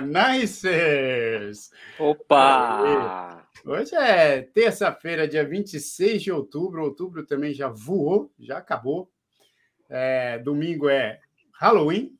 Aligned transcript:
no 0.00 0.12
Manices! 0.12 1.70
Opa! 1.98 3.46
Hoje 3.64 3.94
é 3.94 4.42
terça-feira, 4.42 5.26
dia 5.26 5.44
26 5.44 6.22
de 6.22 6.32
outubro. 6.32 6.82
Outubro 6.82 7.24
também 7.26 7.52
já 7.52 7.68
voou, 7.68 8.32
já 8.38 8.58
acabou. 8.58 9.10
É, 9.88 10.38
domingo 10.38 10.88
é 10.88 11.20
Halloween. 11.52 12.16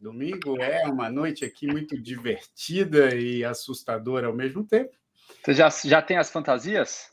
Domingo 0.00 0.60
é 0.60 0.84
uma 0.86 1.08
noite 1.08 1.44
aqui 1.44 1.66
muito 1.66 1.98
divertida 2.00 3.14
e 3.14 3.44
assustadora 3.44 4.26
ao 4.26 4.34
mesmo 4.34 4.64
tempo. 4.64 4.94
Você 5.42 5.54
já, 5.54 5.68
já 5.70 6.02
tem 6.02 6.18
as 6.18 6.30
fantasias? 6.30 7.10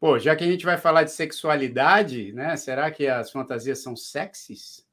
Pô, 0.00 0.18
já 0.18 0.34
que 0.34 0.44
a 0.44 0.46
gente 0.46 0.64
vai 0.64 0.78
falar 0.78 1.02
de 1.04 1.12
sexualidade, 1.12 2.32
né? 2.32 2.56
Será 2.56 2.90
que 2.90 3.06
as 3.06 3.30
fantasias 3.30 3.80
são 3.80 3.94
sexys? 3.94 4.87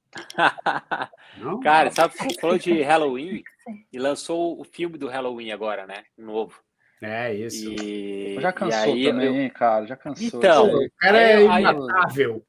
Não? 1.37 1.59
Cara, 1.59 1.91
sabe, 1.91 2.13
você 2.15 2.39
falou 2.39 2.57
de 2.57 2.81
Halloween 2.81 3.43
e 3.91 3.99
lançou 3.99 4.59
o 4.59 4.63
filme 4.63 4.97
do 4.97 5.07
Halloween 5.07 5.51
agora, 5.51 5.85
né? 5.85 6.03
Novo. 6.17 6.59
É, 7.01 7.33
isso. 7.33 7.71
E... 7.71 8.37
Já 8.39 8.51
cansou 8.53 8.95
e 8.95 9.05
também, 9.05 9.45
eu... 9.45 9.53
cara, 9.53 9.85
já 9.85 9.95
cansou. 9.95 10.39
Então, 10.39 10.67
o 10.67 10.89
cara 10.97 11.21
é 11.21 11.43
imatável. 11.43 12.45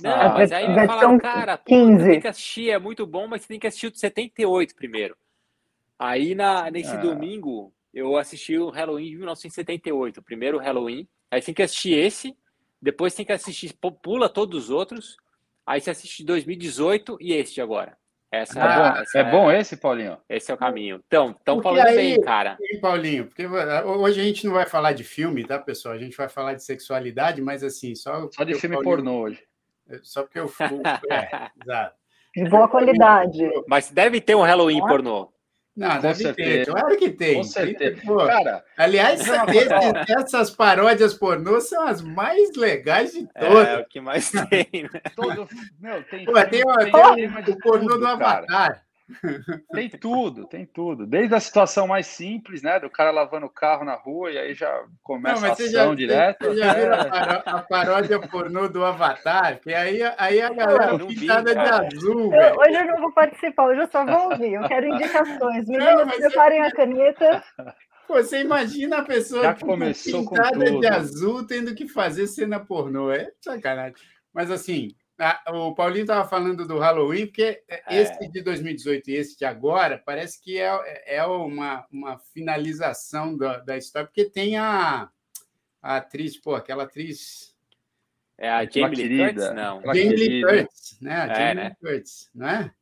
Não, 0.00 0.10
ah, 0.10 0.28
mas 0.30 0.50
aí 0.50 0.68
me 0.68 0.86
falaram, 0.86 1.18
cara, 1.18 1.56
pô, 1.56 1.72
você 1.72 2.10
tem 2.10 2.20
que 2.20 2.28
assistir, 2.28 2.70
é 2.70 2.78
muito 2.78 3.06
bom, 3.06 3.28
mas 3.28 3.42
você 3.42 3.48
tem 3.48 3.60
que 3.60 3.66
assistir 3.66 3.86
o 3.86 3.90
de 3.92 3.98
78 3.98 4.74
primeiro. 4.74 5.16
Aí 5.98 6.34
na, 6.34 6.68
nesse 6.70 6.94
ah. 6.94 6.96
domingo 6.96 7.72
eu 7.92 8.16
assisti 8.16 8.58
o 8.58 8.70
Halloween 8.70 9.10
de 9.10 9.16
1978, 9.16 10.18
o 10.18 10.22
primeiro 10.22 10.58
Halloween. 10.58 11.08
Aí 11.30 11.40
tem 11.40 11.54
que 11.54 11.62
assistir 11.62 11.92
esse, 11.96 12.36
depois 12.82 13.14
tem 13.14 13.24
que 13.24 13.32
assistir, 13.32 13.72
pula 14.02 14.28
todos 14.28 14.64
os 14.64 14.70
outros, 14.70 15.16
Aí 15.66 15.80
você 15.80 15.90
assiste 15.90 16.24
2018 16.24 17.18
e 17.20 17.32
este 17.32 17.60
agora. 17.60 17.96
Essa, 18.30 18.58
é, 18.58 18.76
bom, 18.76 19.00
essa 19.00 19.18
é, 19.18 19.30
bom 19.30 19.52
esse, 19.52 19.76
Paulinho? 19.76 20.18
Esse 20.28 20.50
é 20.50 20.54
o 20.54 20.58
caminho. 20.58 21.00
Então, 21.06 21.30
estão 21.30 21.62
falando 21.62 21.86
aí, 21.86 21.96
bem, 21.96 22.20
cara. 22.20 22.58
Hein, 22.60 22.80
Paulinho, 22.80 23.26
porque 23.26 23.46
hoje 23.46 24.20
a 24.20 24.24
gente 24.24 24.46
não 24.46 24.54
vai 24.54 24.66
falar 24.66 24.92
de 24.92 25.04
filme, 25.04 25.44
tá, 25.44 25.56
pessoal? 25.56 25.94
A 25.94 25.98
gente 25.98 26.16
vai 26.16 26.28
falar 26.28 26.54
de 26.54 26.64
sexualidade, 26.64 27.40
mas 27.40 27.62
assim, 27.62 27.94
só. 27.94 28.28
Só 28.32 28.42
de 28.42 28.54
filme 28.54 28.74
Paulinho, 28.74 28.96
pornô 28.96 29.20
hoje. 29.20 29.42
É, 29.88 30.00
só 30.02 30.22
porque 30.22 30.40
eu. 30.40 30.50
é, 31.10 31.50
exato. 31.62 31.96
De 32.34 32.48
boa 32.48 32.68
qualidade. 32.68 33.48
Mas 33.68 33.90
deve 33.90 34.20
ter 34.20 34.34
um 34.34 34.42
Halloween 34.42 34.80
ah. 34.82 34.86
pornô. 34.86 35.32
Não, 35.76 35.96
Com 35.96 36.02
deve 36.02 36.22
certeza. 36.22 36.64
ter, 36.64 36.66
claro 36.66 36.96
que 36.96 37.10
tem. 37.10 37.34
Com 37.34 37.42
certeza. 37.42 38.00
Pô, 38.06 38.18
Cara, 38.26 38.64
aliás, 38.76 39.20
esse, 39.26 40.12
essas 40.12 40.50
paródias 40.50 41.14
pornô 41.14 41.60
são 41.60 41.86
as 41.86 42.00
mais 42.00 42.54
legais 42.56 43.12
de 43.12 43.26
todas. 43.26 43.68
É, 43.68 43.78
o 43.78 43.84
que 43.84 44.00
mais 44.00 44.30
tem, 44.30 44.68
né? 44.84 45.00
Todo, 45.16 45.48
meu, 45.80 46.02
tem, 46.04 46.24
Pô, 46.24 46.32
tem, 46.34 46.62
tem, 46.62 46.62
tem, 46.62 47.42
tem 47.42 47.54
o 47.54 47.58
pornô 47.58 47.98
do 47.98 48.06
Avatar. 48.06 48.84
Tem 49.72 49.88
tudo, 49.88 50.46
tem 50.46 50.64
tudo. 50.64 51.06
Desde 51.06 51.34
a 51.34 51.40
situação 51.40 51.86
mais 51.86 52.06
simples, 52.06 52.62
né? 52.62 52.80
Do 52.80 52.88
cara 52.88 53.10
lavando 53.10 53.46
o 53.46 53.50
carro 53.50 53.84
na 53.84 53.94
rua 53.94 54.30
e 54.30 54.38
aí 54.38 54.54
já 54.54 54.84
começa 55.02 55.42
não, 55.42 55.48
a 55.48 55.52
ação 55.52 55.68
já, 55.68 55.94
direto. 55.94 56.46
Você 56.46 56.56
já 56.56 56.74
viu 56.74 56.94
a, 56.94 57.32
a, 57.34 57.62
paródia 57.62 58.18
pornô 58.18 58.68
do 58.68 58.84
Avatar? 58.84 59.60
Que 59.60 59.74
aí, 59.74 60.00
aí 60.16 60.40
a 60.40 60.50
galera 60.52 60.98
pintada 61.06 61.54
de 61.54 61.58
azul. 61.58 62.34
Eu, 62.34 62.56
hoje 62.56 62.76
eu 62.76 62.86
não 62.86 63.00
vou 63.00 63.12
participar, 63.12 63.66
hoje 63.66 63.82
eu 63.82 63.88
só 63.88 64.04
vou 64.06 64.30
ouvir. 64.30 64.54
Eu 64.54 64.66
quero 64.68 64.86
indicações. 64.86 65.68
Meninas, 65.68 66.16
preparem 66.16 66.62
a 66.62 66.72
caneta. 66.72 67.44
Você 68.08 68.40
imagina 68.40 68.98
a 68.98 69.04
pessoa 69.04 69.54
pintada 69.54 70.78
de 70.78 70.86
azul 70.86 71.46
tendo 71.46 71.74
que 71.74 71.88
fazer 71.88 72.26
cena 72.26 72.58
pornô. 72.60 73.10
É 73.10 73.30
sacanagem. 73.40 73.96
Mas 74.32 74.50
assim, 74.50 74.94
ah, 75.18 75.42
o 75.52 75.74
Paulinho 75.74 76.02
estava 76.02 76.28
falando 76.28 76.66
do 76.66 76.78
Halloween, 76.78 77.26
porque 77.26 77.62
é. 77.68 77.82
esse 77.90 78.28
de 78.30 78.42
2018 78.42 79.10
e 79.10 79.14
esse 79.14 79.38
de 79.38 79.44
agora 79.44 80.02
parece 80.04 80.40
que 80.42 80.58
é, 80.58 81.04
é 81.06 81.24
uma, 81.24 81.86
uma 81.90 82.18
finalização 82.18 83.36
da, 83.36 83.58
da 83.58 83.76
história, 83.76 84.08
porque 84.08 84.24
tem 84.24 84.56
a, 84.56 85.08
a 85.80 85.96
atriz, 85.96 86.36
pô, 86.36 86.54
aquela 86.54 86.82
atriz. 86.82 87.54
É 88.36 88.50
a 88.50 88.64
Jamie 88.64 89.06
Lee 89.06 89.18
Curtis? 89.18 89.54
Não. 89.54 89.80
Jamie 89.82 90.16
Lee 90.16 90.42
Curtis, 90.42 90.98
né? 91.00 91.14
A 91.14 91.26
é, 91.26 91.34
Jamie 91.34 91.54
né? 91.54 91.68
Lee 91.68 91.76
Curtis, 91.92 92.30
não 92.34 92.48
é? 92.48 92.74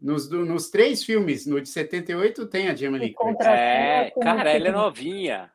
Nos, 0.00 0.30
nos 0.30 0.70
três 0.70 1.04
filmes, 1.04 1.46
no 1.46 1.60
de 1.60 1.68
78 1.68 2.46
tem 2.46 2.68
a 2.68 2.74
Jamie 2.74 2.98
Lee 2.98 3.12
Curtis. 3.12 3.46
É, 3.46 4.12
cara, 4.22 4.50
ela 4.50 4.68
é 4.68 4.72
novinha. 4.72 5.52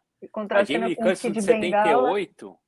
A 0.52 0.64
Jamie 0.64 0.90
Lee 0.90 0.96
Curtis 0.96 1.32
de 1.32 1.42
78 1.42 2.61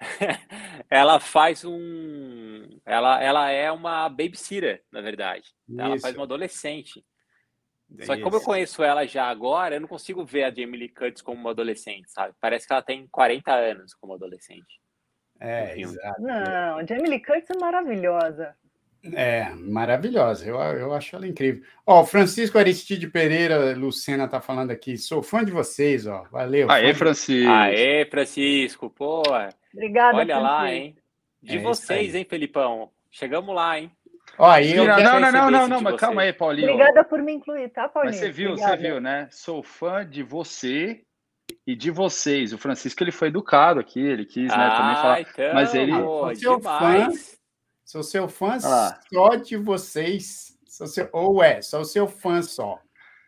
ela 0.88 1.20
faz 1.20 1.64
um. 1.64 2.68
Ela, 2.84 3.22
ela 3.22 3.50
é 3.50 3.70
uma 3.70 4.08
babysitter, 4.08 4.82
na 4.90 5.00
verdade. 5.00 5.44
Isso. 5.68 5.80
Ela 5.80 5.98
faz 6.00 6.14
uma 6.14 6.24
adolescente. 6.24 7.04
Só 8.02 8.14
que 8.14 8.22
como 8.22 8.36
eu 8.36 8.40
conheço 8.40 8.84
ela 8.84 9.04
já 9.04 9.24
agora, 9.24 9.74
eu 9.74 9.80
não 9.80 9.88
consigo 9.88 10.24
ver 10.24 10.44
a 10.44 10.50
Jamie 10.50 10.78
Lee 10.78 10.88
Curtis 10.88 11.22
como 11.22 11.40
uma 11.40 11.50
adolescente, 11.50 12.08
sabe? 12.08 12.34
Parece 12.40 12.66
que 12.66 12.72
ela 12.72 12.82
tem 12.82 13.06
40 13.10 13.52
anos 13.52 13.94
como 13.94 14.14
adolescente. 14.14 14.80
É, 15.40 15.78
exato. 15.80 16.22
Não, 16.22 16.78
a 16.78 16.86
Jamie 16.86 17.10
Lee 17.10 17.22
Curtis 17.22 17.50
é 17.50 17.58
maravilhosa. 17.58 18.54
É, 19.02 19.50
maravilhosa. 19.54 20.46
Eu, 20.46 20.56
eu 20.56 20.94
acho 20.94 21.16
ela 21.16 21.26
incrível. 21.26 21.64
Ó, 21.86 22.02
o 22.02 22.06
Francisco 22.06 22.58
Aristide 22.58 23.08
Pereira 23.08 23.74
Lucena 23.74 24.28
tá 24.28 24.40
falando 24.40 24.70
aqui. 24.70 24.96
Sou 24.96 25.22
fã 25.22 25.44
de 25.44 25.50
vocês, 25.50 26.06
ó. 26.06 26.24
Valeu. 26.30 26.70
Aê, 26.70 26.94
Francisco. 26.94 27.50
Aê, 27.50 28.06
Francisco. 28.06 28.90
Pô, 28.90 29.22
Obrigada. 29.72 30.16
Olha 30.18 30.38
lá, 30.38 30.72
hein? 30.72 30.96
De 31.42 31.56
é 31.56 31.60
vocês, 31.60 32.14
hein, 32.14 32.26
Felipão? 32.28 32.90
Chegamos 33.10 33.54
lá, 33.54 33.78
hein? 33.78 33.90
Ó, 34.38 34.56
eu 34.58 34.84
não, 34.84 34.96
não, 34.96 35.20
não, 35.20 35.32
não, 35.32 35.50
não, 35.50 35.68
não, 35.68 35.80
mas 35.80 35.96
calma 35.96 36.22
aí, 36.22 36.32
Paulinho. 36.32 36.72
Obrigada 36.72 37.04
por 37.04 37.20
me 37.20 37.32
incluir, 37.32 37.68
tá, 37.70 37.88
Paulinho? 37.88 38.12
Mas 38.12 38.20
você 38.20 38.30
viu, 38.30 38.50
Obrigada. 38.50 38.76
você 38.76 38.82
viu, 38.82 39.00
né? 39.00 39.28
Sou 39.30 39.62
fã 39.62 40.06
de 40.06 40.22
você 40.22 41.02
e 41.66 41.74
de 41.74 41.90
vocês. 41.90 42.52
O 42.52 42.58
Francisco 42.58 43.02
ele 43.02 43.10
foi 43.10 43.28
educado 43.28 43.80
aqui, 43.80 44.00
ele 44.00 44.24
quis, 44.24 44.48
né, 44.48 44.70
também 44.70 44.92
ah, 44.92 44.96
falar. 44.96 45.20
Então, 45.20 45.54
mas 45.54 45.74
ele. 45.74 45.92
Pô, 45.92 46.34
seu 46.34 46.60
fã, 46.60 47.08
sou 47.84 48.02
seu 48.02 48.28
fã 48.28 48.58
ah. 48.64 49.00
só 49.12 49.28
de 49.36 49.56
vocês. 49.56 50.58
Sou 50.66 50.86
seu, 50.86 51.08
ou 51.12 51.42
é, 51.42 51.60
sou 51.60 51.84
seu 51.84 52.06
fã 52.06 52.40
só. 52.42 52.78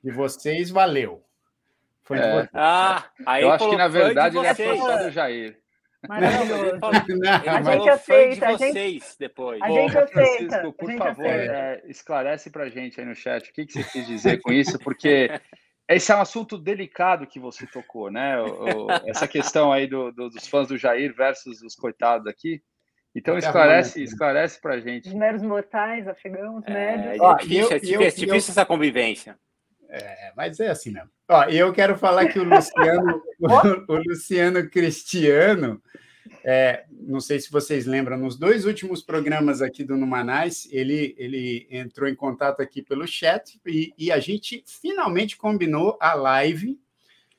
De 0.02 0.10
vocês, 0.10 0.70
valeu. 0.70 1.22
Foi 2.04 2.18
é. 2.18 2.20
de 2.20 2.32
vocês. 2.34 2.50
Ah, 2.54 3.04
aí 3.26 3.42
eu 3.42 3.50
acho 3.50 3.68
que 3.68 3.76
na 3.76 3.88
verdade 3.88 4.36
ele 4.38 4.46
é 4.46 4.54
fã 4.54 4.76
só 4.76 4.96
do 5.04 5.10
Jair. 5.10 5.61
Maravilhoso. 6.08 6.78
a 6.82 7.62
gente 7.62 7.88
aceita. 7.88 8.46
De 8.46 8.58
vocês 8.58 9.16
depois. 9.18 9.62
A 9.62 9.70
gente 9.70 9.98
aceita. 9.98 10.10
Francisco, 10.10 10.72
por 10.72 10.92
favor, 10.96 11.26
é, 11.26 11.82
esclarece 11.86 12.50
para 12.50 12.68
gente 12.68 13.00
aí 13.00 13.06
no 13.06 13.14
chat 13.14 13.48
o 13.48 13.52
que, 13.52 13.66
que 13.66 13.72
você 13.72 13.84
quis 13.84 14.06
dizer 14.06 14.40
com 14.40 14.52
isso, 14.52 14.78
porque 14.78 15.30
esse 15.88 16.10
é 16.10 16.16
um 16.16 16.20
assunto 16.20 16.58
delicado 16.58 17.26
que 17.26 17.38
você 17.38 17.66
tocou, 17.66 18.10
né? 18.10 18.40
O, 18.40 18.86
o, 18.86 18.90
essa 19.06 19.28
questão 19.28 19.72
aí 19.72 19.86
do, 19.86 20.10
do, 20.10 20.28
dos 20.28 20.46
fãs 20.48 20.68
do 20.68 20.76
Jair 20.76 21.14
versus 21.14 21.62
os 21.62 21.74
coitados 21.74 22.26
aqui. 22.26 22.62
Então 23.14 23.36
esclarece, 23.36 24.02
esclarece 24.02 24.60
para 24.60 24.80
gente. 24.80 25.08
Os 25.08 25.14
meros 25.14 25.42
mortais, 25.42 26.08
afegãos, 26.08 26.64
é, 26.66 26.72
médios. 26.72 27.22
É 27.22 27.34
difícil, 27.36 27.60
eu, 27.60 27.70
é 27.70 27.74
difícil, 27.74 27.94
eu, 27.94 28.02
é 28.02 28.10
difícil 28.10 28.50
essa 28.52 28.64
convivência. 28.64 29.38
É, 29.94 30.32
mas 30.34 30.58
é 30.58 30.70
assim 30.70 30.90
mesmo. 30.90 31.10
Ó, 31.28 31.44
eu 31.44 31.70
quero 31.70 31.98
falar 31.98 32.26
que 32.26 32.38
o 32.38 32.44
Luciano, 32.44 33.22
o, 33.38 33.92
o 33.92 33.96
Luciano 34.08 34.66
Cristiano, 34.70 35.82
é, 36.42 36.86
não 36.90 37.20
sei 37.20 37.38
se 37.38 37.52
vocês 37.52 37.84
lembram, 37.84 38.16
nos 38.16 38.38
dois 38.38 38.64
últimos 38.64 39.02
programas 39.02 39.60
aqui 39.60 39.84
do 39.84 39.94
Numanais, 39.94 40.66
ele, 40.72 41.14
ele 41.18 41.68
entrou 41.70 42.08
em 42.08 42.14
contato 42.14 42.62
aqui 42.62 42.80
pelo 42.80 43.06
chat 43.06 43.60
e, 43.66 43.92
e 43.98 44.10
a 44.10 44.18
gente 44.18 44.64
finalmente 44.66 45.36
combinou 45.36 45.98
a 46.00 46.14
live. 46.14 46.80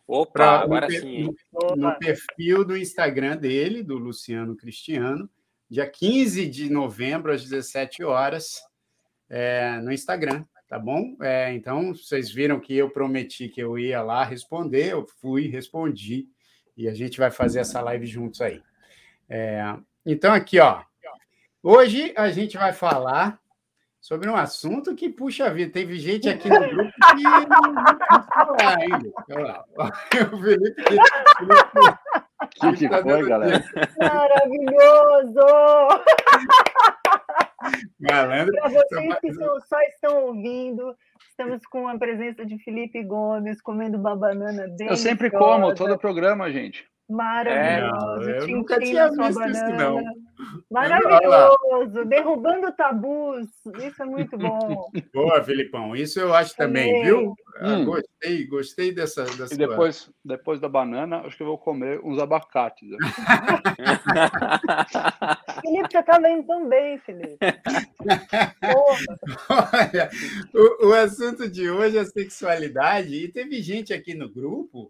Opa, 0.05 0.31
pra, 0.31 0.59
agora 0.59 0.87
no, 0.87 0.93
sim. 0.93 1.35
No, 1.51 1.75
no 1.75 1.97
perfil 1.97 2.63
do 2.63 2.77
Instagram 2.77 3.35
dele, 3.35 3.81
do 3.81 3.97
Luciano 3.97 4.55
Cristiano, 4.55 5.27
dia 5.67 5.89
15 5.89 6.45
de 6.45 6.69
novembro, 6.69 7.31
às 7.31 7.41
17 7.41 8.03
horas, 8.03 8.61
é, 9.27 9.79
no 9.81 9.91
Instagram 9.91 10.45
tá 10.73 10.79
bom? 10.79 11.15
É, 11.21 11.53
então, 11.53 11.93
vocês 11.93 12.31
viram 12.31 12.59
que 12.59 12.75
eu 12.75 12.89
prometi 12.89 13.47
que 13.47 13.61
eu 13.61 13.77
ia 13.77 14.01
lá 14.01 14.23
responder, 14.23 14.91
eu 14.91 15.05
fui, 15.05 15.47
respondi, 15.47 16.27
e 16.75 16.89
a 16.89 16.95
gente 16.95 17.19
vai 17.19 17.29
fazer 17.29 17.59
essa 17.59 17.79
live 17.79 18.07
juntos 18.07 18.41
aí. 18.41 18.59
É, 19.29 19.63
então, 20.03 20.33
aqui, 20.33 20.59
ó. 20.59 20.81
Hoje 21.61 22.11
a 22.17 22.31
gente 22.31 22.57
vai 22.57 22.73
falar 22.73 23.39
sobre 24.01 24.27
um 24.27 24.35
assunto 24.35 24.95
que, 24.95 25.09
puxa 25.09 25.53
vida, 25.53 25.71
teve 25.71 25.99
gente 25.99 26.27
aqui 26.27 26.49
no 26.49 26.59
grupo 26.59 26.91
que 26.91 27.21
não 27.21 27.85
quis 27.85 28.25
falar 28.33 28.77
ainda. 28.79 29.13
Olha 29.29 29.63
lá. 29.77 29.93
O 30.33 30.41
Felipe. 30.41 30.83
O 32.41 32.71
que, 32.71 32.77
que 32.77 32.89
tá 32.89 33.03
foi, 33.03 33.29
galera? 33.29 33.63
Maravilhoso! 33.99 35.39
Malandro. 37.99 38.53
Para 38.53 38.69
vocês 38.69 39.19
que 39.19 39.33
só 39.33 39.79
estão 39.89 40.25
ouvindo, 40.25 40.95
estamos 41.29 41.65
com 41.65 41.87
a 41.87 41.97
presença 41.97 42.45
de 42.45 42.57
Felipe 42.63 43.03
Gomes 43.03 43.61
comendo 43.61 43.97
uma 43.97 44.15
banana 44.15 44.67
bem 44.77 44.87
Eu 44.87 44.97
sempre 44.97 45.29
como, 45.29 45.73
todo 45.73 45.93
o 45.93 45.99
programa, 45.99 46.51
gente. 46.51 46.85
Maravilhoso. 47.09 48.29
É, 48.29 48.39
eu 48.39 48.47
nunca 48.47 48.79
tinha 48.79 49.09
visto 49.09 49.33
banana. 49.33 49.51
isso, 49.51 49.65
não. 49.77 50.01
Maravilhoso! 50.71 52.05
Derrubando 52.05 52.71
tabus. 52.71 53.47
Isso 53.81 54.01
é 54.01 54.05
muito 54.05 54.37
bom. 54.37 54.89
Boa, 55.13 55.43
Filipão. 55.43 55.93
Isso 55.95 56.19
eu 56.19 56.33
acho 56.33 56.55
também, 56.55 56.87
também. 56.87 57.05
viu? 57.05 57.35
Ah, 57.57 57.73
hum. 57.73 57.85
Gostei, 57.85 58.47
gostei 58.47 58.91
dessa. 58.93 59.25
dessa 59.25 59.53
e 59.53 59.57
depois, 59.57 60.09
depois 60.23 60.59
da 60.59 60.69
banana, 60.69 61.21
acho 61.21 61.37
que 61.37 61.43
eu 61.43 61.47
vou 61.47 61.57
comer 61.57 61.99
uns 62.03 62.19
abacates. 62.19 62.89
Né? 62.89 62.97
Felipe, 65.61 65.91
você 65.91 65.99
está 65.99 66.19
vendo 66.19 66.47
tão 66.47 66.67
bem, 66.67 66.97
Felipe. 66.99 67.37
Olha, 69.49 70.09
o, 70.53 70.87
o 70.87 70.93
assunto 70.93 71.49
de 71.49 71.69
hoje 71.69 71.97
é 71.97 72.05
sexualidade, 72.05 73.13
e 73.13 73.31
teve 73.31 73.61
gente 73.61 73.93
aqui 73.93 74.13
no 74.13 74.29
grupo 74.29 74.89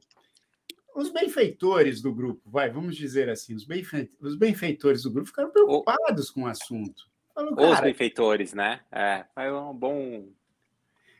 os 0.95 1.11
benfeitores 1.11 2.01
do 2.01 2.13
grupo, 2.13 2.41
vai, 2.45 2.69
vamos 2.69 2.95
dizer 2.95 3.29
assim, 3.29 3.55
os, 3.55 3.65
benfe... 3.65 4.11
os 4.19 4.35
benfeitores 4.35 5.03
do 5.03 5.11
grupo 5.11 5.27
ficaram 5.27 5.51
preocupados 5.51 6.29
o... 6.29 6.33
com 6.33 6.43
o 6.43 6.47
assunto. 6.47 7.11
Falou, 7.33 7.71
os 7.71 7.79
benfeitores, 7.79 8.53
né? 8.53 8.81
É, 8.91 9.25
foi 9.33 9.51
um 9.51 9.73
bom. 9.73 10.27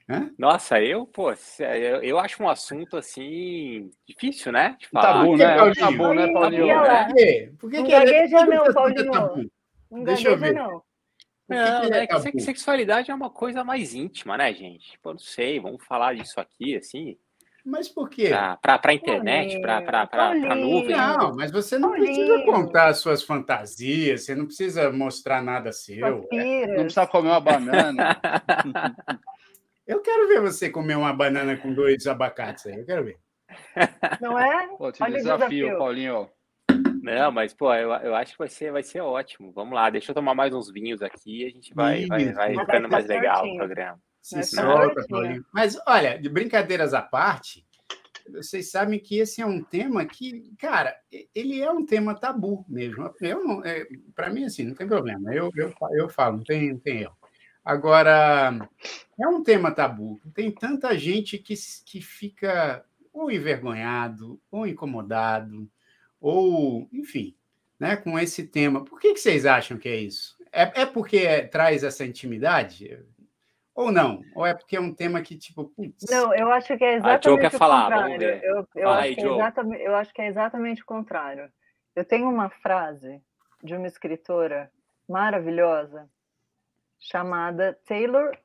Hã? 0.07 0.31
Nossa, 0.37 0.79
eu, 0.79 1.07
pô, 1.07 1.31
eu, 1.59 2.03
eu 2.03 2.19
acho 2.19 2.43
um 2.43 2.49
assunto 2.49 2.97
assim 2.97 3.89
difícil, 4.05 4.51
né? 4.51 4.75
De 4.79 4.87
falar. 4.89 5.13
Tabu, 5.13 5.37
né? 5.37 5.55
Paulinho? 5.55 5.75
Tabu, 5.75 6.13
né, 6.13 6.33
Paulinho? 6.33 6.67
Por 6.67 7.15
quê? 7.15 7.53
Por 7.57 7.71
que, 7.71 7.77
não 7.77 7.85
que 7.85 7.91
gagueja 7.91 8.39
é... 8.39 8.45
não, 8.45 8.73
Paulinho. 8.73 9.51
Não 9.89 10.03
Deixa 10.03 10.29
eu 10.29 10.37
ver. 10.37 10.53
Não. 10.53 10.83
Não, 11.47 11.83
é 11.93 12.07
que 12.07 12.39
sexualidade 12.39 13.11
é 13.11 13.15
uma 13.15 13.29
coisa 13.29 13.63
mais 13.63 13.93
íntima, 13.93 14.37
né, 14.37 14.53
gente? 14.53 14.97
Pô, 14.99 15.11
não 15.11 15.19
sei, 15.19 15.59
vamos 15.59 15.83
falar 15.85 16.15
disso 16.15 16.39
aqui, 16.39 16.75
assim. 16.75 17.17
Mas 17.65 17.87
por 17.87 18.09
quê? 18.09 18.29
Para 18.61 18.79
a 18.83 18.93
internet, 18.93 19.61
para 19.61 20.09
a 20.11 20.55
nuvem. 20.55 20.97
Não, 20.97 21.33
mas 21.33 21.49
você 21.49 21.79
não 21.79 21.91
precisa 21.91 22.43
contar 22.43 22.87
as 22.87 22.97
suas 22.97 23.23
fantasias, 23.23 24.25
você 24.25 24.35
não 24.35 24.45
precisa 24.45 24.91
mostrar 24.91 25.41
nada 25.41 25.71
seu. 25.71 26.27
Não 26.29 26.83
precisa 26.83 27.07
comer 27.07 27.29
uma 27.29 27.39
banana. 27.39 28.19
eu 29.87 30.01
quero 30.01 30.27
ver 30.27 30.41
você 30.41 30.69
comer 30.69 30.97
uma 30.97 31.13
banana 31.13 31.55
com 31.55 31.73
dois 31.73 32.05
abacates 32.05 32.65
aí, 32.65 32.79
eu 32.79 32.85
quero 32.85 33.05
ver. 33.05 33.17
Não 34.19 34.37
é? 34.37 34.67
Pô, 34.77 34.91
te 34.91 35.01
Olha 35.01 35.13
desafio, 35.13 35.47
desafio, 35.47 35.77
Paulinho. 35.77 36.29
Não, 37.01 37.31
mas, 37.31 37.53
pô, 37.53 37.73
eu, 37.73 37.91
eu 37.91 38.15
acho 38.15 38.33
que 38.33 38.39
vai 38.39 38.47
ser, 38.49 38.71
vai 38.73 38.83
ser 38.83 38.99
ótimo. 38.99 39.53
Vamos 39.53 39.73
lá, 39.73 39.89
deixa 39.89 40.11
eu 40.11 40.15
tomar 40.15 40.35
mais 40.35 40.53
uns 40.53 40.69
vinhos 40.69 41.01
aqui 41.01 41.43
e 41.43 41.45
a 41.45 41.49
gente 41.49 41.73
vai, 41.73 42.05
vai, 42.07 42.31
vai 42.33 42.57
ficando 42.57 42.89
mais 42.89 43.05
legal 43.05 43.45
o 43.45 43.55
programa. 43.55 43.99
Se 44.23 44.41
solta, 44.41 45.05
Paulinho. 45.09 45.45
Mas, 45.51 45.77
olha, 45.85 46.17
de 46.17 46.29
brincadeiras 46.29 46.93
à 46.93 47.01
parte, 47.01 47.65
vocês 48.29 48.71
sabem 48.71 48.97
que 48.97 49.17
esse 49.17 49.41
é 49.41 49.45
um 49.45 49.61
tema 49.61 50.05
que, 50.05 50.53
cara, 50.57 50.95
ele 51.35 51.61
é 51.61 51.69
um 51.69 51.85
tema 51.85 52.15
tabu 52.15 52.65
mesmo. 52.69 53.13
Eu 53.19 53.43
não, 53.43 53.65
é, 53.65 53.85
para 54.15 54.29
mim, 54.29 54.45
assim, 54.45 54.63
não 54.63 54.75
tem 54.75 54.87
problema. 54.87 55.35
Eu, 55.35 55.51
eu, 55.57 55.73
eu 55.91 56.07
falo, 56.07 56.37
não 56.37 56.43
tem, 56.43 56.71
não 56.71 56.79
tem 56.79 57.01
erro. 57.01 57.17
Agora, 57.65 58.57
é 59.19 59.27
um 59.27 59.43
tema 59.43 59.71
tabu. 59.71 60.21
Tem 60.33 60.49
tanta 60.49 60.97
gente 60.97 61.37
que, 61.37 61.53
que 61.85 62.01
fica 62.01 62.85
ou 63.11 63.29
envergonhado, 63.29 64.41
ou 64.49 64.65
incomodado, 64.65 65.69
ou, 66.19 66.87
enfim, 66.93 67.35
né, 67.77 67.97
com 67.97 68.17
esse 68.17 68.47
tema. 68.47 68.85
Por 68.85 69.01
que, 69.01 69.13
que 69.13 69.19
vocês 69.19 69.45
acham 69.45 69.77
que 69.77 69.89
é 69.89 69.97
isso? 69.97 70.37
É, 70.49 70.81
é 70.81 70.85
porque 70.85 71.43
traz 71.47 71.83
essa 71.83 72.05
intimidade? 72.05 72.97
Ou 73.75 73.91
não? 73.91 74.21
Ou 74.35 74.45
é 74.45 74.53
porque 74.53 74.75
é 74.75 74.79
um 74.79 74.93
tema 74.93 75.21
que, 75.21 75.37
tipo, 75.37 75.65
putz. 75.65 76.05
Não, 76.09 76.33
eu 76.35 76.51
acho 76.51 76.77
que 76.77 76.83
é 76.83 76.95
exatamente 76.95 77.55
o 77.55 77.57
falar, 77.57 77.83
contrário. 77.83 78.23
Eu, 78.23 78.67
eu, 78.75 78.89
acho 78.89 79.01
aí, 79.01 79.15
é 79.15 79.33
exatamente, 79.33 79.83
eu 79.83 79.95
acho 79.95 80.13
que 80.13 80.21
é 80.21 80.27
exatamente 80.27 80.81
o 80.83 80.85
contrário. 80.85 81.51
Eu 81.95 82.05
tenho 82.05 82.29
uma 82.29 82.49
frase 82.49 83.21
de 83.63 83.75
uma 83.75 83.87
escritora 83.87 84.71
maravilhosa 85.09 86.07
chamada 86.99 87.77
Taylor 87.85 88.37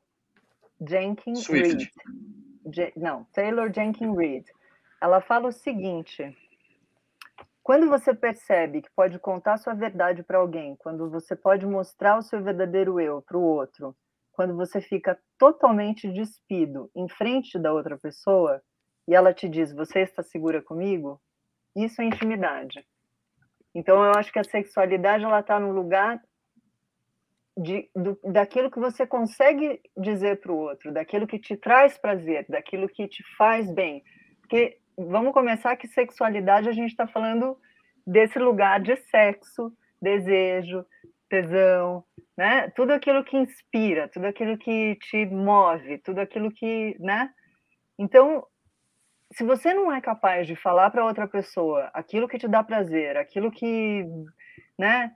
Jenkins 0.81 1.47
Reid. 1.47 1.91
não, 2.97 3.25
Taylor 3.33 3.73
Jenkins 3.73 4.17
Reid. 4.17 4.47
Ela 5.01 5.21
fala 5.21 5.49
o 5.49 5.53
seguinte: 5.53 6.37
quando 7.63 7.89
você 7.89 8.15
percebe 8.15 8.81
que 8.81 8.91
pode 8.97 9.19
contar 9.19 9.59
sua 9.59 9.75
verdade 9.75 10.23
para 10.23 10.39
alguém, 10.39 10.75
quando 10.77 11.11
você 11.11 11.37
pode 11.37 11.67
mostrar 11.67 12.17
o 12.19 12.23
seu 12.23 12.43
verdadeiro 12.43 12.99
eu 12.99 13.21
para 13.21 13.37
o 13.37 13.43
outro, 13.43 13.95
quando 14.39 14.55
você 14.55 14.81
fica 14.81 15.19
totalmente 15.37 16.09
despido 16.13 16.89
em 16.95 17.09
frente 17.09 17.59
da 17.59 17.73
outra 17.73 17.99
pessoa 17.99 18.63
e 19.09 19.13
ela 19.13 19.35
te 19.35 19.49
diz: 19.49 19.73
Você 19.73 20.03
está 20.03 20.23
segura 20.23 20.63
comigo? 20.63 21.21
Isso 21.75 22.01
é 22.01 22.05
intimidade. 22.05 22.87
Então, 23.75 23.97
eu 24.05 24.13
acho 24.13 24.33
que 24.33 24.39
a 24.39 24.45
sexualidade 24.45 25.25
ela 25.25 25.41
está 25.41 25.59
no 25.59 25.73
lugar 25.73 26.23
de, 27.57 27.91
do, 27.97 28.17
daquilo 28.33 28.71
que 28.71 28.79
você 28.79 29.05
consegue 29.05 29.81
dizer 29.97 30.41
para 30.41 30.53
o 30.53 30.57
outro, 30.57 30.93
daquilo 30.93 31.27
que 31.27 31.41
te 31.41 31.57
traz 31.57 31.99
prazer, 31.99 32.47
daquilo 32.49 32.89
que 32.89 33.09
te 33.09 33.25
faz 33.37 33.69
bem. 33.75 34.05
Porque 34.41 34.79
vamos 34.97 35.33
começar 35.33 35.75
que 35.75 35.89
sexualidade 35.89 36.69
a 36.69 36.73
gente 36.73 36.91
está 36.91 37.09
falando 37.09 37.59
desse 38.07 38.39
lugar 38.39 38.81
de 38.81 38.95
sexo, 39.11 39.73
desejo, 40.01 40.87
tesão, 41.29 42.05
né? 42.37 42.71
Tudo 42.71 42.93
aquilo 42.93 43.25
que 43.25 43.37
inspira, 43.37 44.09
tudo 44.09 44.27
aquilo 44.27 44.57
que 44.59 44.97
te 44.97 45.27
move, 45.27 45.99
tudo 45.99 46.21
aquilo 46.21 46.51
que, 46.51 46.97
né? 46.99 47.31
Então, 47.99 48.47
se 49.33 49.45
você 49.45 49.75
não 49.75 49.93
é 49.93 50.01
capaz 50.01 50.47
de 50.47 50.57
falar 50.57 50.91
para 50.91 51.05
outra 51.05 51.29
pessoa 51.29 51.91
aquilo 51.93 52.29
que 52.29 52.39
te 52.39 52.49
dá 52.49 52.63
prazer, 52.63 53.17
aquilo 53.17 53.51
que, 53.51 54.05
né? 54.79 55.13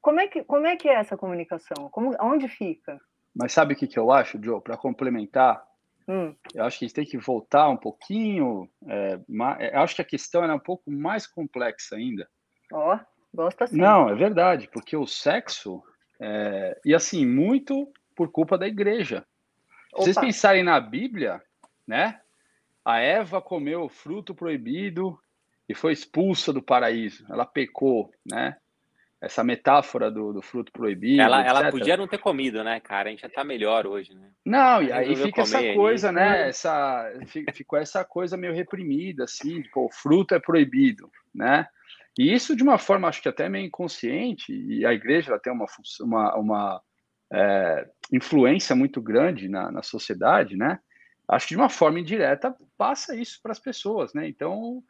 Como 0.00 0.20
é 0.20 0.26
que, 0.26 0.42
como 0.44 0.66
é, 0.66 0.76
que 0.76 0.88
é 0.88 0.94
essa 0.94 1.16
comunicação? 1.16 1.88
Como, 1.90 2.16
onde 2.20 2.48
fica? 2.48 2.98
Mas 3.34 3.52
sabe 3.52 3.74
o 3.74 3.76
que, 3.76 3.86
que 3.86 3.98
eu 3.98 4.10
acho, 4.10 4.42
Joe? 4.42 4.60
Para 4.60 4.76
complementar, 4.76 5.62
hum. 6.08 6.34
eu 6.54 6.64
acho 6.64 6.78
que 6.78 6.84
a 6.84 6.88
gente 6.88 6.94
tem 6.94 7.04
que 7.04 7.18
voltar 7.18 7.68
um 7.68 7.76
pouquinho. 7.76 8.68
É, 8.88 9.20
eu 9.72 9.80
acho 9.80 9.94
que 9.94 10.02
a 10.02 10.06
questão 10.06 10.44
é 10.44 10.52
um 10.52 10.58
pouco 10.58 10.90
mais 10.90 11.26
complexa 11.26 11.96
ainda. 11.96 12.28
Ó, 12.72 12.94
oh, 12.94 13.00
gosta 13.32 13.66
sim. 13.66 13.76
Não, 13.76 14.08
é 14.08 14.14
verdade, 14.14 14.68
porque 14.72 14.96
o 14.96 15.06
sexo 15.06 15.82
é, 16.20 16.78
e 16.84 16.94
assim, 16.94 17.26
muito 17.26 17.90
por 18.14 18.30
culpa 18.30 18.56
da 18.56 18.68
igreja. 18.68 19.24
Se 19.90 20.04
vocês 20.04 20.16
pensarem 20.16 20.62
na 20.62 20.78
Bíblia, 20.78 21.42
né? 21.86 22.20
A 22.84 22.98
Eva 22.98 23.42
comeu 23.42 23.82
o 23.82 23.88
fruto 23.88 24.34
proibido 24.34 25.18
e 25.68 25.74
foi 25.74 25.92
expulsa 25.92 26.52
do 26.52 26.62
paraíso. 26.62 27.26
Ela 27.28 27.44
pecou, 27.44 28.10
né? 28.24 28.56
Essa 29.20 29.44
metáfora 29.44 30.10
do, 30.10 30.32
do 30.32 30.42
fruto 30.42 30.72
proibido. 30.72 31.22
Ela, 31.22 31.44
ela, 31.44 31.70
podia 31.70 31.96
não 31.96 32.08
ter 32.08 32.18
comido, 32.18 32.62
né, 32.64 32.80
cara? 32.80 33.08
A 33.08 33.10
gente 33.12 33.22
já 33.22 33.28
tá 33.28 33.44
melhor 33.44 33.86
hoje, 33.86 34.14
né? 34.14 34.30
Não, 34.44 34.82
e 34.82 34.92
aí 34.92 35.14
fica 35.14 35.42
essa 35.42 35.74
coisa, 35.74 36.08
ali. 36.08 36.16
né? 36.16 36.48
Essa, 36.48 37.12
ficou 37.52 37.78
essa 37.78 38.04
coisa 38.04 38.36
meio 38.36 38.52
reprimida, 38.52 39.24
assim, 39.24 39.62
tipo, 39.62 39.86
o 39.86 39.92
fruto 39.92 40.34
é 40.34 40.40
proibido, 40.40 41.10
né? 41.32 41.68
E 42.18 42.32
isso 42.32 42.54
de 42.54 42.62
uma 42.62 42.78
forma, 42.78 43.08
acho 43.08 43.22
que 43.22 43.28
até 43.28 43.48
meio 43.48 43.66
inconsciente, 43.66 44.52
e 44.52 44.84
a 44.84 44.92
igreja 44.92 45.38
tem 45.38 45.52
uma, 45.52 45.66
uma, 46.00 46.36
uma 46.36 46.82
é, 47.32 47.88
influência 48.12 48.76
muito 48.76 49.00
grande 49.00 49.48
na, 49.48 49.70
na 49.72 49.82
sociedade, 49.82 50.56
né? 50.56 50.78
Acho 51.28 51.48
que 51.48 51.54
de 51.54 51.60
uma 51.60 51.70
forma 51.70 51.98
indireta 51.98 52.54
passa 52.76 53.16
isso 53.16 53.40
para 53.42 53.52
as 53.52 53.58
pessoas, 53.58 54.12
né? 54.12 54.28
Então. 54.28 54.82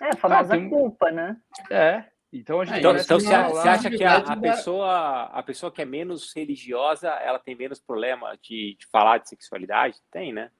É, 0.00 0.10
a 0.10 0.16
famosa 0.16 0.54
tem... 0.54 0.68
culpa, 0.68 1.10
né? 1.10 1.36
É. 1.70 2.04
Então 2.32 2.60
a 2.60 2.64
gente. 2.64 2.78
Então, 2.78 2.96
então 2.96 3.18
você, 3.18 3.34
acha 3.34 3.90
que 3.90 4.04
a, 4.04 4.18
a, 4.18 4.36
pessoa, 4.36 5.22
a 5.24 5.42
pessoa 5.42 5.72
que 5.72 5.82
é 5.82 5.84
menos 5.84 6.32
religiosa, 6.36 7.08
ela 7.08 7.38
tem 7.38 7.56
menos 7.56 7.80
problema 7.80 8.38
de, 8.42 8.76
de 8.78 8.86
falar 8.92 9.18
de 9.18 9.30
sexualidade? 9.30 9.96
Tem, 10.12 10.32
né? 10.32 10.50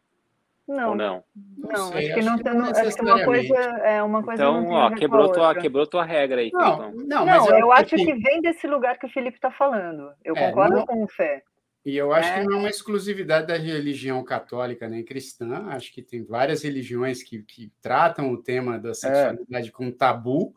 Não. 0.68 0.90
Ou 0.90 0.94
não? 0.94 1.24
Não, 1.56 1.88
sei, 1.88 2.06
acho 2.06 2.14
que 2.14 2.22
não 2.22 2.38
tem. 2.38 2.52
Acho 2.52 2.96
que 2.96 3.02
uma 3.02 3.24
coisa 3.24 3.54
é 3.56 4.02
uma 4.02 4.22
coisa. 4.22 4.42
Então, 4.42 4.68
ó, 4.68 4.90
quebrou 4.90 5.32
tua, 5.32 5.54
quebrou 5.54 5.86
tua 5.86 6.04
regra 6.04 6.42
aí. 6.42 6.50
Não, 6.52 6.92
não, 6.92 7.24
mas 7.24 7.46
não, 7.46 7.48
eu, 7.48 7.58
eu 7.60 7.72
acho 7.72 7.96
que 7.96 8.14
vem 8.14 8.42
desse 8.42 8.66
lugar 8.66 8.98
que 8.98 9.06
o 9.06 9.10
Felipe 9.10 9.38
está 9.38 9.50
falando. 9.50 10.12
Eu 10.22 10.36
é, 10.36 10.46
concordo 10.46 10.76
não... 10.76 10.86
com 10.86 11.02
o 11.02 11.08
Fé. 11.08 11.42
E 11.86 11.96
eu 11.96 12.12
acho 12.12 12.28
é. 12.28 12.40
que 12.40 12.46
não 12.46 12.58
é 12.58 12.60
uma 12.60 12.68
exclusividade 12.68 13.46
da 13.46 13.56
religião 13.56 14.22
católica 14.22 14.86
nem 14.86 15.02
cristã. 15.02 15.68
Acho 15.68 15.90
que 15.90 16.02
tem 16.02 16.22
várias 16.22 16.62
religiões 16.62 17.22
que, 17.22 17.42
que 17.42 17.72
tratam 17.80 18.30
o 18.30 18.42
tema 18.42 18.78
da 18.78 18.90
é. 18.90 18.94
sexualidade 18.94 19.68
é. 19.68 19.72
como 19.72 19.90
tabu. 19.90 20.54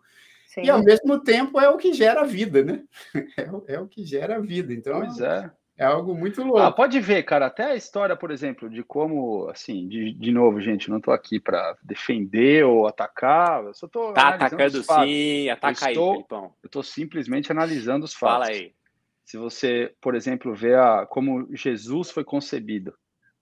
Sim. 0.47 0.63
E 0.63 0.69
ao 0.69 0.83
mesmo 0.83 1.17
tempo 1.21 1.57
é 1.57 1.69
o 1.69 1.77
que 1.77 1.93
gera 1.93 2.21
a 2.21 2.25
vida, 2.25 2.61
né? 2.61 2.83
É, 3.69 3.75
é 3.75 3.79
o 3.79 3.87
que 3.87 4.03
gera 4.03 4.35
a 4.35 4.39
vida. 4.39 4.73
Então, 4.73 4.99
pois 4.99 5.21
é. 5.21 5.49
É 5.81 5.85
algo 5.85 6.13
muito 6.13 6.43
louco. 6.43 6.59
Ah, 6.59 6.71
pode 6.71 6.99
ver, 6.99 7.23
cara, 7.23 7.47
até 7.47 7.71
a 7.71 7.75
história, 7.75 8.15
por 8.15 8.29
exemplo, 8.29 8.69
de 8.69 8.83
como, 8.83 9.49
assim, 9.49 9.87
de, 9.87 10.13
de 10.13 10.31
novo, 10.31 10.61
gente, 10.61 10.91
não 10.91 10.97
estou 10.97 11.11
aqui 11.11 11.39
para 11.39 11.75
defender 11.81 12.63
ou 12.63 12.85
atacar, 12.85 13.63
eu 13.63 13.73
só 13.73 13.87
estou 13.87 14.13
Tá 14.13 14.29
atacando 14.29 14.83
sim, 14.83 15.49
ataca 15.49 15.87
aí, 15.87 15.95
Felipão. 15.95 16.53
Eu 16.61 16.67
estou 16.67 16.83
simplesmente 16.83 17.51
analisando 17.51 18.05
os 18.05 18.13
fatos. 18.13 18.47
Fala 18.47 18.55
aí. 18.55 18.75
Se 19.25 19.37
você, 19.37 19.91
por 19.99 20.13
exemplo, 20.13 20.53
vê 20.53 20.75
a, 20.75 21.07
como 21.07 21.47
Jesus 21.55 22.11
foi 22.11 22.23
concebido, 22.23 22.93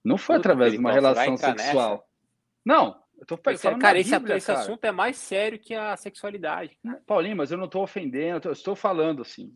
não 0.02 0.16
foi 0.16 0.36
Puta, 0.36 0.48
através 0.48 0.70
Felipão, 0.70 0.92
de 0.92 0.98
uma 0.98 1.10
relação 1.12 1.36
sexual. 1.36 1.90
Nessa? 1.90 2.04
Não, 2.64 2.96
Eu 3.20 3.26
tô 3.26 3.50
esse, 3.50 3.68
é, 3.68 3.78
cara, 3.78 3.98
esse, 3.98 4.18
Bíblia, 4.18 4.36
esse 4.36 4.46
cara. 4.46 4.60
assunto 4.60 4.84
é 4.84 4.90
mais 4.90 5.16
sério 5.16 5.58
que 5.58 5.74
a 5.74 5.94
sexualidade. 5.96 6.76
Cara. 6.82 7.02
Paulinho, 7.06 7.36
mas 7.36 7.50
eu 7.50 7.58
não 7.58 7.66
estou 7.66 7.82
ofendendo, 7.82 8.48
eu 8.48 8.52
estou 8.52 8.74
falando 8.74 9.20
assim. 9.20 9.52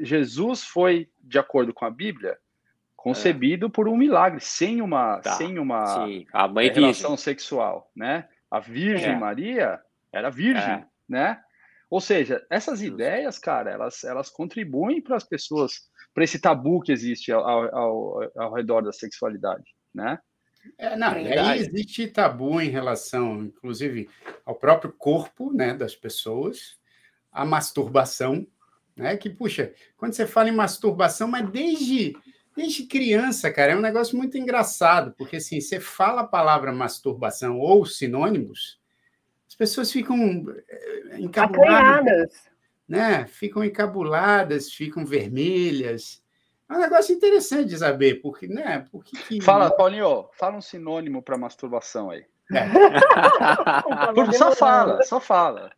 Jesus 0.00 0.62
foi, 0.64 1.10
de 1.20 1.38
acordo 1.38 1.74
com 1.74 1.84
a 1.84 1.90
Bíblia, 1.90 2.38
concebido 2.94 3.66
é. 3.66 3.70
por 3.70 3.88
um 3.88 3.96
milagre, 3.96 4.40
sem 4.40 4.80
uma, 4.80 5.20
tá. 5.20 5.32
sem 5.32 5.58
uma 5.58 6.06
Sim, 6.06 6.26
a 6.32 6.46
mãe 6.46 6.68
relação 6.68 7.10
virgem. 7.10 7.16
sexual, 7.16 7.90
né? 7.94 8.28
A 8.50 8.60
Virgem 8.60 9.10
é. 9.10 9.16
Maria 9.16 9.80
era 10.12 10.30
virgem, 10.30 10.74
é. 10.74 10.86
né? 11.08 11.40
Ou 11.90 12.00
seja, 12.00 12.44
essas 12.50 12.80
Justo. 12.80 12.94
ideias, 12.94 13.38
cara, 13.38 13.70
elas, 13.70 14.04
elas 14.04 14.30
contribuem 14.30 15.02
para 15.02 15.16
as 15.16 15.24
pessoas, 15.24 15.72
para 16.14 16.24
esse 16.24 16.40
tabu 16.40 16.80
que 16.80 16.92
existe 16.92 17.32
ao, 17.32 17.42
ao, 17.42 18.20
ao 18.36 18.52
redor 18.54 18.82
da 18.82 18.92
sexualidade, 18.92 19.74
né? 19.94 20.18
É, 20.76 20.96
não, 20.96 21.18
e 21.18 21.32
aí 21.32 21.60
existe 21.60 22.06
tabu 22.08 22.60
em 22.60 22.68
relação, 22.68 23.44
inclusive, 23.44 24.08
ao 24.44 24.54
próprio 24.54 24.92
corpo 24.92 25.52
né, 25.52 25.74
das 25.74 25.94
pessoas, 25.94 26.78
a 27.32 27.44
masturbação, 27.44 28.46
né? 28.96 29.16
Que, 29.16 29.30
puxa, 29.30 29.72
quando 29.96 30.12
você 30.12 30.26
fala 30.26 30.48
em 30.48 30.54
masturbação, 30.54 31.28
mas 31.28 31.48
desde, 31.50 32.16
desde 32.56 32.84
criança, 32.84 33.50
cara, 33.52 33.72
é 33.72 33.76
um 33.76 33.80
negócio 33.80 34.16
muito 34.16 34.36
engraçado, 34.36 35.14
porque 35.16 35.36
assim, 35.36 35.60
você 35.60 35.78
fala 35.78 36.22
a 36.22 36.26
palavra 36.26 36.72
masturbação 36.72 37.58
ou 37.58 37.86
sinônimos, 37.86 38.80
as 39.48 39.54
pessoas 39.54 39.90
ficam 39.90 40.44
eh, 40.68 41.20
encabuladas, 41.20 42.48
né? 42.88 43.26
Ficam 43.26 43.64
encabuladas, 43.64 44.72
ficam 44.72 45.06
vermelhas. 45.06 46.22
É 46.70 46.74
um 46.74 46.80
negócio 46.80 47.14
interessante 47.14 47.70
de 47.70 47.78
saber, 47.78 48.20
porque, 48.20 48.46
né? 48.46 48.86
Porque 48.92 49.16
que... 49.16 49.40
Fala, 49.40 49.70
Paulinho, 49.70 50.28
fala 50.34 50.56
um 50.56 50.60
sinônimo 50.60 51.22
para 51.22 51.38
masturbação 51.38 52.10
aí. 52.10 52.26
É. 52.52 52.66
só 54.36 54.54
fala, 54.54 55.02
só 55.02 55.18
fala. 55.18 55.72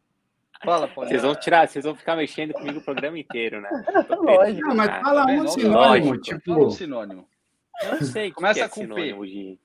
Fala, 0.65 0.89
Paulinho. 0.89 1.13
Vocês 1.13 1.23
vão 1.23 1.35
tirar, 1.35 1.69
vocês 1.69 1.85
vão 1.85 1.95
ficar 1.95 2.17
mexendo 2.17 2.53
comigo 2.53 2.81
o 2.81 2.85
programa 2.85 3.19
inteiro, 3.19 3.61
né? 3.61 3.71
Lógico. 4.11 4.69
Não, 4.69 4.75
mas 4.75 5.01
fala 5.01 5.27
um 5.27 5.49
sinônimo, 5.49 6.11
lógico. 6.11 6.19
tipo. 6.19 6.55
Fala 6.55 6.67
um 6.67 6.71
sinônimo. 6.71 7.29
Eu 7.83 7.93
não 7.93 8.03
sei. 8.03 8.33
Começa 8.33 8.55
que 8.55 8.61
é 8.61 8.69
com 8.69 8.81
sinônimo 8.81 9.21
P. 9.23 9.27
De... 9.29 9.59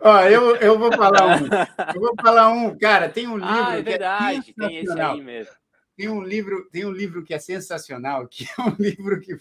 Ó, 0.00 0.20
eu, 0.22 0.56
eu 0.56 0.78
vou 0.78 0.92
falar 0.92 1.36
um. 1.36 1.46
Eu 1.94 2.00
vou 2.00 2.14
falar 2.20 2.48
um, 2.48 2.76
cara, 2.76 3.08
tem 3.08 3.28
um 3.28 3.36
livro. 3.36 3.48
Ah, 3.48 3.78
é 3.78 3.82
verdade, 3.82 4.54
é 4.58 4.66
tem 4.66 4.78
esse 4.78 5.00
aí 5.00 5.22
mesmo. 5.22 5.54
Tem 5.96 6.08
um 6.08 6.22
livro, 6.22 6.68
tem 6.70 6.84
um 6.84 6.90
livro 6.90 7.22
que 7.22 7.32
é 7.32 7.38
sensacional, 7.38 8.26
que 8.26 8.44
é 8.44 8.62
um 8.62 8.74
livro 8.78 9.20
que 9.20 9.38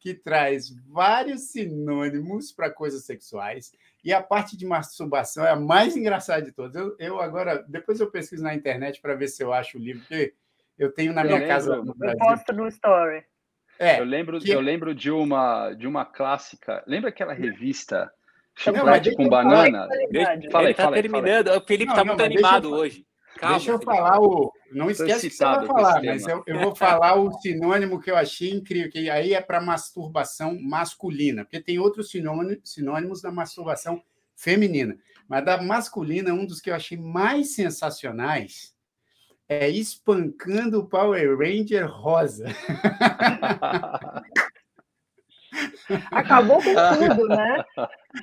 que 0.00 0.14
traz 0.14 0.70
vários 0.88 1.50
sinônimos 1.50 2.52
para 2.52 2.70
coisas 2.70 3.04
sexuais. 3.04 3.72
E 4.04 4.12
a 4.12 4.22
parte 4.22 4.56
de 4.56 4.66
masturbação 4.66 5.46
é 5.46 5.50
a 5.50 5.56
mais 5.56 5.96
engraçada 5.96 6.42
de 6.42 6.52
todas. 6.52 6.74
Eu, 6.74 6.96
eu 6.98 7.20
agora, 7.20 7.64
depois 7.68 8.00
eu 8.00 8.10
pesquiso 8.10 8.42
na 8.42 8.54
internet 8.54 9.00
para 9.00 9.14
ver 9.14 9.28
se 9.28 9.42
eu 9.42 9.52
acho 9.52 9.78
o 9.78 9.80
livro, 9.80 10.02
porque 10.02 10.34
eu 10.78 10.92
tenho 10.92 11.12
na 11.12 11.22
minha 11.22 11.38
eu 11.38 11.48
casa. 11.48 11.76
Lembro, 11.76 11.94
no 11.96 12.10
eu 12.10 12.16
posto 12.16 12.52
no 12.52 12.68
Story. 12.68 13.24
É, 13.78 14.00
eu 14.00 14.04
lembro, 14.04 14.38
que... 14.38 14.50
eu 14.50 14.60
lembro 14.60 14.94
de 14.94 15.10
uma 15.10 15.72
de 15.72 15.86
uma 15.86 16.04
clássica. 16.04 16.82
Lembra 16.86 17.10
aquela 17.10 17.32
revista 17.32 18.12
Chiclete 18.54 19.14
com 19.14 19.28
banana? 19.28 19.88
Fala 20.50 20.68
aí, 20.68 20.74
tá 20.74 20.82
fala 20.82 20.96
aí, 20.96 21.02
terminando. 21.02 21.46
Fala 21.46 21.56
aí. 21.56 21.62
O 21.62 21.66
Felipe 21.66 21.90
está 21.90 22.04
muito 22.04 22.22
animado 22.22 22.68
eu... 22.68 22.74
hoje. 22.74 23.06
Calma, 23.42 23.56
Deixa 23.56 23.72
eu 23.72 23.80
falar 23.80 24.20
o. 24.20 24.52
Não 24.70 24.88
esquece 24.88 25.28
que 25.28 25.34
você 25.34 25.42
vai 25.44 25.66
falar, 25.66 26.00
mas 26.00 26.24
eu, 26.28 26.44
eu, 26.46 26.60
vou 26.60 26.76
falar 26.76 27.16
o 27.16 27.32
sinônimo 27.40 28.00
que 28.00 28.08
eu 28.08 28.16
achei 28.16 28.52
incrível, 28.52 28.88
que 28.88 29.10
aí 29.10 29.34
é 29.34 29.40
para 29.40 29.60
masturbação 29.60 30.56
masculina, 30.62 31.44
porque 31.44 31.60
tem 31.60 31.76
outros 31.76 32.08
sinônimos 32.08 33.20
da 33.20 33.32
masturbação 33.32 34.00
feminina. 34.36 34.96
Mas 35.26 35.44
da 35.44 35.60
masculina, 35.60 36.32
um 36.32 36.46
dos 36.46 36.60
que 36.60 36.70
eu 36.70 36.74
achei 36.76 36.96
mais 36.96 37.56
sensacionais 37.56 38.72
é 39.48 39.68
espancando 39.68 40.78
o 40.78 40.86
Power 40.88 41.36
Ranger 41.36 41.90
rosa. 41.90 42.46
Acabou 46.10 46.56
com 46.56 46.74
tudo, 46.74 47.28
né? 47.28 47.64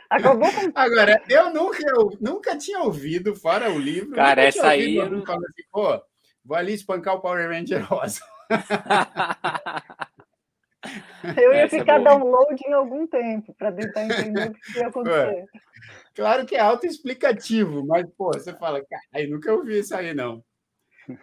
Acabou 0.10 0.51
com 0.51 0.72
Agora, 0.75 1.22
eu 1.29 1.53
nunca, 1.53 1.84
eu 1.88 2.17
nunca 2.19 2.58
tinha 2.58 2.79
ouvido, 2.79 3.36
fora 3.36 3.72
o 3.72 3.79
livro. 3.79 4.15
Cara, 4.15 4.43
essa 4.43 4.67
aí. 4.67 4.96
Eu... 4.96 5.25
Falando 5.25 5.46
assim, 5.46 5.63
pô, 5.72 6.01
vou 6.43 6.58
ali 6.58 6.74
espancar 6.74 7.15
o 7.15 7.22
Power 7.22 7.50
Ranger 7.50 7.86
rosa. 7.86 8.22
Eu 11.38 11.53
ia 11.53 11.63
Essa 11.63 11.75
é 11.75 11.79
ficar 11.79 12.00
é 12.00 12.03
download 12.03 12.55
em 12.65 12.74
algum 12.74 13.05
tempo 13.05 13.53
para 13.53 13.72
tentar 13.72 14.05
entender 14.05 14.50
o 14.50 14.53
que 14.53 14.79
ia 14.79 14.88
acontecer. 14.88 15.46
Claro 16.15 16.46
que 16.46 16.55
é 16.55 16.60
autoexplicativo, 16.60 17.86
mas 17.86 18.05
pô, 18.17 18.31
você 18.31 18.53
fala, 18.53 18.84
cara, 18.86 19.01
aí 19.13 19.27
nunca 19.27 19.53
ouvi 19.53 19.79
isso 19.79 19.96
aí, 19.96 20.13
não. 20.13 20.43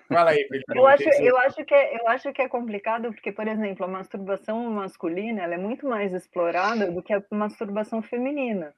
Fala 0.08 0.30
aí, 0.30 0.46
Felipe. 0.48 0.64
Eu 0.76 0.86
acho, 0.86 1.08
eu, 1.08 1.36
acho 1.38 1.64
que 1.64 1.74
é, 1.74 2.00
eu 2.00 2.08
acho 2.08 2.32
que 2.32 2.42
é 2.42 2.48
complicado 2.48 3.12
porque, 3.12 3.30
por 3.30 3.46
exemplo, 3.46 3.84
a 3.84 3.88
masturbação 3.88 4.58
masculina 4.70 5.42
ela 5.42 5.54
é 5.54 5.58
muito 5.58 5.86
mais 5.86 6.12
explorada 6.12 6.90
do 6.90 7.02
que 7.02 7.12
a 7.12 7.22
masturbação 7.30 8.02
feminina. 8.02 8.74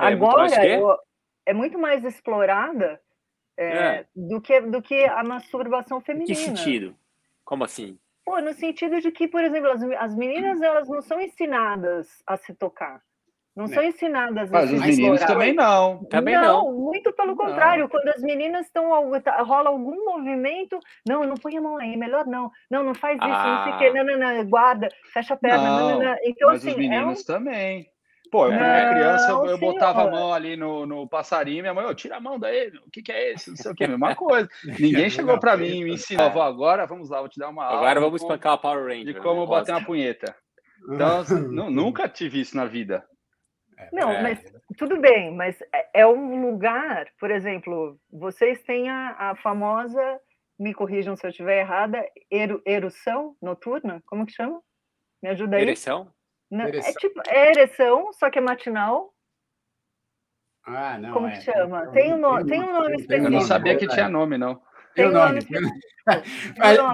É, 0.00 0.06
Agora, 0.06 0.66
eu, 0.66 0.98
é 1.46 1.52
muito 1.52 1.78
mais 1.78 2.04
explorada 2.04 3.00
é, 3.56 3.66
é. 3.66 4.06
Do, 4.14 4.40
que, 4.40 4.60
do 4.60 4.82
que 4.82 5.04
a 5.04 5.22
masturbação 5.22 6.00
feminina. 6.00 6.26
Que 6.26 6.34
sentido? 6.34 6.96
Como 7.44 7.62
assim? 7.62 7.98
Pô, 8.24 8.40
no 8.40 8.54
sentido 8.54 9.00
de 9.00 9.12
que, 9.12 9.28
por 9.28 9.44
exemplo, 9.44 9.70
as, 9.70 9.82
as 9.82 10.16
meninas 10.16 10.60
elas 10.60 10.88
não 10.88 11.02
são 11.02 11.20
ensinadas 11.20 12.22
a 12.26 12.36
se 12.36 12.54
tocar. 12.54 13.02
Não 13.56 13.68
são 13.68 13.84
ensinadas 13.84 14.50
Mas 14.50 14.72
os 14.72 14.80
meninos 14.80 15.20
também 15.20 15.54
não. 15.54 16.04
Também 16.06 16.34
não, 16.34 16.64
não. 16.64 16.72
muito 16.72 17.12
pelo 17.12 17.36
contrário. 17.36 17.84
Não. 17.84 17.88
Quando 17.88 18.08
as 18.08 18.20
meninas 18.20 18.66
estão 18.66 18.90
tá, 19.20 19.42
rola 19.42 19.70
algum 19.70 20.04
movimento, 20.04 20.78
não, 21.06 21.24
não 21.24 21.36
põe 21.36 21.56
a 21.56 21.60
mão 21.60 21.76
aí, 21.76 21.96
melhor 21.96 22.26
não. 22.26 22.50
Não, 22.68 22.82
não 22.82 22.94
faz 22.94 23.16
isso, 23.16 23.24
ah. 23.24 23.56
não 23.56 23.64
sei 23.64 23.72
o 23.72 23.78
quê, 23.78 23.98
não, 23.98 24.04
não, 24.04 24.18
não, 24.18 24.44
guarda, 24.48 24.88
fecha 25.12 25.34
a 25.34 25.36
perna. 25.36 25.62
Não, 25.62 25.90
não, 25.90 25.98
não, 26.00 26.16
Então, 26.24 26.48
mas 26.48 26.60
assim, 26.60 26.70
os 26.70 26.76
meninos 26.76 27.18
é 27.20 27.22
um... 27.22 27.36
também. 27.36 27.86
Pô, 28.28 28.46
eu 28.46 28.50
quando 28.50 28.64
era 28.64 28.90
criança, 28.92 29.30
eu, 29.30 29.46
eu 29.46 29.58
botava 29.58 30.02
a 30.02 30.10
mão 30.10 30.34
ali 30.34 30.56
no, 30.56 30.84
no 30.84 31.08
passarinho, 31.08 31.62
minha 31.62 31.72
mãe, 31.72 31.86
oh, 31.86 31.94
tira 31.94 32.16
a 32.16 32.20
mão 32.20 32.36
daí, 32.36 32.72
o 32.84 32.90
que, 32.90 33.00
que 33.00 33.12
é 33.12 33.32
esse? 33.32 33.50
Não 33.50 33.56
sei 33.56 33.70
o 33.70 33.74
que, 33.76 33.86
mesma 33.86 34.14
coisa. 34.16 34.48
Ninguém 34.80 35.08
chegou 35.08 35.38
para 35.38 35.56
mim 35.56 35.80
e 35.80 35.84
me 35.84 35.94
ensinou, 35.94 36.42
agora 36.42 36.84
vamos 36.84 37.10
lá, 37.10 37.20
vou 37.20 37.28
te 37.28 37.38
dar 37.38 37.50
uma 37.50 37.64
aula. 37.64 37.78
Agora 37.78 38.00
vamos 38.00 38.20
espancar 38.20 38.54
o 38.54 38.58
Power 38.58 38.84
Ranger. 38.84 39.14
De 39.14 39.20
como 39.20 39.46
bater 39.46 39.70
uma 39.70 39.84
punheta. 39.84 40.34
Então, 40.90 41.22
nunca 41.70 42.08
tive 42.08 42.40
isso 42.40 42.56
na 42.56 42.64
vida. 42.64 43.04
É, 43.76 43.88
não, 43.92 44.10
é. 44.12 44.22
mas 44.22 44.44
tudo 44.76 45.00
bem, 45.00 45.34
mas 45.34 45.60
é, 45.72 46.00
é 46.00 46.06
um 46.06 46.50
lugar, 46.50 47.08
por 47.18 47.30
exemplo, 47.30 47.98
vocês 48.10 48.62
têm 48.62 48.88
a, 48.88 49.30
a 49.30 49.36
famosa, 49.36 50.20
me 50.58 50.72
corrijam 50.72 51.16
se 51.16 51.26
eu 51.26 51.30
estiver 51.30 51.60
errada, 51.60 52.04
eru, 52.30 52.62
erução 52.64 53.36
noturna, 53.40 54.02
como 54.06 54.26
que 54.26 54.32
chama? 54.32 54.60
Me 55.22 55.30
ajuda 55.30 55.56
aí. 55.56 55.62
Ereção? 55.62 56.12
Não, 56.50 56.66
é 56.66 56.92
tipo, 56.92 57.20
é 57.28 57.50
ereção, 57.50 58.12
só 58.12 58.30
que 58.30 58.38
é 58.38 58.42
matinal. 58.42 59.12
Ah, 60.64 60.98
não. 60.98 61.12
Como 61.12 61.26
é. 61.26 61.32
que 61.32 61.42
chama? 61.42 61.86
Tem 61.88 62.14
um, 62.14 62.18
nome, 62.18 62.46
tem 62.46 62.62
um 62.62 62.72
nome 62.72 62.96
específico. 62.96 63.26
Eu 63.26 63.30
não 63.30 63.40
sabia 63.40 63.76
que 63.76 63.88
tinha 63.88 64.08
nome, 64.08 64.38
não. 64.38 64.62
Tem 64.94 65.08
um 65.08 65.12
nome. 65.12 65.40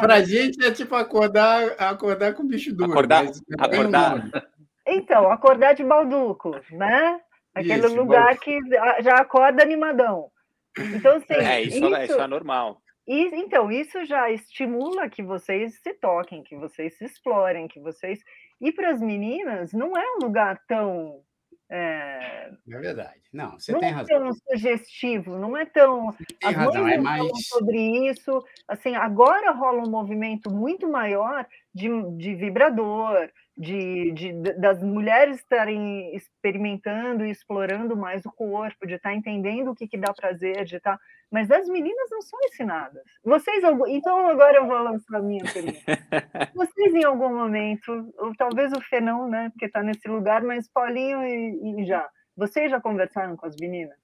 Para 0.00 0.14
a 0.14 0.22
gente 0.22 0.64
é 0.64 0.70
tipo 0.70 0.94
acordar, 0.94 1.74
acordar 1.78 2.34
com 2.34 2.46
bicho 2.46 2.74
duro. 2.74 2.90
Acordar. 2.92 3.26
acordar. 3.58 4.50
Então, 4.90 5.30
acordar 5.30 5.74
de 5.74 5.84
balduco, 5.84 6.50
né? 6.72 7.20
Aquele 7.54 7.86
isso, 7.86 7.96
lugar 7.96 8.36
que 8.38 8.58
já 9.00 9.14
acorda 9.16 9.62
animadão. 9.62 10.30
Então, 10.78 11.16
assim, 11.16 11.34
é, 11.34 11.62
isso, 11.62 11.76
isso, 11.78 11.94
é, 11.94 12.04
isso 12.04 12.20
é 12.20 12.26
normal. 12.26 12.80
Isso, 13.06 13.34
então, 13.34 13.70
isso 13.70 14.04
já 14.04 14.30
estimula 14.30 15.08
que 15.08 15.22
vocês 15.22 15.80
se 15.80 15.94
toquem, 15.94 16.42
que 16.42 16.56
vocês 16.56 16.96
se 16.96 17.04
explorem, 17.04 17.66
que 17.66 17.80
vocês. 17.80 18.20
E 18.60 18.70
para 18.72 18.90
as 18.90 19.00
meninas, 19.00 19.72
não 19.72 19.96
é 19.96 20.04
um 20.16 20.24
lugar 20.24 20.60
tão. 20.68 21.20
É, 21.68 22.50
é 22.68 22.78
verdade. 22.78 23.20
Não, 23.32 23.52
você 23.52 23.72
não 23.72 23.80
tem 23.80 23.88
é 23.88 23.92
razão. 23.92 24.18
tão 24.18 24.32
sugestivo, 24.32 25.38
não 25.38 25.56
é 25.56 25.64
tão. 25.64 26.12
Tem 26.12 26.50
as 26.50 26.54
razão, 26.56 26.88
é 26.88 26.98
mais... 26.98 27.48
sobre 27.48 28.08
isso. 28.08 28.44
Assim, 28.66 28.94
agora 28.96 29.52
rola 29.52 29.82
um 29.82 29.90
movimento 29.90 30.50
muito 30.50 30.88
maior 30.88 31.46
de, 31.74 31.88
de 32.16 32.34
vibrador, 32.34 33.30
de, 33.56 34.10
de, 34.12 34.32
das 34.58 34.82
mulheres 34.82 35.36
estarem 35.36 36.14
experimentando 36.14 37.24
e 37.24 37.30
explorando 37.30 37.96
mais 37.96 38.24
o 38.24 38.32
corpo, 38.32 38.86
de 38.86 38.94
estar 38.94 39.10
tá 39.10 39.14
entendendo 39.14 39.70
o 39.70 39.74
que, 39.74 39.86
que 39.86 39.98
dá 39.98 40.12
prazer, 40.12 40.64
de 40.64 40.76
estar. 40.76 40.96
Tá... 40.96 41.02
Mas 41.30 41.50
as 41.50 41.68
meninas 41.68 42.10
não 42.10 42.22
são 42.22 42.38
ensinadas. 42.44 43.04
Vocês, 43.22 43.62
então 43.88 44.28
agora 44.28 44.56
eu 44.56 44.66
vou 44.66 44.82
lançar 44.82 45.18
a 45.18 45.22
minha 45.22 45.44
pergunta. 45.44 45.78
Vocês 46.54 46.94
em 46.94 47.04
algum 47.04 47.34
momento, 47.34 48.12
ou 48.18 48.34
talvez 48.34 48.72
o 48.72 48.80
Fê 48.80 49.00
não, 49.00 49.28
né, 49.28 49.50
porque 49.50 49.66
está 49.66 49.82
nesse 49.82 50.08
lugar, 50.08 50.42
mas 50.42 50.68
Paulinho 50.68 51.22
e, 51.22 51.82
e, 51.82 51.84
já, 51.84 52.08
vocês 52.36 52.70
já 52.70 52.80
conversaram 52.80 53.36
com 53.36 53.46
as 53.46 53.54
meninas 53.60 53.98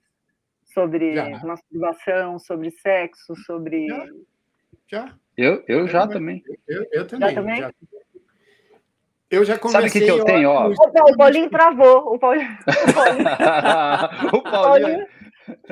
sobre 0.62 1.14
já. 1.14 1.30
masturbação, 1.44 2.38
sobre 2.38 2.70
sexo, 2.70 3.35
sobre 3.35 3.88
já. 3.88 4.06
já. 4.87 5.18
Eu, 5.37 5.62
eu 5.69 5.87
já 5.87 6.02
eu, 6.02 6.09
também. 6.09 6.43
Eu, 6.66 6.87
eu 6.93 7.07
também. 7.07 7.28
Já 7.28 7.35
também? 7.35 7.61
Já. 7.61 7.73
Eu 9.28 9.45
já 9.45 9.59
conversei... 9.59 9.88
Sabe 9.88 10.05
o 10.05 10.07
que, 10.07 10.12
que 10.12 10.21
eu 10.21 10.25
tenho? 10.25 10.50
Ó, 10.50 10.71
o 10.71 11.16
Paulinho 11.16 11.50
travou. 11.50 12.14
O 12.14 12.19
Paulinho... 12.19 12.49
o 14.33 14.43
Paulinho... 14.43 15.07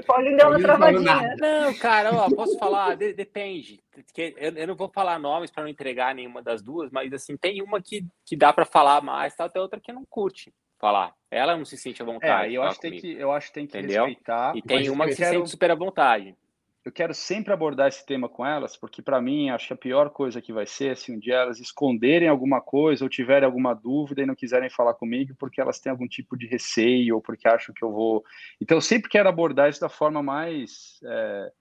Paulinho 0.07 0.37
deu 0.37 0.49
uma 0.49 0.61
travadinha. 0.61 1.37
Não, 1.37 1.75
cara, 1.75 2.13
ó, 2.13 2.29
posso 2.31 2.59
falar, 2.59 2.97
de, 2.97 3.13
depende. 3.13 3.81
Eu, 4.17 4.53
eu, 4.57 4.67
não 4.67 4.77
vou 4.77 4.89
falar 4.89 5.19
nomes 5.19 5.51
para 5.51 5.63
não 5.63 5.71
entregar 5.71 6.15
nenhuma 6.15 6.43
das 6.43 6.63
duas, 6.63 6.91
mas 6.91 7.13
assim, 7.13 7.37
tem 7.37 7.63
uma 7.63 7.81
que, 7.81 8.05
que 8.25 8.37
dá 8.37 8.53
para 8.53 8.65
falar 8.65 9.01
mais, 9.01 9.35
tá? 9.35 9.49
tem 9.49 9.61
outra 9.61 9.81
que 9.81 9.93
não 9.93 10.05
curte 10.05 10.53
falar. 10.79 11.13
Ela 11.31 11.57
não 11.57 11.65
se 11.65 11.77
sente 11.77 12.03
à 12.03 12.05
vontade. 12.05 12.55
É, 12.55 12.59
eu, 12.59 12.63
acho 12.63 12.81
tem 12.81 13.01
que, 13.01 13.13
eu 13.13 13.33
acho 13.33 13.49
que 13.49 13.55
tem 13.55 13.67
que 13.67 13.79
Entendeu? 13.79 14.05
respeitar. 14.05 14.57
E 14.57 14.63
tem 14.63 14.91
uma 14.91 15.07
que 15.07 15.15
se 15.15 15.25
sente 15.25 15.49
super 15.49 15.71
à 15.71 15.75
vontade. 15.75 16.37
Eu 16.85 16.93
quero 16.93 17.15
sempre 17.15 17.51
abordar 17.51 17.89
esse 17.89 18.05
tema 18.05 18.29
com 18.29 18.45
elas, 18.45 18.77
porque 18.77 19.01
para 19.01 19.21
mim 19.21 19.49
acho 19.49 19.69
que 19.69 19.73
a 19.73 19.77
pior 19.77 20.11
coisa 20.11 20.43
que 20.43 20.53
vai 20.53 20.67
ser 20.67 20.97
se 20.99 21.11
um 21.11 21.19
dia 21.19 21.37
elas 21.37 21.59
esconderem 21.59 22.29
alguma 22.29 22.61
coisa 22.61 23.05
ou 23.05 23.09
tiverem 23.09 23.47
alguma 23.47 23.73
dúvida 23.73 24.21
e 24.21 24.27
não 24.27 24.35
quiserem 24.35 24.69
falar 24.69 24.93
comigo 24.93 25.35
porque 25.39 25.63
elas 25.63 25.81
têm 25.81 25.91
algum 25.91 26.07
tipo 26.07 26.37
de 26.37 26.47
receio 26.47 27.15
ou 27.15 27.23
porque 27.23 27.49
acham 27.49 27.75
que 27.75 27.83
eu 27.83 27.91
vou. 27.91 28.23
Então 28.61 28.77
eu 28.77 28.83
sempre 28.83 29.09
quero 29.09 29.29
abordar 29.29 29.71
isso 29.71 29.81
da 29.81 29.89
forma 29.89 30.23
mais 30.23 31.01
é, 31.05 31.53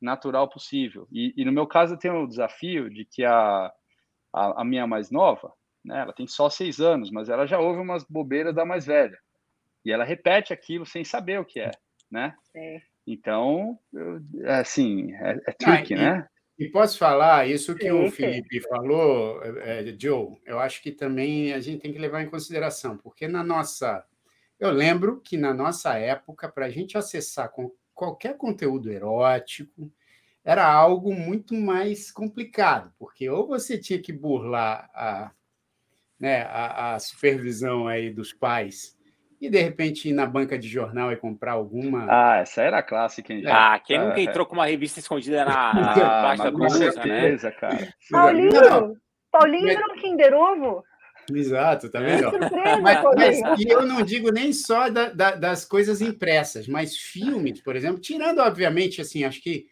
natural 0.00 0.48
possível. 0.48 1.08
E, 1.10 1.34
e, 1.36 1.44
no 1.44 1.52
meu 1.52 1.66
caso 1.66 1.94
eu 1.94 1.98
tenho 1.98 2.22
o 2.22 2.28
desafio 2.28 2.88
de 2.88 3.04
que 3.04 3.24
a, 3.24 3.72
a, 4.32 4.62
a 4.62 4.64
minha 4.64 4.86
mais 4.86 5.10
nova, 5.10 5.52
né? 5.84 6.02
Ela 6.02 6.12
tem 6.12 6.28
só 6.28 6.48
seis 6.48 6.80
anos, 6.80 7.10
mas 7.10 7.28
ela 7.28 7.46
já 7.46 7.58
ouve 7.58 7.80
umas 7.80 8.04
bobeiras 8.04 8.54
da 8.54 8.64
mais 8.64 8.86
velha. 8.86 9.18
E 9.84 9.90
ela 9.90 10.04
repete 10.04 10.52
aquilo 10.52 10.86
sem 10.86 11.02
saber 11.02 11.40
o 11.40 11.44
que 11.44 11.58
é, 11.58 11.72
né? 12.08 12.36
É. 12.54 12.80
Então, 13.10 13.78
assim, 14.46 15.14
é, 15.14 15.40
é 15.46 15.52
tricky, 15.52 15.94
Não, 15.94 16.02
e, 16.02 16.04
né? 16.04 16.28
E 16.58 16.68
posso 16.68 16.98
falar, 16.98 17.48
isso 17.48 17.74
que 17.74 17.90
o 17.90 18.10
Felipe 18.10 18.60
falou, 18.68 19.42
é, 19.42 19.96
Joe, 19.98 20.36
eu 20.44 20.58
acho 20.58 20.82
que 20.82 20.92
também 20.92 21.54
a 21.54 21.60
gente 21.60 21.80
tem 21.80 21.90
que 21.90 21.98
levar 21.98 22.20
em 22.20 22.28
consideração, 22.28 22.98
porque 22.98 23.26
na 23.26 23.42
nossa. 23.42 24.04
Eu 24.60 24.70
lembro 24.72 25.20
que 25.20 25.36
na 25.38 25.54
nossa 25.54 25.96
época, 25.96 26.48
para 26.50 26.66
a 26.66 26.70
gente 26.70 26.98
acessar 26.98 27.50
com 27.50 27.72
qualquer 27.94 28.36
conteúdo 28.36 28.90
erótico, 28.90 29.90
era 30.44 30.66
algo 30.66 31.14
muito 31.14 31.54
mais 31.54 32.10
complicado, 32.10 32.92
porque 32.98 33.30
ou 33.30 33.46
você 33.46 33.78
tinha 33.78 34.02
que 34.02 34.12
burlar 34.12 34.90
a, 34.92 35.30
né, 36.18 36.42
a, 36.42 36.94
a 36.94 36.98
supervisão 36.98 37.86
aí 37.86 38.10
dos 38.10 38.32
pais 38.32 38.97
e 39.40 39.48
de 39.48 39.60
repente 39.60 40.08
ir 40.08 40.12
na 40.12 40.26
banca 40.26 40.58
de 40.58 40.68
jornal 40.68 41.12
e 41.12 41.16
comprar 41.16 41.52
alguma. 41.52 42.06
Ah, 42.08 42.36
essa 42.38 42.62
era 42.62 42.78
a 42.78 42.82
clássica, 42.82 43.32
hein? 43.32 43.44
Ah, 43.46 43.78
quem 43.78 43.98
nunca 43.98 44.20
entrou 44.20 44.44
com 44.44 44.54
uma 44.54 44.66
revista 44.66 44.98
escondida 44.98 45.44
na, 45.44 45.70
ah, 46.32 46.36
da 46.36 46.50
blusa, 46.50 46.78
né? 46.78 46.90
certeza, 46.90 47.48
né? 47.48 47.54
cara. 47.58 47.94
Paulinho, 48.10 48.52
não, 48.52 48.96
Paulinho 49.30 49.66
mas... 49.66 49.76
virou 49.76 49.94
Kinder 49.96 50.34
Ovo. 50.34 50.84
Exato, 51.32 51.90
tá 51.90 52.00
vendo? 52.00 52.30
mas, 52.82 53.02
mas, 53.14 53.60
e 53.60 53.68
eu 53.68 53.84
não 53.84 54.02
digo 54.02 54.30
nem 54.30 54.52
só 54.52 54.88
da, 54.88 55.10
da, 55.10 55.32
das 55.32 55.64
coisas 55.64 56.00
impressas, 56.00 56.66
mas 56.66 56.96
filmes, 56.96 57.60
por 57.60 57.76
exemplo, 57.76 58.00
tirando, 58.00 58.38
obviamente, 58.38 59.00
assim, 59.00 59.24
acho 59.24 59.42
que 59.42 59.66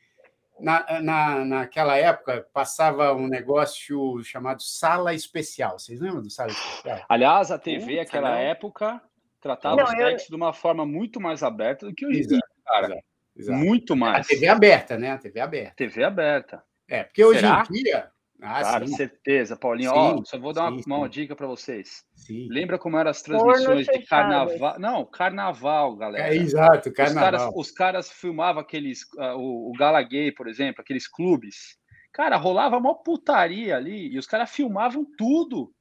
na, 0.60 1.00
na, 1.00 1.44
naquela 1.44 1.96
época 1.96 2.46
passava 2.52 3.14
um 3.14 3.26
negócio 3.26 4.22
chamado 4.22 4.62
Sala 4.62 5.14
Especial. 5.14 5.78
Vocês 5.78 6.00
lembram 6.00 6.22
do 6.22 6.30
Sala 6.30 6.50
Especial? 6.50 7.00
Aliás, 7.08 7.50
a 7.50 7.58
TV, 7.58 7.96
naquela 7.96 8.30
não. 8.30 8.38
época, 8.38 9.00
tratava 9.46 9.76
não, 9.76 9.84
os 9.84 9.90
textos 9.94 10.30
eu... 10.30 10.36
de 10.36 10.42
uma 10.42 10.52
forma 10.52 10.84
muito 10.84 11.20
mais 11.20 11.42
aberta 11.42 11.86
do 11.86 11.94
que 11.94 12.06
hoje 12.06 12.20
em 12.20 12.26
dia, 12.26 12.40
cara. 12.64 12.86
Exato, 12.86 13.04
exato. 13.36 13.58
Muito 13.58 13.96
mais. 13.96 14.26
A 14.26 14.28
TV 14.28 14.48
aberta, 14.48 14.98
né? 14.98 15.12
A 15.12 15.18
TV 15.18 15.40
aberta. 15.40 15.74
TV 15.76 16.04
aberta. 16.04 16.62
É, 16.88 17.04
porque 17.04 17.24
hoje 17.24 17.40
Será? 17.40 17.64
em 17.70 17.72
dia. 17.72 18.10
Ah, 18.40 18.62
Cara, 18.62 18.86
sim. 18.86 18.94
certeza, 18.94 19.56
Paulinho. 19.56 19.90
Sim, 19.90 19.96
Ó, 19.96 20.24
só 20.24 20.38
vou 20.38 20.52
dar 20.52 20.70
uma, 20.70 20.82
sim, 20.82 20.84
uma 20.86 21.08
dica 21.08 21.34
para 21.34 21.46
vocês. 21.46 22.04
Lembra 22.50 22.78
como 22.78 22.98
eram 22.98 23.10
as 23.10 23.22
transmissões 23.22 23.86
de 23.86 24.02
carnaval? 24.04 24.78
Não, 24.78 25.06
carnaval, 25.06 25.96
galera. 25.96 26.34
É, 26.34 26.36
exato, 26.36 26.92
carnaval. 26.92 27.48
Os 27.48 27.48
caras, 27.48 27.54
os 27.54 27.70
caras 27.70 28.12
filmavam 28.12 28.60
aqueles, 28.60 29.04
uh, 29.14 29.36
o, 29.38 29.70
o 29.70 29.72
Gala 29.72 30.02
Gay, 30.02 30.32
por 30.32 30.48
exemplo, 30.48 30.82
aqueles 30.82 31.08
clubes. 31.08 31.78
Cara, 32.12 32.36
rolava 32.36 32.76
uma 32.76 32.94
putaria 32.94 33.76
ali 33.76 34.12
e 34.12 34.18
os 34.18 34.26
caras 34.26 34.50
filmavam 34.50 35.06
tudo. 35.16 35.72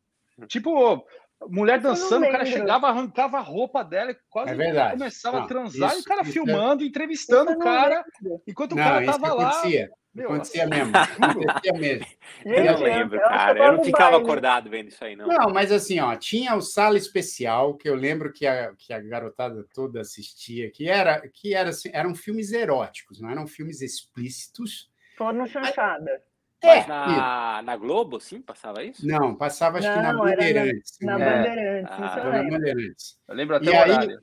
Tipo, 0.48 1.06
mulher 1.50 1.80
dançando, 1.80 2.26
o 2.26 2.32
cara 2.32 2.46
chegava, 2.46 2.88
arrancava 2.88 3.38
a 3.38 3.42
roupa 3.42 3.84
dela 3.84 4.12
e 4.12 4.18
quase 4.30 4.52
é 4.52 4.92
começava 4.92 5.38
não, 5.38 5.46
a 5.46 5.48
transar 5.48 5.90
isso, 5.90 6.00
e 6.00 6.02
o 6.02 6.06
cara 6.06 6.24
filmando, 6.24 6.84
é... 6.84 6.88
entrevistando 6.88 7.52
o 7.52 7.60
cara, 7.60 8.04
enquanto 8.48 8.74
o 8.74 8.76
cara 8.76 9.06
tava 9.06 9.34
lá. 9.34 9.50
Acontecia. 9.50 9.90
Meu, 10.14 10.32
acontecia 10.32 10.66
mesmo. 10.66 10.94
Acontecia 10.96 11.74
mesmo. 11.74 12.06
eu 12.46 12.64
não 12.64 12.82
lembro, 12.82 13.20
cara. 13.20 13.60
Eu 13.60 13.74
não 13.74 13.84
ficava 13.84 14.18
acordado 14.18 14.70
vendo 14.70 14.88
isso 14.88 15.04
aí, 15.04 15.14
não. 15.14 15.28
Não, 15.28 15.50
mas 15.50 15.74
assim, 15.74 16.00
ó, 16.00 16.16
tinha 16.16 16.56
o 16.56 16.62
Sala 16.62 16.98
Especial, 16.98 17.76
que 17.76 17.90
eu 17.90 17.96
lembro 17.96 18.32
que 18.32 18.48
a, 18.48 18.74
que 18.78 18.94
a 18.94 19.00
garotada 19.02 19.66
toda 19.74 20.00
assistia, 20.00 20.72
que 20.72 20.88
era 20.88 21.28
que 21.28 21.54
era, 21.54 21.72
assim, 21.72 21.90
eram 21.92 22.16
filmes 22.16 22.54
eróticos, 22.54 23.20
não 23.20 23.30
eram 23.30 23.46
filmes 23.46 23.82
explícitos. 23.82 24.90
Porno 25.18 25.46
chanchada. 25.48 26.22
É, 26.62 26.78
Mas 26.78 26.88
na, 26.88 27.62
na 27.64 27.78
Globo, 27.78 28.20
sim, 28.20 28.42
passava 28.42 28.84
isso? 28.84 29.06
Não, 29.06 29.36
passava 29.36 29.78
acho 29.78 29.88
não, 29.88 29.96
que 29.96 30.02
na 30.02 30.14
Bandeirantes. 30.14 30.98
Na, 31.02 31.18
na 31.18 31.26
Bandeirantes, 31.26 31.92
ah, 31.92 32.00
na 32.00 32.44
Bandeirantes. 32.44 33.18
Eu 33.28 33.36
lembro 33.36 33.56
até 33.56 33.66
e 33.66 33.70
o 33.70 33.74
aí, 33.74 33.92
horário. 33.92 34.22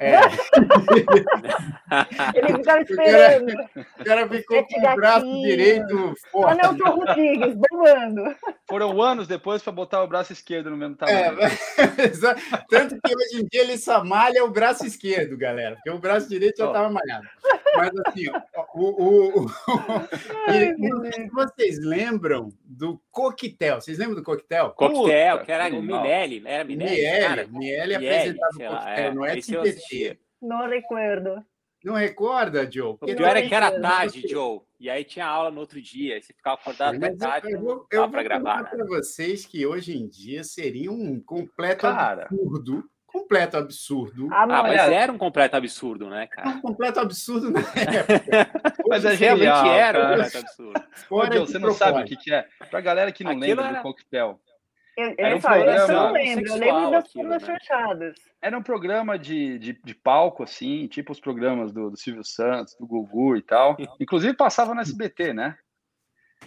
É. 0.00 0.18
Ele 2.34 2.56
ficava 2.56 2.82
esperando. 2.82 3.52
O 4.00 4.04
cara, 4.04 4.28
ficou 4.28 4.66
com 4.66 4.80
o 4.80 4.96
braço 4.96 5.42
direito 5.42 6.14
forte. 6.32 6.60
Anelton 6.60 6.90
Rodrigues, 6.90 7.54
bombando. 7.54 8.34
Foram 8.68 9.00
anos 9.00 9.28
depois 9.28 9.62
para 9.62 9.72
botar 9.72 10.02
o 10.02 10.08
braço 10.08 10.32
esquerdo 10.32 10.70
no 10.70 10.76
mesmo 10.76 10.96
tamanho. 10.96 11.38
É, 12.04 12.08
tanto 12.68 13.00
que 13.00 13.14
hoje 13.14 13.42
em 13.42 13.46
dia 13.46 13.62
ele 13.62 13.78
só 13.78 14.04
malha 14.04 14.44
o 14.44 14.50
braço 14.50 14.84
esquerdo, 14.86 15.36
galera, 15.36 15.76
porque 15.76 15.90
o 15.90 15.98
braço 15.98 16.28
direito 16.28 16.58
já 16.58 16.66
estava 16.66 16.88
malhado. 16.88 17.26
Mas 17.76 17.90
assim, 18.06 18.26
ó, 18.30 18.64
o, 18.74 18.84
o, 18.84 19.44
o, 19.44 19.48
e, 20.52 21.28
vocês 21.30 21.78
lembram 21.78 22.52
do 22.64 23.00
coquetel? 23.10 23.80
Vocês 23.80 23.98
lembram 23.98 24.16
do 24.16 24.22
coquetel? 24.22 24.70
Coquetel, 24.70 25.44
que 25.44 25.52
era 25.52 25.74
o 25.74 25.82
Minelli, 25.82 26.42
era 26.44 26.64
Minelli. 26.64 27.48
Miele, 27.48 27.48
Miele 27.48 27.94
apresentava 27.94 28.52
o 28.54 28.58
coquetel, 28.58 29.04
é, 29.04 29.14
não 29.14 29.24
é 29.24 29.38
SBT. 29.38 30.18
Não 30.40 30.68
recordo. 30.68 31.44
Não 31.84 31.94
recorda, 31.94 32.70
Joe? 32.70 32.92
O 32.92 32.98
pior 32.98 33.36
é 33.36 33.46
que 33.46 33.54
era 33.54 33.78
tarde, 33.78 34.26
Joe. 34.26 34.60
E 34.80 34.88
aí 34.88 35.04
tinha 35.04 35.26
aula 35.26 35.50
no 35.50 35.60
outro 35.60 35.80
dia. 35.82 36.20
Você 36.20 36.32
ficava 36.32 36.58
acordado 36.58 36.96
até 36.96 37.14
tarde. 37.14 37.52
Eu 37.52 37.60
vou, 37.60 37.86
eu 37.90 38.10
vou 38.10 38.22
gravar. 38.22 38.62
Né? 38.62 38.70
para 38.70 38.86
vocês 38.86 39.44
que 39.44 39.66
hoje 39.66 39.94
em 39.94 40.08
dia 40.08 40.42
seria 40.44 40.90
um 40.90 41.20
completo 41.20 41.82
Cara, 41.82 42.22
absurdo 42.24 42.88
completo 43.14 43.56
absurdo. 43.56 44.28
Ah, 44.32 44.44
mas 44.44 44.90
era 44.90 45.12
um 45.12 45.18
completo 45.18 45.56
absurdo, 45.56 46.10
né, 46.10 46.26
cara? 46.26 46.48
Um 46.48 46.60
completo 46.60 46.98
absurdo 46.98 47.52
na 47.52 47.60
época. 47.78 48.82
mas 48.88 49.04
é 49.04 49.14
realmente 49.14 49.68
era 49.68 49.98
um 49.98 50.08
completo 50.10 50.38
absurdo. 50.38 50.84
Fora 51.08 51.40
você 51.40 51.58
não 51.60 51.72
sabe 51.72 52.02
o 52.02 52.04
que, 52.04 52.16
que 52.16 52.34
é. 52.34 52.48
Pra 52.68 52.80
galera 52.80 53.12
que 53.12 53.22
não 53.22 53.30
Aquilo 53.30 53.46
lembra 53.46 53.66
era... 53.66 53.78
do 53.78 53.82
coquetel. 53.82 54.40
Eu, 54.96 55.14
era 55.18 55.36
um 55.36 55.40
programa, 55.40 55.72
eu 55.72 55.88
não 55.88 56.12
lembro, 56.12 56.46
eu 56.46 56.56
lembro 56.56 56.90
das 56.90 57.12
formas 57.12 57.42
né? 57.42 57.58
fechadas. 57.58 58.14
Era 58.40 58.58
um 58.58 58.62
programa 58.62 59.18
de, 59.18 59.58
de, 59.58 59.72
de, 59.72 59.94
palco, 59.94 60.44
assim, 60.44 60.86
tipo 60.86 61.10
os 61.10 61.18
programas 61.18 61.72
do, 61.72 61.90
do 61.90 61.96
Silvio 61.96 62.24
Santos, 62.24 62.76
do 62.78 62.86
Gugu 62.86 63.36
e 63.36 63.42
tal. 63.42 63.76
Inclusive 64.00 64.36
passava 64.36 64.72
no 64.72 64.80
SBT, 64.80 65.32
né? 65.32 65.56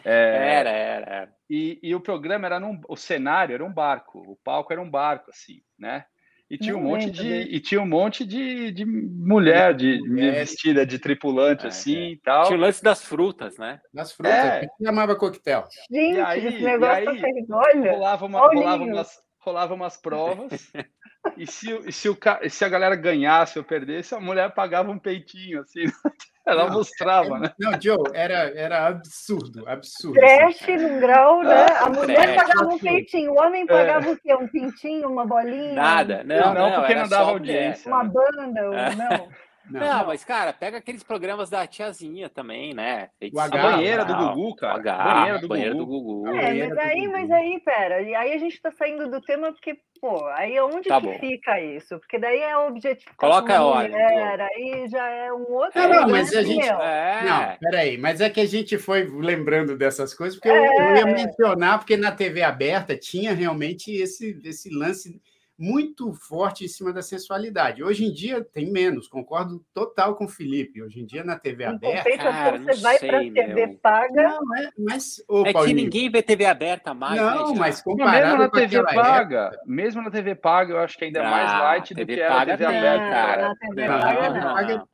É, 0.05 0.55
era, 0.55 0.69
era, 0.69 1.05
era. 1.05 1.33
E, 1.49 1.79
e 1.83 1.93
o 1.93 1.99
programa 1.99 2.45
era 2.45 2.59
num. 2.59 2.79
O 2.87 2.95
cenário 2.95 3.53
era 3.53 3.65
um 3.65 3.73
barco, 3.73 4.19
o 4.19 4.37
palco 4.43 4.71
era 4.71 4.81
um 4.81 4.89
barco, 4.89 5.29
assim, 5.29 5.61
né? 5.77 6.05
E 6.49 6.57
tinha, 6.57 6.77
um 6.77 6.81
monte 6.81 7.11
de, 7.11 7.27
e 7.27 7.59
tinha 7.59 7.81
um 7.81 7.85
monte 7.85 8.25
de, 8.25 8.71
de 8.71 8.85
mulher 8.85 9.73
de, 9.73 10.01
de 10.01 10.31
vestida 10.31 10.85
de 10.85 10.97
tripulante, 10.97 11.65
é, 11.65 11.67
assim 11.67 11.97
é. 11.97 12.11
e 12.11 12.17
tal. 12.21 12.45
Tinha 12.45 12.57
o 12.57 12.61
lance 12.61 12.81
das 12.81 13.03
frutas, 13.03 13.57
né? 13.57 13.81
Das 13.93 14.13
frutas, 14.13 14.33
é. 14.33 14.61
que 14.61 14.85
chamava 14.85 15.15
coquetel. 15.17 15.65
Gente, 15.91 16.15
e 16.15 16.21
aí, 16.21 16.47
esse 16.47 16.63
negócio 16.63 17.15
e 17.15 17.25
aí, 17.25 17.45
olha, 17.51 17.91
rolava, 17.91 18.25
uma, 18.25 18.39
rolava, 18.39 18.83
umas, 18.83 19.19
rolava 19.39 19.73
umas 19.73 19.97
provas. 19.97 20.71
e 21.37 21.47
se, 21.47 21.71
e 21.85 21.91
se, 21.91 22.09
o, 22.09 22.17
se 22.49 22.65
a 22.65 22.69
galera 22.69 22.95
ganhasse 22.95 23.57
ou 23.57 23.63
perdesse, 23.63 24.15
a 24.15 24.19
mulher 24.19 24.53
pagava 24.53 24.91
um 24.91 24.99
peitinho, 24.99 25.61
assim. 25.61 25.85
Ela 26.47 26.67
não, 26.67 26.75
mostrava, 26.75 27.35
é, 27.35 27.39
né? 27.39 27.53
Não, 27.59 27.81
Joe, 27.81 28.09
era, 28.13 28.49
era 28.57 28.87
absurdo, 28.87 29.67
absurdo. 29.67 30.17
Assim. 30.23 30.77
num 30.77 30.97
grau, 30.97 31.43
né? 31.43 31.65
A 31.81 31.89
mulher 31.89 32.35
pagava 32.35 32.73
um 32.73 32.79
peitinho, 32.79 33.33
o 33.33 33.37
homem 33.37 33.65
pagava 33.65 34.07
é. 34.07 34.11
o 34.13 34.17
quê? 34.17 34.33
Um 34.33 34.47
pintinho, 34.47 35.09
uma 35.09 35.25
bolinha? 35.25 35.73
Nada, 35.73 36.23
não, 36.23 36.53
não, 36.53 36.69
não 36.69 36.79
porque 36.79 36.95
não 36.95 37.09
dava 37.09 37.31
audiência. 37.31 37.91
Uma 37.91 38.05
banda, 38.05 38.61
é. 38.61 38.95
não. 38.95 39.27
Não, 39.69 39.79
não, 39.79 40.05
mas, 40.07 40.23
cara, 40.23 40.53
pega 40.53 40.77
aqueles 40.77 41.03
programas 41.03 41.49
da 41.49 41.67
tiazinha 41.67 42.29
também, 42.29 42.73
né? 42.73 43.09
O 43.33 43.39
H, 43.39 43.59
a 43.59 43.71
banheira 43.71 44.05
do 44.05 44.15
Gugu, 44.15 44.55
cara. 44.55 44.79
H, 44.79 45.03
banheira 45.03 45.39
do, 45.39 45.47
banheira 45.47 45.73
Gugu. 45.73 45.85
do 45.85 46.01
Gugu. 46.01 46.27
É, 46.27 46.53
mas 46.53 46.77
aí, 46.77 47.07
mas 47.07 47.31
aí, 47.31 47.61
pera, 47.63 48.01
e 48.01 48.15
aí 48.15 48.33
a 48.33 48.37
gente 48.37 48.61
tá 48.61 48.71
saindo 48.71 49.09
do 49.09 49.21
tema 49.21 49.51
porque, 49.51 49.77
pô, 49.99 50.25
aí 50.27 50.59
onde 50.59 50.87
tá 50.87 50.99
que 51.01 51.07
bom. 51.07 51.19
fica 51.19 51.59
isso? 51.59 51.99
Porque 51.99 52.17
daí 52.17 52.39
é 52.39 52.57
o 52.57 52.67
objetivo. 52.67 53.11
Coloca 53.17 53.57
a 53.57 53.63
hora. 53.63 54.47
aí 54.55 54.87
já 54.89 55.07
é 55.09 55.33
um 55.33 55.51
outro. 55.51 55.81
Não, 55.81 55.89
não, 55.89 56.09
mas 56.09 56.33
a 56.35 56.43
gente. 56.43 56.67
É. 56.67 57.21
Não, 57.23 57.57
peraí, 57.59 57.97
mas 57.97 58.21
é 58.21 58.29
que 58.29 58.39
a 58.39 58.47
gente 58.47 58.77
foi 58.77 59.03
lembrando 59.03 59.77
dessas 59.77 60.13
coisas, 60.13 60.39
porque 60.39 60.49
é. 60.49 60.57
eu, 60.57 60.83
eu 60.83 60.95
ia 60.97 61.05
mencionar, 61.05 61.79
porque 61.79 61.97
na 61.97 62.11
TV 62.11 62.41
aberta 62.43 62.97
tinha 62.97 63.33
realmente 63.33 63.91
esse, 63.91 64.39
esse 64.43 64.69
lance 64.73 65.21
muito 65.57 66.13
forte 66.13 66.65
em 66.65 66.67
cima 66.67 66.93
da 66.93 67.01
sensualidade. 67.01 67.83
Hoje 67.83 68.05
em 68.05 68.13
dia 68.13 68.43
tem 68.43 68.71
menos, 68.71 69.07
concordo 69.07 69.65
total 69.73 70.15
com 70.15 70.25
o 70.25 70.29
Felipe. 70.29 70.83
Hoje 70.83 70.99
em 70.99 71.05
dia 71.05 71.23
na 71.23 71.37
TV 71.37 71.63
em 71.63 71.67
aberta. 71.67 72.17
Cara, 72.17 72.59
você 72.59 72.81
vai 72.81 72.99
para 72.99 73.17
a 73.17 73.21
TV 73.21 73.65
meu. 73.65 73.77
paga. 73.79 74.23
Não, 74.23 74.55
é, 74.55 74.69
mas, 74.77 75.23
ô, 75.27 75.45
é 75.45 75.53
que 75.53 75.73
ninguém 75.73 76.09
vê 76.11 76.21
TV 76.21 76.45
aberta 76.45 76.93
mais. 76.93 77.19
Não, 77.19 77.53
né, 77.53 77.59
mas 77.59 77.81
comparado 77.81 78.25
mesmo 78.25 78.37
na 78.37 78.49
TV 78.49 78.83
paga, 78.83 79.37
época... 79.37 79.61
mesmo 79.65 80.01
na 80.03 80.11
TV 80.11 80.35
paga, 80.35 80.73
eu 80.73 80.79
acho 80.79 80.97
que 80.97 81.05
ainda 81.05 81.19
é 81.19 81.23
mais 81.23 81.49
ah, 81.49 81.61
light 81.63 81.93
do 81.93 82.05
que 82.05 82.21
a 82.21 82.45
TV 82.45 82.65
aberta. 82.65 83.09
Cara. 83.09 83.55
TV 83.55 83.87
paga, 83.87 84.87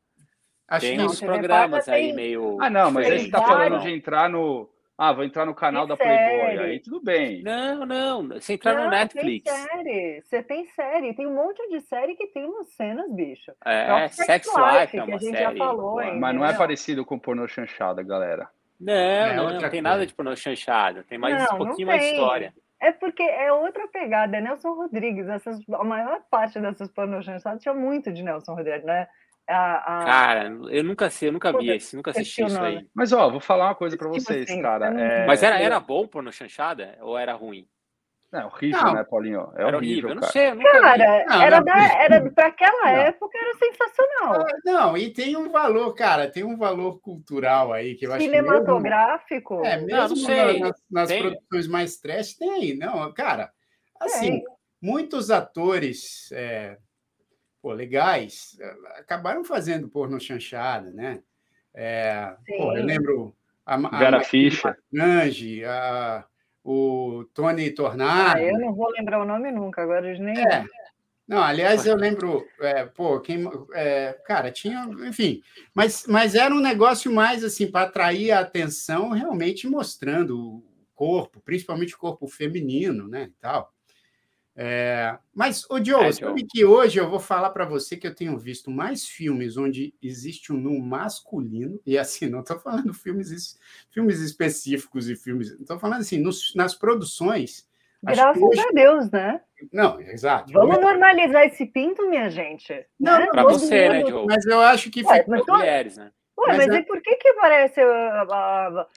Acho 0.66 0.86
tem 0.86 0.98
que 0.98 1.04
uns 1.04 1.20
programas 1.20 1.90
aí 1.90 2.14
meio. 2.14 2.58
Ah, 2.62 2.70
não, 2.70 2.90
mas 2.90 3.06
aí 3.06 3.20
você 3.20 3.26
está 3.26 3.44
falando 3.44 3.82
de 3.82 3.92
entrar 3.92 4.30
no 4.30 4.73
ah, 4.98 5.12
vou 5.12 5.24
entrar 5.24 5.46
no 5.46 5.56
canal 5.56 5.88
da 5.88 5.98
Playboy, 5.98 6.60
aí 6.60 6.80
tudo 6.80 7.02
bem. 7.02 7.42
Não, 7.42 7.86
não, 7.86 8.28
você 8.28 8.54
entrar 8.54 8.76
não, 8.76 8.86
no 8.86 8.90
Netflix. 8.92 9.44
Tem 9.44 9.64
série, 9.64 10.22
você 10.22 10.44
tem 10.44 10.66
série, 10.68 11.14
tem 11.16 11.26
um 11.26 11.34
monte 11.34 11.68
de 11.70 11.82
série 11.82 12.16
que 12.16 12.28
tem 12.28 12.46
umas 12.46 12.70
cenas, 12.70 13.12
bicho. 13.12 13.52
É, 13.66 14.08
Sex, 14.10 14.48
Life, 14.48 14.80
Life 14.80 14.98
é 14.98 15.04
uma 15.04 15.06
que 15.06 15.14
a 15.14 15.18
gente 15.18 15.38
série. 15.38 15.58
já 15.58 15.66
falou, 15.66 15.96
Mas 15.96 16.08
entendeu? 16.08 16.34
não 16.34 16.46
é 16.46 16.54
parecido 16.54 17.04
com 17.04 17.18
pornô 17.18 17.48
chanchada, 17.48 18.04
galera. 18.04 18.48
Não, 18.80 18.94
é 18.94 19.36
não, 19.36 19.50
não 19.60 19.70
tem 19.70 19.82
nada 19.82 20.06
de 20.06 20.14
pornô 20.14 20.36
chanchada, 20.36 21.04
tem 21.04 21.18
mais 21.18 21.38
não, 21.38 21.56
um 21.56 21.58
pouquinho 21.58 21.88
mais 21.88 22.04
história. 22.04 22.54
É 22.84 22.92
porque 22.92 23.24
é 23.24 23.50
outra 23.50 23.88
pegada, 23.88 24.36
é 24.36 24.42
Nelson 24.42 24.74
Rodrigues. 24.74 25.26
Essas, 25.30 25.58
a 25.70 25.84
maior 25.86 26.22
parte 26.30 26.60
dessas 26.60 26.92
pornô 26.92 27.22
chanchadas 27.22 27.64
tinha 27.64 27.74
muito 27.74 28.12
de 28.12 28.22
Nelson 28.22 28.54
Rodrigues, 28.54 28.84
né? 28.84 29.08
A, 29.48 30.02
a... 30.02 30.06
Cara, 30.06 30.48
eu 30.70 30.84
nunca 30.84 31.10
sei, 31.10 31.30
eu 31.30 31.34
nunca 31.34 31.58
vi 31.58 31.70
esse, 31.70 31.96
nunca 31.96 32.12
assisti 32.12 32.44
isso 32.44 32.62
aí. 32.62 32.86
Mas 32.94 33.14
ó, 33.14 33.30
vou 33.30 33.40
falar 33.40 33.68
uma 33.68 33.76
coisa 33.76 33.96
para 33.96 34.12
tipo 34.12 34.22
vocês, 34.22 34.50
assim, 34.50 34.62
cara. 34.62 34.88
É... 35.00 35.26
Mas 35.26 35.42
era, 35.42 35.60
era 35.62 35.80
bom 35.80 36.06
por 36.06 36.22
no 36.22 36.32
chanchada 36.32 36.98
ou 37.00 37.18
era 37.18 37.34
ruim? 37.34 37.66
É 38.34 38.46
horrível, 38.46 38.82
não. 38.82 38.94
né, 38.96 39.04
Paulinho? 39.04 39.54
É 39.56 39.62
era 39.62 39.78
horrível, 39.78 40.10
eu 40.10 40.16
não 40.16 40.22
cara. 40.22 40.34
sei, 40.34 40.50
eu 40.50 40.56
nunca 40.56 40.82
Cara, 40.82 41.26
não, 41.28 41.42
era, 41.44 41.60
da, 41.60 42.04
era 42.04 42.32
para 42.32 42.48
aquela 42.48 42.90
época 42.90 43.38
era 43.38 43.54
sensacional. 43.54 44.42
Ah, 44.42 44.58
não, 44.66 44.98
e 44.98 45.14
tem 45.14 45.38
um 45.38 45.52
valor, 45.52 45.94
cara, 45.94 46.28
tem 46.28 46.44
um 46.44 46.58
valor 46.58 47.00
cultural 47.00 47.72
aí 47.72 47.94
que 47.94 48.08
eu 48.08 48.12
acho 48.12 48.26
cinematográfico. 48.26 49.62
Mesmo, 49.62 49.68
é, 49.68 49.82
mesmo 49.82 50.28
não, 50.28 50.60
nas, 50.60 50.84
nas 50.90 51.14
produções 51.14 51.68
mais 51.68 51.98
trash 51.98 52.34
tem, 52.34 52.76
não, 52.76 53.14
cara. 53.14 53.52
Assim, 54.00 54.32
tem. 54.32 54.44
muitos 54.82 55.30
atores 55.30 56.32
é, 56.32 56.80
pô, 57.62 57.72
legais, 57.72 58.58
eh, 58.60 58.76
acabaram 58.98 59.44
fazendo 59.44 59.88
porno 59.88 60.20
chanchada, 60.20 60.90
né? 60.92 61.22
É, 61.72 62.36
pô, 62.58 62.76
eu 62.76 62.84
lembro 62.84 63.36
a, 63.64 63.76
a 63.76 64.00
Vera 64.00 64.22
Fischer, 64.22 64.76
Ange, 64.94 65.64
a, 65.64 66.26
o 66.64 67.26
Tony 67.34 67.70
Tornado. 67.72 68.38
Ah, 68.38 68.42
eu 68.42 68.58
não 68.58 68.74
vou 68.74 68.90
lembrar 68.90 69.22
o 69.22 69.26
nome 69.26 69.52
nunca, 69.52 69.82
agora 69.84 70.18
nem. 70.18 70.38
É. 70.40 70.66
Não, 71.28 71.42
aliás, 71.42 71.86
eu 71.86 71.96
lembro, 71.96 72.46
é, 72.60 72.86
pô, 72.86 73.20
quem, 73.20 73.50
é, 73.74 74.14
cara, 74.26 74.52
tinha, 74.52 74.84
enfim, 75.08 75.42
mas, 75.74 76.06
mas 76.08 76.36
era 76.36 76.54
um 76.54 76.60
negócio 76.60 77.12
mais 77.12 77.46
assim 77.46 77.72
para 77.72 77.88
atrair 77.88 78.32
a 78.32 78.42
atenção, 78.42 79.10
realmente 79.12 79.66
mostrando 79.68 80.38
o 80.38 80.64
corpo, 80.94 81.42
principalmente 81.42 81.96
o 81.96 81.98
corpo 81.98 82.28
feminino, 82.28 83.08
né, 83.08 83.24
e 83.24 83.42
tal. 83.42 83.73
É, 84.56 85.18
mas, 85.34 85.66
o 85.70 85.84
Joe, 85.84 86.06
é, 86.06 86.12
sabe 86.12 86.46
que 86.48 86.64
hoje 86.64 87.00
eu 87.00 87.10
vou 87.10 87.20
falar 87.20 87.50
para 87.50 87.66
você 87.66 87.98
que 87.98 88.06
eu 88.06 88.14
tenho 88.14 88.38
visto 88.38 88.70
mais 88.70 89.08
filmes 89.08 89.58
onde 89.58 89.96
existe 90.02 90.54
um 90.54 90.58
nu 90.58 90.80
masculino, 90.80 91.80
e 91.86 91.98
assim, 91.98 92.28
não 92.30 92.42
estou 92.42 92.60
falando 92.60 92.94
filmes, 92.94 93.60
filmes 93.90 94.20
específicos 94.20 95.10
e 95.10 95.16
filmes, 95.16 95.50
estou 95.52 95.80
falando 95.80 96.02
assim, 96.02 96.20
nos, 96.20 96.54
nas 96.56 96.76
produções. 96.76 97.68
Graças 98.04 98.42
hoje... 98.42 98.60
a 98.60 98.72
Deus, 98.72 99.10
né? 99.10 99.42
Não, 99.72 100.00
exato. 100.02 100.52
Vamos 100.52 100.78
normalizar 100.80 101.46
esse 101.46 101.66
pinto, 101.66 102.08
minha 102.10 102.30
gente. 102.30 102.86
Não, 103.00 103.18
né? 103.18 103.28
para 103.28 103.44
você, 103.44 103.90
né, 103.90 104.06
Joe? 104.06 104.26
Mas 104.26 104.46
eu 104.46 104.60
acho 104.60 104.92
que. 104.92 105.04
Ué, 105.06 105.24
mas 105.26 105.46
mulheres, 105.48 105.98
né? 105.98 106.12
Ué, 106.38 106.48
mas, 106.50 106.58
mas 106.58 106.76
é... 106.76 106.80
e 106.80 106.84
por 106.84 107.02
que 107.02 107.16
que 107.16 107.30
aparece 107.30 107.80
a, 107.80 107.86
a, 107.86 108.68
a, 108.68 108.88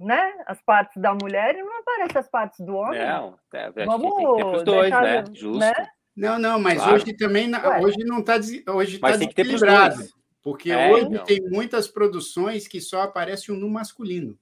né, 0.00 0.32
as 0.46 0.60
partes 0.62 1.00
da 1.00 1.14
mulher 1.14 1.56
e 1.56 1.62
não 1.62 1.80
aparece 1.80 2.18
as 2.18 2.28
partes 2.28 2.64
do 2.64 2.74
homem. 2.74 3.00
Não, 3.00 3.38
é, 3.52 3.70
Vamos 3.84 4.14
tem 4.14 4.58
que 4.58 4.64
dois, 4.64 4.90
né? 4.90 5.24
Justo. 5.32 5.58
Né? 5.58 5.72
Não, 6.14 6.38
não, 6.38 6.58
mas 6.58 6.78
claro. 6.78 6.94
hoje 6.94 7.12
também 7.16 7.50
hoje 7.82 7.98
não 8.04 8.20
está 8.20 8.36
hoje 8.72 8.98
tá 8.98 9.10
desequilibrado. 9.10 10.08
Porque 10.42 10.70
é, 10.70 10.92
hoje 10.92 11.06
então. 11.06 11.24
tem 11.24 11.40
muitas 11.42 11.88
produções 11.88 12.68
que 12.68 12.80
só 12.80 13.02
aparece 13.02 13.50
o 13.50 13.56
no 13.56 13.68
masculino. 13.68 14.38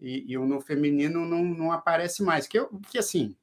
E, 0.00 0.24
e 0.32 0.38
o 0.38 0.46
no 0.46 0.60
feminino 0.60 1.26
não, 1.26 1.42
não 1.42 1.72
aparece 1.72 2.22
mais. 2.22 2.46
Que, 2.46 2.60
eu, 2.60 2.68
que 2.88 2.98
assim, 2.98 3.36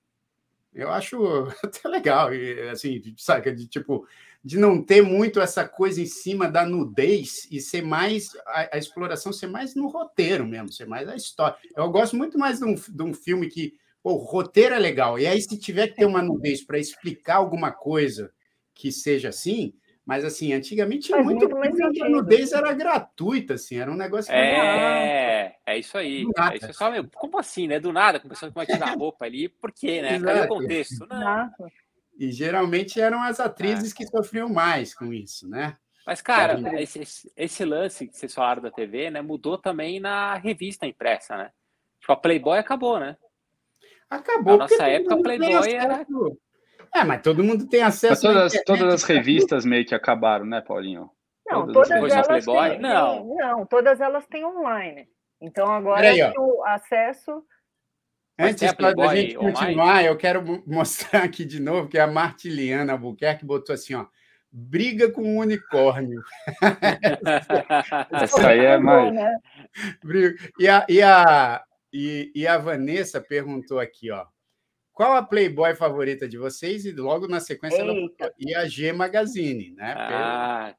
eu 0.73 0.89
acho 0.89 1.17
até 1.63 1.87
legal, 1.87 2.33
e, 2.33 2.69
assim, 2.69 3.01
sabe, 3.17 3.51
de 3.51 3.67
tipo, 3.67 4.07
de 4.45 4.59
não 4.59 4.79
ter 4.79 5.01
muito 5.01 5.41
essa 5.41 5.67
coisa 5.67 5.99
em 5.99 6.05
cima 6.05 6.47
da 6.47 6.63
nudez 6.63 7.47
e 7.49 7.59
ser 7.59 7.81
mais 7.81 8.29
a, 8.45 8.75
a, 8.75 8.77
exploração 8.77 9.33
ser 9.33 9.47
mais 9.47 9.73
no 9.73 9.87
roteiro 9.87 10.45
mesmo, 10.45 10.71
ser 10.71 10.85
mais 10.85 11.09
a 11.09 11.15
história. 11.15 11.57
Eu 11.75 11.89
gosto 11.89 12.15
muito 12.15 12.37
mais 12.37 12.59
de 12.59 12.65
um, 12.65 12.75
de 12.75 13.03
um 13.03 13.11
filme 13.11 13.47
que 13.47 13.73
pô, 14.03 14.11
o 14.11 14.17
roteiro 14.17 14.75
é 14.75 14.77
legal, 14.77 15.17
e 15.17 15.25
aí 15.25 15.41
se 15.41 15.57
tiver 15.57 15.87
que 15.87 15.95
ter 15.95 16.05
uma 16.05 16.21
nudez 16.21 16.63
para 16.63 16.77
explicar 16.77 17.37
alguma 17.37 17.71
coisa 17.71 18.31
que 18.71 18.91
seja 18.91 19.29
assim, 19.29 19.73
mas 20.05 20.23
assim, 20.23 20.53
antigamente 20.53 21.07
tinha 21.07 21.23
muito, 21.23 21.49
muito 21.49 21.57
mais 21.57 21.99
a 21.99 22.07
nudez 22.07 22.51
era 22.51 22.71
gratuita, 22.71 23.55
assim, 23.55 23.77
era 23.77 23.91
um 23.91 23.95
negócio 23.95 24.31
que 24.31 24.37
É, 24.37 25.55
é 25.65 25.79
isso 25.79 25.97
aí. 25.97 26.23
É 26.51 26.57
isso 26.57 26.73
só, 26.73 26.91
meu, 26.91 27.09
como 27.15 27.39
assim, 27.39 27.67
né? 27.67 27.79
Do 27.79 27.91
nada, 27.91 28.19
começou 28.19 28.51
a 28.55 28.65
tirar 28.65 28.93
roupa 28.95 29.25
ali, 29.25 29.49
por 29.49 29.71
quê, 29.71 30.03
né? 30.03 30.19
Cadê 30.19 30.41
o 30.41 30.47
contexto? 30.47 31.07
Não. 31.07 31.49
E 32.17 32.31
geralmente 32.31 32.99
eram 32.99 33.21
as 33.21 33.39
atrizes 33.39 33.91
é. 33.91 33.95
que 33.95 34.07
sofriam 34.07 34.49
mais 34.49 34.93
com 34.93 35.13
isso, 35.13 35.49
né? 35.49 35.77
Mas, 36.05 36.21
cara, 36.21 36.59
esse, 36.79 37.31
esse, 37.35 37.65
lance 37.65 38.07
que 38.07 38.15
vocês 38.15 38.33
falaram 38.33 38.61
da 38.61 38.69
TV, 38.69 39.09
né, 39.09 39.21
mudou 39.21 39.57
também 39.57 39.99
na 39.99 40.35
revista 40.35 40.85
impressa, 40.85 41.35
né? 41.35 41.51
Tipo, 41.99 42.13
a 42.13 42.15
Playboy 42.15 42.59
acabou, 42.59 42.99
né? 42.99 43.17
Acabou. 44.07 44.53
Na 44.53 44.67
nossa 44.67 44.83
época, 44.87 45.15
a 45.15 45.21
Playboy 45.21 45.73
era. 45.73 46.05
É, 46.93 47.03
mas 47.03 47.21
todo 47.23 47.43
mundo 47.43 47.67
tem 47.67 47.81
acesso. 47.81 48.21
Todas, 48.21 48.53
todas 48.63 48.93
as 48.93 49.03
revistas 49.03 49.65
meio 49.65 49.83
que 49.83 49.95
acabaram, 49.95 50.45
né, 50.45 50.61
Paulinho? 50.61 51.09
Não, 51.45 51.65
todas, 51.67 51.89
todas 51.89 52.11
elas 52.11 52.27
Playboy? 52.27 52.69
Têm, 52.69 52.79
não. 52.79 53.35
não, 53.35 53.65
todas 53.65 53.99
elas 53.99 54.25
têm 54.27 54.45
online. 54.45 55.09
Então 55.41 55.71
agora 55.71 56.07
aí, 56.07 56.21
o 56.37 56.63
acesso 56.65 57.43
Antes 58.37 58.73
da 58.73 59.15
gente 59.15 59.35
continuar, 59.35 60.03
eu 60.03 60.17
quero 60.17 60.43
mostrar 60.67 61.23
aqui 61.23 61.45
de 61.45 61.59
novo 61.59 61.87
que 61.87 61.97
a 61.97 62.07
Martiliana 62.07 62.93
Albuquerque 62.93 63.45
botou 63.45 63.73
assim, 63.73 63.93
ó, 63.93 64.05
briga 64.51 65.11
com 65.11 65.21
o 65.21 65.39
unicórnio. 65.39 66.21
Essa 68.11 68.47
aí 68.49 68.59
é 68.59 68.77
mais... 68.77 69.13
Né? 69.13 69.37
E 70.59 70.67
a, 70.67 70.85
e, 70.89 71.01
a, 71.01 71.63
e, 71.93 72.31
e 72.35 72.47
a 72.47 72.57
Vanessa 72.57 73.21
perguntou 73.21 73.79
aqui, 73.79 74.11
ó, 74.11 74.25
qual 74.95 75.13
a 75.13 75.21
Playboy 75.21 75.75
favorita 75.75 76.27
de 76.27 76.37
vocês? 76.37 76.85
E 76.85 76.91
logo 76.93 77.27
na 77.27 77.41
sequência 77.41 77.81
ela 77.81 77.93
e 78.39 78.55
a 78.55 78.65
G 78.65 78.93
Magazine, 78.93 79.71
né? 79.71 79.93
Ah, 79.97 80.75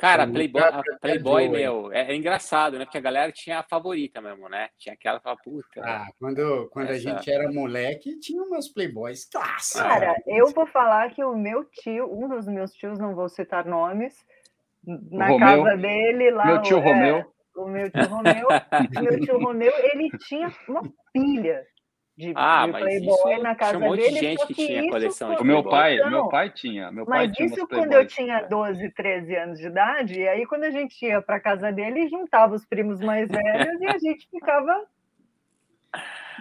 Cara, 0.00 0.26
Playboy, 0.26 0.62
a 0.62 0.82
Playboy, 0.98 1.48
meu, 1.50 1.92
é, 1.92 2.10
é, 2.10 2.16
engraçado, 2.16 2.78
né? 2.78 2.86
Porque 2.86 2.96
a 2.96 3.02
galera 3.02 3.30
tinha 3.30 3.58
a 3.58 3.62
favorita 3.62 4.18
mesmo, 4.18 4.48
né? 4.48 4.70
Tinha 4.78 4.94
aquela 4.94 5.18
que 5.18 5.24
fala, 5.24 5.36
puta. 5.36 5.82
Ah, 5.84 6.06
quando, 6.18 6.70
quando 6.70 6.88
essa... 6.88 6.94
a 6.94 6.98
gente 6.98 7.30
era 7.30 7.52
moleque, 7.52 8.18
tinha 8.18 8.42
umas 8.42 8.66
Playboys 8.66 9.26
clássicas. 9.26 9.82
Cara, 9.82 10.16
eu 10.26 10.50
vou 10.54 10.66
falar 10.68 11.10
que 11.10 11.22
o 11.22 11.36
meu 11.36 11.66
tio, 11.66 12.10
um 12.10 12.26
dos 12.30 12.46
meus 12.46 12.72
tios, 12.72 12.98
não 12.98 13.14
vou 13.14 13.28
citar 13.28 13.66
nomes, 13.66 14.24
na 14.86 15.26
Romeu, 15.28 15.64
casa 15.64 15.76
dele 15.76 16.30
lá. 16.30 16.46
Meu 16.46 16.62
tio 16.62 16.78
é, 16.78 16.80
Romeu. 16.80 17.32
O 17.54 17.68
meu 17.68 17.90
tio 17.90 18.08
Romeu, 18.08 18.48
meu 19.02 19.20
tio 19.20 19.38
Romeu, 19.38 19.72
ele 19.92 20.08
tinha 20.26 20.50
uma 20.66 20.82
pilha 21.12 21.62
de, 22.20 22.32
ah, 22.36 22.66
de 22.66 22.72
Playboy 22.72 23.38
na 23.38 23.54
casa 23.54 23.72
tinha 23.72 23.86
um 23.86 23.90
monte 23.90 24.00
dele. 24.00 24.12
De 24.12 24.20
gente 24.20 24.46
que, 24.46 24.54
tinha 24.54 24.90
coleção 24.90 25.34
de 25.34 25.42
O 25.42 25.44
meu 25.44 25.64
pai, 25.64 25.96
meu 26.10 26.28
pai 26.28 26.50
tinha. 26.50 26.92
Meu 26.92 27.06
pai 27.06 27.26
mas 27.26 27.36
tinha 27.36 27.46
isso 27.46 27.66
quando 27.66 27.92
eu 27.92 28.06
tinha 28.06 28.42
12, 28.42 28.90
13 28.90 29.36
anos 29.36 29.58
de 29.58 29.66
idade, 29.66 30.20
e 30.20 30.28
aí 30.28 30.46
quando 30.46 30.64
a 30.64 30.70
gente 30.70 31.04
ia 31.04 31.22
para 31.22 31.40
casa 31.40 31.72
dele, 31.72 32.08
juntava 32.08 32.54
os 32.54 32.66
primos 32.66 33.00
mais 33.00 33.28
velhos 33.28 33.80
e 33.80 33.86
a 33.86 33.98
gente 33.98 34.28
ficava. 34.30 34.84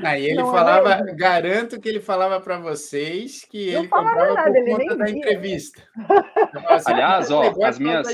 Aí 0.03 0.25
ele 0.25 0.35
não 0.35 0.51
falava, 0.51 1.09
é 1.09 1.13
garanto 1.13 1.79
que 1.79 1.89
ele 1.89 1.99
falava 1.99 2.39
para 2.39 2.57
vocês 2.57 3.45
que 3.49 3.71
não 3.73 3.79
ele 3.79 3.87
comprava 3.87 4.33
nada, 4.33 4.51
por 4.51 4.77
conta 4.77 4.97
da 4.97 5.09
entrevista. 5.09 5.81
Assim, 6.67 6.91
Aliás, 6.91 7.31
ó, 7.31 7.53
as 7.63 7.79
minhas, 7.79 8.07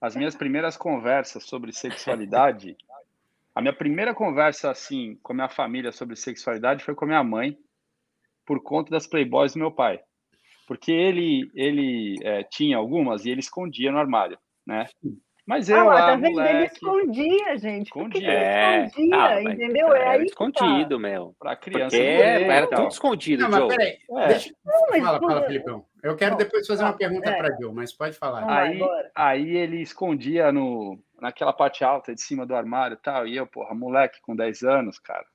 as 0.00 0.16
minhas 0.16 0.34
primeiras 0.34 0.76
conversas 0.76 1.44
sobre 1.44 1.72
sexualidade 1.72 2.76
a 3.54 3.60
minha 3.60 3.72
primeira 3.72 4.14
conversa 4.14 4.70
assim 4.70 5.16
com 5.22 5.32
a 5.32 5.36
minha 5.36 5.48
família 5.48 5.92
sobre 5.92 6.16
sexualidade 6.16 6.84
foi 6.84 6.94
com 6.94 7.04
a 7.04 7.08
minha 7.08 7.24
mãe, 7.24 7.56
por 8.46 8.62
conta 8.62 8.90
das 8.90 9.06
playboys 9.06 9.54
do 9.54 9.60
meu 9.60 9.72
pai, 9.72 10.00
porque 10.66 10.92
ele 10.92 11.50
ele 11.54 12.16
é, 12.22 12.42
tinha 12.42 12.76
algumas 12.76 13.24
e 13.24 13.30
ele 13.30 13.40
escondia 13.40 13.92
no 13.92 13.98
armário, 13.98 14.38
né? 14.66 14.86
Mas 15.46 15.68
eu 15.68 15.78
ah, 15.78 15.84
lá, 15.84 16.06
tá 16.06 16.16
vendo? 16.16 16.32
Moleque... 16.32 16.54
Ele 16.54 16.66
escondia, 16.66 17.58
gente. 17.58 17.86
Escondia. 17.86 18.32
É... 18.32 18.84
escondia, 18.86 19.24
ah, 19.24 19.42
entendeu? 19.42 19.94
É 19.94 20.08
aí 20.08 20.24
escondido, 20.24 20.96
tá. 20.96 20.98
meu. 20.98 21.36
Pra 21.38 21.56
criança. 21.56 21.96
Porque 21.96 22.02
era 22.02 22.66
tudo 22.66 22.88
escondido, 22.88 23.42
Não, 23.42 23.50
mas 23.50 23.76
peraí. 23.76 23.98
É. 24.10 24.28
Deixa... 24.28 24.54
Não, 24.64 24.86
mas 24.90 25.04
fala, 25.04 25.20
fala, 25.20 25.42
Felipão. 25.42 25.84
Eu 26.02 26.16
quero 26.16 26.36
depois 26.36 26.66
fazer 26.66 26.82
uma 26.82 26.96
pergunta 26.96 27.30
é. 27.30 27.36
para 27.36 27.56
Joe, 27.56 27.74
mas 27.74 27.92
pode 27.92 28.16
falar. 28.16 28.50
Aí, 28.50 28.80
aí 29.14 29.56
ele 29.56 29.82
escondia 29.82 30.50
no, 30.50 30.98
naquela 31.20 31.52
parte 31.52 31.84
alta 31.84 32.14
de 32.14 32.20
cima 32.20 32.46
do 32.46 32.54
armário 32.54 32.94
e 32.94 33.02
tal. 33.02 33.26
E 33.26 33.36
eu, 33.36 33.46
porra, 33.46 33.74
moleque 33.74 34.20
com 34.22 34.34
10 34.34 34.62
anos, 34.62 34.98
cara 34.98 35.26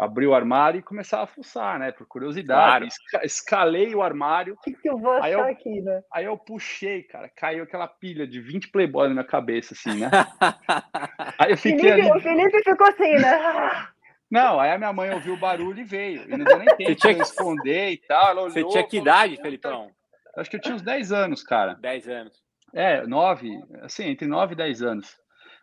abri 0.00 0.26
o 0.26 0.34
armário 0.34 0.78
e 0.78 0.82
começar 0.82 1.20
a 1.20 1.26
fuçar, 1.26 1.78
né? 1.78 1.92
Por 1.92 2.06
curiosidade. 2.06 2.88
Claro. 3.10 3.26
Escalei 3.26 3.94
o 3.94 4.02
armário. 4.02 4.54
O 4.54 4.60
que, 4.62 4.72
que 4.72 4.88
eu 4.88 4.96
vou 4.96 5.12
achar 5.12 5.30
eu, 5.30 5.44
aqui, 5.44 5.82
né? 5.82 6.02
Aí 6.10 6.24
eu 6.24 6.38
puxei, 6.38 7.02
cara. 7.02 7.28
Caiu 7.28 7.64
aquela 7.64 7.86
pilha 7.86 8.26
de 8.26 8.40
20 8.40 8.70
Playboy 8.70 9.08
na 9.08 9.14
minha 9.14 9.24
cabeça, 9.24 9.74
assim, 9.74 10.00
né? 10.00 10.10
aí 11.38 11.50
eu 11.50 11.56
fiquei 11.58 11.90
Felipe, 11.90 12.10
ali... 12.10 12.18
O 12.18 12.22
Felipe 12.22 12.62
ficou 12.62 12.86
assim, 12.86 13.12
né? 13.16 13.88
Não, 14.30 14.58
aí 14.58 14.72
a 14.72 14.78
minha 14.78 14.92
mãe 14.92 15.10
ouviu 15.10 15.34
o 15.34 15.40
barulho 15.40 15.80
e 15.80 15.84
veio. 15.84 16.22
E 16.22 16.36
não 16.36 16.44
deu 16.44 16.58
nem 16.58 16.76
tempo 16.76 16.94
de 16.94 17.14
que... 17.14 17.22
esconder 17.22 17.90
e 17.90 17.96
tal. 17.98 18.30
Olhou, 18.30 18.50
Você 18.50 18.64
tinha 18.64 18.86
que 18.86 18.98
idade, 18.98 19.36
Felipão? 19.36 19.90
Acho 20.36 20.48
que 20.48 20.56
eu 20.56 20.60
tinha 20.60 20.74
uns 20.74 20.82
10 20.82 21.12
anos, 21.12 21.42
cara. 21.42 21.74
10 21.74 22.08
anos. 22.08 22.42
É, 22.72 23.04
9, 23.06 23.50
assim, 23.82 24.04
entre 24.04 24.26
9 24.26 24.54
e 24.54 24.56
10 24.56 24.82
anos. 24.82 25.19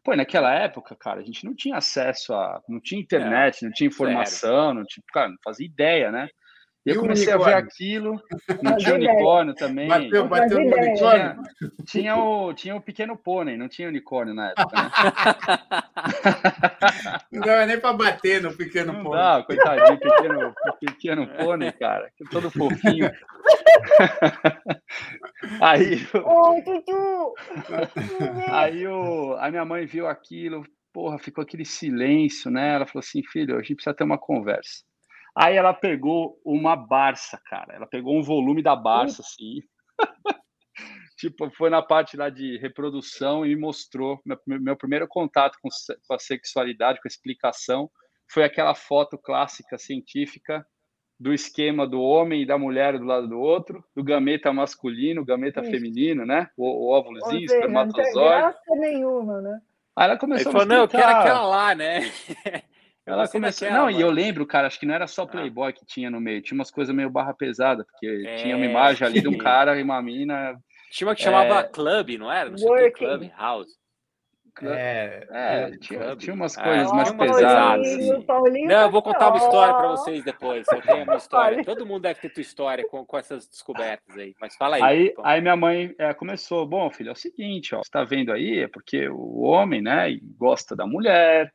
Pô, 0.08 0.16
naquela 0.16 0.54
época, 0.54 0.96
cara, 0.96 1.20
a 1.20 1.22
gente 1.22 1.44
não 1.44 1.54
tinha 1.54 1.76
acesso 1.76 2.34
a. 2.34 2.62
Não 2.70 2.80
tinha 2.80 3.02
internet, 3.02 3.66
não 3.66 3.72
tinha 3.74 3.90
informação, 3.90 4.74
não 4.74 4.86
tinha. 4.86 5.04
Cara, 5.12 5.28
não 5.28 5.36
fazia 5.44 5.66
ideia, 5.66 6.10
né? 6.10 6.30
E 6.88 6.92
eu 6.92 7.02
comecei 7.02 7.34
a 7.34 7.38
ver 7.38 7.54
aquilo, 7.54 8.20
não 8.64 8.76
tinha 8.78 8.96
unicórnio 8.96 9.54
também. 9.54 9.90
Bateu, 9.90 10.26
bateu 10.26 10.58
no 10.58 10.74
unicórnio. 10.74 10.96
Tinha, 10.96 11.38
tinha, 11.86 12.16
o, 12.16 12.54
tinha 12.54 12.78
o 12.78 12.82
pequeno 12.82 13.18
pônei, 13.18 13.58
não 13.58 13.68
tinha 13.68 13.90
unicórnio 13.90 14.34
na 14.34 14.52
época, 14.52 14.82
né? 14.82 14.90
Não 17.32 17.42
dava 17.42 17.66
nem 17.66 17.80
para 17.80 17.94
bater 17.94 18.42
no 18.42 18.56
pequeno 18.56 18.94
não 18.94 19.04
pônei. 19.04 19.22
Não, 19.22 19.44
coitadinho, 19.44 20.00
pequeno, 20.00 20.56
pequeno 20.80 21.28
pônei, 21.28 21.72
cara, 21.74 22.10
todo 22.32 22.50
fofinho. 22.50 23.12
Aí, 25.62 26.08
Oi, 26.14 26.62
Tutu! 26.62 27.34
aí 28.50 28.88
o, 28.88 29.36
a 29.40 29.50
minha 29.50 29.66
mãe 29.66 29.86
viu 29.86 30.08
aquilo, 30.08 30.64
porra, 30.94 31.20
ficou 31.20 31.44
aquele 31.44 31.66
silêncio, 31.66 32.50
né? 32.50 32.76
Ela 32.76 32.86
falou 32.86 33.02
assim, 33.02 33.22
filho, 33.24 33.56
a 33.56 33.62
gente 33.62 33.76
precisa 33.76 33.96
ter 33.96 34.04
uma 34.04 34.18
conversa. 34.18 34.87
Aí 35.40 35.56
ela 35.56 35.72
pegou 35.72 36.42
uma 36.44 36.76
Barça, 36.76 37.40
cara. 37.46 37.76
Ela 37.76 37.86
pegou 37.86 38.18
um 38.18 38.24
volume 38.24 38.64
da 38.64 38.76
Barça, 38.76 39.22
assim. 39.22 39.60
tipo, 41.16 41.48
foi 41.52 41.70
na 41.70 41.84
parte 41.84 42.18
lá 42.18 42.28
de 42.32 42.58
reprodução 42.58 43.46
e 43.46 43.50
me 43.50 43.62
mostrou. 43.62 44.20
Meu, 44.26 44.40
meu 44.48 44.76
primeiro 44.76 45.08
contato 45.08 45.56
com, 45.62 45.70
com 46.08 46.14
a 46.16 46.18
sexualidade, 46.18 47.00
com 47.00 47.08
a 47.08 47.12
explicação, 47.12 47.88
foi 48.32 48.44
aquela 48.44 48.74
foto 48.74 49.16
clássica 49.16 49.78
científica 49.78 50.66
do 51.20 51.32
esquema 51.32 51.88
do 51.88 52.02
homem 52.02 52.42
e 52.42 52.46
da 52.46 52.58
mulher 52.58 52.98
do 52.98 53.06
lado 53.06 53.28
do 53.28 53.40
outro, 53.40 53.84
do 53.96 54.04
gameta 54.04 54.52
masculino, 54.52 55.24
gameta 55.24 55.62
Isso. 55.62 55.70
feminino, 55.70 56.26
né? 56.26 56.50
O, 56.58 56.66
o 56.66 56.92
óvulozinho, 56.92 57.46
espermatozoide. 57.46 58.16
Não 58.16 58.24
tem 58.24 58.40
graça 58.40 58.76
nenhuma, 58.76 59.42
né? 59.42 59.62
Aí 59.96 60.06
ela 60.06 60.18
começou 60.18 60.52
Ele 60.52 60.58
a 60.58 60.60
falou, 60.60 60.68
não, 60.68 60.84
eu 60.84 60.88
quero 60.88 61.12
aquela 61.12 61.46
lá, 61.46 61.76
né? 61.76 62.02
Ela 63.08 63.28
começou. 63.28 63.70
Não, 63.70 63.86
mano. 63.86 63.98
e 63.98 64.02
eu 64.02 64.12
lembro, 64.12 64.46
cara, 64.46 64.68
acho 64.68 64.78
que 64.78 64.86
não 64.86 64.94
era 64.94 65.08
só 65.08 65.24
ah. 65.24 65.28
Playboy 65.28 65.70
ah. 65.70 65.74
que 65.74 65.86
tinha 65.86 66.12
no 66.12 66.20
meio, 66.20 66.42
tinha 66.42 66.56
umas 66.56 66.70
coisas 66.70 66.94
meio 66.94 67.10
barra 67.10 67.34
pesada, 67.34 67.86
porque 67.86 68.26
é, 68.28 68.36
tinha 68.36 68.56
uma 68.56 68.66
imagem 68.66 69.08
ali 69.08 69.22
de 69.22 69.30
um 69.30 69.38
cara 69.38 69.80
e 69.80 69.84
uma 69.84 70.02
mina. 70.02 70.60
Tinha 70.92 71.08
uma 71.08 71.16
que 71.16 71.24
chamava 71.24 71.62
é... 71.62 71.64
Club, 71.64 72.18
não 72.20 72.32
era? 72.32 72.50
Não 72.50 72.58
sei 72.58 72.92
que, 72.92 73.06
Club 73.06 73.32
House. 73.38 73.78
É, 74.64 75.28
é 75.30 75.78
tinha, 75.78 76.16
tinha, 76.16 76.34
umas 76.34 76.58
ah, 76.58 76.64
coisas 76.64 76.92
mais 76.92 77.12
pesadas. 77.12 77.88
Assim. 77.88 78.66
Não, 78.66 78.82
eu 78.82 78.92
vou 78.92 79.04
contar 79.04 79.30
uma 79.30 79.38
história 79.38 79.74
para 79.76 79.88
vocês 79.90 80.24
depois. 80.24 80.66
Eu 80.72 80.82
tenho 80.82 81.04
uma 81.04 81.16
história. 81.16 81.64
Todo 81.64 81.86
mundo 81.86 82.02
deve 82.02 82.20
ter 82.20 82.30
tua 82.30 82.42
história 82.42 82.88
com, 82.88 83.06
com 83.06 83.18
essas 83.18 83.48
descobertas 83.48 84.18
aí. 84.18 84.34
Mas 84.42 84.56
fala 84.56 84.78
aí. 84.78 84.82
Aí, 84.82 85.14
aí 85.24 85.42
minha 85.42 85.56
mãe 85.56 85.94
é, 86.00 86.14
começou. 86.14 86.66
Bom, 86.66 86.90
filho, 86.90 87.10
é 87.10 87.14
o 87.14 87.16
seguinte, 87.16 87.76
ó, 87.76 87.78
você 87.78 87.88
está 87.88 88.04
vendo 88.04 88.32
aí, 88.32 88.60
é 88.60 88.68
porque 88.68 89.08
o 89.10 89.42
homem, 89.42 89.82
né, 89.82 90.18
gosta 90.38 90.76
da 90.76 90.88
mulher, 90.88 91.54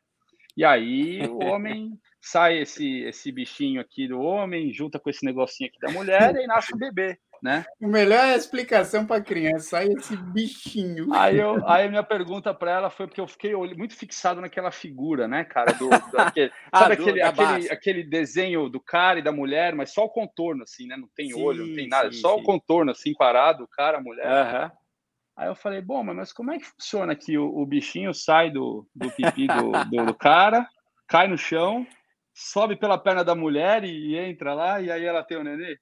e 0.57 0.65
aí 0.65 1.27
o 1.27 1.45
homem 1.45 1.99
sai 2.21 2.59
esse, 2.59 3.01
esse 3.03 3.33
bichinho 3.33 3.81
aqui 3.81 4.07
do 4.07 4.21
homem, 4.21 4.73
junta 4.73 4.99
com 4.99 5.11
esse 5.11 5.25
negocinho 5.25 5.69
aqui 5.69 5.81
da 5.81 5.91
mulher 5.91 6.35
e 6.37 6.47
nasce 6.47 6.73
um 6.73 6.79
bebê, 6.79 7.19
né? 7.43 7.65
O 7.81 7.88
melhor 7.88 8.25
é 8.25 8.35
a 8.35 8.37
explicação 8.37 9.05
para 9.05 9.21
criança, 9.21 9.71
sai 9.71 9.88
esse 9.88 10.17
bichinho. 10.17 11.12
Aí, 11.12 11.38
eu, 11.38 11.67
aí 11.67 11.88
minha 11.88 12.05
pergunta 12.05 12.55
para 12.55 12.71
ela 12.71 12.91
foi 12.91 13.09
porque 13.09 13.21
eu 13.21 13.27
fiquei 13.27 13.55
muito 13.55 13.97
fixado 13.97 14.41
naquela 14.41 14.71
figura, 14.71 15.27
né, 15.27 15.43
cara? 15.43 15.73
Do, 15.73 15.88
do 15.88 16.19
aquele, 16.19 16.53
ah, 16.71 16.79
sabe 16.79 16.97
do, 16.97 17.03
aquele, 17.03 17.23
aquele, 17.23 17.71
aquele 17.71 18.05
desenho 18.05 18.69
do 18.69 18.79
cara 18.79 19.19
e 19.19 19.23
da 19.23 19.33
mulher, 19.33 19.75
mas 19.75 19.93
só 19.93 20.05
o 20.05 20.11
contorno, 20.11 20.62
assim, 20.62 20.87
né? 20.87 20.97
Não 20.97 21.09
tem 21.17 21.31
sim, 21.31 21.43
olho, 21.43 21.67
não 21.67 21.75
tem 21.75 21.88
nada, 21.88 22.12
sim, 22.12 22.21
só 22.21 22.37
sim. 22.37 22.41
o 22.41 22.45
contorno, 22.45 22.93
assim, 22.93 23.15
parado, 23.15 23.65
o 23.65 23.69
cara, 23.69 23.99
a 23.99 24.03
mulher. 24.03 24.27
Uhum. 24.27 24.82
Aí 25.37 25.49
eu 25.49 25.55
falei, 25.55 25.81
bom, 25.81 26.03
mas 26.05 26.33
como 26.33 26.53
é 26.53 26.59
que 26.59 26.66
funciona 26.66 27.16
que 27.16 27.38
o, 27.38 27.47
o 27.47 27.64
bichinho 27.64 28.12
sai 28.12 28.51
do, 28.51 28.87
do 28.95 29.11
pipi 29.11 29.47
do, 29.47 29.73
do, 29.90 30.07
do, 30.07 30.14
cara, 30.14 30.66
cai 31.09 31.27
no 31.27 31.38
chão, 31.38 31.87
sobe 32.35 32.77
pela 32.77 32.99
perna 32.99 33.25
da 33.25 33.35
mulher 33.35 33.83
e, 33.85 34.12
e 34.12 34.18
entra 34.18 34.53
lá, 34.53 34.81
e 34.81 34.90
aí 34.90 35.05
ela 35.05 35.25
tem 35.25 35.38
o 35.38 35.45
nenê? 35.45 35.79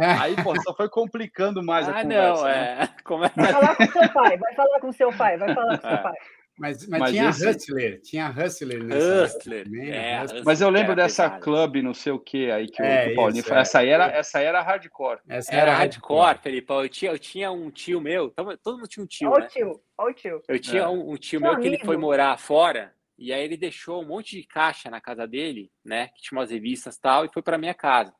É. 0.00 0.06
Aí, 0.20 0.36
pô, 0.42 0.54
só 0.62 0.74
foi 0.74 0.88
complicando 0.88 1.62
mais 1.62 1.86
ah, 1.86 1.92
a 1.92 2.02
conversa. 2.02 2.42
Não, 2.42 2.48
é. 2.48 2.76
Né? 2.76 2.88
Como 3.04 3.24
é... 3.24 3.32
Vai 3.36 3.52
falar 3.52 3.76
com 3.76 3.86
seu 3.86 4.12
pai, 4.12 4.38
vai 4.38 4.54
falar 4.54 4.80
com 4.80 4.92
seu 4.92 5.12
pai, 5.12 5.36
vai 5.36 5.54
falar 5.54 5.78
com 5.78 5.88
seu 5.88 5.90
é. 5.90 6.02
pai. 6.02 6.14
Mas, 6.62 6.86
mas, 6.86 7.00
mas 7.00 7.10
tinha 7.10 7.28
esse... 7.28 7.48
Hustler, 7.48 8.00
tinha 8.02 8.30
Hustler 8.30 8.84
nessa 8.84 9.24
Hustler, 9.24 9.66
é, 9.82 10.22
Hustler. 10.22 10.44
Mas 10.44 10.60
eu 10.60 10.70
lembro 10.70 10.94
dessa 10.94 11.24
pesado. 11.24 11.42
clube, 11.42 11.82
não 11.82 11.92
sei 11.92 12.12
o 12.12 12.20
que 12.20 12.52
aí 12.52 12.68
que 12.68 12.80
é, 12.80 13.08
o 13.08 13.14
Paulinho 13.16 13.40
isso, 13.40 13.52
essa 13.52 13.80
aí 13.80 13.88
era 13.88 14.06
essa 14.06 14.38
era 14.38 14.62
hardcore. 14.62 15.18
Essa 15.28 15.52
era, 15.52 15.62
era 15.62 15.74
hardcore, 15.74 16.20
hardcore, 16.20 16.42
Felipe. 16.44 16.72
Eu 16.72 16.88
tinha, 16.88 17.10
eu 17.10 17.18
tinha 17.18 17.50
um 17.50 17.68
tio 17.68 18.00
meu, 18.00 18.30
todo 18.62 18.76
mundo 18.76 18.86
tinha 18.86 19.02
um 19.02 19.06
tio, 19.08 19.28
olha 19.28 19.40
né? 19.40 19.46
o 19.46 19.50
tio, 19.50 19.82
olha 19.98 20.10
o 20.12 20.14
tio. 20.14 20.42
Eu 20.46 20.58
tinha 20.60 20.82
é. 20.82 20.88
um, 20.88 21.10
um, 21.10 21.16
tio 21.16 21.40
meu, 21.40 21.50
meu 21.50 21.60
que 21.60 21.66
ele 21.66 21.78
foi 21.78 21.96
morar 21.96 22.38
fora 22.38 22.94
e 23.18 23.32
aí 23.32 23.42
ele 23.42 23.56
deixou 23.56 24.00
um 24.00 24.06
monte 24.06 24.36
de 24.40 24.46
caixa 24.46 24.88
na 24.88 25.00
casa 25.00 25.26
dele, 25.26 25.68
né? 25.84 26.10
Que 26.14 26.22
tinha 26.22 26.38
umas 26.38 26.52
revistas 26.52 26.94
e 26.94 27.00
tal, 27.00 27.24
e 27.24 27.32
foi 27.32 27.42
para 27.42 27.58
minha 27.58 27.74
casa. 27.74 28.14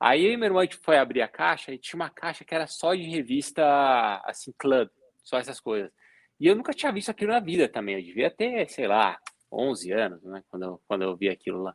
Aí 0.00 0.26
eu 0.26 0.32
e 0.32 0.36
meu 0.36 0.46
irmão 0.46 0.58
a 0.58 0.64
gente 0.64 0.78
foi 0.78 0.98
abrir 0.98 1.22
a 1.22 1.28
caixa 1.28 1.72
e 1.72 1.78
tinha 1.78 2.00
uma 2.00 2.10
caixa 2.10 2.44
que 2.44 2.52
era 2.52 2.66
só 2.66 2.96
de 2.96 3.02
revista, 3.02 4.20
assim, 4.24 4.52
club, 4.58 4.88
só 5.22 5.38
essas 5.38 5.60
coisas. 5.60 5.92
E 6.40 6.46
eu 6.46 6.56
nunca 6.56 6.72
tinha 6.72 6.90
visto 6.90 7.10
aquilo 7.10 7.32
na 7.32 7.40
vida 7.40 7.68
também. 7.68 7.96
Eu 7.96 8.02
devia 8.02 8.30
ter, 8.30 8.68
sei 8.70 8.88
lá, 8.88 9.18
11 9.52 9.92
anos, 9.92 10.22
né? 10.24 10.42
Quando 10.48 10.62
eu, 10.62 10.80
quando 10.88 11.02
eu 11.02 11.16
vi 11.16 11.28
aquilo 11.28 11.62
lá. 11.62 11.74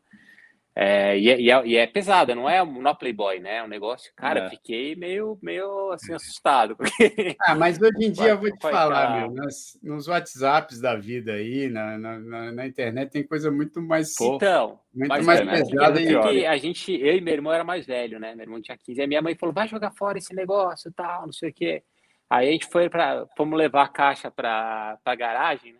É, 0.77 1.17
e, 1.17 1.29
é, 1.29 1.39
e, 1.39 1.49
é, 1.49 1.67
e, 1.67 1.77
é, 1.77 1.87
pesada, 1.87 2.35
não 2.35 2.49
é 2.49 2.61
no 2.65 2.95
Playboy, 2.95 3.39
né? 3.39 3.57
É 3.57 3.63
um 3.63 3.67
negócio, 3.67 4.11
cara, 4.13 4.41
é. 4.41 4.49
fiquei 4.49 4.93
meio, 4.93 5.39
meio 5.41 5.89
assim 5.91 6.13
assustado. 6.13 6.75
Porque... 6.75 7.37
Ah, 7.39 7.55
mas 7.55 7.81
hoje 7.81 8.05
em 8.05 8.11
dia 8.11 8.31
eu 8.31 8.37
vou 8.37 8.51
te 8.51 8.59
falar, 8.59 9.21
meu, 9.21 9.31
nas, 9.31 9.79
nos 9.81 10.09
WhatsApps 10.09 10.81
da 10.81 10.95
vida 10.95 11.31
aí, 11.31 11.69
na, 11.69 11.97
na, 11.97 12.51
na 12.51 12.67
internet, 12.67 13.09
tem 13.09 13.25
coisa 13.25 13.49
muito 13.49 13.81
mais. 13.81 14.19
Então, 14.19 14.77
muito 14.93 15.07
mais, 15.07 15.25
mais 15.25 15.39
é, 15.39 15.63
pesada. 15.63 16.01
E 16.33 16.45
a 16.45 16.57
gente, 16.57 16.91
eu 16.91 17.15
e 17.15 17.21
meu 17.21 17.35
irmão 17.35 17.53
era 17.53 17.63
mais 17.63 17.85
velho, 17.85 18.19
né? 18.19 18.35
Meu 18.35 18.43
irmão 18.43 18.61
tinha 18.61 18.77
15. 18.77 18.99
E 18.99 19.03
a 19.03 19.07
minha 19.07 19.21
mãe 19.21 19.33
falou: 19.35 19.55
vai 19.55 19.69
jogar 19.69 19.91
fora 19.91 20.17
esse 20.17 20.35
negócio 20.35 20.91
tal, 20.91 21.25
não 21.25 21.31
sei 21.31 21.51
o 21.51 21.53
quê. 21.53 21.83
Aí 22.29 22.49
a 22.49 22.51
gente 22.51 22.67
foi 22.67 22.89
para, 22.89 23.25
fomos 23.37 23.57
levar 23.57 23.83
a 23.83 23.87
caixa 23.87 24.31
para 24.31 24.97
a 25.03 25.15
garagem, 25.15 25.73
né? 25.73 25.79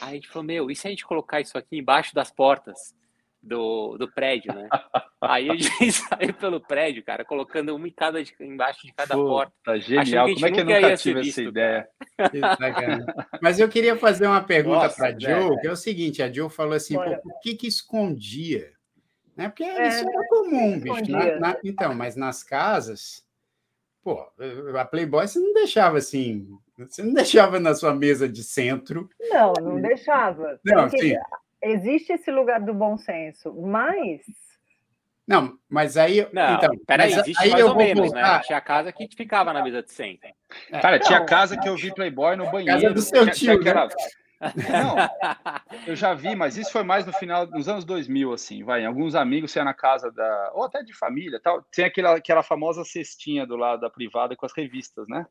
Aí 0.00 0.10
a 0.10 0.14
gente 0.14 0.28
falou, 0.28 0.44
meu, 0.44 0.70
e 0.70 0.76
se 0.76 0.86
a 0.86 0.90
gente 0.90 1.06
colocar 1.06 1.40
isso 1.40 1.56
aqui 1.56 1.78
embaixo 1.78 2.14
das 2.14 2.30
portas 2.30 2.94
do, 3.42 3.96
do 3.96 4.10
prédio, 4.10 4.52
né? 4.52 4.68
Aí 5.20 5.48
a 5.48 5.54
gente 5.54 5.92
saiu 5.92 6.34
pelo 6.34 6.60
prédio, 6.60 7.02
cara, 7.02 7.24
colocando 7.24 7.74
uma 7.74 7.88
em 7.88 7.92
cada 7.92 8.20
embaixo 8.40 8.86
de 8.86 8.92
cada 8.92 9.14
Pô, 9.14 9.26
porta. 9.26 9.52
Tá 9.64 9.78
genial. 9.78 10.28
Como 10.34 10.46
é 10.46 10.50
que 10.50 10.60
eu 10.60 10.64
nunca 10.64 10.96
tive 10.96 11.22
visto, 11.22 11.40
essa 11.40 11.48
ideia? 11.48 11.88
Mas 13.40 13.58
eu 13.58 13.68
queria 13.68 13.96
fazer 13.96 14.26
uma 14.26 14.42
pergunta 14.42 14.88
para 14.90 15.08
a 15.08 15.18
Joe, 15.18 15.58
que 15.60 15.66
é 15.66 15.70
o 15.70 15.76
seguinte, 15.76 16.22
a 16.22 16.30
Joe 16.30 16.50
falou 16.50 16.74
assim, 16.74 16.96
por 16.96 17.40
que 17.40 17.54
que 17.54 17.66
escondia? 17.66 18.72
Né? 19.36 19.48
Porque 19.48 19.64
é, 19.64 19.88
isso 19.88 20.08
era 20.08 20.28
comum, 20.28 20.80
bicho. 20.80 21.10
Na, 21.10 21.38
na, 21.38 21.56
então, 21.64 21.94
mas 21.94 22.16
nas 22.16 22.42
casas 22.42 23.25
Pô, 24.06 24.24
a 24.78 24.84
Playboy 24.84 25.26
você 25.26 25.40
não 25.40 25.52
deixava 25.52 25.98
assim, 25.98 26.46
você 26.78 27.02
não 27.02 27.12
deixava 27.12 27.58
na 27.58 27.74
sua 27.74 27.92
mesa 27.92 28.28
de 28.28 28.44
centro. 28.44 29.10
Não, 29.20 29.52
não 29.60 29.80
deixava. 29.80 30.60
Não, 30.64 30.88
sim. 30.88 31.16
Existe 31.60 32.12
esse 32.12 32.30
lugar 32.30 32.60
do 32.60 32.72
bom 32.72 32.96
senso, 32.96 33.52
mas 33.52 34.20
não, 35.26 35.58
mas 35.68 35.96
aí. 35.96 36.24
Não, 36.32 36.54
então, 36.54 36.70
peraí, 36.86 37.14
existe 37.14 37.42
aí 37.42 37.50
mais 37.50 37.64
ou 37.64 37.74
menos, 37.74 38.12
né? 38.12 38.20
voltar... 38.20 38.38
né? 38.38 38.42
Tinha 38.46 38.60
casa 38.60 38.92
que 38.92 39.08
ficava 39.08 39.52
na 39.52 39.60
mesa 39.60 39.82
de 39.82 39.90
centro. 39.90 40.30
É, 40.70 40.78
Cara, 40.78 41.00
tinha 41.00 41.24
casa 41.24 41.58
que 41.58 41.68
eu 41.68 41.74
vi 41.74 41.92
Playboy 41.92 42.36
no 42.36 42.48
banheiro. 42.48 42.80
Casa 42.80 42.94
do 42.94 43.02
seu 43.02 43.28
tio, 43.32 43.60
né? 43.60 43.88
Não, 44.40 44.96
eu 45.86 45.96
já 45.96 46.12
vi, 46.12 46.36
mas 46.36 46.56
isso 46.56 46.70
foi 46.70 46.82
mais 46.82 47.06
no 47.06 47.12
final 47.12 47.46
dos 47.46 47.68
anos 47.68 47.84
2000, 47.84 48.32
assim, 48.32 48.62
vai. 48.62 48.84
Alguns 48.84 49.14
amigos, 49.14 49.50
você 49.50 49.58
ia 49.58 49.64
na 49.64 49.72
casa 49.72 50.10
da. 50.12 50.52
ou 50.54 50.64
até 50.64 50.82
de 50.82 50.92
família 50.92 51.40
tal. 51.42 51.62
Tem 51.74 51.84
aquela, 51.84 52.16
aquela 52.16 52.42
famosa 52.42 52.84
cestinha 52.84 53.46
do 53.46 53.56
lado 53.56 53.80
da 53.80 53.90
privada 53.90 54.36
com 54.36 54.44
as 54.44 54.52
revistas, 54.54 55.08
né? 55.08 55.26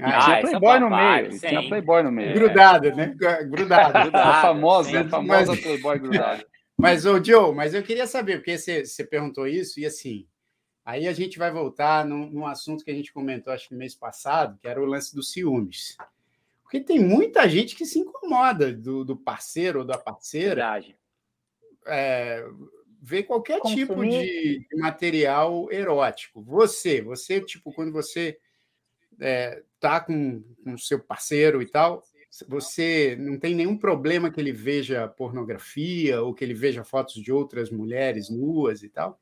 Ah, 0.00 0.24
tinha 0.24 0.40
Playboy 0.40 0.80
no 0.80 0.90
meio. 0.90 1.32
Sim. 1.32 1.48
Tinha 1.48 1.68
Playboy 1.68 2.02
no 2.02 2.12
meio. 2.12 2.34
Grudada, 2.34 2.94
né? 2.94 3.14
Grudada. 3.48 4.10
a 4.12 4.42
famosa, 4.42 5.00
a 5.00 5.08
famosa 5.08 5.52
mas... 5.52 5.60
Playboy 5.60 5.98
grudada. 5.98 6.44
Mas, 6.80 7.04
ô, 7.04 7.20
Joe, 7.20 7.52
mas 7.52 7.74
eu 7.74 7.82
queria 7.82 8.06
saber, 8.06 8.36
porque 8.36 8.56
você, 8.56 8.86
você 8.86 9.04
perguntou 9.04 9.48
isso, 9.48 9.80
e 9.80 9.84
assim, 9.84 10.28
aí 10.84 11.08
a 11.08 11.12
gente 11.12 11.36
vai 11.36 11.50
voltar 11.50 12.04
num, 12.04 12.30
num 12.30 12.46
assunto 12.46 12.84
que 12.84 12.90
a 12.92 12.94
gente 12.94 13.12
comentou, 13.12 13.52
acho 13.52 13.66
que 13.66 13.74
no 13.74 13.80
mês 13.80 13.96
passado, 13.96 14.56
que 14.60 14.68
era 14.68 14.80
o 14.80 14.84
lance 14.84 15.12
dos 15.12 15.32
ciúmes. 15.32 15.96
Porque 16.68 16.80
tem 16.80 16.98
muita 16.98 17.48
gente 17.48 17.74
que 17.74 17.86
se 17.86 17.98
incomoda 17.98 18.70
do, 18.70 19.02
do 19.02 19.16
parceiro 19.16 19.78
ou 19.78 19.84
da 19.86 19.96
parceira. 19.96 20.78
É, 21.86 22.46
ver 23.00 23.22
qualquer 23.22 23.58
Consumir. 23.58 23.86
tipo 23.86 24.04
de, 24.04 24.66
de, 24.68 24.76
material 24.76 25.72
erótico. 25.72 26.42
Você, 26.42 27.00
você, 27.00 27.40
tipo, 27.40 27.72
quando 27.72 27.90
você 27.90 28.38
é, 29.18 29.62
tá 29.80 29.98
com 29.98 30.44
o 30.66 30.76
seu 30.76 31.00
parceiro 31.00 31.62
e 31.62 31.66
tal, 31.66 32.02
você 32.46 33.16
não 33.18 33.38
tem 33.38 33.54
nenhum 33.54 33.78
problema 33.78 34.30
que 34.30 34.38
ele 34.38 34.52
veja 34.52 35.08
pornografia 35.08 36.20
ou 36.20 36.34
que 36.34 36.44
ele 36.44 36.52
veja 36.52 36.84
fotos 36.84 37.14
de 37.14 37.32
outras 37.32 37.70
mulheres 37.70 38.28
nuas 38.28 38.82
e 38.82 38.90
tal? 38.90 39.18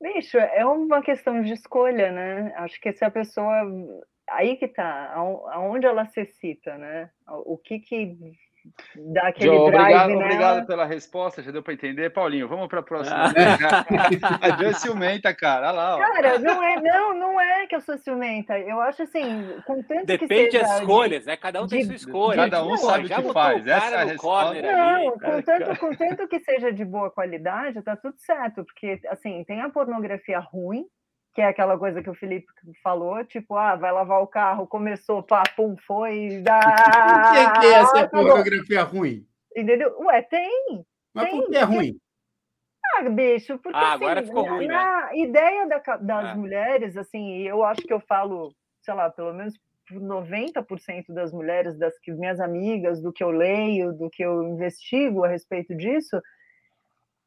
Bicho, 0.00 0.38
é 0.38 0.64
uma 0.64 1.02
questão 1.02 1.42
de 1.42 1.52
escolha, 1.52 2.10
né? 2.10 2.54
Acho 2.56 2.80
que 2.80 2.90
se 2.90 3.04
a 3.04 3.10
pessoa. 3.10 3.70
Aí 4.30 4.56
que 4.56 4.68
tá, 4.68 5.12
aonde 5.14 5.86
ela 5.86 6.06
se 6.06 6.24
cita, 6.24 6.78
né? 6.78 7.10
O 7.26 7.58
que 7.58 7.80
que 7.80 8.16
dá 8.94 9.28
aquele 9.28 9.56
Joe, 9.56 9.70
drive 9.70 9.82
obrigado, 9.82 10.08
nela. 10.08 10.24
obrigado 10.24 10.66
pela 10.66 10.86
resposta, 10.86 11.42
já 11.42 11.50
deu 11.50 11.62
para 11.62 11.72
entender. 11.72 12.10
Paulinho, 12.10 12.46
vamos 12.46 12.68
para 12.68 12.80
a 12.80 12.82
próxima. 12.82 13.16
Ah. 13.16 13.30
a 14.40 14.56
Jo 14.56 14.68
é 14.68 14.72
ciumenta, 14.74 15.34
cara. 15.34 15.68
Olha 15.68 15.72
lá, 15.72 15.96
ó. 15.96 15.98
Cara, 15.98 16.38
não 16.38 16.62
é, 16.62 16.80
não, 16.80 17.14
não 17.14 17.40
é 17.40 17.66
que 17.66 17.74
eu 17.74 17.80
sou 17.80 17.98
ciumenta. 17.98 18.58
Eu 18.58 18.80
acho 18.80 19.02
assim, 19.02 19.60
com 19.66 19.82
tanto 19.82 20.06
Depende 20.06 20.50
que 20.50 20.58
das 20.58 20.80
escolhas, 20.80 21.26
né? 21.26 21.36
Cada 21.36 21.62
um 21.62 21.66
tem 21.66 21.84
sua 21.84 21.94
escolha. 21.94 22.36
Cada 22.36 22.64
um 22.64 22.70
não, 22.70 22.76
sabe 22.76 23.06
o 23.06 23.08
que 23.08 23.32
faz. 23.32 23.66
Essa 23.66 23.94
é 23.96 23.98
a 23.98 24.04
resposta. 24.04 24.62
Não, 24.62 25.18
com 25.18 25.42
tanto, 25.42 25.80
com 25.80 25.96
tanto 25.96 26.28
que 26.28 26.40
seja 26.40 26.72
de 26.72 26.84
boa 26.84 27.10
qualidade, 27.10 27.82
tá 27.82 27.96
tudo 27.96 28.14
certo, 28.18 28.64
porque 28.64 29.00
assim, 29.08 29.42
tem 29.44 29.60
a 29.60 29.70
pornografia 29.70 30.38
ruim, 30.38 30.84
que 31.34 31.40
é 31.40 31.46
aquela 31.46 31.78
coisa 31.78 32.02
que 32.02 32.10
o 32.10 32.14
Felipe 32.14 32.46
falou, 32.82 33.24
tipo, 33.24 33.54
ah, 33.56 33.76
vai 33.76 33.92
lavar 33.92 34.20
o 34.20 34.26
carro, 34.26 34.66
começou, 34.66 35.22
pá, 35.22 35.42
pum, 35.56 35.76
foi, 35.86 36.42
dá. 36.42 36.60
O 37.56 37.60
que 37.60 37.66
é, 37.66 37.72
essa 37.72 38.08
pornografia 38.08 38.82
ruim? 38.82 39.26
Entendeu? 39.56 39.96
Ué, 40.00 40.22
tem. 40.22 40.84
Mas 41.14 41.30
tem, 41.30 41.40
por 41.40 41.50
que 41.50 41.56
é 41.56 41.62
ruim? 41.62 41.96
Ah, 42.96 43.08
bicho, 43.08 43.58
porque 43.58 43.78
ah, 43.78 43.94
assim, 43.94 44.04
agora 44.04 44.22
ficou 44.22 44.48
ruim, 44.48 44.66
na 44.66 45.06
né? 45.06 45.18
ideia 45.18 45.66
da, 45.66 45.78
das 45.78 46.26
ah. 46.26 46.34
mulheres, 46.34 46.96
assim, 46.96 47.42
eu 47.42 47.64
acho 47.64 47.82
que 47.82 47.92
eu 47.92 48.00
falo, 48.00 48.52
sei 48.82 48.94
lá, 48.94 49.08
pelo 49.10 49.32
menos 49.32 49.54
90% 49.92 51.12
das 51.12 51.32
mulheres, 51.32 51.78
das 51.78 51.98
que 51.98 52.12
minhas 52.12 52.40
amigas, 52.40 53.00
do 53.00 53.12
que 53.12 53.22
eu 53.22 53.30
leio, 53.30 53.92
do 53.92 54.10
que 54.10 54.22
eu 54.22 54.42
investigo 54.42 55.24
a 55.24 55.28
respeito 55.28 55.74
disso, 55.76 56.20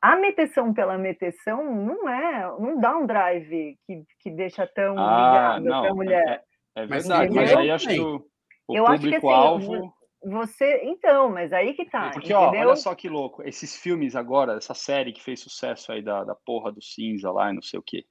a 0.03 0.17
meteção 0.17 0.73
pela 0.73 0.97
meteção 0.97 1.63
não 1.73 2.09
é, 2.09 2.41
não 2.59 2.77
dá 2.77 2.97
um 2.97 3.05
drive 3.05 3.77
que, 3.87 4.03
que 4.19 4.29
deixa 4.29 4.67
tão 4.67 4.99
ah, 4.99 5.57
ligado 5.57 5.63
para 5.63 5.91
a 5.91 5.95
mulher. 5.95 6.43
É, 6.75 6.81
é 6.81 6.85
verdade, 6.85 7.33
mas 7.33 7.55
aí 7.55 7.71
acho 7.71 7.87
que 7.87 7.99
o, 8.01 8.15
o 8.67 8.85
público-alvo. 8.85 9.75
Assim, 9.75 9.91
você, 10.25 10.81
então, 10.83 11.29
mas 11.29 11.53
aí 11.53 11.73
que 11.73 11.85
tá. 11.85 12.11
Porque, 12.11 12.33
ó, 12.33 12.49
olha 12.49 12.75
só 12.75 12.93
que 12.93 13.07
louco, 13.07 13.43
esses 13.43 13.77
filmes 13.77 14.13
agora, 14.13 14.57
essa 14.57 14.73
série 14.73 15.13
que 15.13 15.23
fez 15.23 15.39
sucesso 15.39 15.93
aí 15.93 16.01
da, 16.01 16.25
da 16.25 16.35
porra 16.35 16.69
do 16.69 16.81
cinza 16.81 17.31
lá 17.31 17.49
e 17.49 17.53
não 17.55 17.61
sei 17.61 17.79
o 17.79 17.83
quê. 17.83 18.05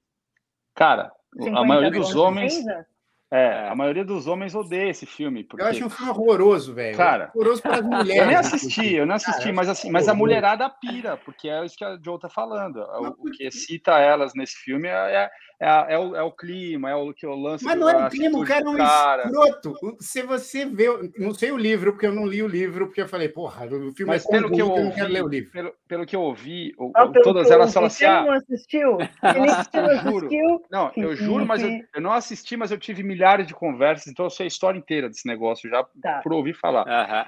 Cara, 0.75 1.13
a 1.55 1.63
maioria 1.63 1.91
dos 1.91 2.17
homens. 2.17 2.55
Cinza? 2.55 2.87
É, 3.33 3.67
a 3.67 3.75
maioria 3.75 4.05
dos 4.05 4.27
homens 4.27 4.55
odeia 4.55 4.91
esse 4.91 5.07
filme. 5.07 5.43
Porque... 5.43 5.65
Eu 5.65 5.69
acho 5.69 5.87
um 5.87 5.89
filme 5.89 6.11
horroroso, 6.11 6.75
velho. 6.75 6.95
Cara, 6.95 7.31
horroroso 7.35 7.63
para 7.63 7.77
as 7.77 7.83
mulheres. 7.83 8.13
Eu 8.23 8.27
nem 8.27 8.37
assisti, 8.37 8.95
eu 8.95 9.07
não 9.07 9.15
assisti, 9.15 9.45
cara, 9.45 9.55
mas 9.55 9.69
assim, 9.69 9.91
mas 9.91 10.07
a 10.07 10.15
mulherada 10.15 10.69
pira, 10.69 11.17
porque 11.17 11.49
é 11.49 11.65
isso 11.65 11.77
que 11.77 11.85
a 11.85 11.99
Joe 12.05 12.19
tá 12.19 12.29
falando. 12.29 12.83
O, 13.19 13.31
que 13.31 13.51
cita 13.51 13.99
elas 13.99 14.35
nesse 14.35 14.57
filme 14.57 14.87
é, 14.87 15.31
é, 15.61 15.95
é, 15.95 15.99
o, 15.99 16.17
é 16.17 16.23
o 16.23 16.33
clima, 16.33 16.91
é 16.91 16.95
o 16.97 17.15
que 17.15 17.25
eu 17.25 17.35
lanço. 17.35 17.65
Mas 17.65 17.79
não 17.79 17.89
é 17.89 18.07
o 18.07 18.11
clima, 18.11 18.39
o 18.39 18.45
cara 18.45 18.65
é 18.65 18.69
um 18.69 18.77
cara. 18.77 19.23
escroto. 19.27 19.97
Se 20.01 20.23
você 20.23 20.67
vê, 20.67 20.87
não 21.17 21.33
sei 21.33 21.53
o 21.53 21.57
livro, 21.57 21.93
porque 21.93 22.07
eu 22.07 22.15
não 22.15 22.27
li 22.27 22.43
o 22.43 22.49
livro, 22.49 22.87
porque 22.87 23.01
eu 23.01 23.09
falei, 23.09 23.29
porra, 23.29 23.65
o 23.67 23.93
filme 23.93 24.13
Mas 24.13 24.27
é 24.27 24.29
pelo 24.29 24.51
que 24.51 24.61
eu, 24.61 24.69
ouvi, 24.69 24.81
eu 24.81 24.85
não 24.85 24.93
quero 24.93 25.13
ler 25.13 25.25
o 25.25 25.29
livro. 25.29 25.51
Pelo, 25.53 25.73
pelo 25.87 26.07
que 26.07 26.17
eu 26.17 26.21
ouvi, 26.21 26.75
ah, 26.97 27.09
todas 27.23 27.51
elas 27.51 27.73
falam 27.73 27.87
assim. 27.87 27.99
Você 27.99 28.07
ah, 28.07 28.25
não 28.25 28.33
assistiu? 28.33 28.97
Você 28.97 29.39
não 29.39 29.45
assistiu? 29.55 30.63
Não, 30.71 30.93
eu 30.97 31.15
juro, 31.15 31.47
mas 31.47 31.63
eu, 31.63 31.71
eu, 31.95 32.01
não 32.01 32.13
assisti, 32.13 32.57
mas 32.57 32.73
eu 32.73 32.79
tive 32.79 33.05
milhares 33.23 33.47
de 33.47 33.55
conversas, 33.55 34.09
então 34.09 34.27
eu 34.27 34.31
sei 34.31 34.45
a 34.45 34.49
história 34.49 34.79
inteira 34.79 35.09
desse 35.09 35.27
negócio, 35.27 35.71
já 35.71 35.87
tá. 36.03 36.21
por 36.23 36.33
ouvir 36.33 36.55
falar. 36.55 36.85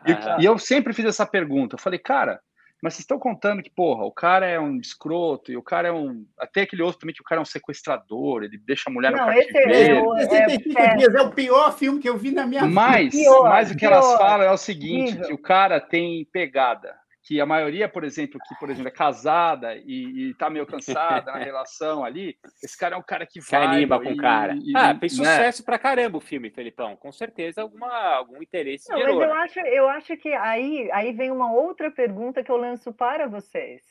e, 0.07 0.43
e 0.43 0.45
eu 0.45 0.59
sempre 0.59 0.93
fiz 0.93 1.05
essa 1.05 1.25
pergunta. 1.25 1.77
Eu 1.77 1.81
falei, 1.81 1.99
cara 1.99 2.41
mas 2.83 2.93
vocês 2.93 3.05
estão 3.05 3.19
contando 3.19 3.63
que, 3.63 3.71
porra, 3.71 4.05
o 4.05 4.13
cara 4.13 4.47
é 4.47 4.61
um 4.61 4.77
escroto 4.77 5.51
e 5.51 5.57
o 5.57 5.63
cara 5.63 5.89
é 5.89 5.93
um. 5.93 6.27
Até 6.39 6.63
aquele 6.63 6.83
outro 6.83 7.01
também 7.01 7.15
que 7.15 7.23
o 7.23 7.25
cara 7.25 7.41
é 7.41 7.43
um 7.43 7.47
sequestrador, 7.47 8.43
ele 8.43 8.59
deixa 8.59 8.91
a 8.91 8.93
mulher 8.93 9.11
não, 9.11 9.27
no 9.27 9.33
cativeiro. 9.33 10.17
Esse 10.19 10.35
é, 10.37 10.83
é, 10.83 10.97
dias 10.97 11.15
é 11.15 11.23
o 11.23 11.33
pior 11.33 11.73
filme 11.73 11.99
que 11.99 12.07
eu 12.07 12.19
vi 12.19 12.31
na 12.31 12.47
minha 12.47 12.67
mas, 12.67 13.11
vida. 13.11 13.25
Pior, 13.25 13.49
mas 13.49 13.71
o 13.71 13.73
que 13.73 13.81
pior, 13.81 13.93
elas 13.93 14.19
falam 14.19 14.47
é 14.47 14.51
o 14.51 14.59
seguinte: 14.59 15.17
que 15.17 15.33
o 15.33 15.39
cara 15.39 15.81
tem 15.81 16.29
pegada 16.31 16.95
que 17.25 17.41
a 17.41 17.47
maioria, 17.47 17.89
por 17.89 18.05
exemplo, 18.05 18.39
que, 18.47 18.55
por 18.57 18.69
exemplo, 18.69 18.89
é 18.89 18.91
casada 18.91 19.75
e, 19.77 20.29
e 20.29 20.35
tá 20.35 20.51
meio 20.51 20.67
cansada 20.67 21.33
na 21.33 21.39
relação 21.43 22.05
ali, 22.05 22.37
esse 22.63 22.79
cara 22.79 22.97
é 22.97 22.99
um 22.99 23.03
cara 23.03 23.27
que 23.27 23.41
vai... 23.41 23.65
Anima 23.65 23.99
com 23.99 24.13
o 24.13 24.17
cara. 24.17 24.55
E, 24.55 24.77
ah, 24.77 24.95
fez 24.99 25.19
né? 25.19 25.25
sucesso 25.25 25.65
pra 25.65 25.79
caramba 25.79 26.19
o 26.19 26.21
filme, 26.21 26.51
Felipão. 26.51 26.95
Com 26.97 27.11
certeza 27.11 27.63
alguma, 27.63 27.91
algum 28.15 28.43
interesse 28.43 28.91
Não, 28.91 29.01
mas 29.01 29.09
eu 29.09 29.35
acho, 29.35 29.61
eu 29.61 29.89
acho 29.89 30.17
que 30.19 30.35
aí, 30.35 30.91
aí 30.93 31.13
vem 31.13 31.31
uma 31.31 31.51
outra 31.51 31.91
pergunta 31.91 32.45
que 32.45 32.53
eu 32.53 32.59
lanço 32.59 32.93
para 32.93 33.27
vocês. 33.27 33.83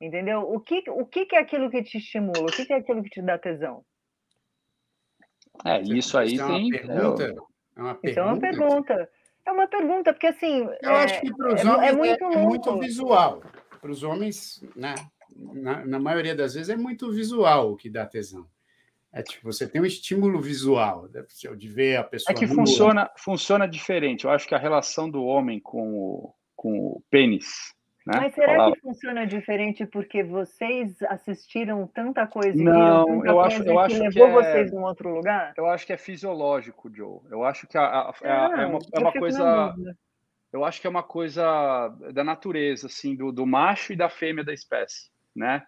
Entendeu? 0.00 0.40
O 0.40 0.58
que, 0.58 0.82
o 0.88 1.06
que 1.06 1.28
é 1.32 1.38
aquilo 1.38 1.70
que 1.70 1.84
te 1.84 1.98
estimula? 1.98 2.42
O 2.42 2.46
que 2.46 2.72
é 2.72 2.76
aquilo 2.76 3.04
que 3.04 3.10
te 3.10 3.22
dá 3.22 3.38
tesão? 3.38 3.84
É, 5.64 5.80
isso 5.80 6.18
aí 6.18 6.40
é 6.40 6.46
tem... 6.46 6.70
Pergunta, 6.70 7.22
é 7.76 7.80
uma 7.80 7.94
pergunta. 7.94 8.10
Isso 8.10 8.18
é 8.18 8.22
uma 8.22 8.40
pergunta. 8.40 9.10
É 9.46 9.52
uma 9.52 9.66
pergunta, 9.66 10.12
porque 10.12 10.26
assim. 10.26 10.68
Eu 10.82 10.90
é, 10.90 11.04
acho 11.04 11.20
que 11.20 11.34
para 11.34 11.54
os 11.54 11.60
é, 11.60 11.70
homens 11.70 11.90
é 11.90 11.92
muito, 11.92 12.24
é, 12.24 12.36
muito 12.36 12.78
visual. 12.78 13.42
Para 13.80 13.90
os 13.90 14.02
homens, 14.02 14.62
né, 14.76 14.94
na, 15.36 15.84
na 15.84 15.98
maioria 15.98 16.34
das 16.34 16.54
vezes, 16.54 16.68
é 16.68 16.76
muito 16.76 17.10
visual 17.10 17.72
o 17.72 17.76
que 17.76 17.88
dá 17.88 18.06
tesão. 18.06 18.46
É 19.12 19.22
tipo, 19.22 19.52
você 19.52 19.66
tem 19.66 19.80
um 19.80 19.86
estímulo 19.86 20.40
visual 20.40 21.08
de 21.56 21.68
ver 21.68 21.96
a 21.96 22.04
pessoa. 22.04 22.32
É 22.32 22.38
que 22.38 22.46
funciona, 22.46 23.10
funciona 23.16 23.66
diferente. 23.66 24.24
Eu 24.24 24.30
acho 24.30 24.46
que 24.46 24.54
a 24.54 24.58
relação 24.58 25.10
do 25.10 25.24
homem 25.24 25.58
com 25.58 25.92
o, 25.92 26.34
com 26.54 26.78
o 26.78 27.02
pênis 27.10 27.74
né? 28.10 28.20
Mas 28.22 28.34
será 28.34 28.56
Falava. 28.56 28.74
que 28.74 28.80
funciona 28.80 29.26
diferente 29.26 29.86
porque 29.86 30.22
vocês 30.22 31.00
assistiram 31.02 31.86
tanta 31.86 32.26
coisa 32.26 32.62
Não, 32.62 33.06
tanta 33.06 33.28
eu 33.28 33.40
acho, 33.40 33.62
eu 33.62 33.78
acho 33.78 33.94
que 33.94 34.02
levou 34.02 34.28
é, 34.28 34.32
vocês 34.32 34.72
num 34.72 34.82
outro 34.82 35.14
lugar? 35.14 35.54
Eu 35.56 35.66
acho 35.66 35.86
que 35.86 35.92
é 35.92 35.96
fisiológico, 35.96 36.90
Joe. 36.92 37.20
Eu 37.30 37.44
acho 37.44 37.66
que 37.66 37.78
a, 37.78 37.82
a, 37.82 38.10
a, 38.10 38.14
ah, 38.22 38.62
é 38.62 38.66
uma, 38.66 38.78
é 38.92 38.98
uma 38.98 39.12
coisa. 39.12 39.74
Eu 40.52 40.64
acho 40.64 40.80
que 40.80 40.86
é 40.86 40.90
uma 40.90 41.04
coisa 41.04 41.88
da 42.12 42.24
natureza, 42.24 42.88
assim, 42.88 43.14
do, 43.14 43.30
do 43.30 43.46
macho 43.46 43.92
e 43.92 43.96
da 43.96 44.08
fêmea 44.08 44.42
da 44.42 44.52
espécie, 44.52 45.08
né? 45.34 45.62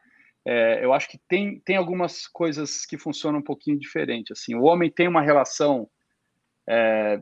É, 0.44 0.84
eu 0.84 0.92
acho 0.92 1.08
que 1.08 1.20
tem, 1.28 1.60
tem 1.60 1.76
algumas 1.76 2.26
coisas 2.26 2.84
que 2.84 2.98
funcionam 2.98 3.38
um 3.38 3.44
pouquinho 3.44 3.78
diferente. 3.78 4.32
Assim, 4.32 4.56
o 4.56 4.64
homem 4.64 4.90
tem 4.90 5.06
uma 5.06 5.22
relação 5.22 5.88
é, 6.68 7.20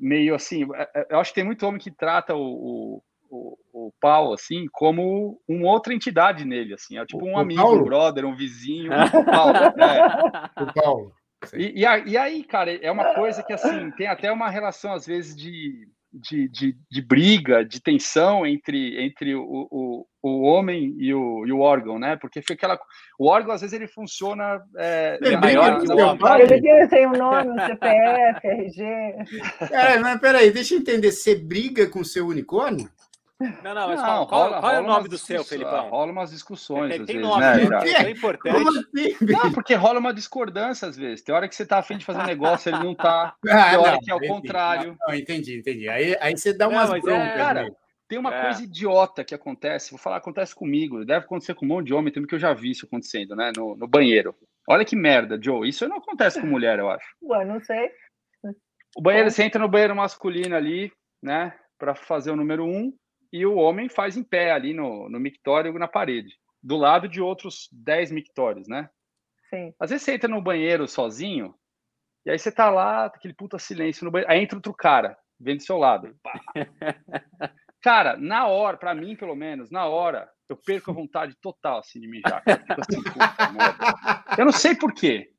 meio 0.00 0.34
assim. 0.34 0.66
É, 0.74 0.90
é, 0.94 1.06
eu 1.10 1.18
acho 1.18 1.30
que 1.30 1.36
tem 1.36 1.44
muito 1.44 1.66
homem 1.66 1.80
que 1.80 1.90
trata 1.90 2.34
o, 2.34 2.40
o 2.40 3.02
o, 3.32 3.56
o 3.72 3.92
pau, 3.98 4.34
assim, 4.34 4.66
como 4.70 5.40
uma 5.48 5.70
outra 5.70 5.94
entidade 5.94 6.44
nele, 6.44 6.74
assim, 6.74 6.98
é 6.98 7.06
tipo 7.06 7.24
um 7.24 7.32
o 7.32 7.38
amigo, 7.38 7.62
Paulo? 7.62 7.80
um 7.80 7.84
brother, 7.84 8.26
um 8.26 8.36
vizinho, 8.36 8.92
o 9.14 9.24
Paulo. 9.24 9.56
É. 9.56 10.62
O 10.62 10.74
Paulo. 10.74 11.12
E, 11.54 11.82
e, 11.82 12.10
e, 12.10 12.16
aí, 12.16 12.44
cara, 12.44 12.72
é 12.72 12.90
uma 12.90 13.14
coisa 13.14 13.42
que, 13.42 13.52
assim, 13.52 13.90
tem 13.92 14.06
até 14.06 14.30
uma 14.30 14.50
relação, 14.50 14.92
às 14.92 15.06
vezes, 15.06 15.34
de, 15.34 15.88
de, 16.12 16.46
de, 16.48 16.76
de 16.88 17.02
briga, 17.02 17.64
de 17.64 17.80
tensão 17.80 18.46
entre, 18.46 19.02
entre 19.02 19.34
o, 19.34 19.42
o, 19.42 20.06
o 20.22 20.42
homem 20.42 20.94
e 20.98 21.12
o, 21.12 21.44
e 21.44 21.52
o 21.52 21.58
órgão, 21.58 21.98
né? 21.98 22.16
Porque 22.16 22.42
foi 22.42 22.54
aquela. 22.54 22.78
O 23.18 23.28
órgão, 23.28 23.52
às 23.52 23.62
vezes, 23.62 23.74
ele 23.74 23.88
funciona. 23.88 24.62
É, 24.76 25.18
é 25.20 25.36
maior 25.36 25.80
que 25.80 25.90
o 25.90 25.96
homem. 25.96 26.42
Ele 26.42 26.86
tem 26.86 27.08
um 27.08 27.12
nome, 27.12 27.50
um 27.50 27.66
CPF, 27.66 28.46
RG. 28.46 28.82
É, 29.72 29.98
mas 29.98 30.20
peraí, 30.20 30.52
deixa 30.52 30.74
eu 30.74 30.78
entender. 30.78 31.10
Você 31.10 31.34
briga 31.34 31.88
com 31.88 32.00
o 32.00 32.04
seu 32.04 32.28
unicórnio? 32.28 32.88
Não, 33.62 33.74
não, 33.74 33.88
mas 33.88 34.00
não, 34.00 34.26
qual, 34.26 34.44
rola, 34.44 34.60
qual 34.60 34.72
é 34.72 34.80
o 34.80 34.86
nome 34.86 35.08
do 35.08 35.18
seu, 35.18 35.44
Felipão? 35.44 35.88
Rola 35.88 36.12
umas 36.12 36.30
discussões, 36.30 36.92
é, 36.92 36.96
tem 36.96 37.06
vezes, 37.06 37.22
nome, 37.22 37.40
né? 37.40 37.68
né? 37.68 38.06
É 38.06 38.10
importante. 38.10 38.56
Assim, 38.56 39.16
não, 39.20 39.52
porque 39.52 39.74
rola 39.74 39.98
uma 39.98 40.12
discordância 40.12 40.88
às 40.88 40.96
vezes. 40.96 41.22
Tem 41.22 41.34
hora 41.34 41.48
que 41.48 41.54
você 41.54 41.66
tá 41.66 41.78
afim 41.78 41.96
de 41.96 42.04
fazer 42.04 42.20
um 42.20 42.26
negócio, 42.26 42.68
ele 42.68 42.82
não 42.82 42.94
tá. 42.94 43.34
Ah, 43.48 43.70
tem 43.70 43.78
hora 43.78 43.92
não, 43.92 44.00
que 44.00 44.10
é 44.10 44.14
o 44.14 44.20
contrário. 44.20 44.96
Não, 45.06 45.14
entendi, 45.14 45.58
entendi. 45.58 45.88
Aí, 45.88 46.16
aí 46.20 46.36
você 46.36 46.52
dá 46.52 46.68
umas 46.68 46.88
broncas. 46.88 47.28
É, 47.28 47.36
cara, 47.36 47.76
tem 48.08 48.18
uma 48.18 48.34
é. 48.34 48.42
coisa 48.42 48.62
idiota 48.62 49.24
que 49.24 49.34
acontece, 49.34 49.90
vou 49.90 49.98
falar, 49.98 50.18
acontece 50.18 50.54
comigo, 50.54 51.04
deve 51.04 51.24
acontecer 51.24 51.54
com 51.54 51.64
um 51.64 51.68
monte 51.68 51.86
de 51.86 51.94
homem, 51.94 52.12
também 52.12 52.28
que 52.28 52.34
eu 52.34 52.38
já 52.38 52.52
vi 52.52 52.70
isso 52.70 52.86
acontecendo, 52.86 53.34
né? 53.34 53.50
No, 53.56 53.74
no 53.74 53.88
banheiro. 53.88 54.34
Olha 54.68 54.84
que 54.84 54.94
merda, 54.94 55.38
Joe. 55.40 55.68
Isso 55.68 55.88
não 55.88 55.96
acontece 55.96 56.40
com 56.40 56.46
mulher, 56.46 56.78
eu 56.78 56.90
acho. 56.90 57.06
Ué, 57.22 57.44
não 57.44 57.58
sei. 57.60 57.90
O 58.94 59.00
banheiro, 59.00 59.30
você 59.30 59.42
entra 59.42 59.60
no 59.60 59.68
banheiro 59.68 59.96
masculino 59.96 60.54
ali, 60.54 60.92
né? 61.22 61.54
Para 61.78 61.94
fazer 61.94 62.30
o 62.30 62.36
número 62.36 62.66
um, 62.66 62.92
e 63.32 63.46
o 63.46 63.56
homem 63.56 63.88
faz 63.88 64.16
em 64.16 64.22
pé 64.22 64.52
ali 64.52 64.74
no, 64.74 65.08
no 65.08 65.18
mictório 65.18 65.72
na 65.78 65.88
parede, 65.88 66.36
do 66.62 66.76
lado 66.76 67.08
de 67.08 67.20
outros 67.20 67.68
10 67.72 68.12
mictórios, 68.12 68.68
né? 68.68 68.90
Sim. 69.48 69.74
Às 69.80 69.90
vezes 69.90 70.04
você 70.04 70.14
entra 70.14 70.28
no 70.28 70.42
banheiro 70.42 70.86
sozinho, 70.86 71.54
e 72.26 72.30
aí 72.30 72.38
você 72.38 72.52
tá 72.52 72.70
lá, 72.70 73.06
aquele 73.06 73.34
puta 73.34 73.58
silêncio 73.58 74.04
no 74.04 74.10
banheiro, 74.10 74.30
aí 74.30 74.40
entra 74.40 74.56
outro 74.56 74.74
cara, 74.74 75.16
vem 75.40 75.56
do 75.56 75.62
seu 75.62 75.78
lado. 75.78 76.14
Cara, 77.82 78.16
na 78.16 78.46
hora, 78.46 78.76
para 78.76 78.94
mim 78.94 79.16
pelo 79.16 79.34
menos, 79.34 79.68
na 79.68 79.86
hora, 79.86 80.30
eu 80.48 80.56
perco 80.56 80.92
a 80.92 80.94
vontade 80.94 81.34
total 81.42 81.80
assim, 81.80 81.98
de 81.98 82.06
mijar. 82.06 82.40
Assim, 82.46 83.02
eu 84.38 84.44
não 84.44 84.52
sei 84.52 84.76
por 84.76 84.94
quê. 84.94 85.32